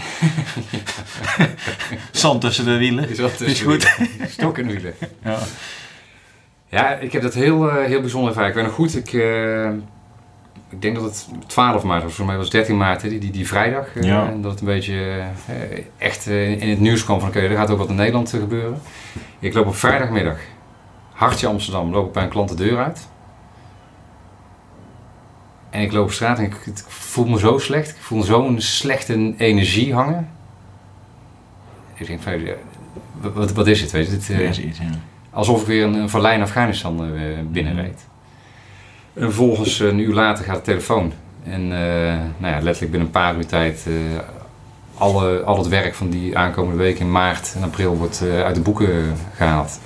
Zand 2.11 2.41
tussen 2.41 2.65
de 2.65 2.77
wielen. 2.77 3.09
Is, 3.09 3.17
dat 3.17 3.41
is 3.41 3.61
goed. 3.61 3.97
Stok 4.29 4.59
in 4.59 4.67
de 4.67 4.73
wielen. 4.73 4.95
Ja. 5.25 5.39
ja, 6.69 6.95
ik 6.95 7.13
heb 7.13 7.23
dat 7.23 7.35
heel, 7.35 7.67
uh, 7.67 7.85
heel 7.85 8.01
bijzonder 8.01 8.29
ervaren. 8.29 8.49
Ik 8.49 8.55
ben 8.55 8.65
nog 8.65 8.75
goed, 8.75 8.97
ik, 8.97 9.13
uh, 9.13 9.69
ik 10.71 10.83
denk 10.83 10.95
dat 10.95 11.05
het 11.05 11.29
12 11.47 11.83
maart 11.83 12.03
was, 12.03 12.15
voor 12.15 12.27
mij 12.27 12.37
was 12.37 12.45
het 12.45 12.55
13 12.55 12.77
maart, 12.77 13.01
die, 13.01 13.19
die, 13.19 13.31
die 13.31 13.47
vrijdag. 13.47 13.87
Ja. 14.01 14.29
En 14.29 14.43
dat 14.43 14.51
het 14.51 14.61
een 14.61 14.67
beetje 14.67 15.23
echt 15.99 16.27
in 16.27 16.69
het 16.69 16.81
nieuws 16.81 17.05
kwam 17.05 17.21
van 17.21 17.29
oké, 17.29 17.39
okay, 17.39 17.51
er 17.51 17.57
gaat 17.57 17.71
ook 17.71 17.79
wat 17.79 17.89
in 17.89 17.95
Nederland 17.95 18.31
gebeuren. 18.31 18.81
Ik 19.39 19.55
loop 19.55 19.67
op 19.67 19.77
vrijdagmiddag, 19.77 20.39
hartje 21.13 21.47
Amsterdam, 21.47 21.91
loop 21.93 22.07
ik 22.07 22.13
bij 22.13 22.23
een 22.23 22.29
klant 22.29 22.49
de 22.49 22.55
deur 22.55 22.79
uit. 22.79 23.09
En 25.71 25.83
ik 25.83 25.93
loop 25.93 26.05
op 26.05 26.13
straat 26.13 26.39
en 26.39 26.45
ik, 26.45 26.55
ik 26.65 26.79
voel 26.87 27.27
me 27.27 27.39
zo 27.39 27.59
slecht. 27.59 27.91
Ik 27.91 27.97
voel 28.01 28.23
zo'n 28.23 28.61
slechte 28.61 29.35
energie 29.37 29.95
hangen. 29.95 30.29
Ik 31.95 32.07
denk 32.07 32.23
van, 32.23 32.41
wat, 33.35 33.53
wat 33.53 33.67
is 33.67 33.81
het? 33.81 33.91
Weet 33.91 34.07
je, 34.07 34.11
dit, 34.11 34.29
uh, 34.29 34.41
is 34.41 34.61
iets, 34.61 34.79
ja. 34.79 34.85
Alsof 35.31 35.61
ik 35.61 35.67
weer 35.67 35.85
een, 35.85 35.95
een 35.95 36.09
verlijn 36.09 36.43
Afghanistan 36.43 37.15
uh, 37.15 37.23
binnenreed. 37.51 38.07
En 39.15 39.23
vervolgens 39.23 39.81
een 39.81 39.99
uur 39.99 40.15
later 40.15 40.45
gaat 40.45 40.57
de 40.57 40.63
telefoon. 40.63 41.13
En 41.45 41.63
uh, 41.63 41.71
nou 42.39 42.55
ja, 42.55 42.61
letterlijk 42.61 42.91
binnen 42.91 43.01
een 43.01 43.11
paar 43.11 43.37
uur 43.37 43.47
tijd 43.47 43.87
alle, 44.95 45.43
al 45.43 45.59
het 45.59 45.69
werk 45.69 45.95
van 45.95 46.11
die 46.11 46.39
aankomende 46.39 46.83
week 46.83 46.99
in 46.99 47.11
maart 47.11 47.55
en 47.57 47.63
april 47.63 47.97
wordt 47.97 48.23
uit 48.23 48.55
de 48.55 48.61
boeken 48.61 49.17
gehaald. 49.35 49.81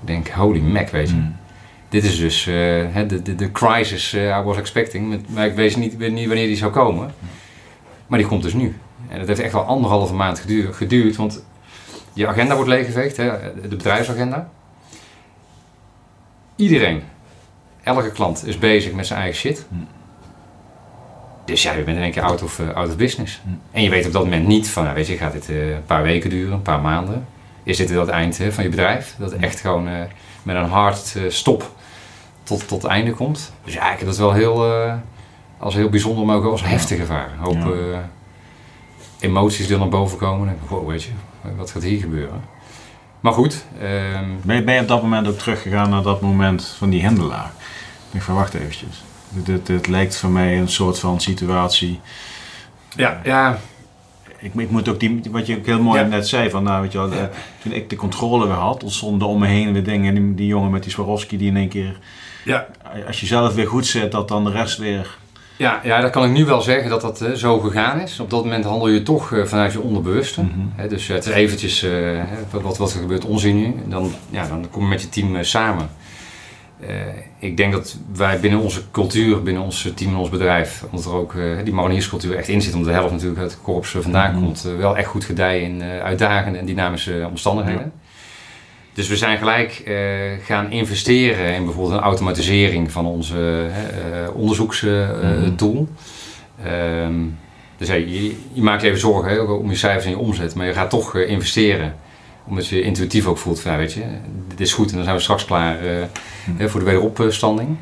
Ik 0.00 0.06
denk, 0.06 0.28
holy 0.28 0.60
mac, 0.60 0.88
weet 0.88 1.08
je. 1.08 1.14
Mm 1.14 1.37
dit 1.88 2.04
is 2.04 2.18
dus 2.18 2.46
uh, 2.46 2.54
de, 3.06 3.22
de, 3.22 3.34
de 3.34 3.52
crisis 3.52 4.14
uh, 4.14 4.38
I 4.38 4.42
was 4.42 4.56
expecting. 4.56 5.20
Maar 5.28 5.46
ik 5.46 5.54
weet 5.54 5.76
niet, 5.76 5.96
weet 5.96 6.12
niet 6.12 6.26
wanneer 6.26 6.46
die 6.46 6.56
zou 6.56 6.72
komen. 6.72 7.14
Maar 8.06 8.18
die 8.18 8.28
komt 8.28 8.42
dus 8.42 8.52
nu. 8.52 8.76
En 9.08 9.18
dat 9.18 9.28
heeft 9.28 9.40
echt 9.40 9.52
wel 9.52 9.62
anderhalve 9.62 10.14
maand 10.14 10.38
geduurd. 10.38 10.76
geduurd 10.76 11.16
want 11.16 11.44
je 12.12 12.26
agenda 12.26 12.54
wordt 12.54 12.70
leeggeveegd, 12.70 13.16
hè, 13.16 13.30
de 13.68 13.76
bedrijfsagenda. 13.76 14.50
Iedereen, 16.56 17.02
elke 17.82 18.12
klant 18.12 18.46
is 18.46 18.58
bezig 18.58 18.92
met 18.92 19.06
zijn 19.06 19.20
eigen 19.20 19.38
shit. 19.38 19.66
Dus 21.44 21.62
ja, 21.62 21.72
je 21.72 21.82
bent 21.82 21.96
in 21.96 22.02
één 22.02 22.12
keer 22.12 22.22
out 22.22 22.42
of, 22.42 22.58
uh, 22.58 22.68
out 22.74 22.88
of 22.88 22.96
business. 22.96 23.40
En 23.70 23.82
je 23.82 23.90
weet 23.90 24.06
op 24.06 24.12
dat 24.12 24.24
moment 24.24 24.46
niet 24.46 24.68
van, 24.68 24.82
nou, 24.82 24.94
weet 24.94 25.06
je, 25.06 25.16
gaat 25.16 25.32
dit 25.32 25.48
een 25.48 25.82
paar 25.86 26.02
weken 26.02 26.30
duren, 26.30 26.52
een 26.52 26.62
paar 26.62 26.80
maanden. 26.80 27.26
Is 27.62 27.76
dit 27.76 27.88
het 27.88 28.08
eind 28.08 28.40
van 28.50 28.64
je 28.64 28.70
bedrijf? 28.70 29.14
Dat 29.18 29.32
echt 29.32 29.60
gewoon 29.60 29.88
met 30.54 30.56
een 30.56 30.68
hard 30.70 31.16
stop 31.28 31.70
tot, 32.42 32.68
tot 32.68 32.82
het 32.82 32.90
einde 32.90 33.12
komt. 33.12 33.52
Dus 33.64 33.74
ja, 33.74 33.92
ik 33.92 33.98
heb 33.98 34.08
dat 34.08 34.16
wel 34.16 34.32
heel, 34.32 34.84
uh, 34.86 34.94
als 35.58 35.74
heel 35.74 35.88
bijzonder, 35.88 36.26
maar 36.26 36.36
ook 36.36 36.44
als 36.44 36.62
heftig 36.64 36.98
ervaren. 36.98 37.38
Hoop, 37.38 37.54
Ja. 37.54 37.66
uh, 37.66 37.98
emoties 39.18 39.66
die 39.66 39.76
naar 39.78 39.88
boven 39.88 40.18
komen. 40.18 40.48
Ik, 40.48 40.68
wow, 40.68 40.88
weet 40.88 41.02
je, 41.02 41.10
wat 41.56 41.70
gaat 41.70 41.82
hier 41.82 42.00
gebeuren? 42.00 42.40
Maar 43.20 43.32
goed. 43.32 43.64
ehm, 43.80 44.24
Ben 44.42 44.56
je, 44.56 44.62
ben 44.62 44.74
je 44.74 44.80
op 44.80 44.88
dat 44.88 45.02
moment 45.02 45.28
ook 45.28 45.38
teruggegaan 45.38 45.90
naar 45.90 46.02
dat 46.02 46.20
moment 46.20 46.74
van 46.78 46.90
die 46.90 47.02
hendelaar? 47.02 47.50
Ik 47.56 48.12
denk 48.12 48.24
van 48.24 48.34
wacht 48.34 48.54
eventjes. 48.54 49.04
Dit, 49.28 49.46
dit, 49.46 49.66
dit 49.66 49.86
lijkt 49.86 50.16
voor 50.16 50.30
mij 50.30 50.58
een 50.58 50.68
soort 50.68 50.98
van 50.98 51.20
situatie. 51.20 52.00
ja, 52.96 53.20
ja, 53.24 53.58
Ik, 54.38 54.54
ik 54.54 54.70
moet 54.70 54.88
ook 54.88 55.00
die, 55.00 55.20
wat 55.30 55.46
je 55.46 55.56
ook 55.56 55.66
heel 55.66 55.82
mooi 55.82 56.00
Ja. 56.00 56.06
net 56.06 56.28
zei, 56.28 56.50
van 56.50 56.62
nou 56.62 56.82
weet 56.82 56.92
je 56.92 56.98
wel, 56.98 57.12
eh, 57.12 57.24
toen 57.62 57.72
ik 57.72 57.90
de 57.90 57.96
controle 57.96 58.46
weer 58.46 58.56
had, 58.56 58.82
ontstonden 58.82 59.28
om 59.28 59.38
me 59.38 59.46
heen 59.46 59.72
weer 59.72 59.84
dingen. 59.84 60.16
En 60.16 60.22
die, 60.22 60.34
die 60.34 60.46
jongen 60.46 60.70
met 60.70 60.82
die 60.82 60.92
Swarovski 60.92 61.36
die 61.36 61.48
in 61.48 61.56
één 61.56 61.68
keer, 61.68 61.98
ja. 62.44 62.66
als 63.06 63.20
je 63.20 63.26
zelf 63.26 63.54
weer 63.54 63.66
goed 63.68 63.86
zit, 63.86 64.12
dat 64.12 64.28
dan 64.28 64.44
de 64.44 64.50
rest 64.50 64.78
weer... 64.78 65.16
Ja, 65.56 65.80
ja, 65.84 66.00
dat 66.00 66.10
kan 66.10 66.24
ik 66.24 66.30
nu 66.30 66.44
wel 66.44 66.60
zeggen 66.60 66.90
dat 66.90 67.00
dat 67.00 67.20
eh, 67.20 67.32
zo 67.32 67.58
gegaan 67.58 68.00
is. 68.00 68.20
Op 68.20 68.30
dat 68.30 68.44
moment 68.44 68.64
handel 68.64 68.88
je 68.88 69.02
toch 69.02 69.32
eh, 69.32 69.44
vanuit 69.44 69.72
je 69.72 69.80
onderbewuste. 69.80 70.42
Mhm. 70.42 70.52
Hè, 70.76 70.88
dus 70.88 71.08
eh, 71.08 71.14
het 71.14 71.26
is 71.26 71.32
eventjes 71.32 71.82
eh, 71.82 72.22
wat, 72.50 72.78
wat, 72.78 72.92
er 72.92 73.00
gebeurt, 73.00 73.24
onzin 73.24 73.56
nu. 73.56 73.64
En 73.64 73.90
Dan, 73.90 74.12
ja, 74.30 74.46
dan 74.48 74.66
kom 74.70 74.82
je 74.82 74.88
met 74.88 75.02
je 75.02 75.08
team 75.08 75.36
eh, 75.36 75.42
samen. 75.42 75.88
Eh, 76.80 76.90
ik 77.38 77.56
denk 77.56 77.72
dat 77.72 77.96
wij 78.12 78.40
binnen 78.40 78.60
onze 78.60 78.82
cultuur, 78.90 79.42
binnen 79.42 79.62
ons 79.62 79.92
team 79.94 80.10
en 80.10 80.16
ons 80.16 80.28
bedrijf, 80.28 80.84
omdat 80.90 81.04
er 81.04 81.12
ook 81.12 81.34
eh, 81.34 81.42
die 81.64 81.74
marinierscultuur 81.74 82.36
echt 82.36 82.48
in 82.48 82.62
zit, 82.62 82.74
omdat 82.74 82.88
de 82.88 82.94
helft 82.94 83.12
natuurlijk 83.12 83.40
uit 83.40 83.50
het 83.50 83.60
korps 83.62 83.94
eh, 83.94 84.00
vandaan 84.00 84.34
Mhm. 84.34 84.44
komt, 84.44 84.62
wel 84.78 84.96
echt 84.96 85.08
goed 85.08 85.24
gedijen 85.24 85.62
in 85.62 85.82
uitdagende 85.82 86.58
en 86.58 86.66
dynamische 86.66 87.26
omstandigheden. 87.30 87.92
Dus 88.92 89.08
we 89.08 89.16
zijn 89.16 89.38
gelijk 89.38 89.82
gaan 90.44 90.70
investeren 90.70 91.54
in 91.54 91.64
bijvoorbeeld 91.64 91.94
een 91.96 92.04
automatisering 92.04 92.92
van 92.92 93.06
onze 93.06 93.68
onderzoekstool. 94.34 95.88
Ehm, 96.64 97.14
dus 97.76 97.88
hey, 97.88 98.06
je, 98.06 98.36
je 98.52 98.62
maakt 98.62 98.82
even 98.82 98.98
zorgen 98.98 99.30
hè, 99.30 99.38
om 99.38 99.70
je 99.70 99.76
cijfers 99.76 100.04
en 100.04 100.10
je 100.10 100.18
omzet, 100.18 100.54
maar 100.54 100.66
je 100.66 100.72
gaat 100.72 100.90
toch 100.90 101.16
investeren. 101.16 101.94
Omdat 102.48 102.66
je 102.66 102.80
intuïtief 102.82 103.26
ook 103.26 103.38
voelt 103.38 103.60
van, 103.60 103.76
weet 103.76 103.92
je, 103.92 104.04
dit 104.48 104.60
is 104.60 104.72
goed 104.72 104.88
en 104.90 104.94
dan 104.94 105.04
zijn 105.04 105.16
we 105.16 105.22
straks 105.22 105.44
klaar 105.44 105.78
eh, 105.84 106.04
hè, 106.56 106.68
voor 106.68 106.80
de 106.80 106.86
wederopstanding. 106.86 107.76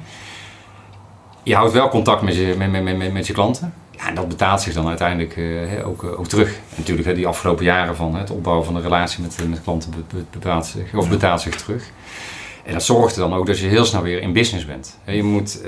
Je 1.43 1.55
houdt 1.55 1.73
wel 1.73 1.89
contact 1.89 2.23
met 2.23 2.35
je, 2.37 2.55
met, 2.59 2.71
met, 2.71 2.97
met, 2.97 3.13
met 3.13 3.27
je 3.27 3.33
klanten. 3.33 3.75
Ja, 3.91 4.09
en 4.09 4.15
dat 4.15 4.29
betaalt 4.29 4.61
zich 4.61 4.75
dan 4.75 4.89
uiteindelijk 4.89 5.37
eh, 5.37 5.89
ook, 5.89 6.05
eh, 6.05 6.19
ook 6.19 6.27
terug. 6.27 6.49
En 6.49 6.75
natuurlijk, 6.77 7.09
hè, 7.09 7.15
die 7.15 7.27
afgelopen 7.27 7.65
jaren 7.65 7.97
van 7.97 8.15
het 8.15 8.31
opbouwen 8.31 8.65
van 8.65 8.75
de 8.75 8.81
relatie 8.81 9.23
met, 9.23 9.49
met 9.49 9.63
klanten 9.63 9.91
be- 9.91 10.17
be- 10.17 10.25
betaalt 10.31 10.67
zich, 10.67 10.95
of 10.95 11.09
betaalt 11.09 11.41
zich 11.41 11.55
terug. 11.57 11.85
En 12.65 12.73
dat 12.73 12.83
zorgt 12.85 13.17
er 13.17 13.21
dan 13.23 13.35
ook 13.35 13.47
dat 13.47 13.59
je 13.59 13.67
heel 13.67 13.85
snel 13.85 14.03
weer 14.03 14.21
in 14.23 14.33
business 14.33 14.67
bent. 14.67 14.99
Je 15.07 15.23
moet, 15.23 15.61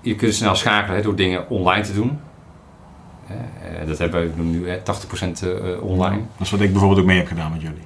je 0.00 0.14
kunt 0.14 0.34
snel 0.34 0.54
schakelen 0.54 0.96
hè, 0.96 1.02
door 1.02 1.16
dingen 1.16 1.48
online 1.48 1.84
te 1.84 1.94
doen. 1.94 2.20
Eh, 3.30 3.86
dat 3.86 3.98
hebben 3.98 4.34
we 4.36 4.42
nu 4.42 4.68
hè, 4.68 4.76
80% 4.82 5.42
eh, 5.42 5.82
online. 5.82 6.16
Dat 6.36 6.46
is 6.46 6.50
wat 6.50 6.60
ik 6.60 6.70
bijvoorbeeld 6.70 7.00
ook 7.00 7.06
mee 7.06 7.16
heb 7.18 7.26
gedaan 7.26 7.52
met 7.52 7.60
jullie. 7.62 7.82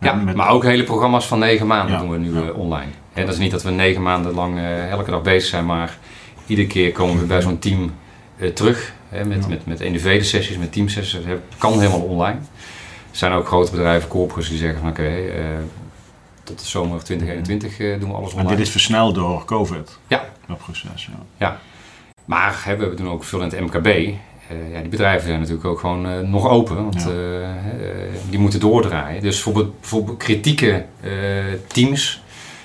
Ja, 0.00 0.14
Met- 0.14 0.36
maar 0.36 0.48
ook 0.48 0.62
hele 0.64 0.84
programma's 0.84 1.26
van 1.26 1.38
negen 1.38 1.66
maanden 1.66 1.94
Ja, 1.94 2.00
doen 2.00 2.10
we 2.10 2.18
nu 2.18 2.34
ja. 2.38 2.46
eh, 2.46 2.58
online. 2.58 2.90
Hè, 3.12 3.24
dat 3.24 3.32
is 3.34 3.40
niet 3.40 3.50
dat 3.50 3.62
we 3.62 3.70
negen 3.70 4.02
maanden 4.02 4.34
lang 4.34 4.56
eh, 4.58 4.90
elke 4.90 5.10
dag 5.10 5.22
bezig 5.22 5.48
zijn, 5.48 5.66
maar 5.66 5.98
iedere 6.46 6.68
keer 6.68 6.92
komen 6.92 7.18
we 7.20 7.26
bij 7.26 7.42
zo'n 7.42 7.58
team 7.58 7.92
eh, 8.36 8.48
terug. 8.50 8.92
Hè, 9.08 9.24
met, 9.24 9.42
Ja. 9.42 9.48
met, 9.48 9.66
met 9.66 9.80
individuele 9.80 10.22
sessies, 10.22 10.58
met 10.58 10.72
teamsessies. 10.72 11.24
Dat 11.26 11.38
kan 11.58 11.72
helemaal 11.80 12.00
online. 12.00 12.38
Er 13.10 13.20
zijn 13.20 13.32
ook 13.32 13.46
grote 13.46 13.70
bedrijven, 13.70 14.08
corporates, 14.08 14.48
die 14.48 14.58
zeggen 14.58 14.78
van 14.80 14.88
oké, 14.88 15.06
eh, 15.06 15.44
tot 16.44 16.58
de 16.58 16.64
zomer 16.66 17.04
2021 17.04 17.78
eh, 17.78 18.00
doen 18.00 18.08
we 18.08 18.14
alles 18.14 18.30
En 18.30 18.34
online. 18.36 18.56
dit 18.56 18.66
is 18.66 18.70
versneld 18.72 19.14
door 19.14 19.44
COVID. 19.44 19.98
Ja. 20.06 20.24
Dat 20.46 20.58
proces, 20.58 21.10
ja. 21.36 21.58
Maar 22.24 22.60
hè, 22.64 22.76
we 22.76 22.94
doen 22.94 23.08
ook 23.08 23.24
veel 23.24 23.40
in 23.42 23.48
het 23.48 23.60
MKB. 23.60 24.14
Eh, 24.48 24.72
ja, 24.72 24.80
die 24.80 24.88
bedrijven 24.88 25.26
zijn 25.26 25.38
natuurlijk 25.38 25.66
ook 25.66 25.78
gewoon 25.80 26.06
eh, 26.08 26.18
nog 26.20 26.48
open, 26.48 26.76
want 26.84 26.96
eh, 26.96 27.12
die 28.30 28.38
moeten 28.38 28.60
doordraaien. 28.60 29.22
Dus 29.22 29.40
voor, 29.40 29.52
be- 29.52 29.70
voor 29.80 30.04
be- 30.04 30.16
kritieke 30.16 30.84
teams 31.66 32.22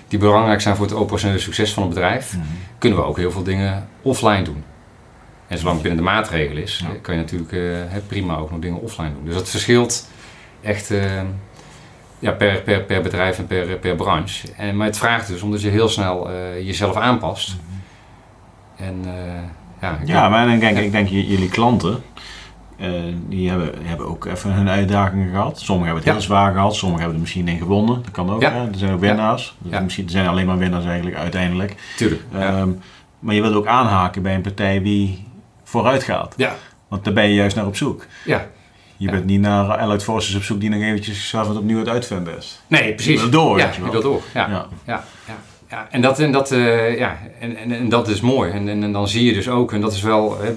die 0.08 0.20
belangrijk 0.20 0.62
zijn 0.62 0.76
voor 0.76 0.86
het 0.86 0.96
operationele 0.96 1.40
succes 1.40 1.74
van 1.74 1.84
een 1.84 1.90
bedrijf, 1.90 2.34
Mhm. 2.34 2.46
kunnen 2.78 3.00
we 3.00 3.06
ook 3.06 3.18
heel 3.18 3.32
veel 3.32 3.44
dingen 3.44 3.88
offline 4.02 4.42
doen. 4.42 4.64
En 5.48 5.58
zolang 5.58 5.76
het 5.78 5.88
binnen 5.88 6.04
de 6.06 6.10
maatregelen 6.12 6.64
is, 6.64 6.84
Ja. 6.84 6.96
kan 7.02 7.16
je 7.16 7.22
natuurlijk 7.22 8.08
prima 8.08 8.36
ook 8.38 8.52
nog 8.52 8.60
dingen 8.60 8.82
offline 8.82 9.14
doen. 9.14 9.26
Dus 9.26 9.34
dat 9.34 9.50
verschilt 9.50 10.08
echt 10.62 10.94
ja, 12.20 12.32
per, 12.32 12.62
per, 12.62 12.82
per 12.84 13.02
bedrijf 13.02 13.38
en 13.38 13.48
per, 13.48 13.78
per 13.78 13.96
branche. 13.96 14.48
En, 14.58 14.78
maar 14.78 14.88
het 14.88 14.98
vraagt 14.98 15.28
dus 15.28 15.42
omdat 15.42 15.62
je 15.62 15.70
heel 15.70 15.90
snel 15.90 16.30
jezelf 16.64 16.96
aanpast. 16.96 17.56
En 18.76 19.02
eh, 19.06 19.12
ja, 19.82 20.00
Ja, 20.06 20.30
maar 20.30 20.50
ik 20.54 20.60
denk, 20.60 20.78
ik 20.78 20.92
denk 20.92 21.08
jullie 21.08 21.50
klanten, 21.50 22.04
eh, 22.78 22.90
die 23.28 23.50
hebben, 23.50 23.72
hebben 23.84 24.08
ook 24.08 24.26
even 24.26 24.52
hun 24.54 24.70
uitdagingen 24.70 25.30
gehad. 25.30 25.60
Sommigen 25.60 25.86
hebben 25.94 25.96
het 25.96 26.06
Ja. 26.06 26.12
heel 26.12 26.22
zwaar 26.22 26.54
gehad, 26.54 26.76
sommigen 26.76 27.00
hebben 27.00 27.16
er 27.16 27.22
misschien 27.22 27.48
in 27.48 27.58
gewonnen. 27.58 28.02
Dat 28.04 28.12
kan 28.12 28.30
ook, 28.32 28.42
Ja. 28.42 28.52
hè? 28.52 28.60
er 28.68 28.78
zijn 28.78 28.94
ook 28.94 29.00
winnaars. 29.00 29.56
Dus 29.60 29.80
misschien, 29.82 30.06
er 30.06 30.12
zijn 30.12 30.28
alleen 30.28 30.46
maar 30.46 30.58
winnaars 30.58 30.86
eigenlijk 30.86 31.18
uiteindelijk. 31.18 31.76
tuurlijk. 31.98 32.22
Ehm, 32.34 32.70
maar 33.20 33.36
je 33.36 33.42
wilt 33.42 33.54
ook 33.56 33.68
aanhaken 33.68 34.22
bij 34.22 34.36
een 34.36 34.42
partij 34.42 34.82
die 34.82 35.28
vooruit 35.64 36.04
gaat. 36.04 36.34
ja. 36.38 36.56
Want 36.88 37.04
daar 37.04 37.14
ben 37.14 37.28
je 37.28 37.34
juist 37.34 37.56
naar 37.56 37.66
op 37.66 37.76
zoek. 37.76 38.06
ja. 38.26 38.48
Je 38.98 39.12
bent 39.12 39.26
niet 39.26 39.42
naar 39.42 39.78
Allied 39.78 40.04
Forces 40.04 40.36
op 40.36 40.44
zoek 40.44 40.60
die 40.60 40.70
nog 40.70 40.82
eventjes 40.82 41.16
zichzelf 41.16 41.48
wat 41.48 41.58
opnieuw 41.58 41.80
het 41.80 41.88
uitvinden 41.88 42.38
is. 42.38 42.62
Nee, 42.68 42.94
precies. 42.94 43.22
Je 43.22 43.30
door, 43.30 43.58
ja, 43.58 43.70
je 43.92 44.00
door. 44.02 44.22
Ja. 44.34 44.66
Ja. 44.86 45.04
Ja. 45.70 45.88
En, 45.92 46.02
dat, 46.02 46.20
en, 46.20 46.32
dat, 46.32 46.52
eh, 46.52 46.98
ja. 46.98 47.18
En, 47.40 47.58
en, 47.58 47.72
en 47.72 47.90
dat 47.90 48.08
is 48.08 48.22
mooi. 48.22 48.52
En, 48.52 48.70
en, 48.70 48.84
en 48.84 48.92
dan 48.92 49.08
zie 49.08 49.26
je 49.26 49.34
dus 49.34 49.50
ook, 49.50 49.74
en 49.74 49.82
dat 49.82 49.94
is 49.94 50.02
wel, 50.02 50.40
hè, 50.42 50.56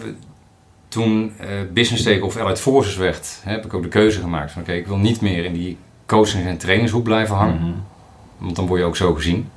toen 0.88 1.32
eh 1.38 1.48
Business 1.72 2.04
Take 2.04 2.24
of 2.24 2.36
Allied 2.36 2.60
Forces 2.60 2.96
werd, 2.96 3.40
hè, 3.42 3.50
heb 3.50 3.64
ik 3.64 3.74
ook 3.74 3.82
de 3.82 3.88
keuze 3.88 4.20
gemaakt 4.20 4.52
van 4.52 4.62
oké, 4.62 4.72
ik 4.72 4.86
wil 4.86 4.96
niet 4.96 5.20
meer 5.20 5.44
in 5.44 5.52
die 5.52 5.76
coaching- 6.06 6.46
en 6.46 6.56
trainingshoek 6.56 7.02
blijven 7.02 7.36
hangen. 7.36 7.60
Mhm. 7.60 7.72
Want 8.38 8.56
dan 8.56 8.66
word 8.66 8.80
je 8.80 8.86
ook 8.86 8.96
zo 8.96 9.14
gezien. 9.14 9.48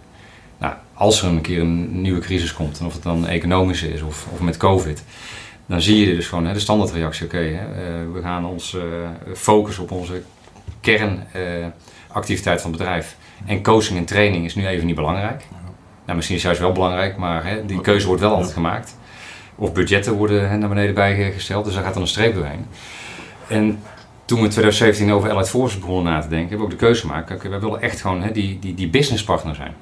Nou, 0.58 0.74
als 0.93 1.22
er 1.22 1.28
een 1.28 1.41
keer 1.41 1.60
een 1.60 2.01
nieuwe 2.01 2.20
crisis 2.20 2.53
komt, 2.53 2.80
en 2.80 2.86
of 2.86 2.93
het 2.93 3.03
dan 3.03 3.28
economische 3.28 3.93
is 3.93 4.01
of, 4.01 4.28
of 4.32 4.39
met 4.39 4.58
COVID, 4.58 5.03
dan 5.66 5.82
zie 5.82 6.08
je 6.08 6.16
dus 6.16 6.28
gewoon 6.28 6.45
hè, 6.45 6.53
de 6.53 6.60
standaardreactie. 6.60 7.26
Oké, 7.26 7.38
eh, 7.38 7.60
we 8.14 8.22
gaan 8.22 8.45
ons 8.45 8.78
focussen 9.34 9.84
op 9.84 9.91
onze 9.91 10.22
kernactiviteit 10.82 12.62
van 12.62 12.70
het 12.70 12.80
bedrijf. 12.80 13.16
En 13.45 13.63
coaching 13.63 13.97
en 13.97 14.05
training 14.05 14.45
is 14.45 14.55
nu 14.55 14.67
even 14.67 14.86
niet 14.86 14.95
belangrijk. 14.95 15.43
Nou, 16.05 16.17
misschien 16.17 16.36
is 16.36 16.43
het 16.43 16.51
juist 16.51 16.59
wel 16.59 16.71
belangrijk, 16.71 17.17
maar 17.17 17.45
hè, 17.45 17.65
die 17.65 17.81
keuze 17.81 18.07
wordt 18.07 18.21
wel 18.21 18.33
altijd 18.33 18.53
gemaakt. 18.53 18.97
Of 19.55 19.73
budgetten 19.73 20.13
worden 20.13 20.49
hè, 20.49 20.57
naar 20.57 20.69
beneden 20.69 20.95
bijgesteld, 20.95 21.65
dus 21.65 21.73
daar 21.73 21.83
gaat 21.83 21.93
dan 21.93 22.01
een 22.01 22.07
streep 22.07 22.36
doorheen. 22.36 22.65
En 23.47 23.79
toen 24.25 24.38
we 24.38 24.43
in 24.43 24.49
2017 24.49 25.11
over 25.11 25.31
Allied 25.31 25.49
Forces 25.49 25.79
begonnen 25.79 26.13
na 26.13 26.21
te 26.21 26.27
denken, 26.27 26.49
hebben 26.49 26.67
we 26.67 26.73
ook 26.73 26.79
de 26.79 26.86
keuze 26.86 27.01
gemaakt. 27.01 27.31
Oké, 27.31 27.49
wij 27.49 27.59
willen 27.59 27.81
echt 27.81 28.01
gewoon 28.01 28.21
hè, 28.21 28.31
die, 28.31 28.59
die, 28.59 28.73
die 28.73 28.89
businesspartner 28.89 29.55
zijn. 29.55 29.73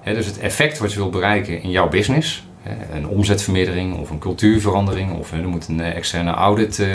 Hè, 0.00 0.14
dus 0.14 0.26
het 0.26 0.38
effect 0.38 0.78
wat 0.78 0.92
je 0.92 0.98
wilt 0.98 1.10
bereiken 1.10 1.62
in 1.62 1.70
jouw 1.70 1.88
business, 1.88 2.46
hè, 2.62 2.96
een 2.96 3.06
omzetvermeerdering 3.08 3.98
of 3.98 4.10
een 4.10 4.18
cultuurverandering 4.18 5.18
of 5.18 5.30
hè, 5.30 5.40
er 5.40 5.48
moet 5.48 5.68
een 5.68 5.80
eh, 5.80 5.96
externe 5.96 6.30
audit 6.30 6.78
eh, 6.78 6.88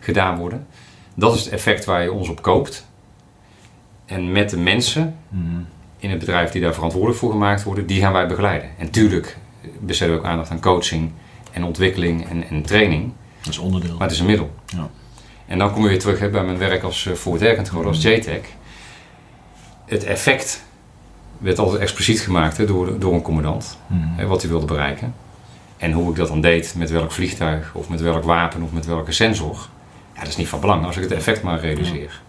gedaan 0.00 0.38
worden. 0.38 0.66
Dat 1.14 1.34
is 1.34 1.44
het 1.44 1.52
effect 1.52 1.84
waar 1.84 2.02
je 2.02 2.12
ons 2.12 2.28
op 2.28 2.42
koopt. 2.42 2.86
En 4.06 4.32
met 4.32 4.50
de 4.50 4.56
mensen 4.56 5.16
Mhm. 5.28 5.44
in 5.98 6.10
het 6.10 6.18
bedrijf 6.18 6.50
die 6.50 6.60
daar 6.62 6.74
verantwoordelijk 6.74 7.18
voor 7.20 7.30
gemaakt 7.30 7.62
worden, 7.62 7.86
die 7.86 8.00
gaan 8.00 8.12
wij 8.12 8.26
begeleiden. 8.26 8.70
En 8.78 8.90
tuurlijk 8.90 9.36
besteden 9.80 10.14
we 10.14 10.20
ook 10.20 10.26
aandacht 10.26 10.50
aan 10.50 10.60
coaching 10.60 11.10
en 11.52 11.64
ontwikkeling 11.64 12.28
en, 12.28 12.44
en 12.48 12.62
training, 12.62 13.12
Dat 13.40 13.52
is 13.52 13.58
onderdeel. 13.58 13.92
maar 13.92 14.02
het 14.02 14.10
is 14.10 14.20
een 14.20 14.26
middel. 14.26 14.50
Ja. 14.66 14.88
En 15.46 15.58
dan 15.58 15.72
kom 15.72 15.82
je 15.82 15.88
weer 15.88 15.98
terug 15.98 16.18
hè, 16.18 16.28
bij 16.30 16.44
mijn 16.44 16.58
werk 16.58 16.82
als 16.82 17.04
uh, 17.26 17.40
Air 17.42 17.56
Control, 17.56 17.84
als 17.86 18.02
JTEC. 18.02 18.48
Het 19.86 20.04
effect 20.04 20.64
werd 21.38 21.58
altijd 21.58 21.80
expliciet 21.82 22.20
gemaakt 22.20 22.56
hè, 22.56 22.64
door, 22.66 22.98
door 22.98 23.14
een 23.14 23.22
commandant, 23.22 23.78
Mhm. 23.86 24.00
hè, 24.16 24.26
wat 24.26 24.40
hij 24.42 24.50
wilde 24.50 24.66
bereiken. 24.66 25.14
En 25.76 25.92
hoe 25.92 26.10
ik 26.10 26.16
dat 26.16 26.28
dan 26.28 26.40
deed, 26.40 26.74
met 26.76 26.90
welk 26.90 27.12
vliegtuig 27.12 27.70
of 27.74 27.88
met 27.88 28.00
welk 28.00 28.24
wapen 28.24 28.62
of 28.62 28.72
met 28.72 28.86
welke 28.86 29.12
sensor, 29.12 29.68
ja, 30.14 30.18
dat 30.20 30.28
is 30.28 30.36
niet 30.36 30.48
van 30.48 30.60
belang 30.60 30.84
als 30.84 30.96
ik 30.96 31.02
het 31.02 31.12
effect 31.12 31.42
maar 31.42 31.60
reduceer. 31.60 32.20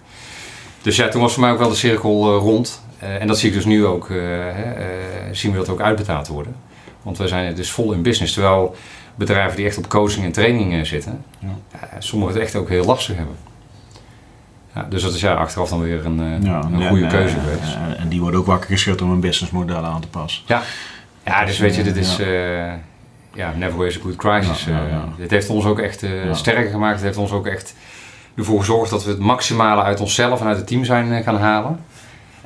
Dus 0.83 0.95
ja, 0.95 1.07
toen 1.07 1.21
was 1.21 1.33
voor 1.33 1.41
mij 1.41 1.51
ook 1.51 1.57
wel 1.59 1.69
de 1.69 1.75
cirkel 1.75 2.35
eh, 2.35 2.41
rond. 2.41 2.81
Eh, 2.99 3.21
en 3.21 3.27
dat 3.27 3.39
zie 3.39 3.49
ik 3.49 3.55
dus 3.55 3.65
nu 3.65 3.85
ook, 3.85 4.09
eh, 4.09 4.17
zien 5.31 5.51
we 5.51 5.57
dat 5.57 5.69
ook 5.69 5.81
uitbetaald 5.81 6.27
worden. 6.27 6.55
Want 7.01 7.17
wij 7.17 7.27
zijn 7.27 7.55
dus 7.55 7.71
vol 7.71 7.91
in 7.93 8.01
business. 8.01 8.33
Terwijl 8.33 8.75
bedrijven 9.15 9.55
die 9.57 9.65
echt 9.65 9.77
op 9.77 9.89
coaching 9.89 10.25
en 10.25 10.31
training 10.31 10.87
zitten, 10.87 11.23
Ja. 11.39 11.47
ja, 11.71 11.87
sommigen 11.99 12.33
het 12.33 12.43
echt 12.43 12.55
ook 12.55 12.69
heel 12.69 12.85
lastig 12.85 13.15
hebben. 13.15 13.35
Ja, 14.75 14.85
dus 14.89 15.01
dat 15.03 15.13
is 15.13 15.21
ja, 15.21 15.33
achteraf 15.33 15.69
dan 15.69 15.81
weer 15.81 16.05
een, 16.05 16.17
Ja, 16.43 16.63
een 16.63 16.81
en- 16.81 16.87
goede 16.87 17.03
en, 17.03 17.09
keuze 17.11 17.35
geweest. 17.39 17.75
En, 17.75 17.97
en 17.97 18.07
die 18.09 18.21
worden 18.21 18.39
ook 18.39 18.45
wakker 18.45 18.69
geschud 18.69 19.01
om 19.01 19.11
een 19.11 19.19
businessmodel 19.19 19.83
aan 19.83 20.01
te 20.01 20.07
passen. 20.07 20.43
Ja, 21.25 21.45
dus 21.45 21.57
weet 21.59 21.75
je, 21.75 21.83
dit 21.83 21.95
Ja. 21.95 22.01
is 22.01 22.19
eh, 22.19 22.73
ja, 23.33 23.53
never 23.57 23.77
waste 23.77 23.99
a 23.99 24.01
good 24.01 24.15
crisis. 24.15 24.65
Ja, 24.65 24.77
ja, 24.77 24.87
ja. 24.87 25.03
dit 25.17 25.31
heeft 25.31 25.49
ons 25.49 25.65
ook 25.65 25.79
echt 25.79 26.01
Ja. 26.01 26.33
sterker 26.33 26.69
gemaakt. 26.71 26.95
Het 26.95 27.03
heeft 27.03 27.17
ons 27.17 27.31
ook 27.31 27.47
echt 27.47 27.75
ervoor 28.35 28.59
gezorgd 28.59 28.89
dat 28.89 29.03
we 29.03 29.09
het 29.09 29.19
maximale 29.19 29.81
uit 29.81 29.99
onszelf 29.99 30.41
en 30.41 30.47
uit 30.47 30.57
het 30.57 30.67
team 30.67 30.85
zijn 30.85 31.11
eh, 31.11 31.23
gaan 31.23 31.37
halen. 31.37 31.79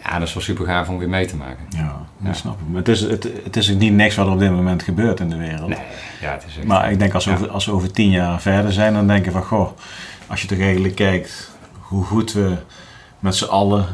Ja, 0.04 0.20
dat 0.20 0.28
is 0.28 0.34
wel 0.34 0.44
super 0.44 0.66
gaaf 0.66 0.90
om 0.90 0.98
weer 0.98 1.10
mee 1.10 1.26
te 1.26 1.36
maken. 1.36 1.66
Ja, 1.70 1.96
dat 2.18 2.36
snap 2.36 2.54
ik. 2.60 2.68
Maar 2.68 2.78
het 2.78 2.88
is, 2.88 3.02
het, 3.02 3.30
het 3.44 3.56
is 3.56 3.68
niet 3.68 3.94
niks 3.94 4.16
wat 4.16 4.26
er 4.26 4.32
op 4.32 4.40
dit 4.40 4.52
moment 4.52 4.84
gebeurt 4.84 5.20
in 5.20 5.30
de 5.30 5.38
wereld. 5.38 5.68
Nee, 5.70 5.78
ja, 6.22 6.32
het 6.32 6.44
is 6.48 6.58
echt... 6.58 6.68
Maar 6.68 6.92
ik 6.92 7.00
denk 7.00 7.14
als 7.14 7.26
we, 7.26 7.32
Ja. 7.32 7.38
over, 7.38 7.50
als 7.50 7.66
we 7.66 7.72
over 7.72 7.92
tien 7.92 8.10
jaar 8.10 8.42
verder 8.42 8.72
zijn, 8.74 8.94
dan 8.94 9.08
denk 9.08 9.26
je 9.26 9.32
van 9.32 9.44
goh, 9.44 9.70
als 10.28 10.42
je 10.42 10.48
toch 10.48 10.60
eigenlijk 10.60 10.96
kijkt 10.96 11.52
hoe 11.80 12.04
goed 12.04 12.34
we 12.34 12.56
met 13.20 13.36
z'n 13.36 13.46
allen 13.46 13.86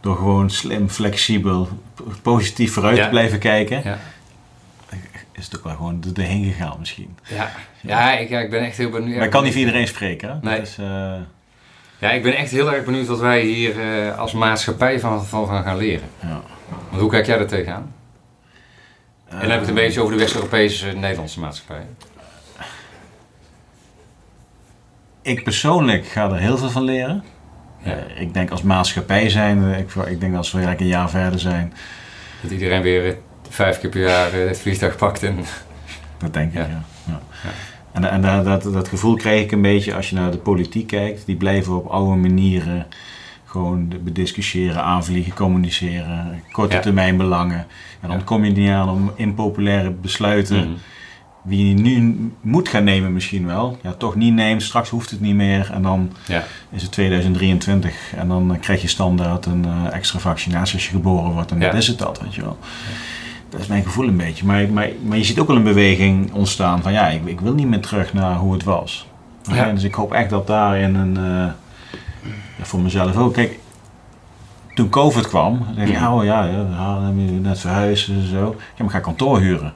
door 0.00 0.16
gewoon 0.16 0.50
slim, 0.50 0.88
flexibel, 0.88 1.68
positief 2.22 2.72
vooruit 2.72 2.96
Ja. 2.96 3.04
te 3.04 3.10
blijven 3.10 3.38
kijken, 3.38 3.80
Ja. 3.84 3.98
Is 5.34 5.44
het 5.44 5.56
ook 5.56 5.64
wel 5.64 5.76
gewoon 5.76 6.04
er- 6.14 6.20
erheen 6.22 6.44
gegaan 6.44 6.76
misschien. 6.78 7.16
Ja, 7.28 7.50
ja, 7.80 8.12
ik, 8.18 8.28
ja, 8.28 8.40
ik 8.40 8.50
ben 8.50 8.60
echt 8.64 8.76
heel 8.76 8.90
benieuwd. 8.90 9.16
maar 9.16 9.24
ik 9.24 9.30
kan 9.30 9.42
niet 9.42 9.52
voor 9.52 9.60
iedereen 9.60 9.86
spreken. 9.86 10.28
Hè? 10.28 10.34
Nee. 10.42 10.56
Dat 10.58 10.66
is, 10.66 10.78
eh, 10.78 11.14
Ja, 11.98 12.10
ik 12.10 12.22
ben 12.22 12.36
echt 12.36 12.50
heel 12.50 12.72
erg 12.72 12.84
benieuwd 12.84 13.06
wat 13.06 13.20
wij 13.20 13.40
hier 13.40 13.80
eh, 13.80 14.18
als 14.18 14.32
maatschappij 14.32 15.00
van, 15.00 15.24
van, 15.26 15.46
gaan 15.48 15.76
leren. 15.76 16.08
ja. 16.20 16.40
Want 16.88 17.00
hoe 17.02 17.10
kijk 17.10 17.26
jij 17.26 17.38
er 17.38 17.46
tegenaan? 17.46 17.92
en 19.28 19.40
dan 19.40 19.50
heb 19.50 19.60
ik 19.60 19.66
het 19.66 19.68
een 19.68 19.84
beetje 19.84 20.00
over 20.00 20.12
de 20.12 20.18
West-Europese 20.20 20.86
Nederlandse 20.92 21.40
maatschappij. 21.40 21.86
Ik 25.22 25.44
persoonlijk 25.44 26.06
ga 26.06 26.30
er 26.30 26.36
heel 26.38 26.56
veel 26.58 26.70
van 26.70 26.82
leren. 26.84 27.24
Ja. 27.82 27.90
Eh, 27.96 28.20
ik 28.20 28.34
denk 28.34 28.50
als 28.50 28.62
maatschappij 28.62 29.28
zijn, 29.28 29.62
ik, 29.78 29.94
ik 29.94 30.20
denk 30.20 30.32
dat 30.32 30.36
als 30.36 30.50
we 30.52 30.58
eigenlijk 30.58 30.80
een 30.80 30.96
jaar 30.98 31.10
verder 31.10 31.40
zijn, 31.40 31.72
Dat 32.42 32.50
iedereen 32.50 32.82
weer 32.82 33.16
vijf 33.54 33.80
keer 33.80 33.90
per 33.90 34.00
jaar 34.08 34.32
eh, 34.32 34.46
het 34.48 34.58
vliegtuig 34.60 34.96
pakt 34.96 35.22
en... 35.22 35.36
Dat 36.18 36.32
denk 36.32 36.48
ik, 36.52 36.58
Ja. 36.58 36.82
ja. 37.06 37.20
En, 37.92 38.10
en 38.10 38.20
dat, 38.20 38.44
dat, 38.62 38.72
dat 38.72 38.88
gevoel 38.88 39.14
krijg 39.16 39.42
ik 39.42 39.52
een 39.52 39.62
beetje 39.62 39.94
als 39.94 40.08
je 40.10 40.16
naar 40.16 40.30
de 40.30 40.36
politiek 40.38 40.86
kijkt. 40.86 41.26
Die 41.26 41.36
blijven 41.36 41.76
op 41.76 41.86
oude 41.86 42.16
manieren 42.20 42.86
gewoon 43.44 43.92
bediscussiëren, 44.00 44.82
aanvliegen, 44.82 45.34
communiceren, 45.34 46.42
korte 46.52 46.74
Ja. 46.74 46.80
termijn 46.80 47.16
belangen. 47.16 47.66
En 48.00 48.08
dan 48.08 48.24
kom 48.24 48.44
je 48.44 48.50
niet 48.50 48.70
aan 48.70 48.88
om 48.88 49.12
impopulaire 49.16 49.90
besluiten, 49.90 50.56
Mhm. 50.58 50.68
wie 51.42 51.68
je 51.68 51.74
nu 51.74 52.30
moet 52.40 52.68
gaan 52.68 52.84
nemen 52.84 53.12
misschien 53.12 53.46
wel. 53.46 53.78
Ja, 53.82 53.92
toch 53.92 54.14
niet 54.14 54.32
neemt, 54.34 54.62
straks 54.62 54.88
hoeft 54.88 55.10
het 55.10 55.20
niet 55.20 55.34
meer. 55.34 55.70
En 55.72 55.82
dan 55.82 56.12
is 56.70 56.82
het 56.82 56.92
2023 56.92 57.94
en 58.16 58.28
dan 58.28 58.54
eh, 58.54 58.60
krijg 58.60 58.82
je 58.82 58.88
standaard 58.88 59.46
een 59.46 59.64
eh, 59.64 59.92
extra 59.94 60.18
vaccinatie 60.18 60.74
als 60.74 60.84
je 60.86 60.90
geboren 60.94 61.30
wordt. 61.32 61.50
En 61.50 61.58
dat 61.60 61.74
is 61.74 61.86
het 61.86 61.98
dat, 61.98 62.20
weet 62.20 62.34
je 62.34 62.40
wel. 62.42 62.58
Dat 63.54 63.62
is 63.62 63.68
mijn 63.68 63.84
gevoel 63.84 64.08
een 64.08 64.16
beetje. 64.16 64.44
Maar, 64.46 64.68
maar, 64.68 64.88
maar 65.04 65.16
je 65.16 65.24
ziet 65.24 65.38
ook 65.38 65.46
wel 65.46 65.56
een 65.56 65.62
beweging 65.62 66.32
ontstaan 66.32 66.82
van 66.82 66.92
ja, 66.92 67.08
ik, 67.08 67.24
ik 67.24 67.40
wil 67.40 67.54
niet 67.54 67.66
meer 67.66 67.80
terug 67.80 68.12
naar 68.14 68.36
hoe 68.36 68.52
het 68.52 68.62
was. 68.64 69.08
Ja. 69.52 69.72
Dus 69.72 69.82
ik 69.82 69.94
hoop 69.94 70.12
echt 70.12 70.30
dat 70.30 70.46
daarin 70.46 70.94
een, 70.94 71.16
eh, 71.16 71.22
ja, 72.58 72.64
voor 72.64 72.80
mezelf 72.80 73.16
ook. 73.16 73.32
Kijk, 73.34 73.58
toen 74.74 74.88
COVID 74.88 75.28
kwam, 75.28 75.58
dan 75.58 75.74
dacht 75.76 75.88
ik, 75.88 75.94
Mhm. 76.00 76.12
oh 76.12 76.24
ja, 76.24 76.44
ja, 76.44 76.66
ja, 76.70 76.94
dan 77.00 77.14
moet 77.14 77.28
je 77.30 77.34
net 77.34 77.58
verhuizen 77.60 78.14
en 78.14 78.26
zo. 78.28 78.36
Ja, 78.58 78.74
maar 78.76 78.86
ik 78.86 78.90
ga 78.92 78.98
kantoor 79.00 79.40
huren. 79.40 79.72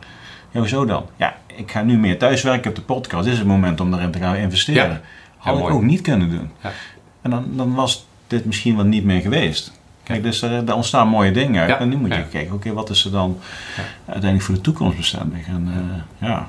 Ja, 0.51 0.59
hoezo 0.59 0.85
dan? 0.85 1.05
Ja, 1.17 1.37
ik 1.47 1.71
ga 1.71 1.83
nu 1.83 1.99
meer 1.99 2.19
thuiswerken 2.19 2.71
op 2.71 2.77
de 2.77 2.83
podcast. 2.83 3.25
Dit 3.25 3.33
is 3.33 3.39
het 3.39 3.49
moment 3.49 3.81
om 3.81 3.91
daarin 3.91 4.11
te 4.11 4.19
gaan 4.19 4.35
investeren. 4.37 4.91
Ja. 4.91 5.01
Had 5.37 5.55
ik 5.55 5.61
mooi. 5.61 5.75
ook 5.75 5.83
niet 5.83 6.01
kunnen 6.01 6.31
doen. 6.31 6.51
Ja. 6.63 6.71
En 7.23 7.31
dan, 7.31 7.45
dan 7.51 7.75
was 7.75 8.07
dit 8.27 8.45
misschien 8.45 8.77
wel 8.77 8.85
niet 8.85 9.05
meer 9.05 9.21
geweest. 9.21 9.73
Kijk, 10.09 10.23
dus 10.23 10.43
er, 10.43 10.69
er 10.69 10.75
ontstaan 10.75 11.09
mooie 11.09 11.31
dingen 11.31 11.61
uit. 11.61 11.71
Ja. 11.71 11.79
En 11.79 11.89
nu 11.89 11.97
moet 11.97 12.09
je 12.13 12.19
Ja. 12.19 12.25
kijken, 12.31 12.55
oké, 12.55 12.73
wat 12.73 12.91
is 12.91 13.05
er 13.05 13.11
dan 13.11 13.39
uiteindelijk 14.05 14.43
voor 14.43 14.55
de 14.55 14.61
toekomst 14.61 14.97
bestendig? 14.97 15.47
En 15.47 15.69
eh, 16.21 16.29
ja, 16.29 16.49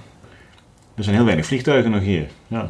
er 0.95 1.03
zijn 1.03 1.15
heel 1.15 1.25
weinig 1.25 1.45
vliegtuigen 1.45 1.91
nog 1.91 2.01
hier. 2.01 2.27
Ja. 2.47 2.69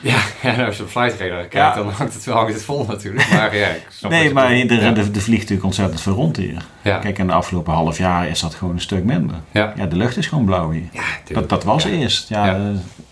Ja, 0.00 0.16
ja 0.42 0.50
nou, 0.56 0.66
als 0.66 0.76
je 0.76 0.82
op 0.82 0.88
flight 0.88 1.20
radar 1.20 1.36
kijkt, 1.38 1.52
Ja. 1.54 1.74
dan 1.74 1.88
hangt 1.88 2.14
het, 2.14 2.24
wel- 2.24 2.36
hangt 2.36 2.54
het 2.54 2.62
vol 2.64 2.84
natuurlijk. 2.88 3.30
Maar 3.30 3.56
ja, 3.56 3.66
ik 3.68 3.86
snap 3.88 4.10
wat 4.10 4.20
Nee, 4.20 4.32
maar 4.32 4.50
er, 4.50 4.72
ja. 4.72 4.90
er, 4.90 4.96
er 4.98 5.04
vliegt 5.20 5.40
natuurlijk 5.40 5.64
ontzettend 5.64 6.00
veel 6.00 6.12
rond 6.14 6.36
hier. 6.36 6.64
Ja. 6.82 6.98
Kijk, 6.98 7.18
in 7.18 7.26
de 7.26 7.32
afgelopen 7.32 7.72
half 7.72 7.98
jaar 7.98 8.28
is 8.28 8.40
dat 8.40 8.54
gewoon 8.54 8.74
een 8.74 8.80
stuk 8.80 9.04
minder. 9.04 9.36
Ja. 9.50 9.74
De 9.88 9.96
lucht 9.96 10.16
is 10.16 10.26
gewoon 10.26 10.44
blauw 10.44 10.70
hier. 10.70 10.82
Dat, 11.32 11.48
dat 11.48 11.64
was 11.64 11.84
eerst. 11.84 12.28
Ja, 12.28 12.54
eh, 12.54 12.60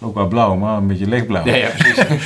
ook 0.01 0.15
wel 0.15 0.29
blauw, 0.29 0.55
maar 0.57 0.77
een 0.77 0.87
beetje 0.87 1.07
lichtblauw. 1.09 1.45
Ja, 1.47 1.55
ja, 1.55 1.69
precies. 1.79 2.05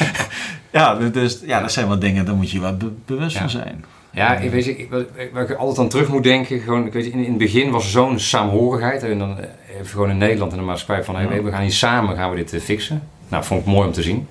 Ja, 0.73 0.95
dus 0.95 1.41
ja, 1.47 1.61
dat 1.61 1.73
zijn 1.73 1.89
wel 1.89 1.99
dingen, 1.99 2.25
daar 2.25 2.35
moet 2.35 2.51
je 2.51 2.61
wat 2.61 2.79
be- 2.79 2.93
bewust 3.07 3.37
van 3.37 3.51
zijn. 3.51 3.85
Ja, 4.15 4.36
ik 4.36 4.51
weet 4.51 4.65
je, 4.65 4.77
ik, 4.77 4.89
waar 5.32 5.43
ik 5.51 5.57
altijd 5.57 5.78
aan 5.78 5.89
terug 5.89 6.09
moet 6.09 6.23
denken, 6.23 6.61
gewoon, 6.61 6.86
ik 6.86 6.93
weet, 6.93 7.05
in, 7.05 7.12
in 7.24 7.28
het 7.28 7.39
begin 7.39 7.70
was 7.70 7.85
er 7.85 7.91
zo'n 7.91 8.19
saamhorigheid. 8.19 9.03
En 9.03 9.19
dan 9.19 9.39
eh, 9.39 9.47
even 9.74 9.86
gewoon 9.86 10.11
in 10.11 10.19
Nederland 10.19 10.53
in 10.53 10.59
de 10.59 10.65
maatschappij 10.65 11.05
van, 11.05 11.15
hey, 11.16 11.36
Ja. 11.36 11.43
we 11.43 11.51
gaan 11.51 11.62
hier 11.62 11.73
samen 11.73 12.16
gaan 12.16 12.31
we 12.31 12.36
dit 12.36 12.53
eh, 12.53 12.61
fixen. 12.61 13.03
Nou, 13.28 13.45
vond 13.45 13.61
ik 13.61 13.66
mooi 13.66 13.86
om 13.86 13.93
te 13.93 14.03
zien. 14.03 14.28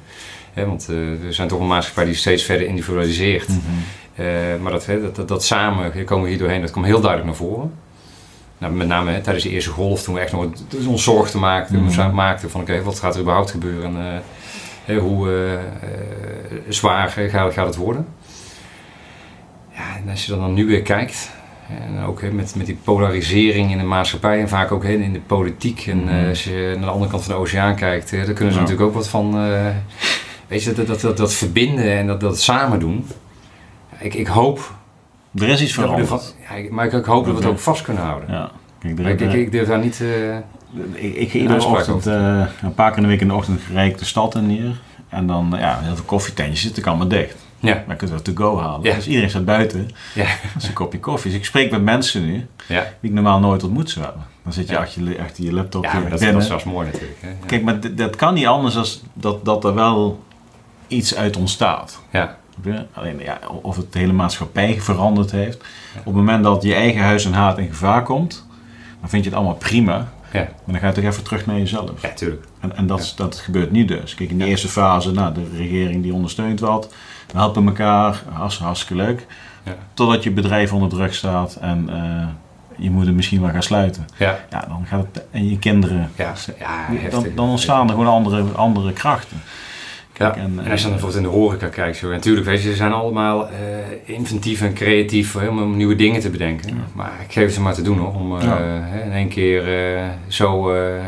Hè, 0.54 0.66
want 0.66 0.82
eh, 0.90 0.96
we 1.22 1.28
zijn 1.32 1.48
toch 1.48 1.60
een 1.60 1.68
maatschappij 1.68 2.06
die 2.06 2.14
steeds 2.14 2.44
verder 2.44 2.68
individualiseert. 2.68 3.48
Eh, 4.16 4.26
maar 4.62 4.72
dat, 4.72 4.86
hè, 4.86 5.02
dat, 5.02 5.16
dat, 5.16 5.28
dat 5.28 5.44
samen 5.44 6.06
komen 6.06 6.24
we 6.24 6.30
hier 6.30 6.40
doorheen, 6.40 6.62
dat 6.62 6.72
komt 6.72 6.86
heel 6.86 7.00
duidelijk 7.02 7.30
naar 7.30 7.40
voren. 7.48 7.74
Nou, 8.58 8.74
met 8.74 8.88
name 8.88 9.12
hè, 9.12 9.22
tijdens 9.22 9.44
de 9.46 9.52
eerste 9.52 9.70
golf, 9.70 10.04
toen 10.04 10.14
we 10.14 10.20
echt 10.20 10.32
nog 10.32 10.44
wat- 10.44 10.86
ons 10.88 11.04
zorgen 11.04 11.40
maakten, 11.40 11.84
Mhm. 11.84 12.14
maakten 12.16 12.50
van 12.50 12.62
oké, 12.62 12.82
wat 12.84 13.00
gaat 13.00 13.16
er 13.16 13.22
überhaupt 13.22 13.52
gebeuren? 13.52 13.96
En, 13.96 14.14
eh, 14.14 14.20
hè, 14.86 14.98
hoe 14.98 15.28
eh, 15.30 15.54
eh, 15.54 15.60
zwaar 16.70 17.18
eh, 17.18 17.30
gaat, 17.30 17.54
gaat 17.54 17.66
het 17.66 17.76
worden? 17.76 18.06
Ja, 19.76 19.98
en 20.04 20.10
als 20.10 20.26
je 20.26 20.36
dan 20.36 20.54
nu 20.54 20.66
weer 20.66 20.82
kijkt, 20.82 21.32
en 21.70 22.04
ook 22.04 22.22
hè, 22.22 22.32
met, 22.32 22.56
met 22.56 22.66
die 22.66 22.78
polarisering 22.84 23.72
in 23.72 23.78
de 23.78 23.84
maatschappij 23.84 24.40
en 24.40 24.50
vaak 24.50 24.72
ook 24.72 24.84
hè, 24.84 24.90
in 24.92 25.14
de 25.14 25.20
politiek. 25.20 25.88
En 25.88 26.08
eh, 26.10 26.16
Mhm. 26.16 26.28
als 26.30 26.44
je 26.44 26.72
naar 26.76 26.86
de 26.86 26.92
andere 26.92 27.12
kant 27.12 27.24
van 27.24 27.34
de 27.34 27.40
oceaan 27.40 27.76
kijkt, 27.76 28.12
hè, 28.12 28.18
daar 28.26 28.34
kunnen 28.34 28.54
ze 28.54 28.60
Ja. 28.60 28.66
natuurlijk 28.66 28.90
ook 28.90 28.96
wat 28.96 29.08
van. 29.10 29.38
eh, 29.38 29.68
weet 30.48 30.64
je, 30.64 30.74
dat, 30.74 30.88
dat, 30.88 31.02
dat, 31.02 31.18
dat 31.18 31.34
verbinden 31.34 31.98
en 31.98 32.08
dat, 32.08 32.20
dat 32.20 32.42
samen 32.42 32.80
doen. 32.80 33.08
Ik, 34.00 34.14
ik 34.14 34.28
hoop. 34.28 34.74
Er 35.36 35.48
is 35.48 35.62
iets 35.62 35.74
veranderd. 35.74 36.36
ja, 36.50 36.68
maar 36.70 36.86
ik, 36.86 36.94
ik 36.94 37.06
hoop 37.06 37.26
dat 37.26 37.34
we 37.36 37.40
het 37.42 37.50
ook 37.50 37.60
vast 37.60 37.82
kunnen 37.82 38.04
houden. 38.04 38.32
Ja. 38.32 38.52
Kijk, 38.80 39.00
er, 39.00 39.08
ik, 39.08 39.20
ik, 39.20 39.34
ik 39.34 39.52
durf 39.52 39.68
daar 39.68 39.80
niet. 39.80 40.02
eh, 40.02 40.36
ik, 40.94 41.16
ik 41.16 41.32
ga 41.32 41.38
iedere 41.40 41.66
ochtend, 41.66 42.06
eh, 42.08 42.46
een 42.62 42.74
paar 42.74 42.90
keer 42.90 42.98
in 42.98 43.04
de 43.04 43.10
week 43.10 43.22
in 43.22 43.28
de 43.28 43.34
ochtend 43.34 43.62
rijd 43.74 43.92
ik 43.92 43.98
de 43.98 44.06
stad 44.06 44.36
in 44.36 44.44
hier. 44.44 44.82
En 45.10 45.28
dan, 45.28 45.54
ja, 45.58 45.80
heel 45.82 45.96
veel 45.96 46.06
koffietentjes 46.06 46.62
zitten 46.62 46.84
allemaal 46.84 47.08
dicht. 47.08 47.43
Ja, 47.68 47.74
Maar 47.74 47.84
je 47.88 47.96
kunt 47.96 48.12
dat 48.12 48.24
to 48.24 48.32
go 48.36 48.60
halen. 48.60 48.84
Ja. 48.84 48.96
Dus 48.96 49.08
iedereen 49.08 49.30
staat 49.30 49.46
buiten. 49.46 49.90
ja, 50.16 50.24
Dat 50.54 50.62
is 50.64 50.68
een 50.68 50.74
kopje 50.74 51.00
koffie. 51.00 51.32
Dus 51.32 51.40
ik 51.40 51.46
spreek 51.46 51.72
met 51.72 51.82
mensen 51.82 52.26
nu, 52.26 52.46
ja. 52.68 52.82
die 53.00 53.10
ik 53.10 53.16
normaal 53.16 53.40
nooit 53.40 53.64
ontmoet 53.64 53.90
zou 53.90 54.06
hebben. 54.06 54.24
Dan 54.44 54.54
zit 54.54 54.70
je 54.70 54.78
achter, 54.78 55.04
je, 55.04 55.20
achter 55.22 55.44
je 55.44 55.54
laptop 55.54 55.84
ja 55.84 56.02
dat, 56.10 56.22
is 56.22 56.48
zelfs 56.48 56.64
mooi 56.64 56.88
natuurlijk. 56.92 57.18
Hè? 57.22 57.28
Ja. 57.30 57.36
Kijk, 57.46 57.64
maar 57.64 57.80
d- 57.80 57.98
dat 57.98 58.16
kan 58.16 58.34
niet 58.34 58.46
anders 58.48 58.74
dan 58.74 58.86
dat, 59.14 59.46
dat 59.46 59.64
er 59.64 59.74
wel 59.74 60.24
iets 60.88 61.16
uit 61.16 61.38
ontstaat. 61.38 62.00
ja? 62.10 62.38
Alleen 62.94 63.20
ja, 63.20 63.40
of 63.62 63.76
het 63.76 63.94
de 63.94 64.00
hele 64.00 64.14
maatschappij 64.14 64.82
veranderd 64.82 65.32
heeft. 65.32 65.58
Op 65.98 66.06
het 66.06 66.14
moment 66.16 66.44
dat 66.44 66.64
je 66.64 66.74
eigen 66.74 67.02
huis 67.02 67.26
en 67.26 67.34
haat 67.34 67.58
in 67.58 67.68
gevaar 67.68 68.04
komt, 68.04 68.46
dan 69.00 69.10
vind 69.10 69.24
je 69.24 69.30
het 69.30 69.38
allemaal 69.40 69.58
prima. 69.58 70.12
Ja, 70.34 70.40
Maar 70.42 70.52
dan 70.66 70.80
ga 70.80 70.88
je 70.88 70.94
toch 70.94 71.04
even 71.04 71.24
terug 71.24 71.46
naar 71.46 71.58
jezelf. 71.58 72.02
ja, 72.02 72.10
tuurlijk. 72.14 72.46
En, 72.60 72.76
en 72.76 72.88
dat, 72.88 73.14
dat 73.16 73.36
gebeurt 73.40 73.72
nu 73.72 73.86
dus. 73.86 74.16
Kijk, 74.16 74.30
in 74.30 74.38
de 74.38 74.46
eerste 74.46 74.68
fase, 74.68 75.12
nou, 75.12 75.34
de 75.34 75.46
regering 75.58 76.04
die 76.04 76.14
ondersteunt 76.14 76.60
wat. 76.60 76.94
We 77.32 77.38
helpen 77.38 77.66
elkaar, 77.68 78.24
hartst- 78.32 78.60
hartstikke 78.60 78.96
leuk. 79.04 79.26
Ja. 79.64 79.76
Totdat 79.94 80.24
je 80.24 80.32
bedrijf 80.32 80.74
onder 80.74 80.90
druk 80.90 81.14
staat 81.14 81.56
en 81.62 81.90
eh, 81.90 82.28
je 82.78 82.92
moet 82.92 83.06
het 83.06 83.16
misschien 83.16 83.42
wel 83.42 83.50
gaan 83.52 83.64
sluiten. 83.64 84.06
Ja, 84.18 84.40
Ja, 84.50 84.66
dan 84.68 84.86
gaat 84.88 85.06
het, 85.12 85.24
en 85.32 85.50
je 85.50 85.60
kinderen, 85.60 86.12
ja, 86.16 86.34
ja 86.60 86.88
dan, 86.88 86.98
heftig. 86.98 87.34
dan 87.34 87.50
ontstaan 87.50 87.88
er 87.88 87.94
gewoon 87.94 88.14
andere, 88.14 88.42
andere 88.56 88.94
krachten. 88.94 89.42
Ja, 90.18 90.36
en, 90.36 90.60
en, 90.64 90.72
als 90.72 90.82
je 90.82 90.88
dan 90.88 90.92
bijvoorbeeld 91.00 91.24
in 91.26 91.32
de 91.32 91.38
horeca 91.38 91.68
kijkt, 91.68 91.98
zo, 91.98 92.10
natuurlijk, 92.10 92.46
weet 92.46 92.62
je, 92.64 92.70
ze 92.70 92.76
zijn 92.76 92.92
allemaal 92.92 93.48
eh, 93.48 93.54
inventief 94.04 94.62
en 94.62 94.74
creatief 94.74 95.34
hè, 95.34 95.48
om 95.48 95.78
nieuwe 95.78 95.96
dingen 95.96 96.22
te 96.22 96.30
bedenken. 96.30 96.78
Maar 96.94 97.12
ik 97.28 97.34
geef 97.34 97.54
ze 97.54 97.62
maar 97.62 97.74
te 97.74 97.82
doen 97.82 97.98
hoor, 97.98 98.14
om 98.14 98.38
eh, 98.38 98.44
Ja. 98.44 98.58
in 99.06 99.12
één 99.12 99.28
keer 99.30 99.94
eh, 99.98 100.04
zo 100.28 100.72
eh 100.74 101.04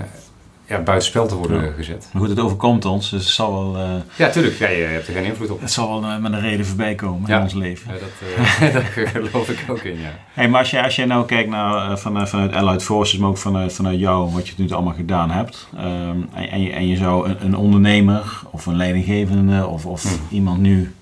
ja, 0.68 0.80
buitenspel 0.80 1.28
te 1.28 1.36
worden 1.36 1.64
Ja. 1.66 1.72
gezet. 1.72 2.10
Maar 2.12 2.22
goed, 2.22 2.30
het 2.32 2.40
overkomt 2.40 2.86
ons, 2.86 3.10
dus 3.10 3.24
het 3.26 3.34
zal 3.34 3.54
wel, 3.74 3.84
eh, 3.84 3.92
Ja, 4.16 4.30
tuurlijk, 4.30 4.58
ja, 4.58 4.68
je 4.70 4.84
hebt 4.84 5.08
er 5.08 5.14
geen 5.14 5.24
invloed 5.24 5.50
op. 5.50 5.62
het 5.62 5.72
zal 5.72 6.02
wel 6.02 6.10
eh, 6.12 6.18
met 6.18 6.34
een 6.34 6.40
reden 6.40 6.66
voorbij 6.66 6.96
komen 6.96 7.30
Ja. 7.30 7.36
in 7.38 7.44
ons 7.44 7.54
leven. 7.54 7.94
Ja, 7.94 8.00
dat, 8.00 8.70
eh, 8.70 8.74
dat 8.74 8.84
geloof 9.30 9.50
ik 9.50 9.66
ook 9.70 9.80
in, 9.84 10.00
ja. 10.00 10.10
Hey, 10.34 10.50
maar 10.50 10.72
als 10.84 10.96
je 10.96 11.06
nou 11.06 11.26
kijkt 11.26 11.50
naar, 11.50 11.92
eh, 11.92 11.98
vanuit, 11.98 12.54
Allied 12.54 12.84
Forces, 12.84 13.20
maar 13.20 13.30
ook 13.30 13.38
vanuit, 13.38 13.74
vanuit 13.74 14.00
jou, 14.00 14.32
wat 14.32 14.48
je 14.48 14.54
nu 14.58 14.72
allemaal 14.72 14.94
gedaan 14.94 15.32
hebt. 15.32 15.68
ehm, 15.78 16.18
en, 16.34 16.50
en, 16.52 16.62
je, 16.62 16.72
en 16.72 16.88
je 16.88 16.96
zou 16.96 17.30
een, 17.30 17.38
een 17.46 17.56
ondernemer 17.56 18.42
of 18.52 18.66
een 18.66 18.76
leidinggevende 18.76 19.68
of, 19.68 19.86
of 19.86 20.04
Hmm. 20.04 20.20
iemand 20.30 20.60
nu 20.60 20.94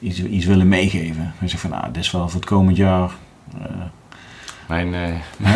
iets, 0.00 0.22
iets 0.22 0.44
willen 0.46 0.68
meegeven. 0.68 1.34
Dan 1.40 1.48
zeg 1.48 1.60
van, 1.60 1.70
nou, 1.70 1.84
dit 1.92 2.02
is 2.02 2.10
wel 2.10 2.28
voor 2.28 2.40
het 2.40 2.48
komend 2.48 2.76
jaar. 2.76 3.10
eh, 3.60 3.66
Mijn 4.68 4.94
eh, 4.94 5.52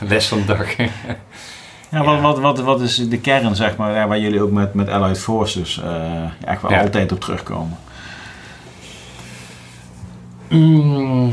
les 0.08 0.28
van 0.28 0.38
de 0.38 0.44
dag. 0.44 0.66
Ja, 1.92 2.04
wat, 2.04 2.20
wat, 2.20 2.38
wat, 2.38 2.60
wat 2.60 2.80
is 2.80 3.08
de 3.08 3.18
kern, 3.18 3.56
zeg 3.56 3.76
maar, 3.76 4.08
waar 4.08 4.18
jullie 4.18 4.42
ook 4.42 4.50
met, 4.50 4.74
met 4.74 4.88
Allied 4.88 5.18
Forces 5.18 5.82
echt 6.44 6.62
wel 6.62 6.78
altijd 6.78 7.12
op 7.12 7.20
terugkomen? 7.20 7.78
Mm. 10.48 11.32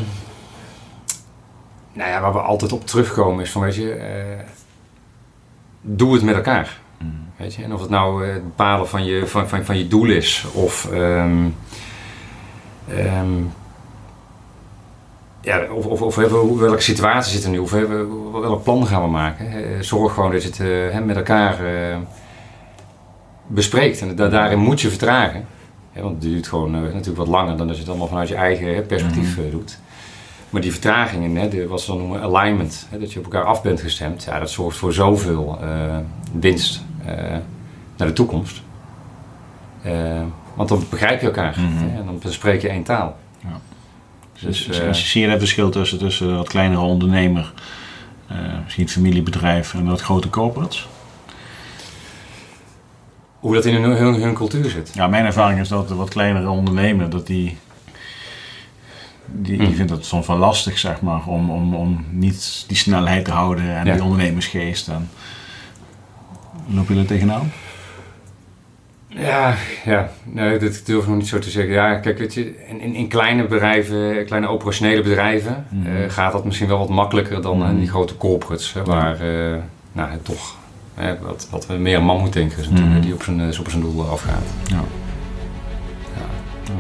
Nou 1.94 2.10
ja, 2.10 2.22
waar 2.22 2.34
we 2.34 2.40
altijd 2.40 2.72
op 2.72 2.86
terugkomen 2.86 3.44
is 3.44 3.52
van, 3.52 3.62
weet 3.62 3.76
je, 3.76 3.94
eh, 3.94 4.46
doe 5.82 6.14
het 6.14 6.24
met 6.24 6.36
elkaar. 6.36 6.80
Weet 7.38 7.56
je? 7.56 7.64
En 7.64 7.74
of 7.74 7.82
het 7.82 7.90
nou 7.90 8.26
eh, 8.26 8.34
het 8.34 8.44
bepalen 8.44 8.88
van 8.88 9.06
je, 9.06 9.28
van, 9.28 9.50
van, 9.50 9.66
van 9.66 9.78
je 9.78 9.88
doel 9.88 10.06
is, 10.06 10.46
of 10.54 10.92
ehm, 10.92 11.46
ja, 15.50 15.72
of, 15.72 15.86
of, 15.86 16.02
of 16.02 16.16
welke 16.60 16.82
situatie 16.82 17.32
zit 17.32 17.44
er 17.44 17.50
nu? 17.50 17.58
Of 17.58 17.72
welk 18.32 18.64
plan 18.64 18.88
gaan 18.88 19.02
we 19.02 19.10
maken? 19.10 19.84
Zorg 19.84 20.14
gewoon 20.14 20.32
dat 20.32 20.44
je 20.44 20.64
het 20.64 21.06
met 21.06 21.16
elkaar 21.16 21.60
bespreekt. 23.48 24.02
En 24.02 24.16
daarin 24.16 24.60
moet 24.60 24.82
je 24.82 24.90
vertragen. 24.90 25.46
want 25.94 26.12
het 26.12 26.22
duurt 26.22 26.48
gewoon 26.48 26.72
natuurlijk 26.72 27.18
wat 27.18 27.28
langer 27.28 27.58
dan 27.58 27.68
als 27.68 27.76
je 27.76 27.82
het 27.82 27.90
allemaal 27.90 28.08
vanuit 28.08 28.28
je 28.28 28.36
eigen 28.36 28.86
perspectief 28.86 29.38
mhm. 29.38 29.50
doet. 29.50 29.80
Maar 30.50 30.62
die 30.62 30.72
vertragingen, 30.72 31.36
hè, 31.36 31.48
de, 31.48 31.68
wat 31.68 31.82
ze 31.82 31.88
dan 31.92 31.98
noemen 31.98 32.22
alignment, 32.22 32.88
hè, 32.90 33.00
dat 33.00 33.14
je 33.14 33.20
op 33.20 33.26
elkaar 33.26 33.44
af 33.44 33.62
bent 33.62 33.82
gestemd, 33.82 34.24
ja, 34.24 34.40
dat 34.40 34.50
zorgt 34.50 34.78
voor 34.78 34.94
zoveel 34.94 35.60
uh, 35.62 35.98
winst 36.32 36.84
uh, 37.06 37.14
naar 37.98 38.08
de 38.08 38.14
toekomst. 38.14 38.62
Uh, 39.86 40.22
want 40.54 40.70
dan 40.70 40.84
begrijp 40.90 41.22
je 41.22 41.28
elkaar 41.28 41.56
mm 41.58 41.78
-hmm. 41.78 41.90
hè, 41.90 42.00
en 42.00 42.06
dan 42.06 42.32
spreek 42.32 42.62
je 42.62 42.70
één 42.70 42.84
taal. 42.84 43.18
Ja. 43.40 43.60
Dus, 44.40 44.66
dus, 44.66 44.80
dus 44.80 45.12
zie 45.12 45.22
je 45.22 45.28
het 45.28 45.40
verschil 45.40 45.70
tussen, 45.70 45.98
tussen 45.98 46.36
wat 46.36 46.48
kleinere 46.48 46.82
ondernemer, 46.82 47.54
misschien 48.64 48.90
familiebedrijf 48.90 49.74
en 49.74 49.86
wat 49.86 50.02
grote 50.02 50.30
corporates? 50.30 50.88
Hoe 53.40 53.54
dat 53.54 53.66
in 53.66 53.74
hun, 53.74 53.92
hun, 53.92 54.22
hun, 54.22 54.34
cultuur 54.34 54.70
zit? 54.70 54.92
Ja, 54.94 55.08
mijn 55.08 55.26
ervaring 55.26 55.60
is 55.60 55.68
dat 55.68 55.88
de 55.88 55.96
wat 55.96 56.10
kleinere 56.10 56.50
ondernemer, 56.50 57.10
dat 57.10 57.28
die 57.28 57.58
die, 59.32 59.58
die 59.58 59.68
hm. 59.68 59.74
vindt 59.74 59.92
het 59.92 60.06
soms 60.06 60.28
wel 60.28 60.38
lastig, 60.38 60.80
zeg 60.80 61.02
maar, 61.02 61.26
om, 61.26 61.50
om, 61.50 61.76
om 61.76 62.06
niet 62.10 62.64
die 62.68 62.78
snelheid 62.78 63.26
te 63.26 63.32
houden 63.32 63.76
en 63.76 63.84
die 63.84 64.04
ondernemersgeest. 64.04 64.88
En, 64.88 65.10
loop 66.68 66.90
je 66.90 66.96
er 66.96 67.06
tegenaan? 67.06 67.52
Ja, 69.20 69.56
ja. 69.86 70.10
Nee, 70.24 70.58
dat 70.58 70.82
durf 70.86 71.02
ik 71.02 71.08
nog 71.08 71.18
niet 71.18 71.28
zo 71.28 71.40
te 71.40 71.50
zeggen. 71.50 71.74
Ja, 71.74 71.96
kijk, 71.96 72.18
weet 72.18 72.34
je, 72.34 72.66
in, 72.68 72.96
in 72.96 73.08
kleine 73.08 73.48
bedrijven, 73.48 74.26
kleine 74.26 74.48
operationele 74.48 75.02
bedrijven, 75.02 75.66
eh, 75.86 75.92
gaat 76.08 76.32
dat 76.32 76.46
misschien 76.46 76.68
wel 76.68 76.78
wat 76.78 76.90
makkelijker 76.90 77.42
dan 77.42 77.62
in 77.62 77.70
hm. 77.70 77.80
die 77.80 77.90
grote 77.90 78.18
corporates, 78.18 78.74
hè, 78.74 78.84
waar 78.84 79.26
uh, 79.26 79.56
nou, 79.92 80.10
toch 80.22 80.58
wat, 81.22 81.48
wat 81.52 81.68
meer 81.78 81.98
een 81.98 82.04
man 82.04 82.20
moet 82.20 82.34
denken, 82.34 82.60
is 82.60 82.70
natuurlijk, 82.70 83.02
die 83.02 83.14
op 83.14 83.24
zijn, 83.24 83.60
op 83.60 83.70
zijn 83.70 83.82
doel 83.82 84.10
afgaat. 84.10 84.44
Ja. 84.66 84.76
Ja. 86.16 86.74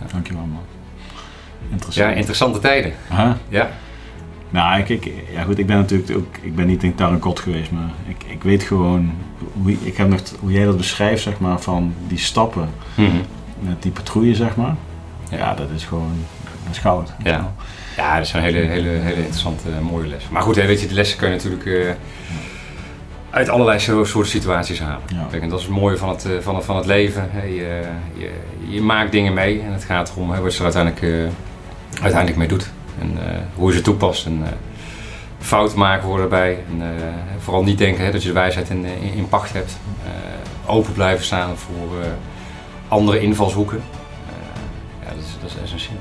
ja. 0.00 0.12
Dankjewel, 0.12 0.44
man. 0.44 0.62
Interessant. 1.70 2.08
Ja, 2.08 2.14
interessante 2.14 2.58
tijden. 2.58 2.92
Aha. 3.10 3.36
Ja. 3.48 3.70
Nou, 4.50 4.80
ik, 4.80 4.88
ik, 4.88 5.12
ja 5.32 5.42
goed, 5.42 5.58
ik 5.58 5.66
ben 5.66 5.76
natuurlijk 5.76 6.16
ook, 6.16 6.36
ik 6.42 6.56
ben 6.56 6.66
niet 6.66 6.82
in 6.82 6.94
Tarankot 6.94 7.40
geweest, 7.40 7.70
maar 7.70 7.90
ik, 8.08 8.24
ik 8.26 8.42
weet 8.42 8.62
gewoon, 8.62 9.12
hoe, 9.52 9.76
ik 9.82 9.96
heb 9.96 10.08
nog, 10.08 10.20
hoe 10.40 10.52
jij 10.52 10.64
dat 10.64 10.76
beschrijft, 10.76 11.22
zeg 11.22 11.38
maar, 11.38 11.60
van 11.60 11.94
die 12.08 12.18
stappen 12.18 12.68
mhm. 12.94 13.16
met 13.60 13.82
die 13.82 13.92
patrouille, 13.92 14.34
zeg 14.34 14.56
maar. 14.56 14.74
Ja, 15.30 15.54
dat 15.54 15.70
is 15.74 15.84
gewoon, 15.84 16.12
dat 16.64 16.72
is 16.72 16.78
goud. 16.78 17.12
Ja. 17.22 17.52
ja, 17.96 18.16
dat 18.18 18.26
zijn 18.26 18.42
hele, 18.42 18.58
hele, 18.58 18.88
hele 18.88 19.16
interessante, 19.16 19.68
mooie 19.82 20.08
lessen. 20.08 20.32
Maar 20.32 20.42
goed, 20.42 20.56
weet 20.56 20.80
je, 20.80 20.86
de 20.86 20.94
lessen 20.94 21.18
kun 21.18 21.28
je 21.28 21.34
natuurlijk 21.34 21.64
uh, 21.64 21.90
uit 23.30 23.48
allerlei 23.48 23.78
soorten 23.78 24.26
situaties 24.26 24.80
halen. 24.80 25.02
Ja. 25.06 25.26
Kijk, 25.30 25.42
en 25.42 25.48
dat 25.48 25.58
is 25.58 25.64
het 25.64 25.74
mooie 25.74 25.96
van 25.96 26.08
het, 26.08 26.26
uh, 26.26 26.32
van, 26.40 26.54
het, 26.54 26.64
van 26.64 26.76
het 26.76 26.86
leven. 26.86 27.30
Je, 27.34 27.82
je 28.68 28.80
maakt 28.80 29.12
dingen 29.12 29.34
mee 29.34 29.60
en 29.60 29.72
het 29.72 29.84
gaat 29.84 30.12
erom 30.16 30.30
hè, 30.30 30.40
wat 30.40 30.52
je 30.52 30.58
er 30.58 30.74
uiteindelijk 30.74 31.32
uiteindelijk 32.00 32.36
mee 32.36 32.48
doet. 32.48 32.70
En 33.00 33.12
uh, 33.12 33.38
hoe 33.54 33.70
je 33.70 33.76
ze 33.76 33.82
toepast. 33.82 34.26
En, 34.26 34.38
uh, 34.40 34.46
fout 35.38 35.74
maken 35.74 36.06
worden 36.06 36.24
erbij. 36.24 36.58
En, 36.68 36.80
uh, 36.80 37.06
vooral 37.38 37.62
niet 37.62 37.78
denken 37.78 38.04
hè, 38.04 38.10
dat 38.10 38.22
je 38.22 38.28
de 38.28 38.34
wijsheid 38.34 38.70
in, 38.70 38.84
in, 39.14 39.28
pacht 39.28 39.52
hebt. 39.52 39.78
open 40.66 40.92
blijven 40.92 41.24
staan 41.24 41.56
voor 41.56 41.88
andere 42.88 43.20
invalshoeken. 43.20 43.82
ja, 45.02 45.08
dat 45.08 45.24
is, 45.24 45.36
dat 45.40 45.50
is 45.50 45.62
essentieel. 45.62 46.00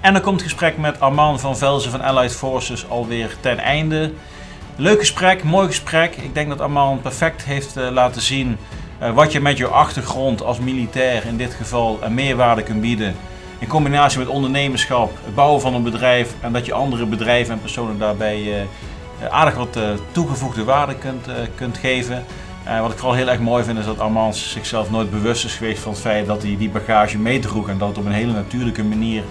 En 0.00 0.12
dan 0.12 0.22
komt 0.22 0.40
het 0.40 0.50
gesprek 0.50 0.76
met 0.78 1.00
Armand 1.00 1.40
van 1.40 1.56
Velzen 1.56 1.90
van 1.90 2.00
Allied 2.00 2.32
Forces 2.32 2.88
alweer 2.88 3.36
ten 3.40 3.58
einde. 3.58 4.12
Leuk 4.76 4.98
gesprek, 4.98 5.44
mooi 5.44 5.66
gesprek. 5.66 6.16
Ik 6.16 6.34
denk 6.34 6.48
dat 6.48 6.60
Armand 6.60 7.02
perfect 7.02 7.44
heeft 7.44 7.74
laten 7.74 8.22
zien 8.22 8.58
eh, 8.98 9.14
wat 9.14 9.32
je 9.32 9.40
met 9.40 9.56
je 9.56 9.66
achtergrond 9.66 10.42
als 10.42 10.58
militair 10.58 11.26
in 11.26 11.36
dit 11.36 11.54
geval 11.54 11.98
een 12.02 12.14
meerwaarde 12.14 12.62
kunt 12.62 12.80
bieden. 12.80 13.14
In 13.58 13.68
combinatie 13.68 14.18
met 14.18 14.28
ondernemerschap, 14.28 15.10
het 15.24 15.34
bouwen 15.34 15.60
van 15.60 15.74
een 15.74 15.82
bedrijf 15.82 16.34
en 16.40 16.52
dat 16.52 16.66
je 16.66 16.72
andere 16.72 17.06
bedrijven 17.06 17.54
en 17.54 17.60
personen 17.60 17.98
daarbij 17.98 18.36
eh, 18.36 18.60
eh, 18.60 18.66
aardig 19.30 19.54
wat 19.54 19.78
toegevoegde 20.12 20.64
waarde 20.64 20.94
kunt, 20.94 21.28
kunt 21.54 21.78
geven. 21.78 22.24
wat 22.80 22.90
ik 22.92 22.98
vooral 22.98 23.16
heel 23.16 23.28
erg 23.28 23.40
mooi 23.40 23.64
vind 23.64 23.78
is 23.78 23.84
dat 23.84 24.00
Armand 24.00 24.36
zichzelf 24.36 24.90
nooit 24.90 25.10
bewust 25.10 25.44
is 25.44 25.54
geweest 25.54 25.82
van 25.82 25.92
het 25.92 26.00
feit 26.00 26.26
dat 26.26 26.42
hij 26.42 26.56
die 26.58 26.68
bagage 26.68 27.18
meedroeg 27.18 27.68
en 27.68 27.78
dat 27.78 27.88
het 27.88 27.98
op 27.98 28.04
een 28.04 28.12
hele 28.12 28.32
natuurlijke 28.32 28.84
manier 28.84 29.22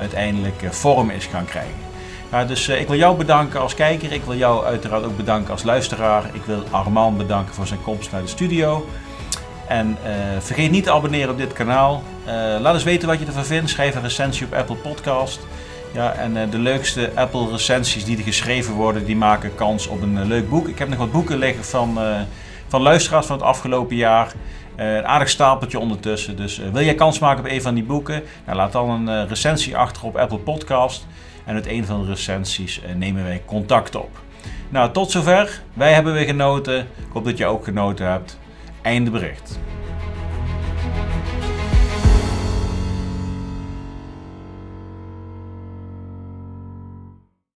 uiteindelijk 0.00 0.66
vorm 0.70 1.10
is 1.10 1.26
gaan 1.26 1.44
krijgen. 1.44 2.46
Dus 2.46 2.68
ik 2.68 2.88
wil 2.88 2.96
jou 2.96 3.16
bedanken 3.16 3.60
als 3.60 3.74
kijker. 3.74 4.12
Ik 4.12 4.24
wil 4.24 4.36
jou 4.36 4.64
uiteraard 4.64 5.04
ook 5.04 5.16
bedanken 5.16 5.52
als 5.52 5.62
luisteraar. 5.62 6.24
Ik 6.32 6.44
wil 6.44 6.62
Armand 6.70 7.16
bedanken 7.18 7.54
voor 7.54 7.66
zijn 7.66 7.82
komst 7.82 8.12
naar 8.12 8.22
de 8.22 8.28
studio. 8.28 8.86
En 9.68 9.98
vergeet 10.38 10.70
niet 10.70 10.84
te 10.84 10.92
abonneren 10.92 11.30
op 11.30 11.38
dit 11.38 11.52
kanaal. 11.52 12.02
Uh, 12.26 12.32
laat 12.60 12.74
eens 12.74 12.82
weten 12.82 13.08
wat 13.08 13.18
je 13.18 13.26
ervan 13.26 13.44
vindt. 13.44 13.70
Schrijf 13.70 13.94
een 13.94 14.02
recensie 14.02 14.46
op 14.46 14.52
Apple 14.52 14.76
Podcast. 14.76 15.40
Ja, 15.92 16.12
en 16.12 16.36
uh, 16.36 16.42
de 16.50 16.58
leukste 16.58 17.10
Apple 17.14 17.50
recensies 17.50 18.04
die 18.04 18.16
er 18.16 18.22
geschreven 18.22 18.74
worden, 18.74 19.04
die 19.04 19.16
maken 19.16 19.54
kans 19.54 19.86
op 19.86 20.02
een 20.02 20.26
leuk 20.26 20.48
boek. 20.48 20.68
Ik 20.68 20.78
heb 20.78 20.88
nog 20.88 20.98
wat 20.98 21.12
boeken 21.12 21.38
liggen 21.38 21.64
van, 21.64 21.98
van 22.68 22.82
luisteraars 22.82 23.26
van 23.26 23.36
het 23.36 23.46
afgelopen 23.46 23.96
jaar. 23.96 24.32
een 24.76 25.06
aardig 25.06 25.28
stapeltje 25.28 25.78
ondertussen. 25.78 26.36
Dus 26.36 26.60
wil 26.72 26.82
jij 26.82 26.94
kans 26.94 27.18
maken 27.18 27.44
op 27.44 27.50
een 27.50 27.62
van 27.62 27.74
die 27.74 27.84
boeken? 27.84 28.22
Nou, 28.44 28.56
laat 28.56 28.72
dan 28.72 29.08
een 29.08 29.28
recensie 29.28 29.76
achter 29.76 30.04
op 30.04 30.16
Apple 30.16 30.38
Podcast. 30.38 31.06
En 31.44 31.54
uit 31.54 31.66
een 31.66 31.86
van 31.86 32.02
de 32.02 32.08
recensies 32.08 32.80
nemen 32.96 33.24
wij 33.24 33.42
contact 33.46 33.94
op. 33.94 34.20
Nou, 34.68 34.92
tot 34.92 35.10
zover. 35.10 35.62
Wij 35.74 35.92
hebben 35.92 36.12
weer 36.12 36.24
genoten. 36.24 36.78
Ik 36.78 37.12
hoop 37.12 37.24
dat 37.24 37.38
je 37.38 37.46
ook 37.46 37.64
genoten 37.64 38.06
hebt. 38.06 38.38
Einde 38.82 39.10
bericht. 39.10 39.58